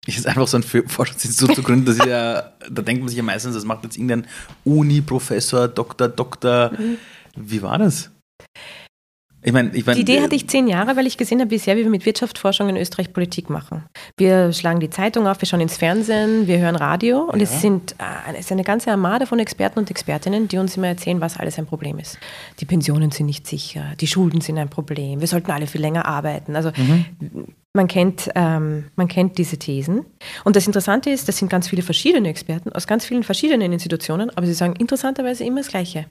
ist 0.05 0.27
einfach 0.27 0.47
so 0.47 0.57
ein 0.57 0.63
Forschungsinstitut 0.63 1.55
zu 1.55 1.63
gründen, 1.63 1.86
das 1.86 1.97
ist 1.97 2.05
ja, 2.05 2.53
da 2.69 2.81
denkt 2.81 3.01
man 3.01 3.09
sich 3.09 3.17
ja 3.17 3.23
meistens, 3.23 3.55
das 3.55 3.65
macht 3.65 3.84
jetzt 3.84 3.95
irgendein 3.95 4.27
Uni-Professor, 4.65 5.67
Doktor, 5.67 6.09
Doktor. 6.09 6.71
Mhm. 6.77 6.97
Wie 7.36 7.61
war 7.61 7.77
das? 7.77 8.11
Ich 9.43 9.51
mein, 9.51 9.71
ich 9.73 9.85
mein, 9.85 9.95
die 9.95 10.01
Idee 10.01 10.21
hatte 10.21 10.35
ich 10.35 10.47
zehn 10.47 10.67
Jahre, 10.67 10.95
weil 10.95 11.05
ich 11.05 11.17
gesehen 11.17 11.41
habe, 11.41 11.51
wie 11.51 11.57
sehr 11.57 11.75
wir 11.75 11.89
mit 11.89 12.05
Wirtschaftsforschung 12.05 12.69
in 12.69 12.77
Österreich 12.77 13.11
Politik 13.11 13.49
machen. 13.49 13.83
Wir 14.17 14.53
schlagen 14.53 14.79
die 14.79 14.89
Zeitung 14.89 15.27
auf, 15.27 15.41
wir 15.41 15.47
schauen 15.47 15.59
ins 15.59 15.77
Fernsehen, 15.77 16.47
wir 16.47 16.59
hören 16.59 16.77
Radio 16.77 17.23
und 17.23 17.39
ja. 17.39 17.43
es, 17.43 17.61
sind, 17.61 17.93
äh, 17.93 18.33
es 18.33 18.45
ist 18.45 18.51
eine 18.53 18.63
ganze 18.63 18.91
Armade 18.91 19.25
von 19.25 19.39
Experten 19.39 19.79
und 19.79 19.91
Expertinnen, 19.91 20.47
die 20.47 20.57
uns 20.57 20.77
immer 20.77 20.87
erzählen, 20.87 21.19
was 21.19 21.37
alles 21.37 21.59
ein 21.59 21.65
Problem 21.65 21.99
ist. 21.99 22.17
Die 22.59 22.65
Pensionen 22.65 23.11
sind 23.11 23.25
nicht 23.25 23.45
sicher, 23.45 23.83
die 23.99 24.07
Schulden 24.07 24.39
sind 24.39 24.57
ein 24.57 24.69
Problem, 24.69 25.19
wir 25.19 25.27
sollten 25.27 25.51
alle 25.51 25.67
viel 25.67 25.81
länger 25.81 26.05
arbeiten. 26.05 26.55
Also 26.55 26.71
mhm. 26.77 27.47
man, 27.73 27.87
kennt, 27.87 28.29
ähm, 28.35 28.85
man 28.95 29.09
kennt 29.09 29.37
diese 29.37 29.57
Thesen. 29.57 30.05
Und 30.45 30.55
das 30.55 30.67
Interessante 30.67 31.09
ist, 31.09 31.27
das 31.27 31.37
sind 31.37 31.49
ganz 31.49 31.67
viele 31.67 31.81
verschiedene 31.81 32.29
Experten 32.29 32.71
aus 32.71 32.87
ganz 32.87 33.03
vielen 33.03 33.23
verschiedenen 33.23 33.73
Institutionen, 33.73 34.29
aber 34.37 34.45
sie 34.45 34.53
sagen 34.53 34.75
interessanterweise 34.77 35.43
immer 35.43 35.59
das 35.59 35.67
Gleiche. 35.67 36.05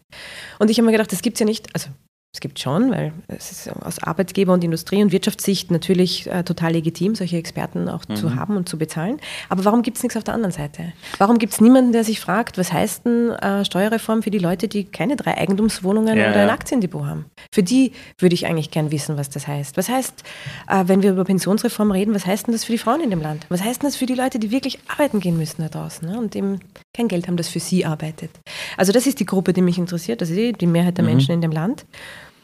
Und 0.59 0.71
ich 0.71 0.77
habe 0.77 0.85
mir 0.85 0.93
gedacht, 0.93 1.13
das 1.13 1.23
gibt 1.23 1.37
es 1.37 1.41
ja 1.41 1.47
nicht, 1.47 1.75
also 1.75 1.89
es 2.35 2.41
gibt 2.41 2.59
schon, 2.59 2.91
weil 2.91 3.13
es 3.29 3.53
ist 3.53 3.69
aus 3.85 4.03
Arbeitgeber- 4.03 4.55
und 4.55 4.65
Industrie- 4.65 5.03
und 5.03 5.13
Wirtschaftssicht 5.13 5.71
natürlich 5.71 6.27
äh, 6.31 6.43
total 6.43 6.73
legitim, 6.73 7.15
solche 7.15 7.37
Experten 7.37 7.91
auch 7.91 8.09
mhm. 8.09 8.17
zu 8.17 8.35
haben 8.35 8.57
und 8.57 8.67
zu 8.71 8.79
bezahlen. 8.79 9.21
Aber 9.51 9.67
warum 9.67 9.83
gibt 9.83 9.99
es 9.99 10.03
nichts 10.03 10.17
auf 10.17 10.25
der 10.25 10.33
anderen 10.33 10.53
Seite? 10.53 10.95
Warum 11.19 11.39
gibt 11.39 11.53
es 11.53 11.61
niemanden, 11.61 11.93
der 11.93 12.05
sich 12.05 12.21
fragt, 12.21 12.57
was 12.57 12.73
heißt 12.73 13.05
denn 13.05 13.31
äh, 13.33 13.67
Steuerreform 13.67 14.23
für 14.23 14.31
die 14.31 14.39
Leute, 14.39 14.67
die 14.67 14.85
keine 14.85 15.17
drei 15.17 15.37
Eigentumswohnungen 15.37 16.17
ja, 16.17 16.31
oder 16.31 16.41
ein 16.41 16.49
Aktiendepot 16.49 17.05
haben? 17.05 17.27
Für 17.53 17.63
die 17.63 17.93
würde 18.17 18.35
ich 18.35 18.47
eigentlich 18.47 18.71
gern 18.71 18.91
wissen, 18.91 19.19
was 19.19 19.29
das 19.29 19.47
heißt. 19.47 19.77
Was 19.77 19.91
heißt, 19.91 20.25
äh, 20.69 20.85
wenn 20.87 21.03
wir 21.03 21.11
über 21.11 21.25
Pensionsreform 21.25 21.91
reden, 21.91 22.15
was 22.15 22.25
heißt 22.25 22.47
denn 22.47 22.53
das 22.53 22.65
für 22.65 22.73
die 22.73 22.79
Frauen 22.79 23.03
in 23.03 23.11
dem 23.11 23.21
Land? 23.21 23.45
Was 23.51 23.63
heißt 23.63 23.83
denn 23.83 23.89
das 23.91 23.97
für 23.97 24.07
die 24.07 24.15
Leute, 24.15 24.39
die 24.39 24.51
wirklich 24.51 24.79
arbeiten 24.89 25.21
gehen 25.21 25.37
müssen 25.37 25.61
da 25.61 25.69
draußen 25.69 26.09
ne? 26.09 26.19
und 26.19 26.35
eben 26.35 26.61
kein 26.95 27.09
Geld 27.09 27.29
haben, 27.29 27.37
das 27.37 27.49
für 27.49 27.61
sie 27.61 27.85
arbeitet? 27.85 28.31
Also 28.79 28.91
das 28.91 29.07
ist 29.07 29.21
die 29.21 29.27
Gruppe, 29.27 29.53
die 29.53 29.61
mich 29.61 29.77
interessiert, 29.77 30.23
das 30.23 30.31
ist 30.31 30.39
die, 30.39 30.55
die 30.55 30.67
Mehrheit 30.67 30.97
der 30.97 31.05
mhm. 31.05 31.11
Menschen 31.11 31.33
in 31.35 31.43
dem 31.43 31.53
Land. 31.53 31.85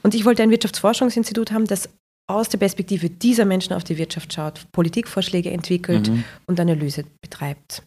Und 0.03 0.15
ich 0.15 0.25
wollte 0.25 0.43
ein 0.43 0.51
Wirtschaftsforschungsinstitut 0.51 1.53
haben, 1.53 1.67
das 1.67 1.89
aus 2.29 2.49
der 2.49 2.59
Perspektive 2.59 3.09
dieser 3.09 3.45
Menschen 3.45 3.73
auf 3.73 3.85
die 3.85 3.97
Wirtschaft 3.97 4.33
schaut, 4.33 4.67
Politikvorschläge 4.73 5.51
entwickelt 5.51 6.09
mhm. 6.09 6.25
und 6.47 6.61
Analyse 6.61 7.05
betreibt. 7.23 7.83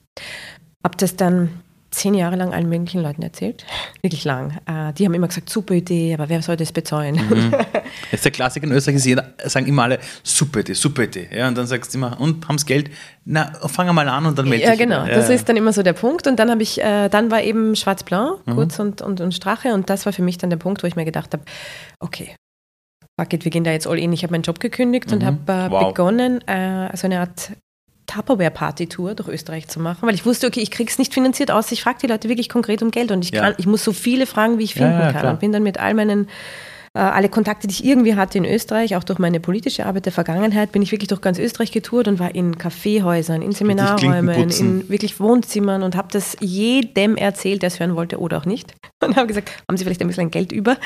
Hab 0.83 0.97
das 0.97 1.15
dann 1.15 1.61
zehn 1.91 2.13
Jahre 2.13 2.37
lang 2.37 2.53
allen 2.53 2.69
möglichen 2.69 3.01
Leuten 3.01 3.21
erzählt. 3.21 3.65
Wirklich 4.01 4.23
lang. 4.23 4.57
Äh, 4.65 4.93
die 4.93 5.05
haben 5.05 5.13
immer 5.13 5.27
gesagt, 5.27 5.49
super 5.49 5.73
Idee, 5.73 6.13
aber 6.13 6.29
wer 6.29 6.41
soll 6.41 6.55
das 6.55 6.71
bezahlen? 6.71 7.15
Mhm. 7.15 7.53
Jetzt 8.11 8.23
der 8.23 8.31
Klassiker 8.31 8.65
in 8.65 8.71
Österreich 8.71 8.95
ist, 8.95 9.05
jeder, 9.05 9.33
sagen 9.45 9.67
immer 9.67 9.83
alle, 9.83 9.99
super 10.23 10.61
Idee, 10.61 10.73
super 10.73 11.03
Idee. 11.03 11.27
Ja, 11.31 11.49
und 11.49 11.57
dann 11.57 11.67
sagst 11.67 11.93
du 11.93 11.97
immer, 11.97 12.19
und 12.19 12.47
haben 12.47 12.57
sie 12.57 12.65
Geld? 12.65 12.89
Na, 13.25 13.51
fangen 13.67 13.93
mal 13.93 14.07
an 14.07 14.25
und 14.25 14.37
dann 14.37 14.47
melde 14.47 14.65
Ja, 14.65 14.75
genau. 14.75 15.05
Ja, 15.05 15.15
das 15.15 15.27
ja. 15.27 15.35
ist 15.35 15.49
dann 15.49 15.57
immer 15.57 15.73
so 15.73 15.83
der 15.83 15.93
Punkt. 15.93 16.27
Und 16.27 16.39
dann 16.39 16.49
habe 16.49 16.63
ich, 16.63 16.81
äh, 16.81 17.09
dann 17.09 17.29
war 17.29 17.43
eben 17.43 17.75
Schwarz-Blau, 17.75 18.39
mhm. 18.45 18.55
Kurz 18.55 18.79
und, 18.79 19.01
und, 19.01 19.19
und 19.19 19.33
Strache. 19.33 19.73
Und 19.73 19.89
das 19.89 20.05
war 20.05 20.13
für 20.13 20.23
mich 20.23 20.37
dann 20.37 20.49
der 20.49 20.57
Punkt, 20.57 20.83
wo 20.83 20.87
ich 20.87 20.95
mir 20.95 21.05
gedacht 21.05 21.33
habe, 21.33 21.43
okay, 21.99 22.35
fuck 23.19 23.33
it, 23.33 23.43
wir 23.43 23.51
gehen 23.51 23.65
da 23.65 23.71
jetzt 23.71 23.85
all 23.85 23.99
in. 23.99 24.13
Ich 24.13 24.23
habe 24.23 24.31
meinen 24.31 24.43
Job 24.43 24.59
gekündigt 24.59 25.09
mhm. 25.09 25.17
und 25.17 25.25
habe 25.25 25.37
äh, 25.51 25.71
wow. 25.71 25.89
begonnen, 25.89 26.41
äh, 26.47 26.95
so 26.95 27.07
eine 27.07 27.19
Art 27.19 27.51
Tupperware-Party-Tour 28.13 29.15
durch 29.15 29.29
Österreich 29.29 29.67
zu 29.67 29.79
machen, 29.79 30.07
weil 30.07 30.15
ich 30.15 30.25
wusste, 30.25 30.47
okay, 30.47 30.61
ich 30.61 30.71
kriege 30.71 30.89
es 30.89 30.97
nicht 30.97 31.13
finanziert 31.13 31.51
aus, 31.51 31.71
ich 31.71 31.81
frage 31.83 31.99
die 32.01 32.07
Leute 32.07 32.29
wirklich 32.29 32.49
konkret 32.49 32.81
um 32.81 32.91
Geld 32.91 33.11
und 33.11 33.23
ich, 33.23 33.31
kann, 33.31 33.51
ja. 33.51 33.55
ich 33.57 33.67
muss 33.67 33.83
so 33.83 33.93
viele 33.93 34.25
fragen, 34.25 34.57
wie 34.57 34.63
ich 34.63 34.73
finden 34.73 34.93
ja, 34.93 35.07
ja, 35.07 35.13
kann. 35.13 35.27
Und 35.27 35.39
bin 35.39 35.51
dann 35.51 35.63
mit 35.63 35.79
all 35.79 35.93
meinen 35.93 36.27
äh, 36.93 36.99
alle 36.99 37.29
Kontakte, 37.29 37.67
die 37.67 37.73
ich 37.73 37.85
irgendwie 37.85 38.15
hatte 38.15 38.37
in 38.37 38.43
Österreich, 38.43 38.97
auch 38.97 39.05
durch 39.05 39.17
meine 39.17 39.39
politische 39.39 39.85
Arbeit 39.85 40.05
der 40.07 40.11
Vergangenheit, 40.11 40.73
bin 40.73 40.81
ich 40.81 40.91
wirklich 40.91 41.07
durch 41.07 41.21
ganz 41.21 41.39
Österreich 41.39 41.71
getourt 41.71 42.09
und 42.09 42.19
war 42.19 42.35
in 42.35 42.57
Kaffeehäusern, 42.57 43.41
in 43.41 43.53
Seminarräumen, 43.53 44.49
in 44.49 44.89
wirklich 44.89 45.19
Wohnzimmern 45.21 45.83
und 45.83 45.95
habe 45.95 46.09
das 46.11 46.35
jedem 46.41 47.15
erzählt, 47.15 47.61
der 47.61 47.67
es 47.67 47.79
hören 47.79 47.95
wollte 47.95 48.19
oder 48.19 48.37
auch 48.37 48.45
nicht. 48.45 48.73
Und 49.03 49.15
habe 49.15 49.25
gesagt, 49.25 49.49
haben 49.67 49.77
Sie 49.77 49.83
vielleicht 49.83 50.01
ein 50.01 50.07
bisschen 50.07 50.29
Geld 50.29 50.51
über? 50.51 50.77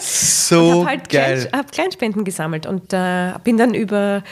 So 0.00 0.58
und 0.60 0.70
habe 0.70 0.86
halt 0.86 1.08
geil. 1.08 1.38
Klein, 1.38 1.52
hab 1.52 1.70
Kleinspenden 1.70 2.24
gesammelt 2.24 2.66
und 2.66 2.92
äh, 2.92 3.34
bin 3.44 3.56
dann 3.56 3.72
über 3.72 4.24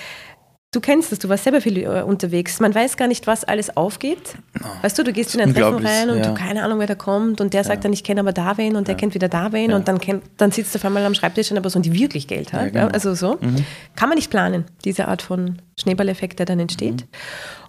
Du 0.74 0.80
kennst 0.80 1.12
das, 1.12 1.20
du 1.20 1.28
warst 1.28 1.44
selber 1.44 1.60
viel 1.60 1.78
äh, 1.78 2.02
unterwegs. 2.02 2.58
Man 2.58 2.74
weiß 2.74 2.96
gar 2.96 3.06
nicht, 3.06 3.28
was 3.28 3.44
alles 3.44 3.76
aufgeht. 3.76 4.34
Weißt 4.82 4.98
du, 4.98 5.04
du 5.04 5.12
gehst 5.12 5.32
in 5.34 5.40
ein 5.40 5.54
Treffen 5.54 5.86
rein 5.86 6.10
und 6.10 6.18
ja. 6.18 6.26
du 6.26 6.34
keine 6.34 6.64
Ahnung, 6.64 6.80
wer 6.80 6.88
da 6.88 6.96
kommt 6.96 7.40
und 7.40 7.54
der 7.54 7.62
sagt 7.62 7.76
ja. 7.76 7.82
dann, 7.82 7.92
ich 7.92 8.02
kenne 8.02 8.20
aber 8.20 8.32
da 8.32 8.56
wen 8.56 8.74
und 8.74 8.88
der 8.88 8.96
kennt 8.96 9.14
wieder 9.14 9.28
da 9.28 9.52
wen 9.52 9.72
und 9.72 9.86
dann, 9.86 10.00
kennt, 10.00 10.24
dann 10.36 10.50
sitzt 10.50 10.74
du 10.74 10.78
auf 10.80 10.84
einmal 10.84 11.04
am 11.04 11.14
Schreibtisch 11.14 11.52
eine 11.52 11.60
Person, 11.60 11.82
die 11.82 11.92
wirklich 11.92 12.26
Geld 12.26 12.52
hat. 12.52 12.72
Genau. 12.72 12.88
Also 12.88 13.14
so. 13.14 13.38
Mhm. 13.40 13.64
Kann 13.94 14.08
man 14.08 14.16
nicht 14.16 14.30
planen, 14.30 14.64
diese 14.84 15.06
Art 15.06 15.22
von 15.22 15.60
Schneeballeffekt, 15.78 16.40
der 16.40 16.46
dann 16.46 16.58
entsteht. 16.58 17.02
Mhm. 17.02 17.08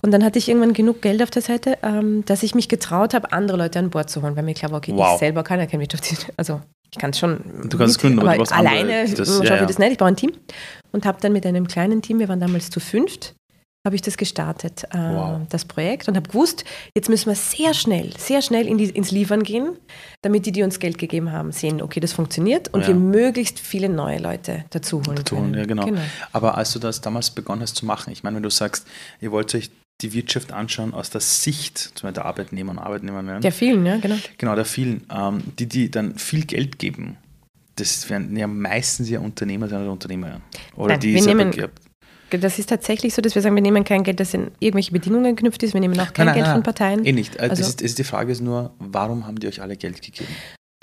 Und 0.01 0.11
dann 0.11 0.23
hatte 0.23 0.39
ich 0.39 0.49
irgendwann 0.49 0.73
genug 0.73 1.03
Geld 1.03 1.21
auf 1.21 1.29
der 1.29 1.43
Seite, 1.43 1.77
ähm, 1.83 2.25
dass 2.25 2.41
ich 2.41 2.55
mich 2.55 2.69
getraut 2.69 3.13
habe, 3.13 3.31
andere 3.31 3.57
Leute 3.57 3.77
an 3.77 3.91
Bord 3.91 4.09
zu 4.09 4.23
holen, 4.23 4.35
weil 4.35 4.43
mir 4.43 4.55
klar 4.55 4.71
war, 4.71 4.79
okay, 4.79 4.93
wow. 4.95 5.13
ich 5.13 5.19
selber 5.19 5.43
kann 5.43 5.59
ja 5.59 5.67
kein 5.67 5.79
Wirtschaft. 5.79 6.31
Also 6.37 6.61
ich 6.95 6.99
kann 6.99 7.09
es 7.11 7.19
schon. 7.19 7.39
Du 7.65 7.77
kannst 7.77 7.99
gründen, 7.99 8.19
aber, 8.19 8.33
aber 8.33 8.51
alleine 8.51 9.07
schaffe 9.07 9.21
ich 9.21 9.67
das 9.67 9.79
nicht. 9.79 9.91
Ich 9.91 9.97
brauche 9.97 10.09
ein 10.09 10.15
Team. 10.15 10.31
Und 10.95 11.05
habe 11.05 11.19
dann 11.19 11.33
mit 11.33 11.45
einem 11.45 11.67
kleinen 11.67 12.01
Team, 12.01 12.19
wir 12.19 12.29
waren 12.29 12.39
damals 12.39 12.69
zu 12.69 12.79
fünft, 12.79 13.35
habe 13.85 13.97
ich 13.97 14.01
das 14.01 14.15
gestartet, 14.15 14.85
äh, 14.91 14.97
wow. 14.97 15.41
das 15.49 15.65
Projekt, 15.65 16.07
und 16.07 16.15
habe 16.15 16.29
gewusst, 16.29 16.63
jetzt 16.95 17.09
müssen 17.09 17.27
wir 17.27 17.35
sehr 17.35 17.73
schnell, 17.73 18.13
sehr 18.17 18.41
schnell 18.41 18.65
in 18.65 18.77
die, 18.77 18.85
ins 18.85 19.11
Liefern 19.11 19.43
gehen, 19.43 19.77
damit 20.21 20.45
die, 20.45 20.53
die 20.53 20.63
uns 20.63 20.79
Geld 20.79 20.97
gegeben 20.97 21.33
haben, 21.33 21.51
sehen, 21.51 21.81
okay, 21.81 21.99
das 21.99 22.13
funktioniert 22.13 22.73
und 22.73 22.83
ja. 22.83 22.87
wir 22.87 22.95
möglichst 22.95 23.59
viele 23.59 23.89
neue 23.89 24.19
Leute 24.19 24.63
dazu 24.69 25.03
holen. 25.05 25.17
Dazu 25.17 25.35
holen 25.35 25.53
ja, 25.53 25.65
genau. 25.65 25.83
genau. 25.83 25.99
Aber 26.31 26.57
als 26.57 26.71
du 26.71 26.79
das 26.79 27.01
damals 27.01 27.29
begonnen 27.29 27.61
hast 27.61 27.75
zu 27.75 27.85
machen, 27.85 28.13
ich 28.13 28.23
meine, 28.23 28.37
wenn 28.37 28.43
du 28.43 28.49
sagst, 28.49 28.87
ihr 29.19 29.33
wollt 29.33 29.53
euch 29.53 29.69
die 29.99 30.13
Wirtschaft 30.13 30.53
anschauen 30.53 30.93
aus 30.93 31.09
der 31.09 31.19
Sicht 31.19 31.77
zum 31.77 31.91
Beispiel 31.91 32.13
der 32.13 32.25
Arbeitnehmer 32.25 32.71
und 32.71 32.79
Arbeitnehmerinnen. 32.79 33.41
Der 33.41 33.51
vielen, 33.51 33.85
ja, 33.85 33.97
genau. 33.97 34.15
Genau, 34.37 34.55
der 34.55 34.65
vielen, 34.65 35.05
ähm, 35.13 35.43
die, 35.59 35.67
die 35.67 35.91
dann 35.91 36.17
viel 36.17 36.45
Geld 36.45 36.79
geben. 36.79 37.17
Das 37.75 38.09
werden 38.09 38.35
ja 38.35 38.47
meistens 38.47 39.09
ja 39.09 39.19
Unternehmer 39.19 39.67
sein 39.67 39.81
oder 39.81 39.91
Unternehmer. 39.91 40.41
Oder 40.75 40.93
Nein, 40.93 40.99
die 41.01 41.15
wir 41.15 41.25
nehmen, 41.25 41.51
das 42.31 42.59
ist 42.59 42.67
tatsächlich 42.67 43.13
so, 43.13 43.21
dass 43.21 43.35
wir 43.35 43.41
sagen, 43.41 43.55
wir 43.55 43.61
nehmen 43.61 43.83
kein 43.83 44.03
Geld, 44.03 44.19
das 44.19 44.33
in 44.33 44.51
irgendwelche 44.59 44.91
Bedingungen 44.91 45.35
geknüpft 45.35 45.61
ist. 45.63 45.73
Wir 45.73 45.81
nehmen 45.81 45.97
auch 45.99 46.11
kein 46.11 46.25
nein, 46.25 46.27
nein, 46.27 46.33
Geld 46.35 46.45
nein, 46.47 46.55
von 46.55 46.63
Parteien. 46.63 47.05
Eh 47.05 47.11
nicht. 47.11 47.39
Also 47.39 47.49
das 47.49 47.59
ist, 47.59 47.81
das 47.81 47.85
ist 47.85 47.99
die 47.99 48.03
Frage 48.03 48.31
ist 48.31 48.41
nur, 48.41 48.73
warum 48.79 49.27
haben 49.27 49.39
die 49.39 49.47
euch 49.47 49.61
alle 49.61 49.77
Geld 49.77 50.01
gegeben? 50.01 50.29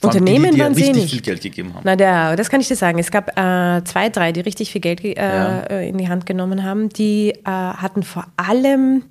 Unternehmen 0.03 0.51
die, 0.51 0.57
die 0.57 0.61
waren 0.61 0.75
sie 0.75 0.93
nicht. 0.93 1.11
viel 1.11 1.21
Geld 1.21 1.43
gegeben 1.43 1.75
haben. 1.75 1.83
Na, 1.85 1.97
der, 1.97 2.37
das 2.37 2.49
kann 2.49 2.61
ich 2.61 2.69
dir 2.69 2.77
sagen. 2.77 2.99
Es 2.99 3.11
gab 3.11 3.31
äh, 3.39 3.85
zwei, 3.85 4.09
drei, 4.09 4.33
die 4.33 4.41
richtig 4.41 4.73
viel 4.73 4.81
Geld 4.81 5.05
äh, 5.05 5.15
ja. 5.15 5.63
in 5.81 5.99
die 5.99 6.09
Hand 6.09 6.27
genommen 6.27 6.65
haben. 6.65 6.89
Die 6.89 7.31
äh, 7.31 7.45
hatten 7.45 8.03
vor 8.03 8.27
allem 8.37 9.05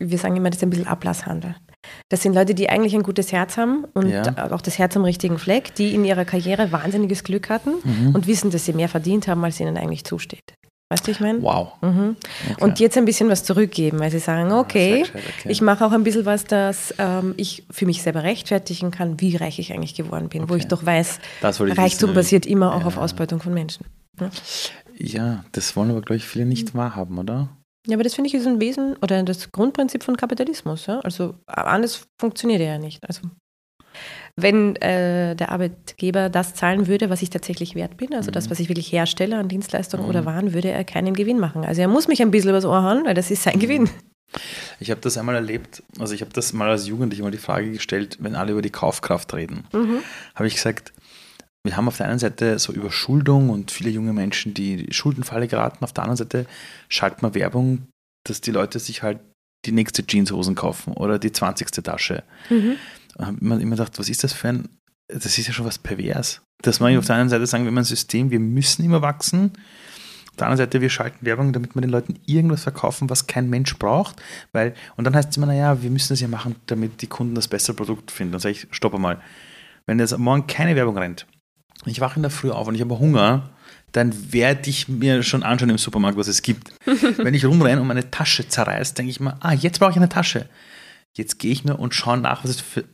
wir 0.00 0.18
sagen 0.18 0.36
immer, 0.36 0.50
das 0.50 0.56
ist 0.56 0.62
ein 0.62 0.70
bisschen 0.70 0.86
Ablasshandel. 0.86 1.54
Das 2.08 2.22
sind 2.22 2.34
Leute, 2.34 2.54
die 2.54 2.68
eigentlich 2.68 2.94
ein 2.94 3.02
gutes 3.02 3.32
Herz 3.32 3.56
haben 3.56 3.84
und 3.94 4.08
ja. 4.08 4.50
auch 4.52 4.60
das 4.60 4.78
Herz 4.78 4.96
am 4.96 5.04
richtigen 5.04 5.38
Fleck, 5.38 5.74
die 5.74 5.94
in 5.94 6.04
ihrer 6.04 6.24
Karriere 6.24 6.72
wahnsinniges 6.72 7.24
Glück 7.24 7.48
hatten 7.48 7.74
mhm. 7.82 8.14
und 8.14 8.26
wissen, 8.26 8.50
dass 8.50 8.64
sie 8.64 8.72
mehr 8.72 8.88
verdient 8.88 9.28
haben, 9.28 9.44
als 9.44 9.60
ihnen 9.60 9.76
eigentlich 9.76 10.04
zusteht. 10.04 10.54
Weißt 10.92 11.06
du, 11.06 11.12
ich 11.12 11.20
meine? 11.20 11.40
Wow. 11.40 11.74
Mhm. 11.82 12.16
Okay. 12.50 12.64
Und 12.64 12.80
jetzt 12.80 12.98
ein 12.98 13.04
bisschen 13.04 13.28
was 13.28 13.44
zurückgeben, 13.44 14.00
weil 14.00 14.10
sie 14.10 14.18
sagen, 14.18 14.50
okay, 14.50 15.04
okay. 15.04 15.48
ich 15.48 15.62
mache 15.62 15.86
auch 15.86 15.92
ein 15.92 16.02
bisschen 16.02 16.26
was, 16.26 16.44
das 16.44 16.92
ähm, 16.98 17.34
ich 17.36 17.64
für 17.70 17.86
mich 17.86 18.02
selber 18.02 18.24
rechtfertigen 18.24 18.90
kann, 18.90 19.20
wie 19.20 19.36
reich 19.36 19.60
ich 19.60 19.72
eigentlich 19.72 19.94
geworden 19.94 20.28
bin, 20.28 20.42
okay. 20.42 20.52
wo 20.52 20.56
ich 20.56 20.66
doch 20.66 20.84
weiß, 20.84 21.20
Reichtum 21.42 21.78
wissen, 21.78 22.14
basiert 22.14 22.44
immer 22.44 22.74
auch 22.74 22.80
ja. 22.80 22.86
auf 22.86 22.98
Ausbeutung 22.98 23.40
von 23.40 23.54
Menschen. 23.54 23.86
Ja? 24.20 24.30
ja, 24.98 25.44
das 25.52 25.76
wollen 25.76 25.92
aber, 25.92 26.00
glaube 26.00 26.16
ich, 26.16 26.24
viele 26.24 26.44
nicht 26.44 26.74
mhm. 26.74 26.78
wahrhaben, 26.78 27.18
oder? 27.18 27.50
Ja, 27.86 27.96
aber 27.96 28.04
das 28.04 28.14
finde 28.14 28.28
ich 28.28 28.34
ist 28.34 28.46
ein 28.46 28.60
Wesen 28.60 28.96
oder 29.02 29.22
das 29.22 29.52
Grundprinzip 29.52 30.02
von 30.02 30.16
Kapitalismus. 30.16 30.86
Ja? 30.86 31.00
Also 31.00 31.34
anders 31.46 32.06
funktioniert 32.18 32.60
er 32.60 32.72
ja 32.72 32.78
nicht. 32.78 33.06
Also 33.06 33.22
wenn 34.36 34.76
äh, 34.76 35.34
der 35.34 35.50
Arbeitgeber 35.50 36.28
das 36.28 36.54
zahlen 36.54 36.86
würde, 36.86 37.10
was 37.10 37.22
ich 37.22 37.30
tatsächlich 37.30 37.74
wert 37.74 37.96
bin, 37.96 38.14
also 38.14 38.30
mhm. 38.30 38.34
das, 38.34 38.50
was 38.50 38.60
ich 38.60 38.68
wirklich 38.68 38.92
herstelle 38.92 39.36
an 39.36 39.48
Dienstleistungen 39.48 40.04
mhm. 40.04 40.10
oder 40.10 40.24
Waren, 40.24 40.52
würde 40.52 40.70
er 40.70 40.84
keinen 40.84 41.14
Gewinn 41.14 41.38
machen. 41.38 41.64
Also 41.64 41.80
er 41.80 41.88
muss 41.88 42.08
mich 42.08 42.22
ein 42.22 42.30
bisschen 42.30 42.50
übers 42.50 42.64
Ohr 42.64 42.82
hauen, 42.82 43.04
weil 43.04 43.14
das 43.14 43.30
ist 43.30 43.42
sein 43.42 43.56
mhm. 43.56 43.60
Gewinn. 43.60 43.90
Ich 44.78 44.90
habe 44.90 45.00
das 45.00 45.18
einmal 45.18 45.34
erlebt, 45.34 45.82
also 45.98 46.14
ich 46.14 46.20
habe 46.20 46.32
das 46.32 46.52
mal 46.52 46.70
als 46.70 46.86
Jugendlicher 46.86 47.24
mal 47.24 47.32
die 47.32 47.38
Frage 47.38 47.72
gestellt, 47.72 48.18
wenn 48.20 48.36
alle 48.36 48.52
über 48.52 48.62
die 48.62 48.70
Kaufkraft 48.70 49.34
reden, 49.34 49.64
mhm. 49.72 49.98
habe 50.36 50.46
ich 50.46 50.54
gesagt, 50.54 50.92
wir 51.64 51.76
haben 51.76 51.88
auf 51.88 51.96
der 51.96 52.08
einen 52.08 52.18
Seite 52.18 52.58
so 52.58 52.72
Überschuldung 52.72 53.50
und 53.50 53.70
viele 53.70 53.90
junge 53.90 54.12
Menschen, 54.12 54.54
die 54.54 54.86
Schuldenfalle 54.92 55.48
geraten. 55.48 55.84
Auf 55.84 55.92
der 55.92 56.04
anderen 56.04 56.16
Seite 56.16 56.46
schaltet 56.88 57.22
man 57.22 57.34
Werbung, 57.34 57.86
dass 58.24 58.40
die 58.40 58.50
Leute 58.50 58.78
sich 58.78 59.02
halt 59.02 59.20
die 59.66 59.72
nächste 59.72 60.02
Jeanshosen 60.06 60.54
kaufen 60.54 60.94
oder 60.94 61.18
die 61.18 61.32
20. 61.32 61.70
Tasche. 61.70 62.22
Mhm. 62.48 62.76
Da 63.14 63.26
habe 63.26 63.36
ich 63.36 63.42
immer 63.42 63.76
gedacht, 63.76 63.98
was 63.98 64.08
ist 64.08 64.24
das 64.24 64.32
für 64.32 64.48
ein 64.48 64.68
das 65.12 65.38
ist 65.38 65.46
ja 65.46 65.52
schon 65.52 65.66
was 65.66 65.78
pervers. 65.78 66.40
Dass 66.62 66.80
man 66.80 66.96
auf 66.96 67.06
der 67.06 67.16
einen 67.16 67.28
Seite 67.28 67.46
sagen, 67.46 67.66
wenn 67.66 67.74
man 67.74 67.82
ein 67.82 67.86
System, 67.86 68.30
wir 68.30 68.40
müssen 68.40 68.84
immer 68.84 69.02
wachsen. 69.02 69.52
Auf 70.30 70.36
der 70.36 70.46
anderen 70.46 70.66
Seite, 70.66 70.80
wir 70.80 70.90
schalten 70.90 71.24
Werbung, 71.24 71.52
damit 71.52 71.74
wir 71.74 71.80
den 71.80 71.90
Leuten 71.90 72.18
irgendwas 72.26 72.62
verkaufen, 72.62 73.10
was 73.10 73.26
kein 73.26 73.50
Mensch 73.50 73.76
braucht. 73.78 74.16
Weil, 74.52 74.74
und 74.96 75.04
dann 75.04 75.14
heißt 75.14 75.30
es 75.30 75.36
immer, 75.36 75.46
naja, 75.46 75.82
wir 75.82 75.90
müssen 75.90 76.10
das 76.10 76.20
ja 76.20 76.28
machen, 76.28 76.56
damit 76.66 77.02
die 77.02 77.06
Kunden 77.06 77.34
das 77.34 77.48
bessere 77.48 77.74
Produkt 77.74 78.10
finden. 78.10 78.32
Dann 78.32 78.40
sage 78.40 78.52
ich, 78.52 78.66
stopp 78.70 78.96
mal. 78.98 79.20
Wenn 79.86 79.98
jetzt 79.98 80.16
morgen 80.18 80.46
keine 80.46 80.76
Werbung 80.76 80.96
rennt, 80.96 81.26
ich 81.86 82.00
wache 82.00 82.16
in 82.16 82.22
der 82.22 82.30
Früh 82.30 82.50
auf 82.50 82.66
und 82.68 82.74
ich 82.74 82.80
habe 82.80 82.98
Hunger, 82.98 83.50
dann 83.92 84.32
werde 84.32 84.70
ich 84.70 84.88
mir 84.88 85.22
schon 85.22 85.42
anschauen 85.42 85.70
im 85.70 85.78
Supermarkt, 85.78 86.16
was 86.16 86.28
es 86.28 86.42
gibt. 86.42 86.72
Wenn 87.16 87.34
ich 87.34 87.44
rumrenne 87.44 87.80
und 87.80 87.86
meine 87.86 88.10
Tasche 88.10 88.46
zerreißt, 88.46 88.96
denke 88.96 89.10
ich 89.10 89.20
mir, 89.20 89.36
ah, 89.40 89.52
jetzt 89.52 89.80
brauche 89.80 89.90
ich 89.90 89.96
eine 89.96 90.08
Tasche. 90.08 90.48
Jetzt 91.14 91.38
gehe 91.38 91.50
ich 91.52 91.64
mir 91.64 91.76
und 91.76 91.94
schaue 91.94 92.18
nach, 92.18 92.44
was 92.44 92.50
es 92.50 92.60
für 92.60 92.84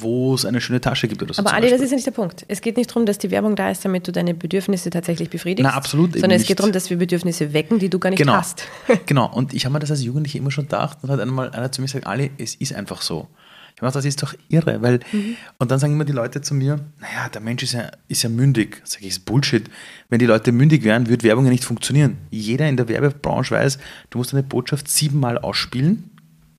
wo 0.00 0.34
es 0.34 0.44
eine 0.44 0.60
schöne 0.60 0.80
Tasche 0.80 1.08
gibt 1.08 1.22
oder 1.22 1.34
so. 1.34 1.40
Aber 1.40 1.52
Ali, 1.52 1.70
das 1.70 1.80
ist 1.80 1.90
ja 1.90 1.96
nicht 1.96 2.06
der 2.06 2.12
Punkt. 2.12 2.44
Es 2.48 2.60
geht 2.60 2.76
nicht 2.76 2.90
darum, 2.90 3.06
dass 3.06 3.18
die 3.18 3.30
Werbung 3.30 3.56
da 3.56 3.70
ist, 3.70 3.84
damit 3.84 4.06
du 4.06 4.12
deine 4.12 4.34
Bedürfnisse 4.34 4.90
tatsächlich 4.90 5.30
befriedigst. 5.30 5.70
Na, 5.70 5.76
absolut. 5.76 6.12
Sondern 6.12 6.32
es 6.32 6.46
geht 6.46 6.58
darum, 6.58 6.72
dass 6.72 6.90
wir 6.90 6.96
Bedürfnisse 6.96 7.52
wecken, 7.52 7.78
die 7.78 7.88
du 7.88 7.98
gar 7.98 8.10
nicht 8.10 8.18
genau. 8.18 8.34
hast. 8.34 8.64
genau. 9.06 9.32
Und 9.32 9.54
ich 9.54 9.64
habe 9.64 9.72
mir 9.72 9.78
das 9.78 9.90
als 9.90 10.02
Jugendliche 10.02 10.38
immer 10.38 10.50
schon 10.50 10.64
gedacht 10.64 10.98
und 11.02 11.10
hat 11.10 11.20
einmal 11.20 11.50
einer 11.50 11.70
zu 11.72 11.80
mir 11.80 11.86
gesagt, 11.86 12.06
Ali, 12.06 12.30
es 12.38 12.54
ist 12.54 12.74
einfach 12.74 13.02
so. 13.02 13.28
Ich 13.76 13.82
meine, 13.82 13.92
das 13.92 14.06
ist 14.06 14.22
doch 14.22 14.34
irre, 14.48 14.80
weil, 14.80 15.00
mhm. 15.12 15.36
und 15.58 15.70
dann 15.70 15.78
sagen 15.78 15.92
immer 15.92 16.06
die 16.06 16.12
Leute 16.12 16.40
zu 16.40 16.54
mir, 16.54 16.80
naja, 16.98 17.28
der 17.28 17.42
Mensch 17.42 17.62
ist 17.62 17.72
ja, 17.72 17.90
ist 18.08 18.22
ja 18.22 18.30
mündig. 18.30 18.80
Sag 18.84 19.02
ich, 19.02 19.08
ist 19.08 19.26
Bullshit. 19.26 19.68
Wenn 20.08 20.18
die 20.18 20.24
Leute 20.24 20.50
mündig 20.50 20.82
wären, 20.82 21.08
würde 21.10 21.24
Werbung 21.24 21.44
ja 21.44 21.50
nicht 21.50 21.64
funktionieren. 21.64 22.16
Jeder 22.30 22.66
in 22.68 22.78
der 22.78 22.88
Werbebranche 22.88 23.54
weiß, 23.54 23.78
du 24.08 24.16
musst 24.16 24.32
eine 24.32 24.42
Botschaft 24.42 24.88
siebenmal 24.88 25.36
ausspielen, 25.36 26.10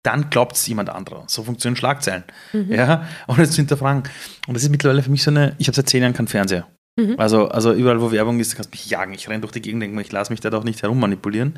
dann 0.03 0.30
glaubt 0.30 0.55
es 0.55 0.68
jemand 0.68 0.89
anderer. 0.89 1.24
So 1.26 1.43
funktionieren 1.43 1.76
Schlagzeilen. 1.76 2.24
Mhm. 2.53 2.72
Ja, 2.72 3.07
ohne 3.28 3.43
es 3.43 3.51
zu 3.51 3.57
hinterfragen. 3.57 4.03
Und 4.47 4.53
das 4.53 4.61
ist 4.61 4.70
mittlerweile 4.70 5.01
für 5.01 5.09
mich 5.09 5.24
so 5.24 5.32
eine, 5.32 5.55
ich 5.57 5.68
habe 5.68 5.76
seit 5.76 5.89
zehn 5.89 6.03
Jahren 6.03 6.13
keinen 6.13 6.28
Fernseher. 6.28 6.68
Mhm. 6.97 7.15
Also, 7.18 7.47
also 7.47 7.74
überall, 7.74 7.99
wo 7.99 8.11
Werbung 8.11 8.39
ist, 8.39 8.55
kannst 8.55 8.72
du 8.72 8.76
mich 8.76 8.89
jagen. 8.89 9.13
Ich 9.15 9.28
renne 9.28 9.41
durch 9.41 9.53
die 9.53 9.61
Gegend, 9.61 9.82
denke 9.82 9.99
ich 10.01 10.11
lasse 10.11 10.32
mich 10.32 10.39
da 10.39 10.51
doch 10.51 10.63
nicht 10.63 10.84
herummanipulieren. 10.84 11.57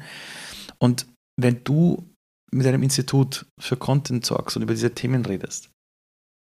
Und 0.78 1.06
wenn 1.36 1.64
du 1.66 2.09
mit 2.52 2.66
einem 2.68 2.84
Institut 2.84 3.46
für 3.60 3.78
Content 3.78 4.26
sorgst 4.26 4.56
und 4.56 4.64
über 4.64 4.74
diese 4.74 4.94
Themen 4.94 5.26
redest, 5.26 5.70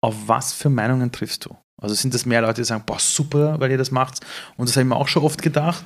auf 0.02 0.16
was 0.28 0.54
für 0.54 0.70
Meinungen 0.70 1.12
triffst 1.12 1.46
du? 1.46 1.58
Also 1.82 1.96
sind 1.96 2.14
das 2.14 2.26
mehr 2.26 2.42
Leute, 2.42 2.62
die 2.62 2.66
sagen, 2.66 2.84
boah, 2.86 3.00
super, 3.00 3.60
weil 3.60 3.72
ihr 3.72 3.78
das 3.78 3.92
macht 3.92 4.20
und 4.58 4.68
das 4.68 4.76
habe 4.76 4.84
ich 4.84 4.90
mir 4.90 4.96
auch 4.96 5.08
schon 5.08 5.24
oft 5.24 5.42
gedacht. 5.42 5.86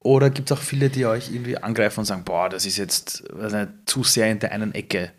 Oder 0.00 0.30
gibt 0.30 0.50
es 0.50 0.56
auch 0.56 0.62
viele, 0.62 0.90
die 0.90 1.06
euch 1.06 1.30
irgendwie 1.32 1.58
angreifen 1.58 2.00
und 2.00 2.06
sagen, 2.06 2.24
boah, 2.24 2.48
das 2.48 2.66
ist 2.66 2.76
jetzt 2.76 3.22
nicht, 3.32 3.68
zu 3.86 4.02
sehr 4.02 4.30
in 4.30 4.40
der 4.40 4.50
einen 4.50 4.74
Ecke 4.74 5.12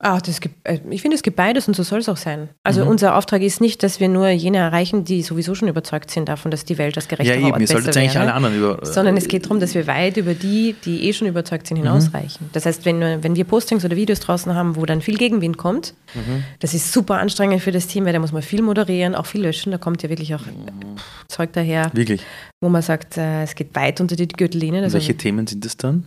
Ah, 0.00 0.20
das 0.20 0.40
gibt, 0.40 0.54
äh, 0.68 0.78
ich 0.90 1.02
finde, 1.02 1.16
es 1.16 1.22
gibt 1.24 1.36
beides 1.36 1.66
und 1.66 1.74
so 1.74 1.82
soll 1.82 1.98
es 1.98 2.08
auch 2.08 2.16
sein. 2.16 2.50
Also 2.62 2.84
mhm. 2.84 2.90
unser 2.90 3.16
Auftrag 3.16 3.42
ist 3.42 3.60
nicht, 3.60 3.82
dass 3.82 3.98
wir 3.98 4.08
nur 4.08 4.28
jene 4.28 4.58
erreichen, 4.58 5.04
die 5.04 5.22
sowieso 5.22 5.56
schon 5.56 5.66
überzeugt 5.66 6.12
sind 6.12 6.28
davon, 6.28 6.52
dass 6.52 6.64
die 6.64 6.78
Welt 6.78 6.94
als 6.96 7.08
gerechter 7.08 7.34
ja, 7.34 7.40
eben, 7.40 7.50
Ort 7.50 7.58
besser 7.58 7.84
wäre. 7.84 7.98
eigentlich 7.98 8.16
alle 8.16 8.32
anderen 8.32 8.56
über, 8.56 8.78
sondern 8.82 9.16
es 9.16 9.26
geht 9.26 9.46
darum, 9.46 9.58
dass 9.58 9.74
wir 9.74 9.88
weit 9.88 10.16
über 10.16 10.34
die, 10.34 10.76
die 10.84 11.08
eh 11.08 11.12
schon 11.12 11.26
überzeugt 11.26 11.66
sind, 11.66 11.78
hinausreichen. 11.78 12.46
Mhm. 12.46 12.50
Das 12.52 12.64
heißt, 12.64 12.84
wenn, 12.84 13.00
wenn 13.24 13.34
wir 13.34 13.42
Postings 13.42 13.84
oder 13.84 13.96
Videos 13.96 14.20
draußen 14.20 14.54
haben, 14.54 14.76
wo 14.76 14.86
dann 14.86 15.00
viel 15.00 15.16
Gegenwind 15.16 15.58
kommt, 15.58 15.94
mhm. 16.14 16.44
das 16.60 16.74
ist 16.74 16.92
super 16.92 17.18
anstrengend 17.18 17.60
für 17.60 17.72
das 17.72 17.88
Team, 17.88 18.04
weil 18.04 18.12
da 18.12 18.20
muss 18.20 18.30
man 18.30 18.42
viel 18.42 18.62
moderieren, 18.62 19.16
auch 19.16 19.26
viel 19.26 19.42
löschen. 19.42 19.72
Da 19.72 19.78
kommt 19.78 20.04
ja 20.04 20.08
wirklich 20.08 20.32
auch 20.32 20.46
mhm. 20.46 20.94
Zeug 21.26 21.52
daher, 21.54 21.90
wirklich? 21.92 22.22
wo 22.60 22.68
man 22.68 22.82
sagt, 22.82 23.16
äh, 23.16 23.42
es 23.42 23.56
geht 23.56 23.74
weit 23.74 24.00
unter 24.00 24.14
die 24.14 24.28
Gürtellinie. 24.28 24.80
Also, 24.80 24.94
Welche 24.94 25.16
Themen 25.16 25.48
sind 25.48 25.64
das 25.64 25.76
dann? 25.76 26.06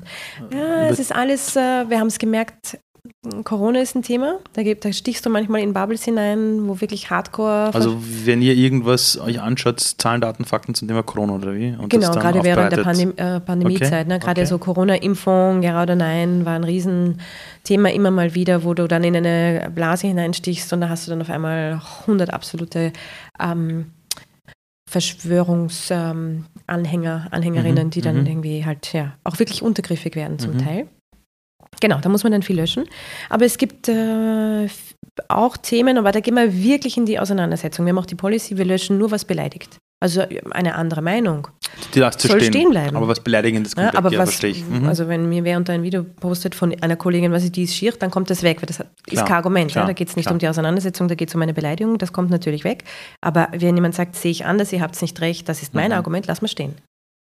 Ja, 0.54 0.88
es 0.88 1.00
ist 1.00 1.14
alles, 1.14 1.58
äh, 1.58 1.90
wir 1.90 2.00
haben 2.00 2.08
es 2.08 2.18
gemerkt, 2.18 2.78
Corona 3.44 3.82
ist 3.82 3.96
ein 3.96 4.02
Thema. 4.02 4.40
Da, 4.54 4.64
gibt, 4.64 4.84
da 4.84 4.92
stichst 4.92 5.26
du 5.26 5.30
manchmal 5.30 5.62
in 5.62 5.74
Bubbles 5.74 6.04
hinein, 6.04 6.68
wo 6.68 6.82
wirklich 6.82 7.10
Hardcore. 7.10 7.70
Also, 7.74 7.98
wenn 8.26 8.42
ihr 8.42 8.56
irgendwas 8.56 9.20
euch 9.20 9.40
anschaut, 9.40 9.80
Zahlen, 9.80 10.22
Daten, 10.22 10.46
Fakten 10.46 10.74
zum 10.74 10.88
Thema 10.88 11.04
Corona 11.04 11.36
oder 11.36 11.56
wie? 11.56 11.76
Und 11.78 11.90
genau, 11.90 12.12
gerade 12.12 12.44
während 12.44 12.72
der 12.72 12.84
Pandem 12.84 13.14
äh, 13.18 13.40
Pandemiezeit. 13.40 14.06
Okay. 14.06 14.10
Ne? 14.10 14.20
Gerade 14.20 14.42
okay. 14.42 14.50
so 14.50 14.58
Corona-Impfung, 14.58 15.62
ja 15.64 15.82
oder 15.82 15.96
nein, 15.96 16.46
war 16.46 16.56
ein 16.56 16.64
Riesenthema 16.64 17.90
immer 17.90 18.12
mal 18.12 18.34
wieder, 18.34 18.64
wo 18.64 18.74
du 18.74 18.88
dann 18.88 19.04
in 19.04 19.16
eine 19.16 19.72
Blase 19.74 20.08
hineinstichst 20.08 20.74
und 20.74 20.82
da 20.82 20.90
hast 20.90 21.08
du 21.08 21.12
dann 21.12 21.22
auf 21.22 21.30
einmal 21.30 21.82
100 22.02 22.34
absolute. 22.34 22.92
Ähm, 23.40 23.86
Verschwörungsanhänger, 24.90 26.46
ähm, 26.68 27.28
Anhängerinnen, 27.32 27.92
die 27.92 28.02
dann 28.02 28.20
mhm. 28.20 28.28
irgendwie 28.28 28.66
halt 28.66 28.92
ja 28.92 29.14
auch 29.24 29.40
wirklich 29.40 29.62
untergriffig 29.62 30.18
werden 30.18 30.38
zum 30.38 30.56
mhm. 30.56 30.58
Teil. 30.58 30.88
Genau, 31.80 32.00
da 32.00 32.10
muss 32.10 32.24
man 32.24 32.32
dann 32.32 32.44
viel 32.44 32.58
löschen. 32.58 32.86
Aber 33.30 33.46
es 33.46 33.58
gibt 33.58 33.88
äh, 33.88 34.68
auch 35.28 35.58
Themen, 35.58 35.98
aber 35.98 36.12
da 36.12 36.20
gehen 36.20 36.36
wir 36.36 36.54
wirklich 36.54 36.98
in 36.98 37.06
die 37.06 37.20
Auseinandersetzung. 37.20 37.86
Wir 37.86 37.92
haben 37.92 38.00
auch 38.00 38.06
die 38.06 38.16
Policy, 38.16 38.58
wir 38.58 38.66
löschen 38.66 38.98
nur, 38.98 39.12
was 39.12 39.26
beleidigt. 39.26 39.80
Also 40.00 40.24
eine 40.50 40.74
andere 40.74 41.04
Meinung. 41.04 41.48
Die 41.94 42.00
soll 42.00 42.12
stehen. 42.12 42.42
stehen 42.42 42.70
bleiben. 42.72 42.98
Aber 42.98 43.08
was 43.08 43.20
Beleidigendes 43.20 43.76
kommt 43.76 43.94
ja, 43.94 43.98
aber 43.98 44.10
weg, 44.10 44.18
was. 44.18 44.42
Mhm. 44.42 44.88
Also 44.88 45.08
wenn 45.08 45.30
mir 45.30 45.44
wer 45.44 45.58
unter 45.58 45.74
ein 45.74 45.84
Video 45.84 46.04
postet 46.04 46.56
von 46.56 46.74
einer 46.82 46.96
Kollegin, 46.96 47.32
was 47.32 47.50
die 47.52 47.64
ist 47.64 47.76
schier, 47.76 47.92
dann 47.92 48.10
kommt 48.10 48.32
das 48.32 48.42
weg, 48.42 48.58
weil 48.62 48.66
das 48.66 48.78
klar, 48.78 48.90
ist 49.06 49.26
kein 49.26 49.38
Argument. 49.38 49.72
Klar, 49.72 49.84
ja? 49.84 49.88
Da 49.88 49.94
geht 49.94 50.10
es 50.10 50.16
nicht 50.16 50.26
klar. 50.26 50.34
um 50.34 50.40
die 50.40 50.48
Auseinandersetzung, 50.48 51.08
da 51.08 51.14
geht 51.14 51.30
es 51.30 51.36
um 51.36 51.42
eine 51.44 51.54
Beleidigung, 51.54 52.00
das 52.00 52.14
kommt 52.14 52.32
natürlich 52.32 52.64
weg. 52.64 52.84
Aber 53.22 53.50
wenn 53.52 53.76
jemand 53.76 53.94
sagt, 53.94 54.16
sehe 54.16 54.32
ich 54.32 54.44
anders, 54.44 54.74
ihr 54.74 54.82
habt 54.82 54.96
es 54.96 55.04
nicht 55.04 55.22
recht, 55.22 55.48
das 55.48 55.62
ist 55.62 55.76
mein 55.76 55.92
mhm. 55.92 55.98
Argument, 55.98 56.26
lass 56.26 56.42
mal 56.42 56.48
stehen. 56.48 56.74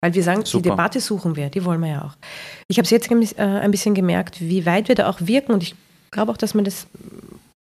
Weil 0.00 0.14
wir 0.14 0.22
sagen, 0.22 0.44
Super. 0.44 0.62
die 0.62 0.68
Debatte 0.70 1.00
suchen 1.00 1.34
wir, 1.34 1.50
die 1.50 1.64
wollen 1.64 1.80
wir 1.80 1.88
ja 1.88 2.04
auch. 2.04 2.16
Ich 2.68 2.78
habe 2.78 2.84
es 2.84 2.90
jetzt 2.90 3.10
äh, 3.10 3.42
ein 3.42 3.70
bisschen 3.70 3.94
gemerkt, 3.94 4.40
wie 4.40 4.64
weit 4.64 4.88
wir 4.88 4.94
da 4.94 5.08
auch 5.08 5.18
wirken 5.20 5.52
und 5.52 5.62
ich 5.62 5.74
glaube 6.10 6.32
auch, 6.32 6.36
dass 6.36 6.54
man 6.54 6.64
das 6.64 6.86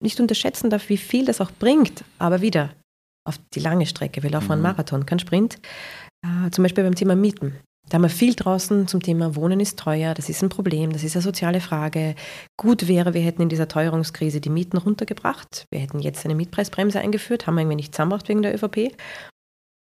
nicht 0.02 0.20
unterschätzen 0.20 0.70
darf, 0.70 0.88
wie 0.88 0.98
viel 0.98 1.24
das 1.24 1.40
auch 1.40 1.50
bringt. 1.58 2.04
Aber 2.18 2.42
wieder 2.42 2.70
auf 3.26 3.38
die 3.54 3.60
lange 3.60 3.86
Strecke. 3.86 4.22
Wir 4.22 4.30
laufen 4.30 4.46
mhm. 4.46 4.52
einen 4.52 4.62
Marathon, 4.62 5.06
kein 5.06 5.18
Sprint. 5.18 5.58
Äh, 6.22 6.50
zum 6.50 6.62
Beispiel 6.62 6.84
beim 6.84 6.94
Thema 6.94 7.16
Mieten. 7.16 7.54
Da 7.88 7.94
haben 7.94 8.02
wir 8.02 8.08
viel 8.08 8.34
draußen 8.34 8.88
zum 8.88 9.00
Thema 9.00 9.36
Wohnen 9.36 9.60
ist 9.60 9.78
teuer, 9.78 10.12
das 10.12 10.28
ist 10.28 10.42
ein 10.42 10.48
Problem, 10.48 10.92
das 10.92 11.04
ist 11.04 11.14
eine 11.14 11.22
soziale 11.22 11.60
Frage. 11.60 12.16
Gut 12.56 12.88
wäre, 12.88 13.14
wir 13.14 13.20
hätten 13.20 13.42
in 13.42 13.48
dieser 13.48 13.68
Teuerungskrise 13.68 14.40
die 14.40 14.50
Mieten 14.50 14.76
runtergebracht. 14.76 15.66
Wir 15.70 15.80
hätten 15.80 16.00
jetzt 16.00 16.24
eine 16.24 16.34
Mietpreisbremse 16.34 16.98
eingeführt, 16.98 17.46
haben 17.46 17.54
wir 17.54 17.60
irgendwie 17.60 17.76
nicht 17.76 17.94
zusammengebracht 17.94 18.28
wegen 18.28 18.42
der 18.42 18.54
ÖVP. 18.54 18.96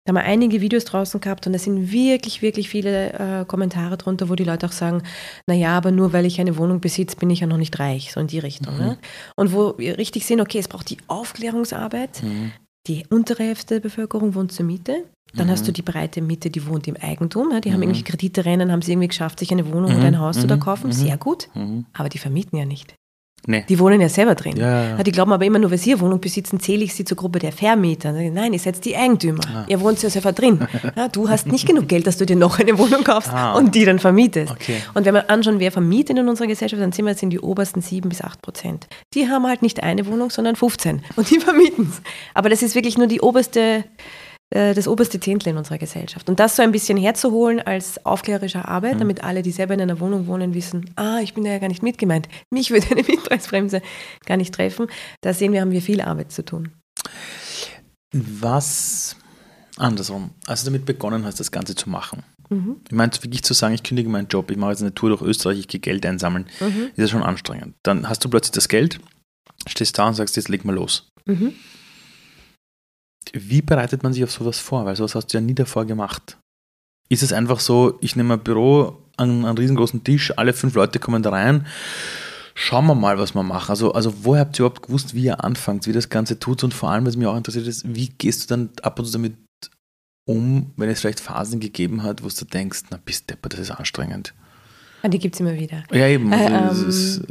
Da 0.05 0.09
haben 0.09 0.17
wir 0.17 0.23
einige 0.23 0.61
Videos 0.61 0.85
draußen 0.85 1.19
gehabt 1.19 1.47
und 1.47 1.53
da 1.53 1.59
sind 1.59 1.91
wirklich, 1.91 2.43
wirklich 2.43 2.69
viele 2.69 3.13
äh, 3.13 3.45
Kommentare 3.45 3.97
drunter, 3.97 4.29
wo 4.29 4.35
die 4.35 4.43
Leute 4.43 4.67
auch 4.67 4.71
sagen, 4.71 5.01
naja, 5.47 5.75
aber 5.75 5.89
nur 5.89 6.13
weil 6.13 6.27
ich 6.27 6.39
eine 6.39 6.57
Wohnung 6.57 6.79
besitze, 6.79 7.17
bin 7.17 7.31
ich 7.31 7.39
ja 7.39 7.47
noch 7.47 7.57
nicht 7.57 7.79
reich, 7.79 8.11
so 8.11 8.19
in 8.19 8.27
die 8.27 8.37
Richtung. 8.37 8.75
Mhm. 8.75 8.79
Ne? 8.79 8.97
Und 9.35 9.51
wo 9.51 9.75
wir 9.79 9.97
richtig 9.97 10.27
sehen, 10.27 10.41
okay, 10.41 10.59
es 10.59 10.67
braucht 10.67 10.91
die 10.91 10.99
Aufklärungsarbeit, 11.07 12.21
mhm. 12.21 12.51
die 12.85 13.05
untere 13.09 13.43
Hälfte 13.45 13.75
der 13.75 13.81
Bevölkerung 13.81 14.35
wohnt 14.35 14.51
zur 14.51 14.67
Miete, 14.67 15.05
dann 15.33 15.47
mhm. 15.47 15.51
hast 15.51 15.67
du 15.67 15.71
die 15.71 15.81
breite 15.81 16.21
Mitte, 16.21 16.51
die 16.51 16.67
wohnt 16.67 16.87
im 16.87 16.97
Eigentum. 16.97 17.51
Ja, 17.51 17.59
die 17.59 17.71
haben 17.71 17.77
mhm. 17.77 17.83
irgendwie 17.83 18.03
Kredite 18.03 18.45
rennen, 18.45 18.71
haben 18.71 18.83
sie 18.83 18.91
irgendwie 18.91 19.07
geschafft, 19.07 19.39
sich 19.39 19.51
eine 19.51 19.73
Wohnung 19.73 19.95
oder 19.95 20.05
ein 20.05 20.19
Haus 20.19 20.39
zu 20.39 20.45
da 20.45 20.57
mhm. 20.57 20.59
kaufen. 20.59 20.87
Mhm. 20.87 20.93
Sehr 20.93 21.17
gut. 21.17 21.49
Aber 21.93 22.09
die 22.09 22.19
vermieten 22.19 22.59
ja 22.59 22.65
nicht. 22.65 22.93
Nee. 23.47 23.63
Die 23.67 23.79
wohnen 23.79 24.01
ja 24.01 24.09
selber 24.09 24.35
drin. 24.35 24.57
Ja, 24.57 24.97
ja. 24.97 25.03
Die 25.03 25.11
glauben 25.11 25.31
aber 25.31 25.45
immer 25.45 25.59
nur, 25.59 25.71
weil 25.71 25.77
sie 25.77 25.91
eine 25.93 26.01
Wohnung 26.01 26.19
besitzen, 26.19 26.59
zähle 26.59 26.83
ich 26.83 26.93
sie 26.93 27.05
zur 27.05 27.17
Gruppe 27.17 27.39
der 27.39 27.51
Vermieter. 27.51 28.11
Nein, 28.11 28.53
ihr 28.53 28.59
seid 28.59 28.83
die 28.83 28.95
Eigentümer. 28.95 29.41
Ah. 29.53 29.65
Ihr 29.67 29.79
wohnt 29.81 30.01
ja 30.01 30.09
selber 30.09 30.31
drin. 30.31 30.59
Du 31.11 31.29
hast 31.29 31.47
nicht 31.47 31.67
genug 31.67 31.87
Geld, 31.87 32.07
dass 32.07 32.17
du 32.17 32.25
dir 32.25 32.35
noch 32.35 32.59
eine 32.59 32.77
Wohnung 32.77 33.03
kaufst 33.03 33.31
ah. 33.31 33.53
und 33.53 33.75
die 33.75 33.85
dann 33.85 33.99
vermietest. 33.99 34.51
Okay. 34.51 34.77
Und 34.93 35.05
wenn 35.05 35.13
wir 35.13 35.29
anschauen, 35.29 35.59
wer 35.59 35.71
vermietet 35.71 36.17
in 36.17 36.27
unserer 36.27 36.47
Gesellschaft, 36.47 36.81
dann 36.81 36.91
sind 36.91 37.05
wir 37.05 37.11
jetzt 37.11 37.23
in 37.23 37.29
die 37.29 37.39
obersten 37.39 37.81
sieben 37.81 38.09
bis 38.09 38.21
acht 38.21 38.41
Prozent. 38.41 38.87
Die 39.13 39.29
haben 39.29 39.45
halt 39.45 39.61
nicht 39.61 39.83
eine 39.83 40.05
Wohnung, 40.07 40.29
sondern 40.29 40.55
15 40.55 41.03
und 41.15 41.29
die 41.29 41.39
vermieten 41.39 41.89
es. 41.91 42.01
Aber 42.33 42.49
das 42.49 42.61
ist 42.63 42.75
wirklich 42.75 42.97
nur 42.97 43.07
die 43.07 43.21
oberste 43.21 43.83
das 44.51 44.87
oberste 44.87 45.19
Zehntel 45.19 45.49
in 45.49 45.57
unserer 45.57 45.77
Gesellschaft. 45.77 46.29
Und 46.29 46.39
das 46.39 46.55
so 46.55 46.61
ein 46.61 46.71
bisschen 46.71 46.97
herzuholen 46.97 47.59
als 47.59 48.05
aufklärerische 48.05 48.67
Arbeit, 48.67 48.95
mhm. 48.95 48.99
damit 48.99 49.23
alle, 49.23 49.41
die 49.41 49.51
selber 49.51 49.73
in 49.73 49.81
einer 49.81 49.99
Wohnung 49.99 50.27
wohnen, 50.27 50.53
wissen, 50.53 50.91
ah, 50.95 51.19
ich 51.19 51.33
bin 51.33 51.45
ja 51.45 51.57
gar 51.57 51.67
nicht 51.67 51.83
mitgemeint. 51.83 52.29
Mich 52.51 52.69
würde 52.69 52.87
eine 52.91 53.03
Mietpreisbremse 53.03 53.81
gar 54.25 54.37
nicht 54.37 54.53
treffen. 54.53 54.87
Da 55.21 55.33
sehen 55.33 55.51
wir, 55.51 55.61
haben 55.61 55.71
wir 55.71 55.81
viel 55.81 55.99
Arbeit 55.99 56.31
zu 56.31 56.45
tun. 56.45 56.71
Was 58.13 59.17
andersrum, 59.77 60.31
als 60.45 60.63
du 60.63 60.69
damit 60.69 60.85
begonnen 60.85 61.25
hast, 61.25 61.39
das 61.39 61.51
Ganze 61.51 61.75
zu 61.75 61.89
machen, 61.89 62.23
mhm. 62.49 62.77
ich 62.85 62.95
meine, 62.95 63.11
wirklich 63.21 63.43
zu 63.43 63.53
sagen, 63.53 63.73
ich 63.73 63.83
kündige 63.83 64.09
meinen 64.09 64.27
Job, 64.27 64.51
ich 64.51 64.57
mache 64.57 64.71
jetzt 64.71 64.81
eine 64.81 64.93
Tour 64.93 65.09
durch 65.09 65.21
Österreich, 65.21 65.59
ich 65.59 65.67
gehe 65.67 65.81
Geld 65.81 66.05
einsammeln, 66.05 66.45
mhm. 66.61 66.91
ist 66.95 66.97
ja 66.97 67.07
schon 67.07 67.23
anstrengend. 67.23 67.75
Dann 67.83 68.07
hast 68.07 68.23
du 68.23 68.29
plötzlich 68.29 68.53
das 68.53 68.69
Geld, 68.69 69.01
stehst 69.67 69.97
da 69.97 70.07
und 70.07 70.13
sagst, 70.13 70.35
jetzt 70.37 70.49
leg 70.49 70.63
mal 70.63 70.75
los. 70.75 71.11
Mhm. 71.25 71.53
Wie 73.33 73.61
bereitet 73.61 74.03
man 74.03 74.13
sich 74.13 74.23
auf 74.23 74.31
sowas 74.31 74.59
vor? 74.59 74.85
Weil 74.85 74.95
sowas 74.95 75.15
hast 75.15 75.27
du 75.27 75.37
ja 75.37 75.41
nie 75.41 75.55
davor 75.55 75.85
gemacht. 75.85 76.37
Ist 77.09 77.23
es 77.23 77.33
einfach 77.33 77.59
so, 77.59 77.97
ich 78.01 78.15
nehme 78.15 78.35
ein 78.35 78.43
Büro, 78.43 78.97
einen, 79.17 79.45
einen 79.45 79.57
riesengroßen 79.57 80.03
Tisch, 80.03 80.37
alle 80.37 80.53
fünf 80.53 80.73
Leute 80.75 80.99
kommen 80.99 81.23
da 81.23 81.29
rein, 81.29 81.67
schauen 82.55 82.87
wir 82.87 82.95
mal, 82.95 83.17
was 83.19 83.35
wir 83.35 83.43
machen. 83.43 83.69
Also, 83.69 83.93
also 83.93 84.13
woher 84.23 84.41
habt 84.41 84.57
ihr 84.57 84.65
überhaupt 84.65 84.83
gewusst, 84.87 85.13
wie 85.13 85.25
ihr 85.25 85.43
anfangt, 85.43 85.87
wie 85.87 85.93
das 85.93 86.09
Ganze 86.09 86.39
tut 86.39 86.63
und 86.63 86.73
vor 86.73 86.89
allem, 86.89 87.05
was 87.05 87.15
mich 87.15 87.27
auch 87.27 87.37
interessiert 87.37 87.67
ist, 87.67 87.83
wie 87.95 88.09
gehst 88.09 88.43
du 88.43 88.47
dann 88.47 88.69
ab 88.81 88.97
und 88.99 89.05
zu 89.05 89.11
damit 89.11 89.35
um, 90.27 90.71
wenn 90.75 90.89
es 90.89 91.01
vielleicht 91.01 91.19
Phasen 91.19 91.59
gegeben 91.59 92.01
hat, 92.01 92.23
wo 92.23 92.27
du 92.27 92.45
denkst, 92.45 92.83
na 92.89 92.99
bist 93.03 93.29
Depper, 93.29 93.49
das 93.49 93.59
ist 93.59 93.71
anstrengend. 93.71 94.33
Ah, 95.05 95.07
die 95.07 95.19
gibt 95.19 95.35
es 95.35 95.39
immer 95.41 95.53
wieder. 95.53 95.83
Ja, 95.91 96.07
eben. 96.07 96.31
Äh, 96.33 96.35
Also, 96.47 97.21
ähm, 97.21 97.27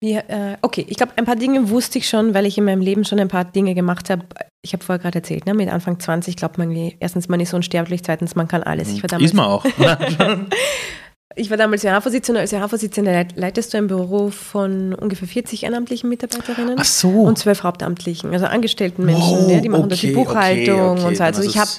Wie, 0.00 0.12
äh, 0.14 0.56
okay, 0.62 0.86
ich 0.88 0.96
glaube, 0.96 1.12
ein 1.16 1.24
paar 1.24 1.34
Dinge 1.36 1.68
wusste 1.70 1.98
ich 1.98 2.08
schon, 2.08 2.34
weil 2.34 2.46
ich 2.46 2.56
in 2.56 2.64
meinem 2.64 2.80
Leben 2.80 3.04
schon 3.04 3.18
ein 3.18 3.26
paar 3.28 3.44
Dinge 3.44 3.74
gemacht 3.74 4.10
habe. 4.10 4.24
Ich 4.62 4.72
habe 4.72 4.84
vorher 4.84 5.00
gerade 5.02 5.18
erzählt, 5.18 5.44
ne, 5.46 5.54
mit 5.54 5.68
Anfang 5.70 5.98
20 5.98 6.36
glaubt 6.36 6.56
man, 6.56 6.70
erstens, 7.00 7.28
man 7.28 7.40
ist 7.40 7.52
unsterblich, 7.52 8.04
zweitens, 8.04 8.36
man 8.36 8.46
kann 8.46 8.62
alles. 8.62 8.90
Ich 8.92 9.02
war 9.02 9.08
damals, 9.08 9.30
ist 9.30 9.34
man 9.34 9.46
auch. 9.46 9.64
ich 11.36 11.50
war 11.50 11.56
damals 11.56 11.82
JH-Vorsitzende. 11.82 12.40
Als 12.40 12.50
JH-Vorsitzende 12.52 13.12
leit- 13.12 13.36
leitest 13.36 13.72
du 13.74 13.78
ein 13.78 13.86
Büro 13.86 14.30
von 14.30 14.94
ungefähr 14.94 15.28
40 15.28 15.62
ehrenamtlichen 15.64 16.08
Mitarbeiterinnen. 16.08 16.76
Ach 16.78 16.84
so. 16.84 17.08
Und 17.10 17.38
zwölf 17.38 17.62
hauptamtlichen, 17.62 18.32
also 18.32 18.46
angestellten 18.46 19.04
Menschen, 19.04 19.22
Wow, 19.22 19.50
ja, 19.50 19.60
die 19.60 19.68
machen 19.68 19.88
da 19.88 19.96
die 19.96 20.06
okay, 20.08 20.14
Buchhaltung 20.14 20.80
okay, 20.80 20.90
okay, 21.00 21.06
und 21.08 21.16
so. 21.16 21.22
Also 21.24 21.40
dann 21.42 21.50
ich 21.50 21.58
habe 21.58 21.70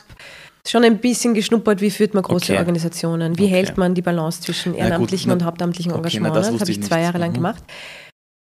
schon 0.68 0.84
ein 0.84 0.99
bisschen 0.99 1.34
geschnuppert, 1.34 1.82
wie 1.82 1.89
führt 1.91 2.14
man 2.14 2.24
große 2.24 2.51
Okay. 2.53 2.57
Organisationen, 2.59 3.38
wie 3.38 3.43
Okay. 3.45 3.51
hält 3.53 3.78
man 3.78 3.95
die 3.95 4.01
Balance 4.01 4.41
zwischen 4.41 4.74
ehrenamtlichen 4.76 5.30
na- 5.30 5.34
und 5.34 5.43
hauptamtlichen 5.45 5.91
okay, 5.91 6.01
na, 6.01 6.07
Engagement. 6.07 6.36
das 6.36 6.62
habe 6.62 6.72
ich 6.72 6.84
zwei. 6.84 7.01
Jahre 7.01 7.18
lang 7.18 7.32
Mhm. 7.32 7.36
gemacht. 7.36 7.64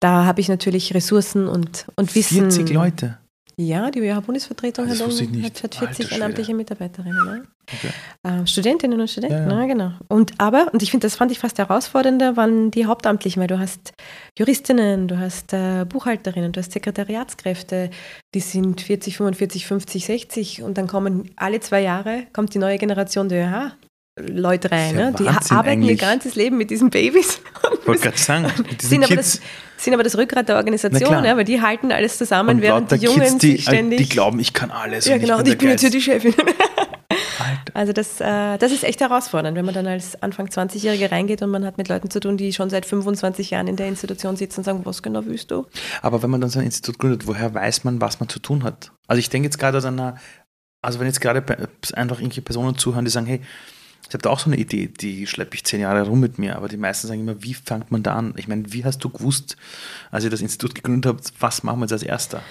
Da 0.01 0.25
habe 0.25 0.41
ich 0.41 0.49
natürlich 0.49 0.95
Ressourcen 0.95 1.49
und, 1.49 1.87
und 1.97 2.15
Wissen. 2.15 2.51
40 2.51 2.71
Leute. 2.71 3.19
Ja, 3.61 3.91
die 3.91 3.99
ÖH-Bundesvertretung 3.99 4.85
Ah, 4.87 4.89
das 4.91 5.01
hat, 5.01 5.09
nicht. 5.31 5.45
hat, 5.45 5.63
hat 5.65 5.65
Alter 5.65 5.79
40 5.79 5.97
Schwede. 6.07 6.11
ehrenamtliche 6.21 6.55
Mitarbeiterinnen. 6.55 7.25
Ne? 7.25 7.43
Okay. 7.67 7.89
Äh, 8.43 8.47
Studentinnen 8.47 9.01
und 9.01 9.11
Studenten, 9.11 9.35
Ja, 9.51 9.51
ja. 9.53 9.61
ja, 9.63 9.67
genau. 9.67 9.93
Und 10.07 10.33
aber, 10.39 10.69
und 10.73 10.81
ich 10.83 10.93
finde, 10.93 11.07
das 11.07 11.17
fand 11.17 11.33
ich 11.33 11.41
fast 11.41 11.59
herausfordernder, 11.59 12.37
waren 12.37 12.71
die 12.71 12.87
Hauptamtlichen, 12.87 13.41
weil 13.41 13.49
du 13.49 13.59
hast 13.59 13.93
Juristinnen, 14.39 15.09
du 15.09 15.19
hast 15.19 15.53
äh, 15.53 15.85
Buchhalterinnen, 15.89 16.53
du 16.53 16.61
hast 16.61 16.71
Sekretariatskräfte, 16.73 17.91
die 18.35 18.41
sind 18.41 18.81
40, 18.81 19.17
45, 19.17 19.67
50, 19.67 20.07
60 20.07 20.63
und 20.63 20.79
dann 20.79 20.87
kommen 20.87 21.31
alle 21.37 21.59
zwei 21.61 21.83
Jahre, 21.83 22.27
kommt 22.33 22.55
die 22.55 22.59
neue 22.59 22.79
Generation 22.79 23.29
der 23.29 23.47
ÖH. 23.49 23.73
Leute 24.27 24.71
rein, 24.71 24.99
Ja 24.99 25.11
ne? 25.11 25.17
die 25.19 25.25
Wahnsinn 25.25 25.57
arbeiten 25.57 25.83
ihr 25.83 25.89
eigentlich. 25.89 26.01
ganzes 26.01 26.35
Leben 26.35 26.57
mit 26.57 26.71
diesen 26.71 26.91
Babys. 26.91 27.41
Wollte 27.85 28.03
gerade 28.03 28.19
sagen, 28.19 28.43
mit 28.59 28.83
diesen 28.83 28.91
sind 28.91 29.05
aber, 29.05 29.15
Kids. 29.15 29.41
das, 29.77 29.85
sind 29.85 29.95
aber 29.95 30.03
das 30.03 30.17
Rückgrat 30.17 30.49
der 30.49 30.57
Organisation, 30.57 31.25
ja, 31.25 31.37
weil 31.37 31.45
die 31.45 31.61
halten 31.61 31.93
alles 31.93 32.19
zusammen, 32.19 32.57
und 32.57 32.63
während 32.63 32.91
die 32.91 32.97
Jungen 32.97 33.21
Kids, 33.21 33.39
die, 33.39 33.53
sich 33.53 33.63
ständig. 33.63 33.99
die 33.99 34.09
glauben, 34.09 34.39
ich 34.41 34.53
kann 34.53 34.71
alles. 34.71 35.07
ja, 35.07 35.15
und 35.15 35.21
genau, 35.21 35.35
ich 35.35 35.39
und 35.39 35.45
bin 35.45 35.53
ich 35.53 35.59
bin 35.59 35.69
jetzt 35.71 35.81
hier 35.81 35.91
die 35.91 36.01
Chefin. 36.01 36.35
Alter. 37.39 37.73
Also 37.75 37.93
das, 37.93 38.21
äh, 38.21 38.59
das 38.59 38.73
ist 38.73 38.85
echt 38.85 39.01
herausfordernd, 39.01 39.57
wenn 39.57 39.65
man 39.65 39.75
dann 39.75 39.87
als 39.87 40.21
Anfang 40.23 40.47
20-Jährige 40.47 41.11
reingeht 41.11 41.43
und 41.43 41.51
man 41.51 41.65
hat 41.65 41.79
mit 41.79 41.89
Leuten 41.89 42.11
zu 42.11 42.21
tun, 42.21 42.37
die 42.37 42.53
schon 42.53 42.71
seit 42.71 42.87
25 42.87 43.51
Jahren 43.51 43.69
in 43.69 43.77
der 43.77 43.89
Institution 43.89 44.37
sitzen 44.37 44.61
und 44.61 44.65
sagen, 44.65 44.81
was 44.85 45.03
genau 45.03 45.25
willst 45.25 45.51
du? 45.51 45.67
Aber 46.03 46.23
wenn 46.23 46.31
man 46.31 46.41
dann 46.41 46.51
so 46.51 46.59
ein 46.59 46.65
Institut 46.65 46.99
gründet, 46.99 47.27
woher 47.27 47.55
weiß 47.55 47.85
man, 47.85 48.01
was 48.01 48.21
man 48.21 48.29
zu 48.29 48.39
tun 48.41 48.65
hat? 48.65 48.93
Also 49.07 49.21
ich 49.21 49.31
denke 49.31 49.47
jetzt 49.47 49.59
gerade 49.59 49.79
an 49.79 49.99
einer, 49.99 50.17
also 50.83 50.99
wenn 51.01 51.07
jetzt 51.07 51.21
gerade 51.21 51.41
einfach 51.95 52.19
irgendwelche 52.19 52.43
Personen 52.43 52.77
zuhören, 52.77 53.05
die 53.05 53.11
sagen, 53.11 53.27
hey, 53.27 53.41
ich 54.09 54.15
habe 54.15 54.23
da 54.23 54.31
auch 54.31 54.39
so 54.39 54.47
eine 54.51 54.57
Idee, 54.57 54.89
die 54.89 55.27
schleppe 55.27 55.55
ich 55.55 55.65
zehn 55.65 55.81
Jahre 55.81 56.03
rum 56.03 56.19
mit 56.21 56.39
mir, 56.39 56.57
aber 56.57 56.69
die 56.69 56.79
meisten 56.79 57.07
sagen 57.07 57.21
immer, 57.21 57.43
wie 57.43 57.53
fängt 57.53 57.91
man 57.91 58.03
da 58.03 58.15
an? 58.15 58.33
Ich 58.37 58.49
meine, 58.49 58.73
wie 58.73 58.85
hast 58.85 59.05
du 59.05 59.11
gewusst, 59.11 59.57
als 60.11 60.25
ihr 60.25 60.31
das 60.31 60.41
Institut 60.41 60.75
gegründet 60.75 61.13
habt, 61.13 61.33
was 61.41 61.63
machen 61.63 61.81
wir 61.81 61.85
jetzt 61.85 61.93
als 61.93 62.03
Erster? 62.03 62.43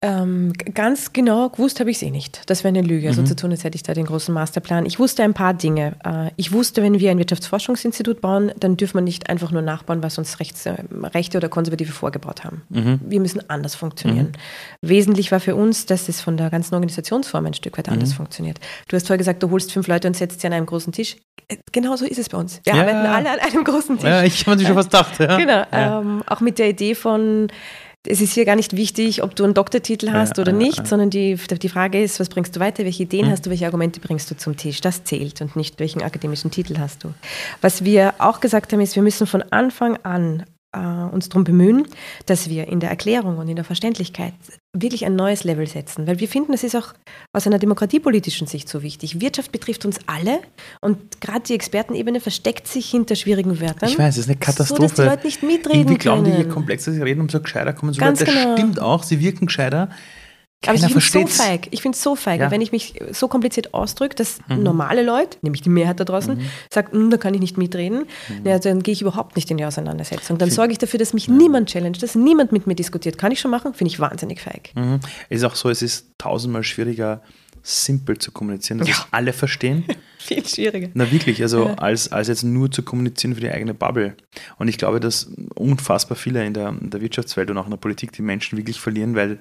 Ähm, 0.00 0.52
ganz 0.74 1.12
genau 1.12 1.48
gewusst 1.48 1.80
habe 1.80 1.90
ich 1.90 1.96
es 1.96 2.02
eh 2.04 2.10
nicht. 2.10 2.42
Das 2.46 2.62
wäre 2.62 2.68
eine 2.68 2.82
Lüge, 2.86 3.08
also 3.08 3.22
Mhm. 3.22 3.26
zu 3.26 3.34
tun, 3.34 3.50
als 3.50 3.64
hätte 3.64 3.74
ich 3.74 3.82
da 3.82 3.94
den 3.94 4.06
großen 4.06 4.32
Masterplan. 4.32 4.86
Ich 4.86 5.00
wusste 5.00 5.24
ein 5.24 5.34
paar 5.34 5.54
Dinge. 5.54 5.96
Äh, 6.04 6.30
ich 6.36 6.52
wusste, 6.52 6.84
wenn 6.84 7.00
wir 7.00 7.10
ein 7.10 7.18
Wirtschaftsforschungsinstitut 7.18 8.20
bauen, 8.20 8.52
dann 8.60 8.76
dürfen 8.76 8.94
wir 8.98 9.00
nicht 9.02 9.28
einfach 9.28 9.50
nur 9.50 9.60
nachbauen, 9.62 10.00
was 10.00 10.16
uns 10.16 10.38
rechts, 10.38 10.66
äh, 10.66 10.74
Rechte 11.02 11.36
oder 11.38 11.48
Konservative 11.48 11.90
vorgebaut 11.90 12.44
haben. 12.44 12.62
Mhm. 12.68 13.00
Wir 13.08 13.18
müssen 13.18 13.50
anders 13.50 13.74
funktionieren. 13.74 14.34
Wesentlich 14.82 15.32
war 15.32 15.40
für 15.40 15.56
uns, 15.56 15.86
dass 15.86 16.08
es 16.08 16.20
von 16.20 16.36
der 16.36 16.50
ganzen 16.50 16.74
Organisationsform 16.74 17.46
ein 17.46 17.54
Stück 17.54 17.76
weit 17.76 17.88
Mhm. 17.88 17.94
anders 17.94 18.12
funktioniert. 18.12 18.58
Du 18.86 18.94
hast 18.94 19.08
vorher 19.08 19.18
gesagt, 19.18 19.42
du 19.42 19.50
holst 19.50 19.72
fünf 19.72 19.88
Leute 19.88 20.06
und 20.06 20.14
setzt 20.16 20.40
sie 20.40 20.46
an 20.46 20.52
einem 20.52 20.66
großen 20.66 20.92
Tisch. 20.92 21.16
Äh, 21.48 21.56
Genau 21.72 21.96
so 21.96 22.04
ist 22.04 22.18
es 22.18 22.28
bei 22.28 22.38
uns. 22.38 22.60
Wir 22.62 22.72
Ja. 22.74 22.82
arbeiten 22.82 22.98
alle 22.98 23.30
an 23.32 23.38
einem 23.40 23.64
großen 23.64 23.96
Tisch. 23.98 24.08
Ja, 24.08 24.22
ich 24.22 24.46
habe 24.46 24.58
mir 24.60 24.66
schon 24.66 24.76
was 24.76 24.86
gedacht. 24.86 25.18
Ja. 25.18 25.36
Genau, 25.38 25.64
Ja. 25.72 26.00
ähm, 26.00 26.22
auch 26.26 26.40
mit 26.40 26.60
der 26.60 26.68
Idee 26.68 26.94
von, 26.94 27.48
es 28.06 28.20
ist 28.20 28.32
hier 28.34 28.44
gar 28.44 28.56
nicht 28.56 28.76
wichtig, 28.76 29.22
ob 29.22 29.34
du 29.34 29.44
einen 29.44 29.54
Doktortitel 29.54 30.10
hast 30.12 30.36
Ja, 30.36 30.42
oder 30.42 30.52
ja, 30.52 30.58
nicht, 30.58 30.78
ja. 30.78 30.84
sondern 30.86 31.10
die, 31.10 31.34
die 31.36 31.68
Frage 31.68 32.02
ist, 32.02 32.20
was 32.20 32.28
bringst 32.28 32.54
du 32.56 32.60
weiter, 32.60 32.84
welche 32.84 33.02
Ideen 33.02 33.26
Mhm. 33.26 33.30
hast 33.32 33.46
du, 33.46 33.50
welche 33.50 33.66
Argumente 33.66 34.00
bringst 34.00 34.30
du 34.30 34.36
zum 34.36 34.56
Tisch. 34.56 34.80
Das 34.80 35.04
zählt 35.04 35.40
und 35.40 35.56
nicht, 35.56 35.78
welchen 35.80 36.02
akademischen 36.02 36.50
Titel 36.50 36.78
hast 36.78 37.04
du. 37.04 37.12
Was 37.60 37.84
wir 37.84 38.14
auch 38.18 38.40
gesagt 38.40 38.72
haben, 38.72 38.80
ist, 38.80 38.94
wir 38.94 39.02
müssen 39.02 39.26
von 39.26 39.42
Anfang 39.50 39.96
an 40.04 40.44
äh, 40.72 40.78
uns 40.78 41.28
darum 41.28 41.44
bemühen, 41.44 41.86
dass 42.26 42.48
wir 42.48 42.68
in 42.68 42.80
der 42.80 42.90
Erklärung 42.90 43.38
und 43.38 43.48
in 43.48 43.56
der 43.56 43.64
Verständlichkeit 43.64 44.34
wirklich 44.74 45.06
ein 45.06 45.16
neues 45.16 45.44
Level 45.44 45.66
setzen. 45.66 46.06
Weil 46.06 46.20
wir 46.20 46.28
finden, 46.28 46.52
das 46.52 46.62
ist 46.62 46.76
auch 46.76 46.92
aus 47.32 47.46
einer 47.46 47.58
demokratiepolitischen 47.58 48.46
Sicht 48.46 48.68
so 48.68 48.82
wichtig. 48.82 49.20
Wirtschaft 49.20 49.50
betrifft 49.50 49.84
uns 49.86 49.98
alle 50.06 50.40
und 50.80 51.20
gerade 51.20 51.40
die 51.40 51.54
Expertenebene 51.54 52.20
versteckt 52.20 52.66
sich 52.66 52.90
hinter 52.90 53.16
schwierigen 53.16 53.60
Wörtern. 53.60 53.88
Ich 53.88 53.98
weiß, 53.98 54.16
es 54.16 54.24
ist 54.24 54.28
eine 54.28 54.38
Katastrophe. 54.38 54.82
So, 54.82 54.86
dass 54.88 54.94
die 54.94 55.02
Leute 55.02 55.26
nicht 55.26 55.42
mitreden 55.42 55.80
Irgendwie 55.80 55.98
glauben 55.98 56.24
die, 56.24 56.30
je 56.30 56.36
können. 56.38 56.50
komplexer 56.50 56.92
sie 56.92 57.02
reden, 57.02 57.20
umso 57.20 57.40
gescheiter 57.40 57.72
kommen 57.72 57.92
sie 57.92 58.00
Ganz 58.00 58.20
rüber. 58.20 58.32
Das 58.32 58.42
genau. 58.42 58.56
stimmt 58.56 58.80
auch, 58.80 59.02
sie 59.02 59.20
wirken 59.20 59.46
gescheiter. 59.46 59.88
Aber 60.66 60.74
ich 60.74 60.80
Keiner 60.80 61.00
finde 61.00 61.26
es 61.26 61.36
so 61.36 61.42
feig. 61.42 61.68
Ich 61.70 61.82
finde 61.82 61.94
es 61.96 62.02
so 62.02 62.16
feig, 62.16 62.40
Ja. 62.40 62.46
Mhm. 62.48 62.50
wenn 62.50 62.60
ich 62.62 62.72
mich 62.72 62.94
so 63.12 63.28
kompliziert 63.28 63.74
ausdrücke, 63.74 64.16
dass 64.16 64.38
normale 64.48 65.02
Leute, 65.04 65.38
nämlich 65.42 65.62
die 65.62 65.68
Mehrheit 65.68 66.00
da 66.00 66.04
draußen, 66.04 66.40
sagt, 66.72 66.92
"Hm, 66.92 67.10
da 67.10 67.16
kann 67.16 67.32
ich 67.34 67.40
nicht 67.40 67.56
mitreden, 67.56 68.06
Mhm. 68.28 68.44
ja, 68.46 68.58
dann 68.58 68.82
gehe 68.82 68.92
ich 68.92 69.00
überhaupt 69.02 69.36
nicht 69.36 69.50
in 69.52 69.56
die 69.56 69.64
Auseinandersetzung. 69.64 70.36
Dann 70.36 70.50
sorge 70.50 70.72
ich 70.72 70.78
dafür, 70.78 70.98
dass 70.98 71.12
mich 71.14 71.28
niemand 71.28 71.68
challenge, 71.70 71.98
dass 71.98 72.16
niemand 72.16 72.50
mit 72.50 72.66
mir 72.66 72.74
diskutiert. 72.74 73.18
Kann 73.18 73.30
ich 73.30 73.38
schon 73.38 73.52
machen, 73.52 73.72
finde 73.72 73.92
ich 73.92 74.00
wahnsinnig 74.00 74.40
feig. 74.40 74.70
Mhm. 74.74 74.98
Es 75.28 75.38
ist 75.38 75.44
auch 75.44 75.54
so, 75.54 75.70
es 75.70 75.80
ist 75.80 76.06
tausendmal 76.18 76.64
schwieriger, 76.64 77.22
simpel 77.62 78.18
zu 78.18 78.32
kommunizieren, 78.32 78.78
dass 78.80 78.88
Ja. 78.88 79.06
alle 79.12 79.32
verstehen. 79.32 79.84
Viel 80.18 80.44
schwieriger. 80.44 80.88
Na 80.94 81.10
wirklich, 81.12 81.40
also 81.42 81.66
als, 81.76 82.10
als 82.10 82.26
jetzt 82.26 82.42
nur 82.42 82.70
zu 82.72 82.82
kommunizieren 82.82 83.34
für 83.36 83.40
die 83.40 83.50
eigene 83.50 83.74
Bubble. 83.74 84.16
Und 84.58 84.66
ich 84.68 84.76
glaube, 84.78 84.98
dass 84.98 85.30
unfassbar 85.54 86.16
viele 86.16 86.44
in 86.44 86.54
der, 86.54 86.70
in 86.80 86.90
der 86.90 87.00
Wirtschaftswelt 87.00 87.48
und 87.50 87.58
auch 87.58 87.64
in 87.66 87.70
der 87.70 87.76
Politik 87.78 88.10
die 88.12 88.22
Menschen 88.22 88.56
wirklich 88.58 88.80
verlieren, 88.80 89.14
weil 89.14 89.38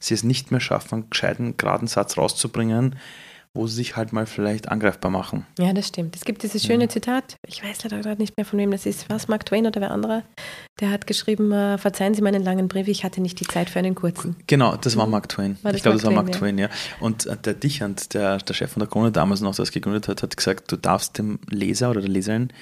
sie 0.00 0.14
es 0.14 0.24
nicht 0.24 0.50
mehr 0.50 0.60
schaffen, 0.60 0.94
einen 0.94 1.10
gescheiten, 1.10 1.56
geraden 1.56 1.86
Satz 1.86 2.18
rauszubringen, 2.18 2.96
wo 3.52 3.66
sie 3.66 3.76
sich 3.76 3.96
halt 3.96 4.12
mal 4.12 4.26
vielleicht 4.26 4.68
angreifbar 4.68 5.10
machen. 5.10 5.44
Ja, 5.58 5.72
das 5.72 5.88
stimmt. 5.88 6.14
Es 6.14 6.24
gibt 6.24 6.44
dieses 6.44 6.64
schöne 6.64 6.86
Zitat, 6.88 7.36
ich 7.46 7.64
weiß 7.64 7.82
leider 7.82 8.00
gerade 8.00 8.22
nicht 8.22 8.36
mehr 8.36 8.46
von 8.46 8.60
wem 8.60 8.70
das 8.70 8.86
ist, 8.86 9.10
was 9.10 9.26
Mark 9.26 9.44
Twain 9.44 9.66
oder 9.66 9.80
wer 9.80 9.90
andere, 9.90 10.22
der 10.78 10.90
hat 10.90 11.08
geschrieben, 11.08 11.50
äh, 11.50 11.76
verzeihen 11.76 12.14
Sie 12.14 12.22
meinen 12.22 12.44
langen 12.44 12.68
Brief, 12.68 12.86
ich 12.86 13.02
hatte 13.02 13.20
nicht 13.20 13.40
die 13.40 13.46
Zeit 13.46 13.68
für 13.68 13.80
einen 13.80 13.96
kurzen. 13.96 14.36
Genau, 14.46 14.76
das 14.76 14.96
war 14.96 15.08
Mark 15.08 15.28
Twain. 15.28 15.58
War 15.62 15.74
ich 15.74 15.82
glaube, 15.82 15.96
das 15.96 16.04
war 16.04 16.12
Mark 16.12 16.30
Twain, 16.30 16.58
ja. 16.58 16.68
Und 17.00 17.26
äh, 17.26 17.36
der 17.36 17.54
Dichand, 17.54 18.14
der, 18.14 18.38
der 18.38 18.54
Chef 18.54 18.70
von 18.70 18.80
der 18.80 18.88
Krone 18.88 19.10
damals 19.10 19.40
noch, 19.40 19.56
das 19.56 19.72
gegründet 19.72 20.06
hat, 20.06 20.22
hat 20.22 20.36
gesagt, 20.36 20.70
du 20.70 20.76
darfst 20.76 21.18
dem 21.18 21.40
Leser 21.48 21.90
oder 21.90 22.00
der 22.00 22.10
Leserin 22.10 22.52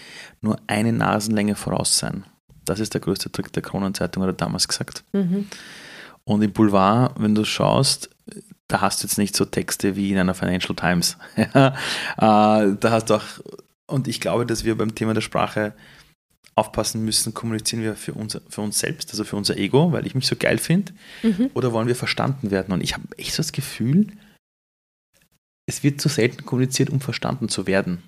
nur 0.41 0.59
eine 0.69 0.95
Nasenlänge 0.95 1.55
voraus 1.55 1.99
sein. 1.99 2.25
Das 2.65 2.81
ist 2.81 2.95
der 2.95 3.03
größte 3.03 3.31
Trick 3.31 3.53
der 3.53 3.63
Kronenzeitung, 3.63 4.23
hat 4.23 4.31
er 4.31 4.35
damals 4.35 4.69
gesagt. 4.69 5.05
Mhm. 5.13 5.49
Und 6.29 6.43
im 6.43 6.53
Boulevard, 6.53 7.15
wenn 7.19 7.35
du 7.35 7.45
schaust, 7.47 8.11
da 8.69 8.83
hast 8.83 9.03
du 9.03 9.07
jetzt 9.07 9.17
nicht 9.17 9.35
so 9.35 9.47
Texte 9.47 9.97
wie 9.97 10.13
in 10.13 10.19
einer 10.19 10.35
Financial 10.35 10.77
Times. 10.77 11.17
Äh, 11.37 11.73
da 12.19 12.91
hast 12.91 13.07
du 13.09 13.15
auch, 13.15 13.25
und 13.87 14.09
ich 14.09 14.21
glaube, 14.21 14.45
dass 14.45 14.65
wir 14.65 14.77
beim 14.77 14.95
Thema 14.95 15.15
der 15.15 15.23
Sprache 15.23 15.73
aufpassen 16.55 17.03
müssen, 17.05 17.33
kommunizieren 17.33 17.83
wir 17.83 17.95
für 17.95 18.13
uns, 18.13 18.39
für 18.51 18.61
uns 18.61 18.79
selbst, 18.79 19.11
also 19.11 19.25
für 19.25 19.37
unser 19.37 19.57
Ego, 19.57 19.93
weil 19.93 20.07
ich 20.07 20.15
mich 20.15 20.27
so 20.27 20.37
geil 20.37 20.59
finde, 20.59 20.93
Mhm. 21.23 21.51
oder 21.55 21.73
wollen 21.73 21.89
wir 21.89 21.97
verstanden 21.97 22.51
werden? 22.51 22.73
Und 22.75 22.83
ich 22.83 22.93
habe 22.95 23.05
echt 23.17 23.33
so 23.33 23.39
das 23.39 23.53
Gefühl, 23.53 24.09
es 25.67 25.83
wird 25.83 26.01
zu 26.01 26.09
selten 26.09 26.45
kommuniziert, 26.45 26.91
um 26.91 27.01
verstanden 27.01 27.49
zu 27.49 27.67
werden. 27.67 28.03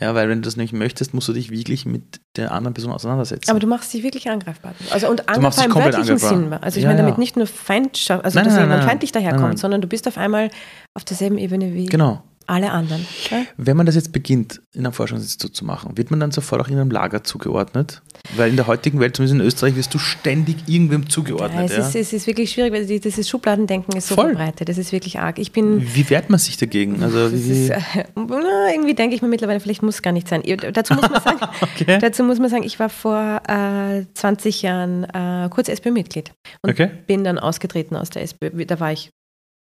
Ja, 0.00 0.14
weil 0.14 0.28
wenn 0.28 0.42
du 0.42 0.46
das 0.46 0.56
nicht 0.56 0.72
möchtest, 0.74 1.14
musst 1.14 1.28
du 1.28 1.32
dich 1.32 1.50
wirklich 1.50 1.86
mit 1.86 2.20
der 2.36 2.52
anderen 2.52 2.74
Person 2.74 2.92
auseinandersetzen. 2.92 3.50
Aber 3.50 3.60
du 3.60 3.66
machst 3.66 3.94
dich 3.94 4.02
wirklich 4.02 4.28
angreifbar. 4.28 4.74
Also 4.90 5.08
und 5.08 5.28
angreifbar 5.28 5.64
im 5.64 5.74
wörtlichen. 5.74 6.18
Sinn. 6.18 6.52
Also 6.52 6.78
ich 6.78 6.84
Ja, 6.84 6.90
meine 6.90 7.00
damit 7.00 7.14
ja. 7.14 7.20
nicht 7.20 7.36
nur 7.36 7.46
Feindschaft, 7.46 8.24
also 8.24 8.36
Nein, 8.36 8.44
dass 8.44 8.54
nein, 8.54 8.64
jemand 8.64 8.80
nein, 8.80 8.88
feindlich 8.90 9.12
daherkommt, 9.12 9.58
sondern 9.58 9.80
du 9.80 9.88
bist 9.88 10.06
auf 10.06 10.18
einmal 10.18 10.50
auf 10.94 11.04
derselben 11.04 11.38
Ebene 11.38 11.72
wie 11.72 11.86
genau. 11.86 12.22
Alle 12.46 12.70
anderen. 12.72 13.06
Ja? 13.30 13.42
Wenn 13.56 13.76
man 13.76 13.86
das 13.86 13.94
jetzt 13.94 14.12
beginnt, 14.12 14.60
in 14.72 14.84
einem 14.84 14.92
Forschungsinstitut 14.92 15.54
zu 15.56 15.64
machen, 15.64 15.96
wird 15.96 16.10
man 16.10 16.20
dann 16.20 16.30
sofort 16.30 16.60
auch 16.62 16.68
in 16.68 16.78
einem 16.78 16.90
Lager 16.90 17.24
zugeordnet? 17.24 18.02
Weil 18.36 18.50
in 18.50 18.56
der 18.56 18.66
heutigen 18.66 18.98
Welt, 19.00 19.14
zumindest 19.16 19.40
in 19.40 19.46
Österreich, 19.46 19.76
wirst 19.76 19.94
du 19.94 19.98
ständig 19.98 20.56
irgendwem 20.66 21.02
Ja, 21.02 21.08
zugeordnet. 21.08 21.70
es, 21.70 21.76
Ja, 21.76 21.82
ist, 21.86 21.94
es 21.96 22.12
ist 22.12 22.26
wirklich 22.26 22.50
schwierig, 22.50 22.72
weil 22.72 22.86
die- 22.86 22.98
dieses 23.00 23.28
Schubladendenken 23.28 23.96
ist 23.96 24.08
so 24.08 24.14
Voll. 24.16 24.30
verbreitet. 24.30 24.68
Das 24.68 24.78
ist 24.78 24.92
wirklich 24.92 25.18
arg. 25.18 25.38
Ich 25.38 25.52
bin. 25.52 25.80
Wie 25.94 26.08
wehrt 26.10 26.28
man 26.30 26.38
sich 26.38 26.56
dagegen? 26.56 27.02
Also, 27.02 27.26
ist, 27.26 27.70
äh, 27.70 27.78
irgendwie 28.16 28.94
denke 28.94 29.14
ich 29.14 29.22
mir 29.22 29.28
mittlerweile, 29.28 29.60
vielleicht 29.60 29.82
muss 29.82 29.96
es 29.96 30.02
gar 30.02 30.12
nicht 30.12 30.28
sein. 30.28 30.42
Dazu 30.72 30.94
muss 30.94 31.08
man 31.08 31.22
sagen, 31.22 31.38
okay. 31.60 31.98
dazu 32.00 32.24
muss 32.24 32.38
man 32.38 32.50
sagen 32.50 32.62
ich 32.64 32.78
war 32.78 32.88
vor 32.88 33.42
äh, 33.48 34.04
20 34.14 34.62
Jahren 34.62 35.04
äh, 35.04 35.48
kurz 35.50 35.68
SPÖ-Mitglied 35.68 36.32
und 36.62 36.70
Okay. 36.70 36.90
bin 37.06 37.24
dann 37.24 37.38
ausgetreten 37.38 37.96
aus 37.96 38.10
der 38.10 38.22
SPÖ. 38.22 38.64
Da 38.66 38.80
war 38.80 38.92
ich 38.92 39.10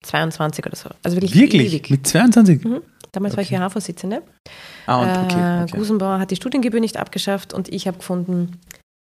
22 0.04 0.66
oder 0.66 0.76
so. 0.76 0.90
Also 1.04 1.18
wirklich, 1.18 1.34
Wirklich? 1.36 1.74
ewig. 1.74 1.90
Mit 1.90 2.08
22? 2.08 2.64
Mhm. 2.64 2.82
Damals 3.12 3.36
war 3.36 3.42
ich 3.42 3.50
Okay. 3.52 3.58
JH-Vorsitzende. 3.62 4.22
Ah, 4.86 5.02
und 5.02 5.08
Äh, 5.08 5.12
okay. 5.34 5.64
okay. 5.64 5.78
Gusenbauer 5.78 6.20
hat 6.20 6.32
die 6.32 6.36
Studiengebühr 6.36 6.80
nicht 6.80 6.98
abgeschafft 6.98 7.54
und 7.54 7.70
ich 7.70 7.88
habe 7.88 7.98
gefunden, 7.98 8.60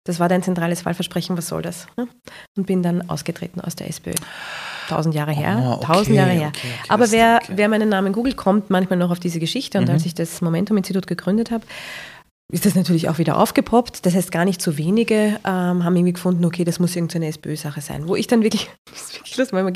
das 0.05 0.19
war 0.19 0.29
dein 0.29 0.43
zentrales 0.43 0.85
Wahlversprechen, 0.85 1.37
was 1.39 1.47
soll 1.49 1.63
das? 1.63 1.87
ne? 1.97 2.09
Und 2.57 2.67
bin 2.67 2.83
dann 2.83 3.09
ausgetreten 3.09 3.61
aus 3.61 3.77
der 3.77 3.89
SPÖ. 3.89 4.13
Tausend 4.89 5.15
Jahre 5.15 5.31
her, 5.33 5.63
Oh, 5.65 5.73
okay, 5.75 5.87
tausend 5.87 6.17
Jahre 6.17 6.31
her. 6.33 6.49
okay, 6.49 6.67
okay, 6.81 6.89
Aber 6.89 7.11
wer, 7.13 7.39
okay. 7.43 7.53
wer 7.55 7.69
meinen 7.69 7.89
Namen 7.89 8.13
googelt, 8.13 8.37
kommt 8.37 8.69
manchmal 8.69 8.99
noch 8.99 9.13
auf 9.13 9.21
diese 9.21 9.39
Geschichte. 9.39 9.79
Und 9.79 9.85
Mhm. 9.87 9.93
als 9.95 10.05
ich 10.05 10.15
das 10.15 10.41
Momentum-Institut 10.41 11.07
gegründet 11.07 11.53
habe, 11.53 11.65
ist 12.51 12.67
das 12.67 12.75
natürlich 12.75 13.09
auch 13.09 13.19
wieder 13.19 13.39
aufgepoppt. 13.39 14.05
Das 14.05 14.15
heißt, 14.15 14.31
gar 14.31 14.45
nicht 14.45 14.61
so 14.61 14.77
wenige 14.77 15.39
ähm, 15.45 15.85
haben 15.85 15.97
irgendwie 15.97 16.13
gefunden, 16.13 16.45
okay, 16.45 16.65
das 16.65 16.79
muss 16.79 16.95
irgendeine 16.95 17.27
SPÖ-Sache 17.29 17.81
sein. 17.81 18.09
Wo 18.09 18.17
ich 18.17 18.27
dann 18.27 18.43
wirklich, 18.43 18.71
das 18.91 19.03
ist 19.03 19.15
wirklich 19.15 19.37
lustig, 19.37 19.53
manchmal 19.55 19.73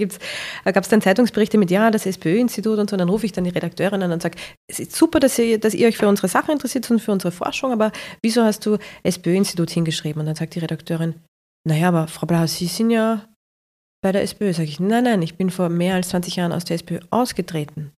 gab 0.73 0.85
es 0.85 0.89
dann 0.89 1.01
Zeitungsberichte 1.01 1.59
mit, 1.59 1.71
ja, 1.71 1.91
das 1.91 2.07
SPÖ-Institut 2.07 2.79
und 2.79 2.91
so, 2.91 2.95
und 2.95 2.99
dann 2.99 3.09
rufe 3.09 3.27
ich 3.27 3.33
dann 3.33 3.45
die 3.45 3.51
Redakteurin 3.51 4.03
an 4.03 4.13
und 4.13 4.23
sage, 4.23 4.37
es 4.71 4.79
ist 4.79 4.95
super, 4.95 5.21
dass 5.21 5.39
ihr, 5.39 5.59
dass 5.59 5.75
ihr 5.75 5.89
euch 5.89 5.97
für 5.97 6.09
unsere 6.09 6.29
Sache 6.29 6.53
interessiert 6.53 6.91
und 6.91 7.01
für 7.01 7.13
unsere 7.13 7.33
Forschung, 7.33 7.73
aber 7.73 7.93
wieso 8.23 8.43
hast 8.43 8.67
du 8.67 8.77
SPÖ-Institut 9.03 9.71
hingeschrieben? 9.71 10.21
Und 10.21 10.27
dann 10.27 10.37
sagt 10.37 10.55
die 10.55 10.61
Redakteurin, 10.61 11.15
naja, 11.67 11.89
aber 11.89 12.09
Frau 12.09 12.27
Blau, 12.27 12.47
Sie 12.47 12.67
sind 12.67 12.91
ja 12.91 13.27
bei 14.03 14.13
der 14.13 14.23
SPÖ. 14.23 14.53
Sage 14.53 14.69
ich, 14.69 14.79
nein, 14.79 15.05
nein, 15.05 15.23
ich 15.23 15.37
bin 15.37 15.51
vor 15.51 15.69
mehr 15.69 15.95
als 15.95 16.11
20 16.11 16.37
Jahren 16.37 16.53
aus 16.53 16.65
der 16.65 16.77
SPÖ 16.77 17.01
ausgetreten. 17.11 17.93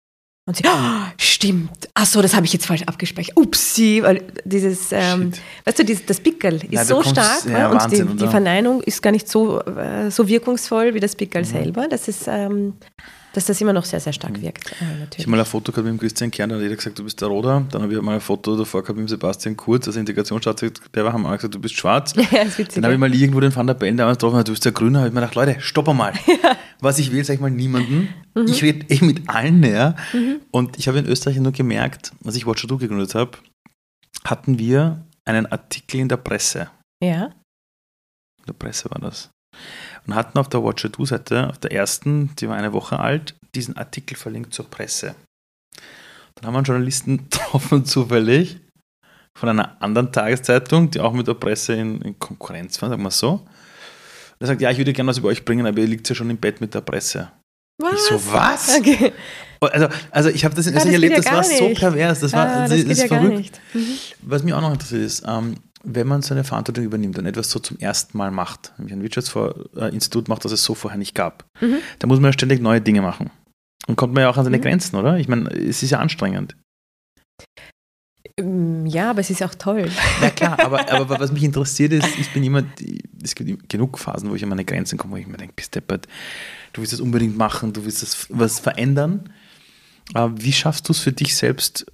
Und 0.48 0.56
sie, 0.56 0.64
oh, 0.66 1.12
stimmt. 1.18 1.89
Ach 1.93 2.06
so, 2.06 2.22
das 2.22 2.34
habe 2.34 2.45
ich 2.45 2.54
jetzt 2.54 2.66
falsch 2.66 2.84
abgespeichert. 2.84 3.36
Upsi, 3.36 4.02
weil 4.02 4.24
dieses, 4.45 4.93
ähm, 4.93 5.34
weißt 5.66 5.80
du, 5.80 5.84
dieses, 5.84 6.06
das 6.06 6.22
Pickel 6.22 6.64
ist 6.64 6.72
Nein, 6.72 6.86
so 6.86 7.04
stark 7.04 7.45
ja, 7.45 7.70
und 7.70 7.91
die, 7.91 8.04
die, 8.16 8.28
Verneinung 8.30 8.82
ist 8.82 9.02
gar 9.02 9.12
nicht 9.12 9.28
so, 9.28 9.60
äh, 9.60 10.10
so 10.10 10.26
wirkungsvoll 10.26 10.93
wie 10.93 11.02
das 11.02 11.18
Pickel 11.18 11.41
mhm. 11.41 11.45
selber. 11.45 11.88
Das 11.89 12.08
ist, 12.08 12.30
ähm, 12.30 12.76
dass 13.38 13.46
das 13.46 13.62
immer 13.62 13.72
noch 13.72 13.86
sehr, 13.86 14.00
sehr 14.00 14.14
stark 14.14 14.36
mhm. 14.36 14.42
wirkt. 14.42 14.72
Äh, 14.82 15.06
ich 15.16 15.20
habe 15.20 15.30
mal 15.30 15.40
ein 15.40 15.46
Foto 15.46 15.72
gehabt 15.72 15.86
mit 15.86 15.94
dem 15.94 16.00
Christian 16.00 16.32
Kern, 16.32 16.50
da 16.50 16.56
hat 16.56 16.64
jeder 16.64 16.76
gesagt, 16.76 16.98
du 16.98 17.04
bist 17.04 17.22
der 17.22 17.28
Roder. 17.28 17.64
Dann 17.70 17.84
habe 17.84 17.94
ich 17.94 18.02
mal 18.02 18.16
ein 18.16 18.20
Foto 18.20 18.58
davor 18.58 18.82
gehabt 18.82 18.98
mit 18.98 19.08
dem 19.08 19.10
Sebastian 19.10 19.56
Kurz, 19.56 19.86
also 19.86 20.00
Integrationsstaatssekretär, 20.00 21.14
haben 21.14 21.24
alle 21.28 21.36
gesagt, 21.38 21.54
du 21.54 21.60
bist 21.60 21.76
schwarz. 21.76 22.16
Ja, 22.32 22.46
Dann 22.74 22.84
habe 22.84 22.96
ich 22.96 23.00
mal 23.00 23.14
irgendwo 23.14 23.40
den 23.40 23.56
Van 23.56 23.68
der 23.68 23.76
Bellen 23.76 23.96
damals 23.96 24.18
getroffen, 24.18 24.44
du 24.44 24.52
bist 24.52 24.66
der 24.66 24.72
Grüne, 24.72 24.98
habe 24.98 25.10
ich 25.10 25.14
mir 25.14 25.22
gedacht, 25.22 25.36
Leute, 25.36 25.62
stopp 25.62 25.88
einmal. 25.88 26.14
Ja. 26.28 26.58
Was 26.80 27.00
ich 27.00 27.12
will, 27.12 27.24
sage 27.24 27.36
ich 27.36 27.42
mal 27.42 27.52
niemanden. 27.52 28.10
Mhm. 28.34 28.46
Ich 28.48 28.64
rede 28.64 28.86
eh 28.90 29.04
mit 29.04 29.30
allen 29.30 29.60
näher. 29.60 29.96
Mhm. 30.14 30.42
Und 30.52 30.78
ich 30.78 30.88
habe 30.88 30.98
in 30.98 31.06
Österreich 31.06 31.38
nur 31.38 31.52
gemerkt, 31.52 32.12
als 32.26 32.36
ich 32.36 32.46
Watcher 32.46 32.68
Do 32.68 32.78
gegründet 32.78 33.14
habe, 33.16 33.38
hatten 34.24 34.58
wir 34.60 35.06
einen 35.26 35.46
Artikel 35.46 36.00
in 36.00 36.10
der 36.10 36.18
Presse. 36.18 36.70
Ja. 37.04 37.26
In 38.40 38.46
der 38.48 38.54
Presse 38.54 38.90
war 38.90 39.00
das 39.00 39.30
und 40.08 40.16
hatten 40.16 40.38
auf 40.39 40.49
der 40.49 40.64
Watcher 40.64 40.89
Do-Seite, 40.89 41.49
auf 41.49 41.58
der 41.58 41.72
ersten, 41.72 42.36
die 42.38 42.47
war 42.47 42.55
eine 42.55 42.74
Woche 42.74 42.99
alt, 42.99 43.36
diesen 43.53 43.78
Artikel 43.78 44.16
verlinkt 44.16 44.53
zur 44.53 44.70
Presse. 44.70 45.16
Dann 46.36 46.47
haben 46.47 46.53
wir 46.53 46.60
einen 46.60 46.66
Journalisten 46.66 47.18
getroffen, 47.30 47.86
zufällig, 47.86 48.60
von 49.38 49.49
einer 49.49 49.82
anderen 49.82 50.12
Tageszeitung, 50.12 50.89
die 50.89 50.99
auch 50.99 51.14
mit 51.14 51.28
der 51.28 51.36
Presse 51.36 51.74
in, 51.74 52.01
in 52.01 52.18
Konkurrenz 52.18 52.82
war, 52.82 52.89
sagen 52.89 53.03
wir 53.03 53.12
so. 53.12 53.45
Er 54.39 54.47
sagt, 54.47 54.62
ja, 54.62 54.72
ich 54.72 54.78
würde 54.78 54.93
gerne 54.93 55.10
was 55.10 55.18
über 55.18 55.30
euch 55.30 55.45
bringen, 55.45 55.66
aber 55.66 55.80
ihr 55.80 55.88
liegt 55.88 56.08
ja 56.10 56.16
schon 56.16 56.30
im 56.30 56.38
Bett 56.38 56.62
mit 56.62 56.74
der 56.74 56.82
Presse. 56.82 57.32
Was? 57.80 57.93
Ich 57.93 57.99
so, 58.01 58.32
was? 58.32 58.78
Okay. 58.78 59.14
Also, 59.60 59.88
also 60.12 60.30
ich 60.30 60.45
habe 60.45 60.55
das 60.55 60.68
in 60.68 60.76
Österreich 60.76 60.93
erlebt, 60.93 61.18
das 61.18 61.26
war 61.26 61.41
nicht. 61.41 61.58
so 61.58 61.70
pervers. 61.74 62.20
Das 62.20 62.34
war 62.34 62.47
ah, 62.47 62.68
das, 62.68 62.70
das 62.70 62.80
ist 62.82 63.01
ja 63.01 63.08
verrückt. 63.08 63.60
Mhm. 63.74 63.97
Was 64.22 64.43
mich 64.43 64.53
auch 64.53 64.62
noch 64.62 64.72
interessiert 64.72 65.03
ist, 65.03 65.24
ähm, 65.28 65.55
wenn 65.88 66.08
man 66.08 66.22
so 66.22 66.34
eine 66.34 66.44
Verantwortung 66.44 66.84
übernimmt 66.84 67.18
und 67.18 67.26
etwas 67.26 67.50
so 67.50 67.60
zum 67.60 67.78
ersten 67.80 68.18
Mal 68.18 68.32
macht, 68.32 68.74
nämlich 68.78 68.94
ein 68.94 69.02
Wirtschaftsinstitut 69.02 70.28
macht, 70.28 70.44
das 70.44 70.52
es 70.52 70.64
so 70.64 70.76
vorher 70.76 70.98
nicht 70.98 71.16
gab, 71.16 71.46
mhm. 71.62 71.78
da 72.00 72.08
muss 72.08 72.20
man 72.20 72.30
ja 72.30 72.34
ständig 72.34 72.62
neue 72.62 72.82
Dinge 72.82 73.02
machen. 73.02 73.30
Und 73.88 73.96
kommt 73.96 74.14
man 74.14 74.24
ja 74.24 74.30
auch 74.30 74.38
an 74.38 74.44
seine 74.44 74.58
mhm. 74.58 74.62
Grenzen, 74.62 74.98
oder? 74.98 75.18
Ich 75.18 75.30
meine, 75.30 75.50
es 75.50 75.82
ist 75.82 75.92
ja 75.92 76.00
anstrengend. 76.00 76.58
Ähm, 78.38 78.86
ja, 78.86 79.12
aber 79.12 79.22
es 79.22 79.30
ist 79.30 79.42
auch 79.42 79.56
toll. 79.56 79.90
Na 80.22 80.30
klar, 80.30 80.60
aber, 80.60 80.92
aber 80.92 81.20
was 81.20 81.32
mich 81.32 81.44
interessiert 81.44 81.94
ist, 81.94 82.20
ich 82.20 82.32
bin 82.34 82.44
jemand, 82.44 82.68
es 83.24 83.34
gibt 83.34 83.70
genug 83.70 83.98
Phasen, 83.98 84.30
wo 84.30 84.36
ich 84.36 84.44
an 84.44 84.50
meine 84.50 84.66
Grenzen 84.66 84.98
komme, 84.98 85.14
wo 85.14 85.18
ich 85.18 85.28
mir 85.28 85.38
denke, 85.38 85.54
bist 85.56 85.74
deppert, 85.74 86.08
du 86.74 86.82
willst 86.82 86.94
das 86.94 87.00
unbedingt 87.00 87.38
machen, 87.38 87.72
du 87.72 87.86
willst 87.86 88.02
das, 88.02 88.28
was 88.30 88.60
verändern. 88.60 89.30
Aber 90.14 90.42
wie 90.42 90.54
schaffst 90.54 90.88
du 90.88 90.92
es 90.92 91.00
für 91.00 91.14
dich 91.14 91.36
selbst, 91.36 91.86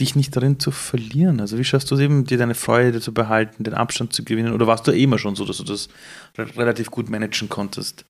dich 0.00 0.16
nicht 0.16 0.34
darin 0.34 0.58
zu 0.58 0.70
verlieren? 0.70 1.40
Also 1.40 1.58
wie 1.58 1.64
schaffst 1.64 1.90
du 1.90 1.94
es 1.94 2.00
eben, 2.00 2.24
dir 2.24 2.38
deine 2.38 2.54
Freude 2.54 3.00
zu 3.00 3.14
behalten, 3.14 3.64
den 3.64 3.74
Abstand 3.74 4.12
zu 4.12 4.24
gewinnen? 4.24 4.52
Oder 4.52 4.66
warst 4.66 4.86
du 4.86 4.92
eh 4.92 5.02
immer 5.02 5.18
schon 5.18 5.36
so, 5.36 5.44
dass 5.44 5.58
du 5.58 5.64
das 5.64 5.88
relativ 6.36 6.90
gut 6.90 7.08
managen 7.08 7.48
konntest? 7.48 8.04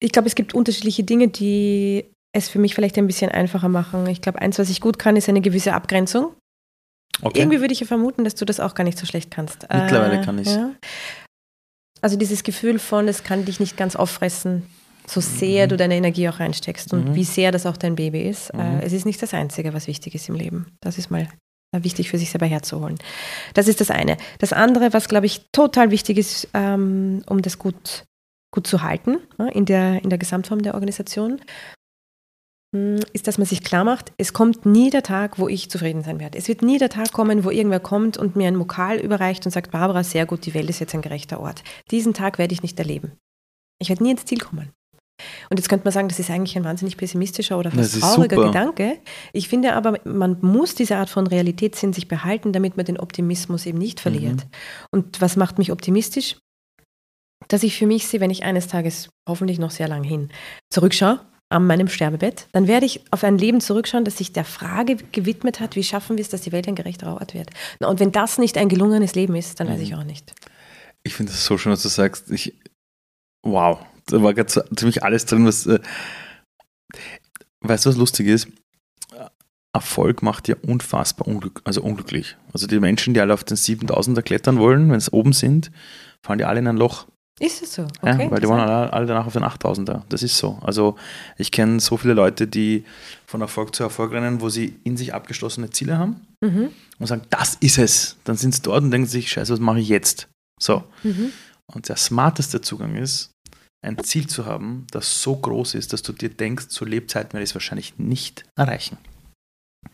Ich 0.00 0.12
glaube, 0.12 0.28
es 0.28 0.34
gibt 0.34 0.54
unterschiedliche 0.54 1.04
Dinge, 1.04 1.28
die 1.28 2.04
es 2.32 2.48
für 2.48 2.58
mich 2.58 2.74
vielleicht 2.74 2.98
ein 2.98 3.06
bisschen 3.06 3.30
einfacher 3.30 3.68
machen. 3.68 4.06
Ich 4.06 4.20
glaube, 4.20 4.40
eins, 4.40 4.58
was 4.58 4.70
ich 4.70 4.80
gut 4.80 4.98
kann, 4.98 5.16
ist 5.16 5.28
eine 5.28 5.40
gewisse 5.40 5.74
Abgrenzung. 5.74 6.34
Okay. 7.22 7.40
Irgendwie 7.40 7.60
würde 7.60 7.72
ich 7.72 7.80
ja 7.80 7.86
vermuten, 7.86 8.24
dass 8.24 8.34
du 8.34 8.44
das 8.44 8.58
auch 8.58 8.74
gar 8.74 8.84
nicht 8.84 8.98
so 8.98 9.06
schlecht 9.06 9.30
kannst. 9.30 9.62
Mittlerweile 9.62 10.20
äh, 10.20 10.24
kann 10.24 10.38
ich 10.38 10.48
ja. 10.48 10.74
Also 12.00 12.16
dieses 12.16 12.42
Gefühl 12.42 12.78
von, 12.78 13.08
es 13.08 13.22
kann 13.22 13.44
dich 13.44 13.60
nicht 13.60 13.76
ganz 13.76 13.96
auffressen, 13.96 14.64
so 15.06 15.20
sehr 15.20 15.66
mhm. 15.66 15.70
du 15.70 15.76
deine 15.76 15.96
Energie 15.96 16.28
auch 16.28 16.40
reinsteckst 16.40 16.92
und 16.92 17.10
mhm. 17.10 17.14
wie 17.14 17.24
sehr 17.24 17.52
das 17.52 17.66
auch 17.66 17.76
dein 17.76 17.94
Baby 17.94 18.22
ist. 18.22 18.50
Äh, 18.50 18.56
mhm. 18.56 18.80
es 18.80 18.92
ist 18.92 19.06
nicht 19.06 19.22
das 19.22 19.34
Einzige, 19.34 19.74
was 19.74 19.86
wichtig 19.86 20.14
ist 20.14 20.28
im 20.28 20.34
Leben. 20.34 20.66
Das 20.80 20.98
ist 20.98 21.10
mal 21.10 21.28
äh, 21.72 21.82
wichtig 21.82 22.10
für 22.10 22.18
sich 22.18 22.30
selber 22.30 22.46
herzuholen. 22.46 22.98
Das 23.54 23.68
ist 23.68 23.80
das 23.80 23.90
eine. 23.90 24.16
Das 24.38 24.52
andere, 24.52 24.92
was, 24.92 25.08
glaube 25.08 25.26
ich, 25.26 25.46
total 25.52 25.90
wichtig 25.90 26.18
ist, 26.18 26.48
ähm, 26.54 27.22
um 27.28 27.42
das 27.42 27.58
gut, 27.58 28.04
gut 28.52 28.66
zu 28.66 28.82
halten 28.82 29.18
in, 29.52 29.64
der, 29.64 30.02
in 30.02 30.10
der 30.10 30.18
Gesamtform 30.18 30.62
der 30.62 30.74
Organisation, 30.74 31.40
hm, 32.74 33.00
ist, 33.12 33.28
dass 33.28 33.38
man 33.38 33.46
sich 33.46 33.62
klar 33.62 33.84
macht, 33.84 34.12
es 34.18 34.32
kommt 34.32 34.66
nie 34.66 34.90
der 34.90 35.04
Tag, 35.04 35.38
wo 35.38 35.48
ich 35.48 35.70
zufrieden 35.70 36.02
sein 36.02 36.18
werde. 36.18 36.38
Es 36.38 36.48
wird 36.48 36.62
nie 36.62 36.78
der 36.78 36.88
Tag 36.90 37.12
kommen, 37.12 37.44
wo 37.44 37.50
irgendwer 37.50 37.80
kommt 37.80 38.16
und 38.16 38.34
mir 38.34 38.48
ein 38.48 38.56
Mokal 38.56 38.98
überreicht 38.98 39.46
und 39.46 39.52
sagt, 39.52 39.70
Barbara, 39.70 40.02
sehr 40.02 40.26
gut, 40.26 40.44
die 40.44 40.54
Welt 40.54 40.68
ist 40.68 40.80
jetzt 40.80 40.94
ein 40.94 41.02
gerechter 41.02 41.40
Ort. 41.40 41.62
Diesen 41.92 42.14
Tag 42.14 42.38
werde 42.38 42.52
ich 42.52 42.62
nicht 42.62 42.78
erleben. 42.78 43.12
Ich 43.80 43.90
werde 43.90 44.02
nie 44.02 44.10
ins 44.10 44.24
Ziel 44.24 44.38
kommen. 44.38 44.72
Und 45.48 45.58
jetzt 45.58 45.68
könnte 45.68 45.84
man 45.84 45.92
sagen, 45.92 46.08
das 46.08 46.18
ist 46.18 46.30
eigentlich 46.30 46.56
ein 46.56 46.64
wahnsinnig 46.64 46.96
pessimistischer 46.96 47.58
oder 47.58 47.70
fast 47.70 48.00
trauriger 48.00 48.36
super. 48.36 48.48
Gedanke. 48.48 48.98
Ich 49.32 49.48
finde 49.48 49.74
aber, 49.74 50.00
man 50.04 50.38
muss 50.40 50.74
diese 50.74 50.96
Art 50.96 51.08
von 51.08 51.26
Realitätssinn 51.26 51.92
sich 51.92 52.08
behalten, 52.08 52.52
damit 52.52 52.76
man 52.76 52.86
den 52.86 52.98
Optimismus 52.98 53.66
eben 53.66 53.78
nicht 53.78 54.00
verliert. 54.00 54.36
Mhm. 54.36 54.50
Und 54.90 55.20
was 55.20 55.36
macht 55.36 55.58
mich 55.58 55.70
optimistisch? 55.70 56.36
Dass 57.48 57.62
ich 57.62 57.76
für 57.76 57.86
mich 57.86 58.06
sehe, 58.06 58.20
wenn 58.20 58.30
ich 58.30 58.44
eines 58.44 58.68
Tages, 58.68 59.08
hoffentlich 59.28 59.58
noch 59.58 59.70
sehr 59.70 59.88
lang 59.88 60.02
hin, 60.02 60.30
zurückschaue 60.70 61.20
an 61.50 61.66
meinem 61.66 61.88
Sterbebett, 61.88 62.48
dann 62.52 62.66
werde 62.66 62.86
ich 62.86 63.00
auf 63.10 63.22
ein 63.22 63.38
Leben 63.38 63.60
zurückschauen, 63.60 64.04
das 64.04 64.16
sich 64.16 64.32
der 64.32 64.44
Frage 64.44 64.96
gewidmet 65.12 65.60
hat, 65.60 65.76
wie 65.76 65.84
schaffen 65.84 66.16
wir 66.16 66.22
es, 66.22 66.30
dass 66.30 66.40
die 66.40 66.52
Welt 66.52 66.66
ein 66.66 66.74
gerechterer 66.74 67.14
Ort 67.14 67.34
wird. 67.34 67.50
Und 67.80 68.00
wenn 68.00 68.12
das 68.12 68.38
nicht 68.38 68.56
ein 68.56 68.68
gelungenes 68.68 69.14
Leben 69.14 69.36
ist, 69.36 69.60
dann 69.60 69.68
weiß 69.68 69.80
ich 69.80 69.92
mhm. 69.92 69.98
auch 69.98 70.04
nicht. 70.04 70.34
Ich 71.04 71.14
finde 71.14 71.32
es 71.32 71.44
so 71.44 71.58
schön, 71.58 71.70
dass 71.70 71.82
du 71.82 71.88
sagst, 71.88 72.30
ich, 72.30 72.58
wow, 73.44 73.78
da 74.06 74.22
war 74.22 74.34
gerade 74.34 74.64
ziemlich 74.76 75.02
alles 75.02 75.26
drin, 75.26 75.46
was. 75.46 75.66
Äh, 75.66 75.80
weißt 77.60 77.86
du, 77.86 77.90
was 77.90 77.96
lustig 77.96 78.26
ist? 78.26 78.48
Erfolg 79.74 80.22
macht 80.22 80.46
ja 80.46 80.54
unfassbar 80.66 81.26
unglück, 81.26 81.60
also 81.64 81.82
unglücklich. 81.82 82.36
Also 82.52 82.68
die 82.68 82.78
Menschen, 82.78 83.12
die 83.12 83.20
alle 83.20 83.34
auf 83.34 83.42
den 83.42 83.56
7000er 83.56 84.22
klettern 84.22 84.58
wollen, 84.58 84.88
wenn 84.88 84.98
es 84.98 85.12
oben 85.12 85.32
sind, 85.32 85.72
fallen 86.22 86.38
die 86.38 86.44
alle 86.44 86.60
in 86.60 86.68
ein 86.68 86.76
Loch. 86.76 87.08
Ist 87.40 87.62
es 87.62 87.74
so? 87.74 87.82
Okay, 88.00 88.24
ja, 88.24 88.30
weil 88.30 88.40
die 88.40 88.46
wollen 88.46 88.60
alle, 88.60 88.92
alle, 88.92 89.06
danach 89.06 89.26
auf 89.26 89.32
den 89.32 89.42
8000er. 89.42 90.02
Das 90.08 90.22
ist 90.22 90.38
so. 90.38 90.60
Also 90.62 90.96
ich 91.36 91.50
kenne 91.50 91.80
so 91.80 91.96
viele 91.96 92.14
Leute, 92.14 92.46
die 92.46 92.84
von 93.26 93.40
Erfolg 93.40 93.74
zu 93.74 93.82
Erfolg 93.82 94.12
rennen, 94.12 94.40
wo 94.40 94.48
sie 94.48 94.78
in 94.84 94.96
sich 94.96 95.12
abgeschlossene 95.12 95.70
Ziele 95.70 95.98
haben 95.98 96.24
mhm. 96.40 96.70
und 97.00 97.06
sagen, 97.08 97.22
das 97.30 97.56
ist 97.56 97.78
es. 97.78 98.16
Dann 98.22 98.36
sind 98.36 98.54
sie 98.54 98.62
dort 98.62 98.84
und 98.84 98.92
denken 98.92 99.08
sich, 99.08 99.28
scheiße, 99.30 99.52
was 99.52 99.60
mache 99.60 99.80
ich 99.80 99.88
jetzt? 99.88 100.28
So. 100.60 100.84
Mhm. 101.02 101.32
Und 101.66 101.88
der 101.88 101.96
smarteste 101.96 102.60
Zugang 102.60 102.94
ist, 102.94 103.33
ein 103.84 104.02
Ziel 104.02 104.26
zu 104.26 104.46
haben, 104.46 104.86
das 104.90 105.22
so 105.22 105.36
groß 105.36 105.74
ist, 105.74 105.92
dass 105.92 106.02
du 106.02 106.12
dir 106.12 106.30
denkst, 106.30 106.68
zu 106.68 106.84
Lebzeiten 106.84 107.32
werde 107.32 107.44
ich 107.44 107.50
es 107.50 107.54
wahrscheinlich 107.54 107.98
nicht 107.98 108.44
erreichen. 108.56 108.98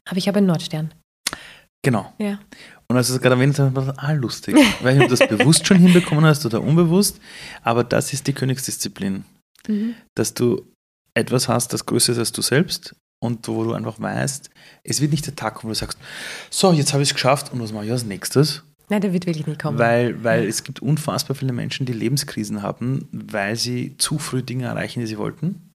Aber 0.09 0.17
ich 0.17 0.29
habe 0.29 0.39
einen 0.39 0.47
Nordstern. 0.47 0.95
Genau. 1.83 2.13
Ja. 2.19 2.39
Und 2.89 2.97
als 2.97 3.09
du 3.09 3.15
es 3.15 3.21
gerade 3.21 3.37
erwähnt 3.37 3.59
hast, 3.59 3.75
war 3.75 3.85
das 3.85 3.99
ah, 3.99 4.13
lustig. 4.13 4.57
Weil 4.83 4.99
du 4.99 5.09
das 5.09 5.21
bewusst 5.29 5.67
schon 5.67 5.79
hinbekommen 5.79 6.25
hast 6.25 6.45
oder 6.45 6.61
unbewusst, 6.61 7.21
aber 7.63 7.85
das 7.85 8.13
ist 8.13 8.27
die 8.27 8.33
Königsdisziplin. 8.33 9.25
Mhm. 9.67 9.95
Dass 10.15 10.35
du 10.35 10.67
etwas 11.15 11.49
hast, 11.49 11.73
das 11.73 11.87
größer 11.87 12.13
ist 12.13 12.19
als 12.19 12.33
du 12.33 12.43
selbst 12.43 12.95
und 13.23 13.47
wo 13.49 13.65
du 13.65 13.73
einfach 13.73 14.01
weißt, 14.01 14.51
es 14.85 15.01
wird 15.01 15.13
nicht 15.13 15.27
der 15.27 15.37
Tag 15.37 15.55
kommen, 15.55 15.71
wo 15.71 15.75
du 15.75 15.79
sagst, 15.79 15.99
so, 16.51 16.73
jetzt 16.73 16.93
habe 16.93 17.03
ich 17.03 17.11
es 17.11 17.15
geschafft 17.15 17.53
und 17.53 17.61
was 17.61 17.73
mache 17.73 17.87
ich 17.87 17.93
als 17.93 18.05
nächstes? 18.05 18.63
Nein, 18.91 19.01
der 19.01 19.13
wird 19.13 19.27
wirklich 19.27 19.47
nicht 19.47 19.61
kommen. 19.61 19.79
Weil, 19.79 20.23
weil 20.25 20.45
es 20.47 20.65
gibt 20.65 20.81
unfassbar 20.81 21.37
viele 21.37 21.53
Menschen, 21.53 21.87
die 21.87 21.93
Lebenskrisen 21.93 22.63
haben, 22.63 23.09
weil 23.13 23.57
sie 23.57 23.97
zu 23.97 24.19
früh 24.19 24.43
Dinge 24.43 24.65
erreichen, 24.65 25.01
die 25.01 25.07
sie 25.07 25.19
wollten 25.19 25.73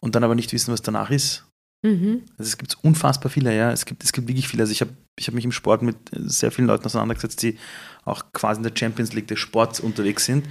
und 0.00 0.14
dann 0.14 0.24
aber 0.24 0.34
nicht 0.34 0.52
wissen, 0.52 0.72
was 0.72 0.82
danach 0.82 1.10
ist. 1.10 1.44
Mhm. 1.82 2.22
Also 2.38 2.48
es 2.48 2.58
gibt 2.58 2.76
unfassbar 2.82 3.30
viele, 3.30 3.56
ja. 3.56 3.70
Es 3.70 3.84
gibt, 3.84 4.02
es 4.02 4.12
gibt 4.12 4.26
wirklich 4.26 4.48
viele. 4.48 4.62
Also 4.62 4.72
ich 4.72 4.80
habe 4.80 4.90
ich 5.16 5.28
hab 5.28 5.34
mich 5.34 5.44
im 5.44 5.52
Sport 5.52 5.82
mit 5.82 5.96
sehr 6.12 6.50
vielen 6.50 6.66
Leuten 6.66 6.84
auseinandergesetzt, 6.86 7.42
die 7.42 7.56
auch 8.04 8.24
quasi 8.32 8.58
in 8.58 8.64
der 8.64 8.72
Champions 8.74 9.12
League 9.12 9.28
des 9.28 9.38
Sports 9.38 9.80
unterwegs 9.80 10.24
sind. 10.24 10.46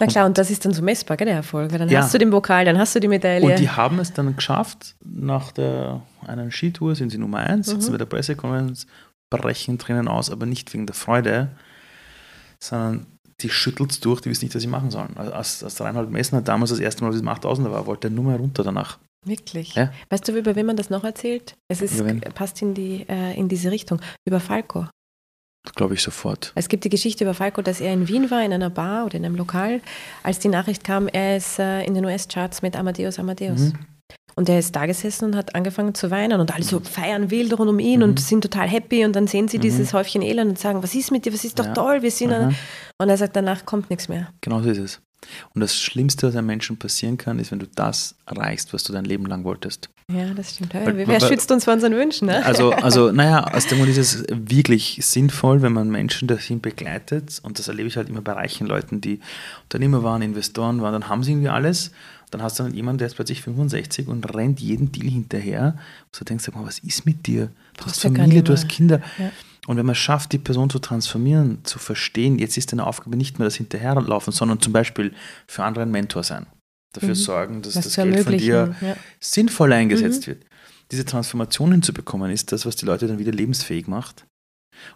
Na 0.00 0.06
klar, 0.06 0.24
und, 0.24 0.30
und 0.30 0.38
das 0.38 0.50
ist 0.50 0.64
dann 0.64 0.72
so 0.72 0.80
messbar, 0.80 1.16
gell, 1.18 1.26
der 1.26 1.36
Erfolg. 1.36 1.70
Weil 1.72 1.80
dann 1.80 1.88
ja. 1.88 2.02
hast 2.02 2.14
du 2.14 2.18
den 2.18 2.30
Pokal, 2.30 2.64
dann 2.64 2.78
hast 2.78 2.94
du 2.94 3.00
die 3.00 3.08
Medaille. 3.08 3.44
Und 3.44 3.58
die 3.58 3.68
haben 3.68 3.98
es 3.98 4.12
dann 4.12 4.34
geschafft, 4.34 4.96
nach 5.04 5.52
der 5.52 6.02
einen 6.26 6.50
Skitour 6.50 6.94
sind 6.94 7.10
sie 7.10 7.18
Nummer 7.18 7.38
eins, 7.40 7.66
sitzen 7.66 7.88
mhm. 7.88 7.92
bei 7.92 7.98
der 7.98 8.06
Pressekonferenz 8.06 8.86
brechen 9.30 9.78
Tränen 9.78 10.08
aus, 10.08 10.30
aber 10.30 10.46
nicht 10.46 10.72
wegen 10.72 10.86
der 10.86 10.94
Freude, 10.94 11.48
sondern 12.62 13.06
die 13.40 13.48
schüttelt 13.48 13.92
es 13.92 14.00
durch, 14.00 14.20
die 14.20 14.30
wissen 14.30 14.44
nicht, 14.44 14.54
was 14.54 14.62
sie 14.62 14.68
machen 14.68 14.90
sollen. 14.90 15.16
Also 15.16 15.32
als, 15.32 15.64
als 15.64 15.80
Reinhold 15.80 16.10
Messner 16.10 16.42
damals 16.42 16.70
das 16.70 16.80
erste 16.80 17.02
Mal 17.02 17.08
auf 17.08 17.14
diesem 17.14 17.28
8000er 17.28 17.70
war, 17.70 17.86
wollte 17.86 18.08
er 18.08 18.10
nur 18.10 18.24
mehr 18.24 18.36
runter 18.36 18.62
danach. 18.62 18.98
Wirklich. 19.24 19.74
Ja? 19.74 19.92
Weißt 20.08 20.28
du, 20.28 20.36
über 20.36 20.56
wen 20.56 20.66
man 20.66 20.76
das 20.76 20.90
noch 20.90 21.04
erzählt? 21.04 21.54
Es 21.68 21.82
ist, 21.82 22.02
passt 22.34 22.60
in, 22.62 22.74
die, 22.74 23.06
äh, 23.08 23.38
in 23.38 23.48
diese 23.48 23.70
Richtung. 23.70 24.00
Über 24.26 24.40
Falco. 24.40 24.86
Glaube 25.74 25.94
ich 25.94 26.02
sofort. 26.02 26.52
Es 26.54 26.68
gibt 26.68 26.84
die 26.84 26.88
Geschichte 26.88 27.24
über 27.24 27.34
Falco, 27.34 27.60
dass 27.60 27.80
er 27.80 27.92
in 27.92 28.08
Wien 28.08 28.30
war, 28.30 28.42
in 28.42 28.52
einer 28.52 28.70
Bar 28.70 29.04
oder 29.04 29.16
in 29.16 29.26
einem 29.26 29.36
Lokal, 29.36 29.82
als 30.22 30.38
die 30.38 30.48
Nachricht 30.48 30.84
kam, 30.84 31.06
er 31.06 31.36
ist 31.36 31.58
äh, 31.58 31.84
in 31.84 31.94
den 31.94 32.04
US-Charts 32.04 32.62
mit 32.62 32.76
Amadeus 32.76 33.18
Amadeus. 33.18 33.60
Mhm. 33.60 33.78
Und 34.34 34.48
er 34.48 34.58
ist 34.58 34.74
da 34.74 34.86
gesessen 34.86 35.26
und 35.26 35.36
hat 35.36 35.54
angefangen 35.54 35.94
zu 35.94 36.10
weinen 36.10 36.40
und 36.40 36.54
alle 36.54 36.64
so 36.64 36.80
feiern 36.80 37.30
wild 37.30 37.58
rund 37.58 37.70
um 37.70 37.78
ihn 37.78 38.00
mhm. 38.00 38.04
und 38.04 38.20
sind 38.20 38.42
total 38.42 38.68
happy 38.68 39.04
und 39.04 39.14
dann 39.14 39.26
sehen 39.26 39.48
sie 39.48 39.58
mhm. 39.58 39.62
dieses 39.62 39.92
Häufchen 39.92 40.22
Elend 40.22 40.50
und 40.50 40.58
sagen, 40.58 40.82
was 40.82 40.94
ist 40.94 41.10
mit 41.10 41.24
dir, 41.24 41.32
was 41.32 41.44
ist 41.44 41.58
doch 41.58 41.66
ja. 41.66 41.74
toll, 41.74 42.02
wir 42.02 42.10
sind 42.10 42.32
Und 42.32 43.08
er 43.08 43.16
sagt, 43.16 43.36
danach 43.36 43.64
kommt 43.64 43.90
nichts 43.90 44.08
mehr. 44.08 44.28
Genau 44.40 44.60
so 44.62 44.70
ist 44.70 44.78
es. 44.78 45.00
Und 45.54 45.60
das 45.60 45.76
Schlimmste, 45.76 46.28
was 46.28 46.36
einem 46.36 46.46
Menschen 46.46 46.78
passieren 46.78 47.18
kann, 47.18 47.38
ist, 47.38 47.50
wenn 47.50 47.58
du 47.58 47.66
das 47.66 48.14
erreichst, 48.26 48.72
was 48.72 48.84
du 48.84 48.92
dein 48.92 49.04
Leben 49.04 49.26
lang 49.26 49.44
wolltest. 49.44 49.90
Ja, 50.12 50.32
das 50.34 50.54
stimmt. 50.54 50.74
Weil, 50.74 50.96
Wer 50.96 51.06
weil, 51.06 51.20
schützt 51.20 51.52
uns 51.52 51.64
vor 51.64 51.74
unseren 51.74 51.94
Wünschen? 51.94 52.26
Ne? 52.26 52.44
Also, 52.44 52.72
also, 52.82 53.12
naja, 53.12 53.44
aus 53.44 53.66
dem 53.66 53.78
Grund 53.78 53.90
ist 53.90 53.98
es 53.98 54.24
wirklich 54.28 54.98
sinnvoll, 55.02 55.62
wenn 55.62 55.72
man 55.72 55.88
Menschen 55.90 56.26
dahin 56.26 56.60
begleitet. 56.60 57.38
Und 57.42 57.58
das 57.58 57.68
erlebe 57.68 57.88
ich 57.88 57.96
halt 57.96 58.08
immer 58.08 58.22
bei 58.22 58.32
reichen 58.32 58.66
Leuten, 58.66 59.00
die 59.00 59.20
Unternehmer 59.64 60.02
waren, 60.02 60.22
Investoren 60.22 60.82
waren, 60.82 60.92
dann 60.92 61.08
haben 61.08 61.22
sie 61.22 61.32
irgendwie 61.32 61.48
alles. 61.48 61.92
Dann 62.30 62.42
hast 62.42 62.58
du 62.58 62.62
dann 62.62 62.74
jemanden, 62.74 62.98
der 62.98 63.08
ist 63.08 63.14
plötzlich 63.14 63.42
65 63.42 64.08
und 64.08 64.34
rennt 64.34 64.60
jeden 64.60 64.92
Deal 64.92 65.08
hinterher. 65.08 65.76
Und 66.04 66.20
du 66.20 66.24
denkst, 66.24 66.44
sag 66.44 66.54
mal, 66.54 66.64
was 66.64 66.78
ist 66.78 67.06
mit 67.06 67.26
dir? 67.26 67.50
Du 67.76 67.86
hast 67.86 68.00
Familie, 68.00 68.42
du 68.42 68.52
hast 68.52 68.68
Kinder. 68.68 69.00
Ja. 69.18 69.32
Und 69.66 69.76
wenn 69.76 69.86
man 69.86 69.94
schafft, 69.94 70.32
die 70.32 70.38
Person 70.38 70.70
zu 70.70 70.78
transformieren, 70.78 71.58
zu 71.64 71.78
verstehen, 71.78 72.38
jetzt 72.38 72.56
ist 72.56 72.72
deine 72.72 72.86
Aufgabe 72.86 73.16
nicht 73.16 73.38
mehr 73.38 73.46
das 73.46 73.56
Hinterherlaufen, 73.56 74.32
sondern 74.32 74.60
zum 74.60 74.72
Beispiel 74.72 75.12
für 75.46 75.64
andere 75.64 75.84
ein 75.84 75.90
Mentor 75.90 76.22
sein. 76.22 76.46
Dafür 76.92 77.10
mhm. 77.10 77.14
sorgen, 77.14 77.62
dass 77.62 77.74
das, 77.74 77.84
das 77.84 77.96
Geld 77.96 78.24
von 78.24 78.38
dir 78.38 78.74
ja. 78.80 78.96
sinnvoll 79.20 79.72
eingesetzt 79.72 80.22
mhm. 80.22 80.32
wird. 80.32 80.46
Diese 80.90 81.04
Transformation 81.04 81.70
hinzubekommen, 81.70 82.32
ist 82.32 82.50
das, 82.52 82.66
was 82.66 82.74
die 82.74 82.86
Leute 82.86 83.06
dann 83.06 83.18
wieder 83.18 83.32
lebensfähig 83.32 83.86
macht. 83.86 84.26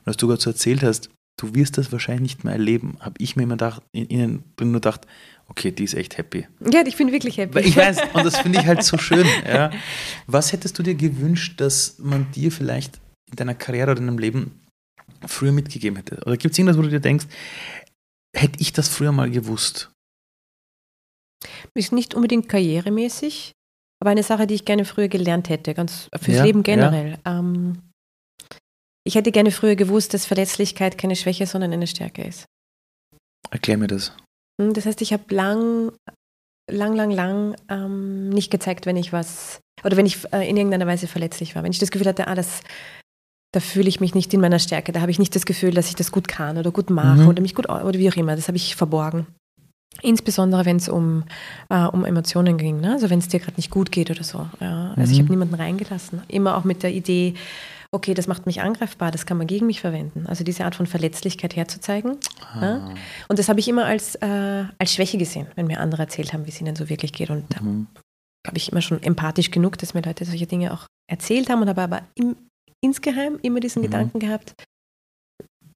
Und 0.00 0.08
als 0.08 0.16
du 0.16 0.26
gerade 0.26 0.40
so 0.40 0.50
erzählt 0.50 0.82
hast, 0.82 1.10
du 1.36 1.54
wirst 1.54 1.78
das 1.78 1.92
wahrscheinlich 1.92 2.22
nicht 2.22 2.44
mehr 2.44 2.54
erleben, 2.54 2.96
habe 3.00 3.14
ich 3.18 3.36
mir 3.36 3.44
immer 3.44 3.54
gedacht, 3.54 3.82
in 3.92 4.08
ihnen 4.08 4.44
nur 4.58 4.72
gedacht, 4.72 5.06
okay, 5.48 5.70
die 5.70 5.84
ist 5.84 5.94
echt 5.94 6.18
happy. 6.18 6.46
Ja, 6.70 6.84
ich 6.86 6.96
bin 6.96 7.12
wirklich 7.12 7.38
happy. 7.38 7.60
Ich 7.60 7.76
weiß, 7.76 7.98
und 8.14 8.24
das 8.24 8.38
finde 8.38 8.60
ich 8.60 8.66
halt 8.66 8.82
so 8.82 8.98
schön. 8.98 9.26
Ja. 9.46 9.70
Was 10.26 10.52
hättest 10.52 10.78
du 10.78 10.82
dir 10.82 10.94
gewünscht, 10.94 11.60
dass 11.60 11.98
man 11.98 12.30
dir 12.32 12.50
vielleicht 12.50 13.00
in 13.30 13.36
deiner 13.36 13.54
Karriere 13.54 13.92
oder 13.92 14.00
in 14.00 14.06
deinem 14.06 14.18
Leben 14.18 14.60
früher 15.26 15.52
mitgegeben 15.52 15.96
hätte? 15.96 16.20
Oder 16.24 16.36
gibt 16.36 16.52
es 16.52 16.58
irgendwas, 16.58 16.78
wo 16.78 16.82
du 16.82 16.88
dir 16.88 17.00
denkst, 17.00 17.26
hätte 18.34 18.60
ich 18.60 18.72
das 18.72 18.88
früher 18.88 19.12
mal 19.12 19.30
gewusst? 19.30 19.90
Ist 21.74 21.92
nicht 21.92 22.14
unbedingt 22.14 22.48
karrieremäßig, 22.48 23.52
aber 24.00 24.10
eine 24.10 24.22
Sache, 24.22 24.46
die 24.46 24.54
ich 24.54 24.64
gerne 24.64 24.84
früher 24.84 25.08
gelernt 25.08 25.48
hätte, 25.48 25.74
ganz 25.74 26.08
fürs 26.16 26.38
ja, 26.38 26.44
Leben 26.44 26.62
generell. 26.62 27.18
Ja. 27.24 27.38
Ähm, 27.38 27.82
ich 29.06 29.14
hätte 29.14 29.32
gerne 29.32 29.50
früher 29.50 29.76
gewusst, 29.76 30.14
dass 30.14 30.24
Verletzlichkeit 30.24 30.96
keine 30.96 31.16
Schwäche, 31.16 31.46
sondern 31.46 31.72
eine 31.72 31.86
Stärke 31.86 32.22
ist. 32.22 32.46
Erklär 33.50 33.76
mir 33.76 33.86
das. 33.86 34.16
Hm, 34.60 34.72
das 34.72 34.86
heißt, 34.86 35.02
ich 35.02 35.12
habe 35.12 35.34
lang, 35.34 35.92
lang, 36.70 36.94
lang, 36.94 37.10
lang 37.10 37.56
ähm, 37.68 38.28
nicht 38.30 38.50
gezeigt, 38.50 38.86
wenn 38.86 38.96
ich 38.96 39.12
was, 39.12 39.60
oder 39.84 39.96
wenn 39.96 40.06
ich 40.06 40.24
äh, 40.32 40.48
in 40.48 40.56
irgendeiner 40.56 40.86
Weise 40.86 41.06
verletzlich 41.06 41.54
war. 41.54 41.62
Wenn 41.62 41.72
ich 41.72 41.78
das 41.78 41.90
Gefühl 41.90 42.08
hatte, 42.08 42.28
ah, 42.28 42.34
das, 42.34 42.62
da 43.52 43.60
fühle 43.60 43.88
ich 43.88 44.00
mich 44.00 44.14
nicht 44.14 44.32
in 44.34 44.40
meiner 44.40 44.58
Stärke, 44.58 44.92
da 44.92 45.00
habe 45.00 45.10
ich 45.10 45.18
nicht 45.18 45.34
das 45.34 45.46
Gefühl, 45.46 45.72
dass 45.72 45.88
ich 45.88 45.96
das 45.96 46.12
gut 46.12 46.28
kann 46.28 46.58
oder 46.58 46.70
gut 46.70 46.90
mache 46.90 47.22
mhm. 47.22 47.28
oder 47.28 47.42
mich 47.42 47.54
gut, 47.54 47.68
oder 47.68 47.98
wie 47.98 48.10
auch 48.10 48.16
immer. 48.16 48.36
Das 48.36 48.48
habe 48.48 48.56
ich 48.56 48.76
verborgen. 48.76 49.26
Insbesondere 50.02 50.64
wenn 50.64 50.76
es 50.76 50.88
um, 50.88 51.22
äh, 51.70 51.84
um 51.84 52.04
Emotionen 52.04 52.58
ging, 52.58 52.80
ne? 52.80 52.92
also 52.92 53.10
wenn 53.10 53.20
es 53.20 53.28
dir 53.28 53.38
gerade 53.38 53.56
nicht 53.56 53.70
gut 53.70 53.92
geht 53.92 54.10
oder 54.10 54.24
so. 54.24 54.48
Ja. 54.60 54.92
Also 54.96 55.08
mhm. 55.08 55.12
ich 55.12 55.18
habe 55.20 55.30
niemanden 55.30 55.54
reingelassen. 55.54 56.22
Immer 56.28 56.56
auch 56.56 56.64
mit 56.64 56.82
der 56.82 56.92
Idee, 56.92 57.34
okay, 57.94 58.12
das 58.12 58.26
macht 58.26 58.44
mich 58.44 58.60
angreifbar, 58.60 59.10
das 59.10 59.24
kann 59.24 59.38
man 59.38 59.46
gegen 59.46 59.66
mich 59.66 59.80
verwenden. 59.80 60.26
Also 60.26 60.42
diese 60.42 60.64
Art 60.64 60.74
von 60.74 60.86
Verletzlichkeit 60.86 61.54
herzuzeigen. 61.54 62.18
Ah. 62.40 62.60
Ja? 62.60 62.94
Und 63.28 63.38
das 63.38 63.48
habe 63.48 63.60
ich 63.60 63.68
immer 63.68 63.86
als, 63.86 64.16
äh, 64.16 64.64
als 64.78 64.92
Schwäche 64.92 65.16
gesehen, 65.16 65.46
wenn 65.54 65.66
mir 65.66 65.80
andere 65.80 66.02
erzählt 66.02 66.32
haben, 66.32 66.44
wie 66.44 66.50
es 66.50 66.60
ihnen 66.60 66.76
so 66.76 66.88
wirklich 66.88 67.12
geht. 67.12 67.30
Und 67.30 67.44
da 67.54 67.62
mhm. 67.62 67.86
habe 68.46 68.56
ich 68.56 68.72
immer 68.72 68.82
schon 68.82 69.02
empathisch 69.02 69.50
genug, 69.50 69.78
dass 69.78 69.94
mir 69.94 70.02
Leute 70.02 70.24
solche 70.24 70.46
Dinge 70.46 70.72
auch 70.72 70.86
erzählt 71.08 71.48
haben 71.48 71.62
und 71.62 71.68
habe 71.68 71.82
aber 71.82 72.02
im, 72.16 72.36
insgeheim 72.82 73.38
immer 73.42 73.60
diesen 73.60 73.80
mhm. 73.80 73.86
Gedanken 73.86 74.18
gehabt, 74.18 74.54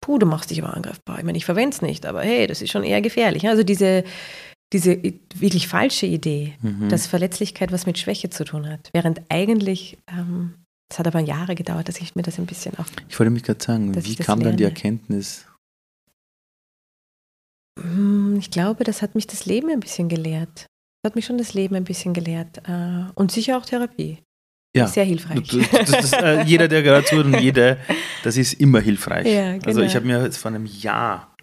puh, 0.00 0.18
du 0.18 0.26
machst 0.26 0.50
dich 0.50 0.62
aber 0.62 0.74
angreifbar. 0.74 1.18
Ich 1.18 1.24
meine, 1.24 1.38
ich 1.38 1.44
verwende 1.44 1.74
es 1.74 1.82
nicht, 1.82 2.04
aber 2.04 2.22
hey, 2.22 2.46
das 2.46 2.62
ist 2.62 2.70
schon 2.70 2.82
eher 2.82 3.00
gefährlich. 3.00 3.48
Also 3.48 3.62
diese, 3.62 4.02
diese 4.72 5.00
wirklich 5.34 5.68
falsche 5.68 6.06
Idee, 6.06 6.54
mhm. 6.62 6.88
dass 6.88 7.06
Verletzlichkeit 7.06 7.70
was 7.70 7.86
mit 7.86 7.98
Schwäche 7.98 8.28
zu 8.28 8.44
tun 8.44 8.68
hat, 8.68 8.90
während 8.92 9.22
eigentlich 9.28 9.98
ähm, 10.10 10.54
es 10.90 10.98
hat 10.98 11.06
aber 11.06 11.20
Jahre 11.20 11.54
gedauert, 11.54 11.88
dass 11.88 12.00
ich 12.00 12.16
mir 12.16 12.22
das 12.22 12.38
ein 12.38 12.46
bisschen 12.46 12.76
auch. 12.78 12.86
Ich 13.08 13.18
wollte 13.18 13.30
mich 13.30 13.42
gerade 13.42 13.62
sagen, 13.62 13.94
wie 13.94 14.16
kam 14.16 14.38
lerne. 14.38 14.50
dann 14.50 14.56
die 14.56 14.64
Erkenntnis? 14.64 15.46
Hm, 17.78 18.36
ich 18.38 18.50
glaube, 18.50 18.84
das 18.84 19.02
hat 19.02 19.14
mich 19.14 19.26
das 19.26 19.44
Leben 19.46 19.70
ein 19.70 19.80
bisschen 19.80 20.08
gelehrt. 20.08 20.66
Das 21.02 21.10
hat 21.10 21.16
mich 21.16 21.26
schon 21.26 21.38
das 21.38 21.54
Leben 21.54 21.74
ein 21.76 21.84
bisschen 21.84 22.14
gelehrt. 22.14 22.62
Äh, 22.66 23.04
und 23.14 23.30
sicher 23.30 23.58
auch 23.58 23.66
Therapie. 23.66 24.22
Ja. 24.76 24.86
Sehr 24.86 25.04
hilfreich. 25.04 25.48
Das, 25.48 25.70
das, 25.70 26.10
das, 26.10 26.12
äh, 26.12 26.42
jeder, 26.42 26.68
der 26.68 26.82
gerade 26.82 27.04
zuhört 27.06 27.26
und 27.26 27.40
jede, 27.40 27.78
das 28.22 28.36
ist 28.36 28.54
immer 28.54 28.80
hilfreich. 28.80 29.26
Ja, 29.26 29.52
genau. 29.52 29.66
Also 29.66 29.82
ich 29.82 29.94
habe 29.94 30.06
mir 30.06 30.22
jetzt 30.22 30.38
vor 30.38 30.50
einem 30.50 30.66
Jahr, 30.66 31.34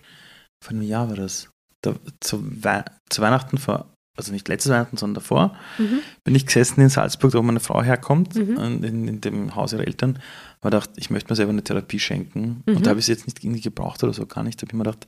vor 0.63 0.71
einem 0.71 0.83
Jahr 0.83 1.09
war 1.09 1.15
das, 1.15 1.49
da, 1.81 1.95
zu, 2.19 2.43
We 2.63 2.85
zu 3.09 3.21
Weihnachten 3.21 3.57
vor 3.57 3.94
also 4.15 4.31
nicht 4.31 4.47
letztes 4.47 4.71
Weihnachten, 4.71 4.97
sondern 4.97 5.15
davor, 5.15 5.55
mhm. 5.77 5.99
bin 6.23 6.35
ich 6.35 6.45
gesessen 6.45 6.81
in 6.81 6.89
Salzburg, 6.89 7.33
wo 7.33 7.41
meine 7.41 7.59
Frau 7.59 7.83
herkommt, 7.83 8.35
mhm. 8.35 8.83
in, 8.83 9.07
in, 9.07 9.21
dem 9.21 9.55
Haus 9.55 9.73
ihrer 9.73 9.85
Eltern, 9.85 10.19
und 10.61 10.71
gedacht, 10.71 10.89
ich 10.95 11.09
möchte 11.09 11.31
mir 11.31 11.35
selber 11.35 11.51
eine 11.51 11.63
Therapie 11.63 11.99
schenken. 11.99 12.63
Mhm. 12.65 12.77
Und 12.77 12.85
da 12.85 12.91
habe 12.91 12.99
ich 12.99 13.05
es 13.05 13.09
jetzt 13.09 13.27
nicht 13.27 13.43
irgendwie 13.43 13.61
gebraucht 13.61 14.03
oder 14.03 14.13
so, 14.13 14.25
gar 14.25 14.43
nicht. 14.43 14.61
Da 14.61 14.61
habe 14.63 14.71
ich 14.71 14.77
mir 14.77 14.83
gedacht, 14.83 15.07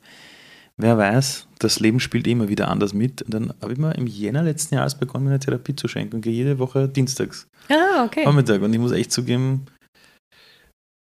wer 0.77 0.97
weiß, 0.97 1.47
das 1.59 1.79
Leben 1.79 1.99
spielt 1.99 2.27
immer 2.27 2.49
wieder 2.49 2.67
anders 2.67 2.93
mit. 2.93 3.21
Und 3.23 3.33
dann 3.33 3.53
habe 3.61 3.73
ich 3.73 3.79
mir 3.79 3.95
im 3.95 4.07
Jänner 4.07 4.43
letzten 4.43 4.75
Jahres 4.75 4.95
begonnen, 4.95 5.25
mir 5.25 5.31
eine 5.31 5.39
Therapie 5.39 5.75
zu 5.75 5.87
schenken 5.87 6.17
und 6.17 6.21
gehe 6.21 6.33
jede 6.33 6.59
Woche 6.59 6.87
dienstags. 6.87 7.47
Ah, 7.69 8.05
okay. 8.05 8.23
Vormittag. 8.23 8.61
Und 8.61 8.73
ich 8.73 8.79
muss 8.79 8.91
echt 8.91 9.11
zugeben, 9.11 9.65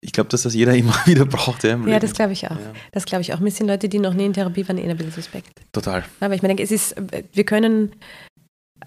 ich 0.01 0.12
glaube, 0.12 0.30
dass 0.30 0.42
das 0.42 0.55
jeder 0.55 0.74
immer 0.76 0.94
wieder 1.07 1.26
braucht. 1.26 1.64
Ja, 1.64 1.78
ja 1.86 1.98
das 1.98 2.12
glaube 2.12 2.32
ich 2.32 2.46
auch. 2.46 2.57
Ja. 2.57 2.72
Das 2.92 3.05
glaube 3.05 3.22
ich 3.22 3.32
auch. 3.32 3.40
Mir 3.40 3.51
sind 3.51 3.66
Leute, 3.66 3.88
die 3.88 3.98
noch 3.98 4.14
nie 4.14 4.26
in 4.26 4.32
Therapie 4.32 4.66
waren, 4.68 4.78
eher 4.78 4.90
ein 4.90 4.96
bisschen 4.96 5.12
suspekt. 5.12 5.61
Total. 5.72 6.05
Aber 6.20 6.34
ich 6.34 6.42
meine, 6.42 6.61
es 6.61 6.70
ist, 6.70 6.96
wir 7.32 7.44
können 7.44 7.92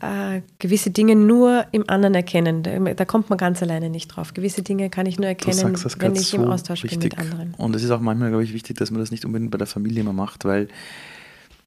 äh, 0.02 0.42
gewisse 0.60 0.92
Dinge 0.92 1.16
nur 1.16 1.66
im 1.72 1.88
anderen 1.90 2.16
erkennen. 2.16 2.64
Da, 2.64 2.80
da, 2.94 3.06
kommt 3.06 3.30
man 3.30 3.38
ganz 3.38 3.62
alleine 3.62 3.90
nicht 3.90 4.08
drauf. 4.08 4.34
Gewisse 4.34 4.64
Dinge 4.64 4.90
kann 4.90 5.06
ich 5.06 5.18
nur 5.18 5.28
erkennen, 5.28 5.78
wenn 6.00 6.16
ich 6.16 6.28
so 6.28 6.38
im 6.38 6.48
Austausch 6.50 6.84
wichtig. 6.84 7.00
bin 7.00 7.10
mit 7.10 7.20
anderen. 7.20 7.54
Und 7.58 7.76
es 7.76 7.84
ist 7.84 7.92
auch 7.92 8.02
manchmal, 8.02 8.30
glaube 8.30 8.44
ich, 8.44 8.54
wichtig, 8.54 8.78
dass 8.78 8.92
man 8.92 9.00
das 9.00 9.12
nicht 9.12 9.26
unbedingt 9.26 9.52
bei 9.52 9.58
der 9.58 9.68
Familie 9.68 10.02
immer 10.02 10.14
macht, 10.14 10.46
weil 10.46 10.68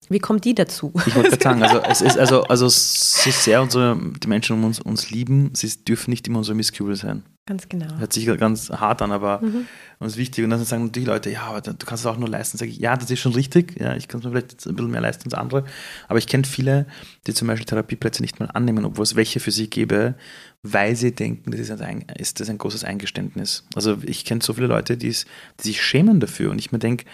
wie 0.09 0.19
kommt 0.19 0.45
die 0.45 0.55
dazu? 0.55 0.93
Ich 1.07 1.15
wollte 1.15 1.31
gerade 1.31 1.43
sagen, 1.43 1.63
also 1.63 1.79
es 1.81 2.01
ist 2.01 2.19
also, 2.19 2.45
also 2.45 2.69
so 2.69 3.31
sehr 3.31 3.63
unsere, 3.63 3.99
die 4.23 4.29
Menschen 4.29 4.55
um 4.55 4.65
uns, 4.65 4.81
uns 4.81 5.11
lieben, 5.11 5.51
sie 5.55 5.69
dürfen 5.85 6.11
nicht 6.11 6.27
immer 6.29 6.39
unsere 6.39 6.55
Misskübel 6.55 6.97
sein. 6.97 7.25
Ganz 7.49 7.69
genau. 7.69 7.99
Hört 7.99 8.13
sich 8.13 8.27
ganz 8.39 8.71
hart 8.71 9.03
an, 9.03 9.13
aber 9.13 9.41
mhm. 9.41 9.69
uns 10.01 10.15
ist 10.15 10.19
wichtig. 10.19 10.43
Und 10.43 10.51
dann 10.51 10.65
sagen 10.65 10.91
die 10.91 11.05
Leute, 11.05 11.31
ja, 11.31 11.43
aber 11.43 11.61
du 11.61 11.87
kannst 11.87 12.05
es 12.05 12.07
auch 12.07 12.17
nur 12.17 12.29
leisten. 12.29 12.59
Sag 12.59 12.67
ich, 12.67 12.79
ja, 12.79 12.97
das 12.97 13.09
ist 13.09 13.21
schon 13.21 13.35
richtig. 13.35 13.81
Ja, 13.81 13.95
ich 13.95 14.09
kann 14.09 14.19
es 14.19 14.25
mir 14.25 14.33
vielleicht 14.33 14.67
ein 14.67 14.75
bisschen 14.75 14.91
mehr 14.91 15.01
leisten 15.01 15.27
als 15.27 15.35
andere. 15.35 15.65
Aber 16.09 16.19
ich 16.19 16.27
kenne 16.27 16.43
viele, 16.43 16.87
die 17.29 17.35
zum 17.35 17.47
Beispiel 17.47 17.65
Therapieplätze 17.65 18.21
nicht 18.21 18.41
mal 18.41 18.47
annehmen, 18.47 18.85
obwohl 18.85 19.05
es 19.05 19.15
welche 19.15 19.39
für 19.39 19.53
sie 19.53 19.71
gäbe, 19.71 20.17
weil 20.65 20.97
sie 20.97 21.13
denken, 21.13 21.53
das 21.53 21.61
ist 21.61 21.71
ein, 21.71 22.05
ist 22.19 22.41
das 22.41 22.51
ein 22.51 22.59
großes 22.59 22.83
Eingeständnis. 22.83 23.65
Also 23.77 23.99
ich 24.03 24.25
kenne 24.25 24.43
so 24.43 24.55
viele 24.55 24.67
Leute, 24.67 24.97
die, 24.97 25.11
die 25.11 25.63
sich 25.63 25.81
schämen 25.81 26.19
dafür. 26.19 26.51
Und 26.51 26.59
ich 26.59 26.73
mir 26.73 26.81
denke, 26.81 27.05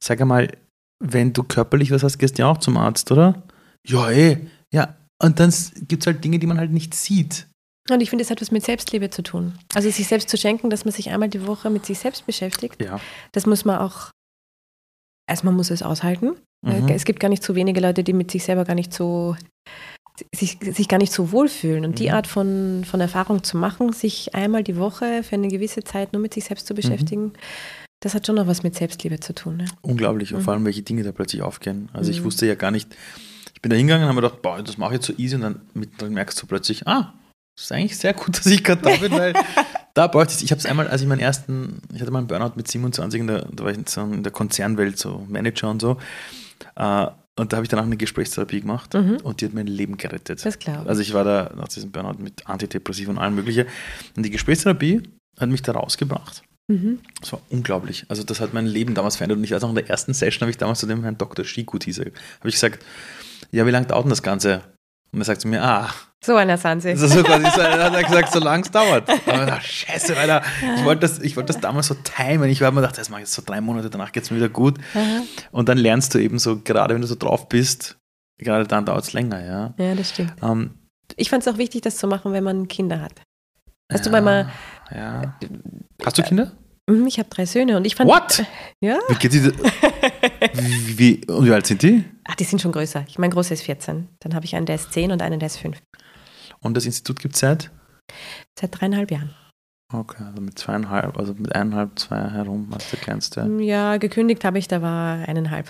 sag 0.00 0.20
einmal, 0.20 0.48
wenn 0.98 1.32
du 1.32 1.42
körperlich 1.42 1.90
was 1.90 2.02
hast, 2.02 2.18
gehst 2.18 2.38
du 2.38 2.42
ja 2.42 2.50
auch 2.50 2.58
zum 2.58 2.76
Arzt, 2.76 3.10
oder? 3.12 3.42
Ja, 3.86 4.10
eh. 4.10 4.38
Ja. 4.72 4.96
Und 5.22 5.40
dann 5.40 5.52
gibt 5.88 6.02
es 6.02 6.06
halt 6.06 6.22
Dinge, 6.24 6.38
die 6.38 6.46
man 6.46 6.58
halt 6.58 6.70
nicht 6.70 6.94
sieht. 6.94 7.46
Und 7.90 8.00
ich 8.00 8.10
finde, 8.10 8.24
es 8.24 8.30
hat 8.30 8.40
was 8.40 8.50
mit 8.50 8.64
Selbstliebe 8.64 9.10
zu 9.10 9.22
tun. 9.22 9.54
Also 9.74 9.90
sich 9.90 10.06
selbst 10.06 10.28
zu 10.28 10.36
schenken, 10.36 10.70
dass 10.70 10.84
man 10.84 10.92
sich 10.92 11.10
einmal 11.10 11.28
die 11.28 11.46
Woche 11.46 11.70
mit 11.70 11.86
sich 11.86 11.98
selbst 11.98 12.26
beschäftigt. 12.26 12.82
Ja. 12.82 13.00
Das 13.32 13.46
muss 13.46 13.64
man 13.64 13.78
auch, 13.78 14.10
erstmal 15.30 15.54
muss 15.54 15.70
es 15.70 15.82
aushalten. 15.82 16.32
Mhm. 16.62 16.88
Es 16.88 17.04
gibt 17.04 17.20
gar 17.20 17.28
nicht 17.28 17.44
so 17.44 17.54
wenige 17.54 17.80
Leute, 17.80 18.02
die 18.02 18.12
mit 18.12 18.30
sich 18.30 18.44
selber 18.44 18.64
gar 18.64 18.74
nicht 18.74 18.92
so, 18.92 19.36
sich, 20.34 20.58
sich 20.60 20.88
gar 20.88 20.98
nicht 20.98 21.12
so 21.12 21.30
wohlfühlen. 21.30 21.84
Und 21.84 22.00
die 22.00 22.08
mhm. 22.08 22.14
Art 22.14 22.26
von, 22.26 22.84
von 22.84 23.00
Erfahrung 23.00 23.44
zu 23.44 23.56
machen, 23.56 23.92
sich 23.92 24.34
einmal 24.34 24.64
die 24.64 24.76
Woche 24.76 25.22
für 25.22 25.36
eine 25.36 25.48
gewisse 25.48 25.84
Zeit 25.84 26.12
nur 26.12 26.20
mit 26.20 26.34
sich 26.34 26.44
selbst 26.44 26.66
zu 26.66 26.74
mhm. 26.74 26.76
beschäftigen, 26.76 27.22
mhm. 27.22 27.32
Das 28.00 28.14
hat 28.14 28.26
schon 28.26 28.36
noch 28.36 28.46
was 28.46 28.62
mit 28.62 28.74
Selbstliebe 28.74 29.20
zu 29.20 29.34
tun. 29.34 29.56
Ne? 29.58 29.66
Unglaublich. 29.82 30.32
Und 30.32 30.40
mhm. 30.40 30.44
vor 30.44 30.54
allem, 30.54 30.64
welche 30.64 30.82
Dinge 30.82 31.02
da 31.02 31.12
plötzlich 31.12 31.42
aufgehen. 31.42 31.88
Also 31.92 32.10
ich 32.10 32.20
mhm. 32.20 32.24
wusste 32.24 32.46
ja 32.46 32.54
gar 32.54 32.70
nicht, 32.70 32.94
ich 33.54 33.62
bin 33.62 33.70
da 33.70 33.76
hingegangen 33.76 34.04
und 34.04 34.08
habe 34.08 34.20
mir 34.20 34.28
gedacht, 34.28 34.42
boah, 34.42 34.62
das 34.62 34.78
mache 34.78 34.90
ich 34.90 34.94
jetzt 34.96 35.06
so 35.06 35.14
easy 35.16 35.34
und 35.36 35.42
dann, 35.42 35.60
dann 35.98 36.12
merkst 36.12 36.40
du 36.40 36.46
plötzlich, 36.46 36.86
ah, 36.86 37.14
das 37.56 37.64
ist 37.64 37.72
eigentlich 37.72 37.96
sehr 37.96 38.12
gut, 38.12 38.38
dass 38.38 38.46
ich 38.46 38.62
gerade 38.62 38.82
da 38.82 38.96
bin, 38.96 39.12
weil 39.12 39.32
da 39.94 40.06
bräuchte 40.08 40.34
ich, 40.34 40.44
ich 40.44 40.50
habe 40.50 40.58
es 40.58 40.66
einmal, 40.66 40.88
als 40.88 41.00
ich 41.00 41.08
meinen 41.08 41.20
ersten, 41.20 41.80
ich 41.94 42.00
hatte 42.00 42.10
mal 42.10 42.18
einen 42.18 42.26
Burnout 42.26 42.52
mit 42.56 42.68
27, 42.68 43.20
in 43.20 43.26
der, 43.26 43.46
da 43.50 43.64
war 43.64 43.70
ich 43.70 43.78
in 43.78 44.22
der 44.22 44.32
Konzernwelt, 44.32 44.98
so 44.98 45.24
Manager 45.28 45.70
und 45.70 45.80
so. 45.80 45.96
Äh, 46.76 47.06
Und 47.38 47.52
da 47.52 47.56
habe 47.56 47.64
ich 47.64 47.68
dann 47.68 47.80
auch 47.80 47.84
eine 47.84 47.98
Gesprächstherapie 47.98 48.60
gemacht 48.62 48.94
Mhm. 48.94 49.18
und 49.22 49.40
die 49.40 49.44
hat 49.44 49.52
mein 49.52 49.66
Leben 49.66 49.96
gerettet. 49.98 50.44
Das 50.44 50.58
glaube 50.58 50.84
ich. 50.84 50.88
Also 50.88 51.02
ich 51.02 51.12
war 51.12 51.24
da 51.24 51.52
nach 51.54 51.68
diesem 51.68 51.90
Burnout 51.92 52.22
mit 52.22 52.46
Antidepressiv 52.46 53.08
und 53.08 53.18
allem 53.18 53.34
mögliche. 53.34 53.66
Und 54.16 54.22
die 54.22 54.30
Gesprächstherapie 54.30 55.02
hat 55.38 55.48
mich 55.50 55.60
da 55.62 55.72
rausgebracht. 55.72 56.42
Mhm. 56.68 57.00
Das 57.20 57.32
war 57.32 57.40
unglaublich. 57.50 58.04
Also 58.08 58.22
das 58.24 58.40
hat 58.40 58.52
mein 58.52 58.66
Leben 58.66 58.94
damals 58.94 59.16
verändert. 59.16 59.38
Und 59.38 59.44
ich 59.44 59.52
weiß 59.52 59.62
auch 59.64 59.68
in 59.68 59.74
der 59.76 59.88
ersten 59.88 60.14
Session 60.14 60.40
habe 60.42 60.50
ich 60.50 60.56
damals 60.58 60.80
zu 60.80 60.86
dem 60.86 61.02
Herrn 61.02 61.16
Dr. 61.18 61.44
Schikut 61.44 61.84
hieß 61.84 61.98
er, 61.98 62.06
habe 62.06 62.48
ich 62.48 62.54
gesagt, 62.54 62.84
ja, 63.52 63.66
wie 63.66 63.70
lange 63.70 63.86
dauert 63.86 64.04
denn 64.04 64.10
das 64.10 64.22
Ganze? 64.22 64.62
Und 65.12 65.20
er 65.20 65.24
sagt 65.24 65.40
zu 65.42 65.48
mir, 65.48 65.62
ah, 65.62 65.88
So 66.24 66.34
einer 66.34 66.58
sind 66.58 66.80
sie. 66.82 66.90
das 66.92 67.02
ist 67.02 67.12
so 67.12 67.22
quasi, 67.22 67.44
so, 67.44 67.62
dann 67.62 67.80
hat 67.80 67.94
er 67.94 68.02
gesagt, 68.02 68.32
so 68.32 68.40
lange 68.40 68.64
es 68.64 68.70
dauert. 68.72 69.08
Aber 69.08 69.42
ich 69.44 69.48
dachte, 69.48 69.64
scheiße, 69.66 70.16
Alter, 70.16 70.42
ich 70.76 70.84
wollte 70.84 71.00
das, 71.02 71.20
ich 71.20 71.36
wollte 71.36 71.52
das 71.52 71.60
damals 71.62 71.86
so 71.86 71.94
timen. 71.94 72.50
Ich 72.50 72.60
habe 72.62 72.74
mir 72.74 72.80
gedacht, 72.82 72.98
das 72.98 73.08
mache 73.08 73.20
ich 73.22 73.26
jetzt 73.28 73.34
so 73.34 73.42
drei 73.46 73.60
Monate, 73.60 73.88
danach 73.88 74.10
geht 74.10 74.24
es 74.24 74.30
mir 74.32 74.38
wieder 74.38 74.48
gut. 74.48 74.78
Aha. 74.94 75.22
Und 75.52 75.68
dann 75.68 75.78
lernst 75.78 76.12
du 76.14 76.18
eben 76.18 76.38
so, 76.40 76.60
gerade 76.60 76.94
wenn 76.94 77.00
du 77.02 77.06
so 77.06 77.14
drauf 77.14 77.48
bist, 77.48 77.96
gerade 78.38 78.66
dann 78.66 78.84
dauert 78.84 79.04
es 79.04 79.12
länger, 79.12 79.42
ja. 79.44 79.74
Ja, 79.78 79.94
das 79.94 80.10
stimmt. 80.10 80.34
Ähm, 80.42 80.74
Ich 81.14 81.30
fand 81.30 81.46
es 81.46 81.54
auch 81.54 81.58
wichtig, 81.58 81.82
das 81.82 81.96
zu 81.96 82.08
machen, 82.08 82.32
wenn 82.32 82.42
man 82.44 82.66
Kinder 82.66 83.00
hat. 83.00 83.12
Hast 83.92 84.04
du 84.06 84.10
ja, 84.10 84.20
mal 84.20 84.22
mal- 84.44 84.52
Ja. 84.94 85.36
Hast 86.04 86.18
du 86.18 86.22
Kinder? 86.22 86.52
Mhm, 86.88 87.06
Ich 87.06 87.18
habe 87.18 87.28
drei 87.28 87.46
Söhne 87.46 87.76
und 87.76 87.84
ich 87.84 87.94
fand. 87.96 88.10
What? 88.10 88.44
Ja. 88.80 88.98
Wie 89.08 89.14
geht 89.14 89.32
die, 89.32 89.42
wie, 90.54 90.98
wie, 90.98 91.24
und 91.32 91.46
wie 91.46 91.52
alt 91.52 91.66
sind 91.66 91.82
die? 91.82 92.04
Ach, 92.24 92.34
die 92.34 92.44
sind 92.44 92.60
schon 92.60 92.72
größer. 92.72 93.04
Ich, 93.08 93.18
mein 93.18 93.30
Großer 93.30 93.54
ist 93.54 93.62
14. 93.62 94.08
Dann 94.20 94.34
habe 94.34 94.44
ich 94.44 94.54
einen, 94.54 94.66
der 94.66 94.74
ist 94.76 94.92
10 94.92 95.12
und 95.12 95.22
einen, 95.22 95.38
der 95.40 95.46
ist 95.46 95.56
5. 95.58 95.80
Und 96.60 96.76
das 96.76 96.84
Institut 96.84 97.20
gibt 97.20 97.34
es 97.34 97.40
seit? 97.40 97.70
Seit 98.58 98.78
dreieinhalb 98.78 99.10
Jahren. 99.10 99.34
Okay, 99.92 100.22
also 100.24 100.42
mit 100.42 100.58
zweieinhalb, 100.58 101.16
also 101.16 101.32
mit 101.34 101.54
eineinhalb, 101.54 101.98
zwei 101.98 102.28
herum 102.30 102.68
als 102.72 102.90
der 102.90 102.98
kleinste. 102.98 103.48
Ja, 103.60 103.96
gekündigt 103.98 104.44
habe 104.44 104.58
ich, 104.58 104.66
da 104.68 104.82
war 104.82 105.26
eineinhalb. 105.28 105.68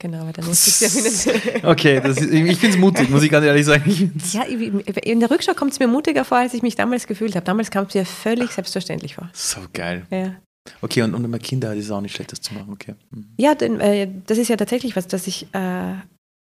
Genau, 0.00 0.22
aber 0.22 0.32
dann 0.32 0.46
musste 0.46 0.70
ich 0.70 0.80
ja 0.80 0.88
finanziell. 0.88 1.60
Okay, 1.64 2.00
das 2.02 2.18
ist, 2.18 2.32
ich 2.32 2.58
finde 2.58 2.74
es 2.74 2.80
mutig, 2.80 3.08
muss 3.08 3.22
ich 3.22 3.30
ganz 3.30 3.46
ehrlich 3.46 3.64
sagen. 3.64 4.12
Ja, 4.32 4.42
in 4.42 5.20
der 5.20 5.30
Rückschau 5.30 5.54
kommt 5.54 5.72
es 5.72 5.78
mir 5.78 5.86
mutiger 5.86 6.24
vor, 6.24 6.38
als 6.38 6.54
ich 6.54 6.62
mich 6.62 6.74
damals 6.74 7.06
gefühlt 7.06 7.36
habe. 7.36 7.46
Damals 7.46 7.70
kam 7.70 7.84
es 7.86 7.94
mir 7.94 8.04
völlig 8.04 8.50
selbstverständlich 8.50 9.14
vor. 9.14 9.30
So 9.32 9.60
geil. 9.72 10.04
Ja, 10.10 10.34
Okay, 10.82 11.02
und, 11.02 11.14
und 11.14 11.22
wenn 11.22 11.30
man 11.30 11.40
Kinder 11.40 11.68
hat, 11.70 11.76
ist 11.76 11.84
es 11.84 11.90
auch 11.92 12.00
nicht 12.00 12.16
schlecht, 12.16 12.32
das 12.32 12.40
zu 12.40 12.52
machen. 12.52 12.72
Okay. 12.72 12.94
Mhm. 13.12 13.26
ja 13.36 13.54
denn, 13.54 13.78
äh, 13.80 14.08
das 14.26 14.38
ist 14.38 14.48
ja 14.48 14.56
tatsächlich 14.56 14.96
was, 14.96 15.06
dass 15.06 15.28
ich, 15.28 15.44
äh, 15.52 15.92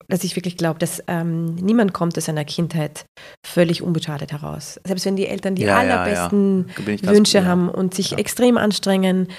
dass 0.10 0.26
ich 0.26 0.36
wirklich 0.36 0.58
glaube, 0.58 0.78
dass 0.78 1.02
ähm, 1.08 1.56
niemand 1.56 1.94
kommt 1.94 2.18
aus 2.18 2.26
seiner 2.26 2.44
Kindheit 2.44 3.06
völlig 3.48 3.82
unbeschadet 3.82 4.34
heraus. 4.34 4.78
Selbst 4.86 5.06
wenn 5.06 5.16
die 5.16 5.28
Eltern 5.28 5.56
die 5.56 5.62
Ja, 5.62 5.82
ja, 5.82 5.88
ja. 5.88 6.02
allerbesten 6.04 6.66
ich 6.86 7.02
ganz- 7.02 7.16
Wünsche 7.16 7.38
ja. 7.38 7.46
haben 7.46 7.70
und 7.70 7.94
sich 7.94 8.12
Ja. 8.12 8.18
extrem 8.18 8.58
anstrengen. 8.58 9.30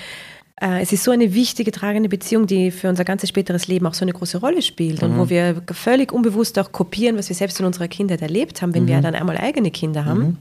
Äh, 0.61 0.83
Es 0.83 0.93
ist 0.93 1.05
so 1.05 1.11
eine 1.11 1.35
wichtige, 1.35 1.71
tragende 1.73 2.09
Beziehung, 2.09 2.47
die 2.47 2.71
für 2.71 2.89
unser 2.89 3.05
ganzes 3.05 3.29
späteres 3.31 3.67
Leben 3.69 3.87
auch 3.87 3.95
so 3.95 4.05
eine 4.05 4.13
große 4.13 4.39
Rolle 4.39 4.63
spielt 4.63 5.03
und 5.03 5.15
Mhm. 5.15 5.19
wo 5.19 5.29
wir 5.31 5.63
völlig 5.73 6.13
unbewusst 6.13 6.59
auch 6.59 6.71
kopieren, 6.73 7.17
was 7.17 7.29
wir 7.29 7.37
selbst 7.37 7.59
in 7.61 7.67
unserer 7.67 7.89
Kindheit 7.89 8.23
erlebt 8.23 8.61
haben, 8.63 8.75
wenn 8.75 8.87
wir 8.87 8.99
Mhm. 8.99 9.03
dann 9.03 9.15
einmal 9.15 9.39
eigene 9.39 9.71
Kinder 9.71 10.05
haben. 10.05 10.21
Mhm. 10.21 10.37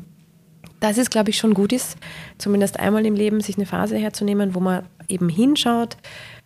Dass 0.82 0.98
es, 0.98 1.10
glaube 1.10 1.30
ich, 1.30 1.38
schon 1.38 1.54
gut 1.54 1.74
ist, 1.74 1.98
zumindest 2.38 2.80
einmal 2.80 3.06
im 3.06 3.16
Leben 3.16 3.42
sich 3.42 3.58
eine 3.58 3.66
Phase 3.66 3.98
herzunehmen, 3.98 4.56
wo 4.56 4.60
man 4.60 4.84
eben 5.08 5.28
hinschaut, 5.30 5.98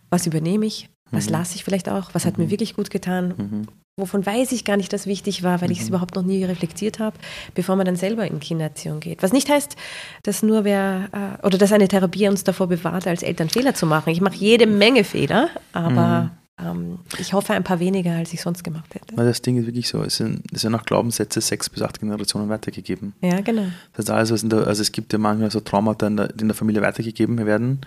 was 0.09 0.25
übernehme 0.27 0.65
ich, 0.65 0.89
was 1.11 1.25
Mhm. 1.27 1.33
lasse 1.33 1.55
ich 1.55 1.63
vielleicht 1.63 1.89
auch, 1.89 2.11
was 2.13 2.25
hat 2.25 2.37
mir 2.37 2.49
wirklich 2.49 2.75
gut 2.75 2.89
getan, 2.89 3.33
Mhm. 3.37 3.67
Wovon 3.95 4.25
weiß 4.25 4.51
ich 4.51 4.65
gar 4.65 4.77
nicht, 4.77 4.91
dass 4.91 5.05
wichtig 5.05 5.43
war, 5.43 5.61
weil 5.61 5.71
ich 5.71 5.81
es 5.81 5.89
überhaupt 5.89 6.15
noch 6.15 6.23
nie 6.23 6.43
reflektiert 6.43 6.99
habe, 6.99 7.17
bevor 7.53 7.75
man 7.75 7.85
dann 7.85 7.95
selber 7.95 8.25
in 8.25 8.39
Kindererziehung 8.39 8.99
geht. 8.99 9.21
Was 9.21 9.33
nicht 9.33 9.49
heißt, 9.49 9.75
dass 10.23 10.41
nur 10.41 10.63
wer 10.63 11.09
äh, 11.41 11.45
oder 11.45 11.57
dass 11.57 11.71
eine 11.71 11.87
Therapie 11.87 12.27
uns 12.27 12.43
davor 12.43 12.67
bewahrt, 12.67 13.05
als 13.07 13.23
Eltern 13.23 13.49
Fehler 13.49 13.75
zu 13.75 13.85
machen. 13.85 14.09
Ich 14.09 14.21
mache 14.21 14.35
jede 14.35 14.65
Menge 14.65 15.03
Fehler, 15.03 15.49
aber 15.73 16.31
ähm, 16.59 16.99
ich 17.19 17.33
hoffe 17.33 17.53
ein 17.53 17.63
paar 17.63 17.79
weniger, 17.79 18.13
als 18.13 18.33
ich 18.33 18.41
sonst 18.41 18.63
gemacht 18.63 18.93
hätte. 18.95 19.15
Weil 19.15 19.25
das 19.25 19.41
Ding 19.41 19.57
ist 19.57 19.65
wirklich 19.65 19.87
so, 19.87 20.01
es 20.01 20.17
sind, 20.17 20.43
es 20.51 20.61
sind 20.61 20.71
nach 20.71 20.85
Glaubenssätze 20.85 21.41
sechs 21.41 21.69
bis 21.69 21.81
acht 21.81 21.99
Generationen 21.99 22.49
weitergegeben. 22.49 23.13
Ja, 23.21 23.41
genau. 23.41 23.67
Das 23.93 24.05
heißt, 24.05 24.09
alles, 24.09 24.31
was 24.31 24.43
in 24.43 24.49
der, 24.49 24.67
also 24.67 24.81
es 24.81 24.91
gibt 24.91 25.13
ja 25.13 25.19
manchmal 25.19 25.51
so 25.51 25.59
Traumata 25.59 26.07
in 26.07 26.17
der, 26.17 26.27
die 26.29 26.41
in 26.41 26.47
der 26.47 26.55
Familie 26.55 26.81
weitergegeben 26.81 27.43
werden, 27.45 27.81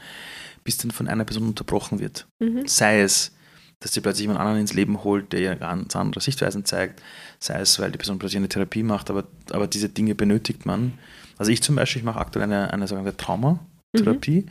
bis 0.65 0.79
dann 0.79 0.91
von 0.91 1.09
einer 1.09 1.25
Person 1.25 1.49
unterbrochen 1.49 1.99
wird. 1.99 2.27
Mhm. 2.39 2.67
Sei 2.67 3.01
es, 3.01 3.33
dass 3.81 3.93
sie 3.93 4.01
plötzlich 4.01 4.23
jemand 4.23 4.41
anderen 4.41 4.61
ins 4.61 4.73
Leben 4.75 5.05
holt, 5.05 5.33
der 5.33 5.41
ihr 5.41 5.57
ganz 5.57 5.95
andere 5.97 6.21
Sichtweisen 6.23 6.65
zeigt, 6.65 7.03
sei 7.39 7.61
es, 7.61 7.79
weil 7.79 7.91
die 7.93 7.99
Person 7.99 8.19
plötzlich 8.19 8.39
eine 8.39 8.49
Therapie 8.49 8.83
macht, 8.83 9.11
aber, 9.11 9.25
aber 9.51 9.67
diese 9.67 9.89
Dinge 9.89 10.15
benötigt 10.15 10.65
man. 10.67 10.95
Also 11.39 11.53
ich 11.53 11.63
zum 11.63 11.77
Beispiel, 11.77 12.01
ich 12.01 12.05
mache 12.07 12.19
aktuell 12.19 12.45
eine, 12.45 12.73
eine 12.73 12.89
sogenannte 12.89 13.17
Traumatherapie, 13.19 14.47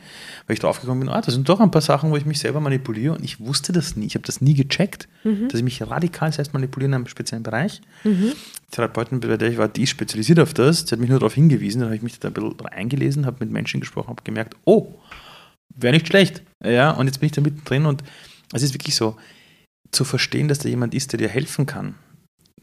weil 0.46 0.54
ich 0.54 0.60
draufgekommen 0.60 1.00
bin, 1.00 1.08
ah, 1.08 1.20
das 1.20 1.34
sind 1.34 1.48
doch 1.48 1.58
ein 1.60 1.70
paar 1.72 1.80
Sachen, 1.82 2.10
wo 2.12 2.16
ich 2.16 2.24
mich 2.24 2.38
selber 2.38 2.60
manipuliere 2.60 3.14
und 3.14 3.24
ich 3.24 3.40
wusste 3.40 3.72
das 3.72 3.96
nie, 3.96 4.06
ich 4.06 4.14
habe 4.14 4.24
das 4.24 4.40
nie 4.40 4.54
gecheckt, 4.54 5.08
Mhm. 5.24 5.48
dass 5.48 5.58
ich 5.58 5.64
mich 5.64 5.82
radikal 5.82 6.32
selbst 6.32 6.52
manipuliere 6.54 6.88
in 6.90 6.94
einem 6.94 7.06
speziellen 7.08 7.42
Bereich. 7.42 7.80
Mhm. 8.04 8.32
Die 8.66 8.70
Therapeutin, 8.70 9.18
bei 9.18 9.36
der 9.36 9.50
ich 9.50 9.58
war, 9.58 9.66
die 9.66 9.82
ist 9.82 9.90
spezialisiert 9.90 10.38
auf 10.38 10.54
das. 10.54 10.84
Die 10.84 10.92
hat 10.92 11.00
mich 11.00 11.10
nur 11.10 11.18
darauf 11.18 11.34
hingewiesen. 11.34 11.80
Dann 11.80 11.88
habe 11.88 11.96
ich 11.96 12.02
mich 12.02 12.20
da 12.20 12.28
ein 12.28 12.34
bisschen 12.34 12.60
eingelesen, 12.66 13.26
habe 13.26 13.38
mit 13.40 13.50
Menschen 13.50 13.80
gesprochen, 13.80 14.10
habe 14.10 14.22
gemerkt, 14.22 14.54
oh, 14.64 14.94
wäre 15.74 15.94
nicht 15.94 16.06
schlecht. 16.06 16.42
Ja, 16.64 16.92
und 16.92 17.06
jetzt 17.06 17.18
bin 17.18 17.26
ich 17.26 17.32
da 17.32 17.40
mittendrin 17.40 17.86
und 17.86 18.04
es 18.52 18.62
ist 18.62 18.74
wirklich 18.74 18.94
so, 18.96 19.16
zu 19.92 20.04
verstehen, 20.04 20.48
dass 20.48 20.58
da 20.58 20.68
jemand 20.68 20.94
ist, 20.94 21.12
der 21.12 21.18
dir 21.18 21.28
helfen 21.28 21.66
kann, 21.66 21.94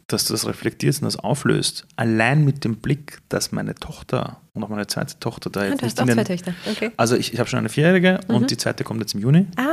dass 0.08 0.26
du 0.26 0.34
das 0.34 0.46
reflektierst 0.46 1.02
und 1.02 1.06
das 1.06 1.16
auflöst. 1.16 1.88
Allein 1.96 2.44
mit 2.46 2.64
dem 2.66 2.76
Blick, 2.78 3.20
dass 3.30 3.52
meine 3.52 3.76
Tochter 3.76 4.42
und 4.54 4.64
auch 4.64 4.70
meine 4.70 4.88
zweite 4.88 5.18
Tochter 5.20 5.50
da 5.50 5.62
Ah, 5.62 5.66
jetzt 5.66 5.80
du 5.82 5.86
nicht 5.86 6.00
hast 6.00 6.10
auch 6.10 6.14
zwei 6.14 6.24
Töchter. 6.24 6.54
Okay. 6.70 6.92
Also 6.98 7.16
ich, 7.16 7.34
ich 7.34 7.40
habe 7.40 7.50
schon 7.50 7.60
eine 7.60 7.70
Vierjährige 7.70 8.20
Mhm. 8.28 8.36
und 8.36 8.52
die 8.52 8.58
zweite 8.58 8.84
kommt 8.84 9.00
jetzt 9.00 9.14
im 9.16 9.22
Juni. 9.22 9.48
Ah, 9.56 9.64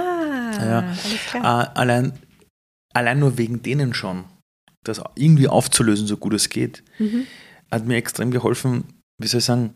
Ja. 0.65 0.79
alles 0.81 1.27
klar. 1.29 1.65
Äh, 1.75 1.79
allein, 1.79 2.13
allein 2.95 3.19
nur 3.19 3.37
wegen 3.39 3.63
denen 3.63 3.93
schon, 3.95 4.25
das 4.85 5.03
irgendwie 5.17 5.49
aufzulösen, 5.49 6.07
so 6.07 6.17
gut 6.17 6.33
es 6.35 6.49
geht, 6.49 6.83
Mhm. 6.99 7.27
hat 7.71 7.85
mir 7.87 7.97
extrem 7.97 8.31
geholfen. 8.31 8.85
Wie 9.21 9.27
soll 9.27 9.39
ich 9.41 9.45
sagen, 9.45 9.75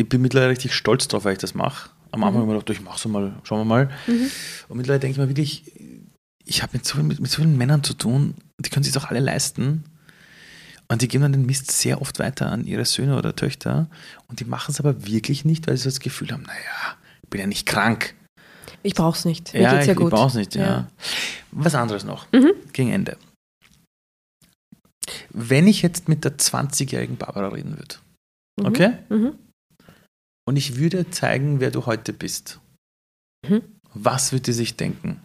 ich 0.00 0.08
bin 0.08 0.22
mittlerweile 0.22 0.50
richtig 0.50 0.74
stolz 0.74 1.06
drauf, 1.06 1.24
weil 1.24 1.34
ich 1.34 1.38
das 1.38 1.54
mache. 1.54 1.90
Am 2.14 2.22
Anfang 2.24 2.32
Mhm. 2.32 2.36
habe 2.36 2.44
ich 2.44 2.46
mir 2.54 2.60
gedacht, 2.60 2.78
ich 2.78 2.84
mache 2.84 2.98
so 2.98 3.08
mal, 3.08 3.32
schauen 3.44 3.60
wir 3.60 3.64
mal. 3.64 3.90
Mhm. 4.06 4.30
Und 4.68 4.76
mittlerweile 4.76 5.00
denke 5.00 5.12
ich 5.12 5.18
mir 5.18 5.28
wirklich, 5.28 5.72
ich 6.46 6.62
habe 6.62 6.72
mit 6.74 6.84
so, 6.86 7.02
mit, 7.02 7.20
mit 7.20 7.30
so 7.30 7.36
vielen 7.42 7.56
Männern 7.56 7.82
zu 7.82 7.94
tun, 7.94 8.34
die 8.60 8.70
können 8.70 8.84
sich 8.84 8.92
doch 8.92 9.06
alle 9.10 9.20
leisten. 9.20 9.84
Und 10.88 11.00
die 11.02 11.08
geben 11.08 11.22
dann 11.22 11.32
den 11.32 11.46
Mist 11.46 11.70
sehr 11.72 12.02
oft 12.02 12.18
weiter 12.18 12.52
an 12.52 12.66
ihre 12.66 12.84
Söhne 12.84 13.16
oder 13.16 13.34
Töchter. 13.34 13.88
Und 14.28 14.40
die 14.40 14.44
machen 14.44 14.70
es 14.70 14.78
aber 14.80 15.06
wirklich 15.06 15.44
nicht, 15.44 15.66
weil 15.66 15.76
sie 15.76 15.84
so 15.84 15.88
das 15.90 16.00
Gefühl 16.00 16.30
haben, 16.30 16.42
naja, 16.42 16.96
ich 17.22 17.30
bin 17.30 17.40
ja 17.40 17.46
nicht 17.46 17.66
krank. 17.66 18.14
Ich 18.82 18.94
brauch's 18.94 19.24
nicht. 19.24 19.54
Mir 19.54 19.62
ja, 19.62 19.72
geht's 19.74 19.86
ja 19.86 19.92
ich, 19.92 19.98
gut. 19.98 20.08
ich 20.08 20.14
brauche 20.14 20.28
es 20.28 20.34
nicht. 20.34 20.54
Ja. 20.54 20.62
Ja. 20.62 20.88
Was 21.52 21.74
anderes 21.74 22.04
noch, 22.04 22.30
Mhm. 22.32 22.52
gegen 22.74 22.90
Ende. 22.90 23.16
Wenn 25.30 25.66
ich 25.66 25.82
jetzt 25.82 26.08
mit 26.08 26.24
der 26.24 26.36
20-jährigen 26.38 27.16
Barbara 27.16 27.48
reden 27.48 27.76
würde, 27.78 27.96
Mhm. 28.60 28.66
okay? 28.66 28.92
Mhm. 29.08 29.32
Und 30.46 30.56
ich 30.56 30.76
würde 30.76 31.10
zeigen, 31.10 31.60
wer 31.60 31.70
du 31.70 31.86
heute 31.86 32.12
bist. 32.12 32.60
Mhm. 33.48 33.62
Was 33.94 34.32
würde 34.32 34.52
sie 34.52 34.58
sich 34.58 34.76
denken? 34.76 35.20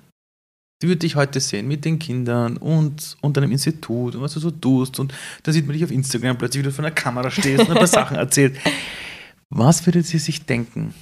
Die 0.82 0.88
würde 0.88 1.00
dich 1.00 1.16
heute 1.16 1.42
sehen 1.42 1.68
mit 1.68 1.84
den 1.84 2.00
Kindern 2.00 2.56
und, 2.56 3.18
und 3.22 3.36
deinem 3.36 3.52
Institut 3.52 4.16
und 4.16 4.22
was 4.22 4.34
du 4.34 4.40
so 4.40 4.52
tust. 4.52 5.00
Und 5.00 5.14
dann 5.44 5.54
sieht 5.54 5.66
man 5.66 5.74
dich 5.74 5.84
auf 5.84 5.92
Instagram 5.92 6.38
plötzlich, 6.38 6.64
wie 6.64 6.68
du 6.68 6.72
vor 6.72 6.86
einer 6.86 6.94
Kamera 6.94 7.30
stehst 7.30 7.62
und 7.62 7.72
ein 7.72 7.78
paar 7.78 7.88
Sachen 7.88 8.16
erzählst. 8.16 8.62
Was 9.50 9.86
würde 9.86 10.04
sie 10.04 10.20
sich 10.20 10.46
denken? 10.46 10.94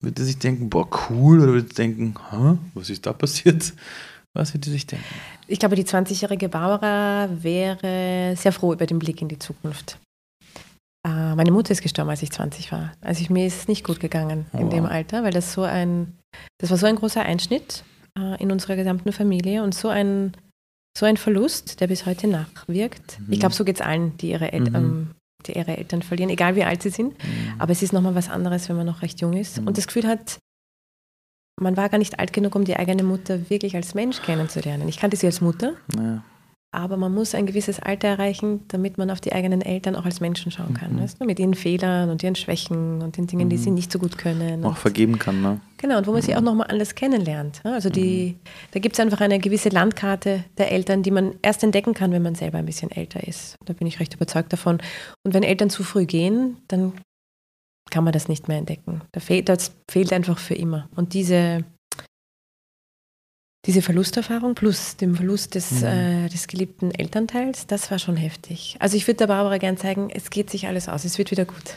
Würde 0.00 0.22
sie 0.22 0.28
sich 0.28 0.38
denken, 0.38 0.68
boah, 0.68 0.88
cool? 1.08 1.40
Oder 1.40 1.52
würde 1.52 1.68
sie 1.68 1.74
denken, 1.74 2.14
Hä, 2.30 2.58
was 2.74 2.90
ist 2.90 3.06
da 3.06 3.12
passiert? 3.12 3.72
Was 4.34 4.52
würde 4.52 4.64
sie 4.64 4.72
sich 4.72 4.86
denken? 4.86 5.04
Ich 5.46 5.60
glaube, 5.60 5.76
die 5.76 5.84
20-jährige 5.84 6.48
Barbara 6.48 7.28
wäre 7.30 8.34
sehr 8.36 8.52
froh 8.52 8.72
über 8.72 8.86
den 8.86 8.98
Blick 8.98 9.22
in 9.22 9.28
die 9.28 9.38
Zukunft. 9.38 9.98
Äh, 11.06 11.34
meine 11.34 11.50
Mutter 11.50 11.72
ist 11.72 11.82
gestorben, 11.82 12.10
als 12.10 12.22
ich 12.22 12.30
20 12.30 12.70
war. 12.72 12.92
Also 13.00 13.20
ich, 13.22 13.30
mir 13.30 13.46
ist 13.46 13.56
es 13.62 13.68
nicht 13.68 13.84
gut 13.84 13.98
gegangen 14.00 14.46
Oh, 14.52 14.58
in 14.58 14.70
dem. 14.70 14.86
Alter, 14.86 15.24
weil 15.24 15.32
das 15.32 15.52
so 15.52 15.62
ein, 15.62 16.16
das 16.58 16.70
war 16.70 16.76
so 16.76 16.86
ein 16.86 16.96
großer 16.96 17.22
Einschnitt 17.22 17.82
äh, 18.18 18.40
in 18.42 18.52
unserer 18.52 18.76
gesamten 18.76 19.12
Familie 19.12 19.62
und 19.64 19.74
so 19.74 19.88
ein, 19.88 20.32
so 20.96 21.06
ein 21.06 21.16
Verlust, 21.16 21.80
der 21.80 21.88
bis 21.88 22.06
heute 22.06 22.28
nachwirkt. 22.28 23.18
Mhm. 23.20 23.32
Ich 23.32 23.40
glaube, 23.40 23.54
so 23.54 23.64
geht 23.64 23.76
es 23.76 23.82
allen, 23.82 24.16
die 24.18 24.30
ihre, 24.30 24.52
El 24.52 24.60
Mhm. 24.60 24.74
ähm, 24.76 25.10
die 25.46 25.52
ihre 25.54 25.76
Eltern 25.76 26.02
verlieren, 26.02 26.30
egal 26.30 26.54
wie 26.54 26.62
alt 26.62 26.82
sie 26.82 26.90
sind. 26.90 27.16
Aber 27.58 27.72
es 27.72 27.82
ist 27.82 27.92
nochmal 27.92 28.14
was 28.14 28.30
anderes, 28.30 28.68
wenn 28.68 28.76
man 28.76 28.86
noch 28.86 29.02
recht 29.02 29.20
jung 29.20 29.32
ist 29.32 29.60
Mhm. 29.60 29.66
und 29.66 29.76
das 29.78 29.88
Gefühl 29.88 30.06
hat, 30.06 30.38
man 31.60 31.76
war 31.76 31.88
gar 31.88 31.98
nicht 31.98 32.20
alt 32.20 32.32
genug, 32.32 32.54
um 32.54 32.64
die 32.64 32.76
eigene 32.76 33.02
Mutter 33.02 33.50
wirklich 33.50 33.74
als 33.74 33.94
Mensch 33.94 34.22
kennenzulernen. 34.22 34.86
Ich 34.88 34.98
kannte 34.98 35.16
sie 35.16 35.26
als 35.26 35.40
Mutter, 35.40 35.74
Naja. 35.96 36.22
Aber 36.74 36.96
man 36.96 37.12
muss 37.12 37.34
ein 37.34 37.44
gewisses 37.46 37.78
Alter 37.80 38.08
erreichen, 38.08 38.60
damit 38.68 38.96
man 38.96 39.10
auf 39.10 39.20
die 39.20 39.32
eigenen 39.34 39.60
Eltern 39.60 39.94
auch 39.94 40.06
als 40.06 40.20
Menschen 40.20 40.50
schauen 40.50 40.72
kann. 40.72 40.94
Mhm. 40.96 41.00
Weißt 41.02 41.20
du? 41.20 41.26
Mit 41.26 41.38
ihren 41.38 41.52
Fehlern 41.54 42.08
und 42.08 42.22
ihren 42.22 42.34
Schwächen 42.34 43.02
und 43.02 43.18
den 43.18 43.26
Dingen, 43.26 43.50
die 43.50 43.56
Mhm. 43.56 43.60
sie 43.60 43.70
nicht 43.70 43.92
so 43.92 43.98
gut 43.98 44.16
können. 44.16 44.64
Auch 44.64 44.78
vergeben 44.78 45.18
kann, 45.18 45.42
ne? 45.42 45.60
genau, 45.76 45.98
und 45.98 46.06
wo 46.06 46.12
man 46.12 46.22
sie 46.22 46.34
auch 46.34 46.40
nochmal 46.40 46.68
anders 46.70 46.94
kennenlernt. 46.94 47.60
ja. 47.64 47.72
Also 47.74 47.90
die, 47.90 48.36
da 48.70 48.80
gibt 48.80 48.94
es 48.96 49.00
einfach 49.00 49.20
eine 49.20 49.38
gewisse 49.38 49.68
Landkarte 49.68 50.44
der 50.56 50.72
Eltern, 50.72 51.02
die 51.02 51.10
man 51.10 51.34
erst 51.42 51.62
entdecken 51.62 51.92
kann, 51.92 52.10
wenn 52.12 52.22
man 52.22 52.34
selber 52.36 52.58
ein 52.58 52.66
bisschen 52.66 52.90
älter 52.90 53.26
ist. 53.26 53.56
Da 53.66 53.74
bin 53.74 53.86
ich 53.86 54.00
recht 54.00 54.14
überzeugt 54.14 54.52
davon. 54.52 54.78
Und 55.24 55.34
wenn 55.34 55.42
Eltern 55.42 55.68
zu 55.70 55.82
früh 55.84 56.06
gehen, 56.06 56.56
dann 56.68 56.92
kann 57.90 58.04
man 58.04 58.12
das 58.14 58.28
nicht 58.28 58.48
mehr 58.48 58.56
entdecken. 58.58 59.02
Da 59.12 59.20
fehlt, 59.20 59.48
das 59.50 59.72
fehlt 59.90 60.12
einfach 60.14 60.38
für 60.38 60.54
immer. 60.54 60.88
Und 60.96 61.12
diese, 61.12 61.64
diese 63.66 63.82
Verlusterfahrung 63.82 64.54
plus 64.54 64.96
dem 64.96 65.14
Verlust 65.14 65.54
des, 65.54 65.70
mhm. 65.70 65.86
äh, 65.86 66.28
des 66.28 66.48
geliebten 66.48 66.90
Elternteils, 66.90 67.66
das 67.66 67.90
war 67.90 67.98
schon 67.98 68.16
heftig. 68.16 68.76
Also 68.80 68.96
ich 68.96 69.06
würde 69.06 69.18
der 69.18 69.26
Barbara 69.28 69.58
gern 69.58 69.76
zeigen, 69.76 70.10
es 70.10 70.30
geht 70.30 70.50
sich 70.50 70.66
alles 70.66 70.88
aus, 70.88 71.04
es 71.04 71.18
wird 71.18 71.30
wieder 71.30 71.44
gut. 71.44 71.76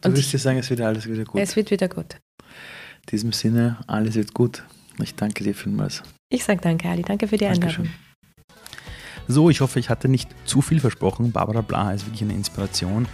Du 0.00 0.10
würdest 0.10 0.32
dir 0.32 0.38
sagen, 0.38 0.58
es 0.58 0.70
wird 0.70 0.80
alles 0.80 1.08
wieder 1.08 1.24
gut. 1.24 1.40
Es 1.40 1.56
wird 1.56 1.70
wieder 1.72 1.88
gut. 1.88 2.14
In 2.44 3.10
diesem 3.10 3.32
Sinne, 3.32 3.78
alles 3.88 4.14
wird 4.14 4.32
gut. 4.32 4.62
Ich 5.02 5.14
danke 5.14 5.42
dir 5.42 5.54
vielmals. 5.54 6.02
Ich 6.30 6.44
sage 6.44 6.60
danke, 6.60 6.88
Ali. 6.88 7.02
Danke 7.02 7.26
für 7.26 7.36
die 7.36 7.44
Dankeschön. 7.44 7.86
Einladung. 7.86 8.08
So, 9.26 9.50
ich 9.50 9.60
hoffe, 9.60 9.78
ich 9.78 9.90
hatte 9.90 10.08
nicht 10.08 10.30
zu 10.44 10.62
viel 10.62 10.80
versprochen. 10.80 11.32
Barbara 11.32 11.62
Blaha 11.62 11.92
ist 11.92 12.06
wirklich 12.06 12.22
eine 12.22 12.34
Inspiration. 12.34 13.06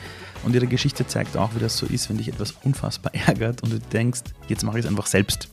Und 0.44 0.54
ihre 0.54 0.66
Geschichte 0.66 1.06
zeigt 1.06 1.36
auch, 1.36 1.54
wie 1.54 1.58
das 1.58 1.78
so 1.78 1.86
ist, 1.86 2.10
wenn 2.10 2.18
dich 2.18 2.28
etwas 2.28 2.52
unfassbar 2.64 3.14
ärgert 3.26 3.62
und 3.62 3.72
du 3.72 3.78
denkst, 3.78 4.22
jetzt 4.48 4.62
mache 4.62 4.78
ich 4.78 4.84
es 4.84 4.90
einfach 4.90 5.06
selbst. 5.06 5.48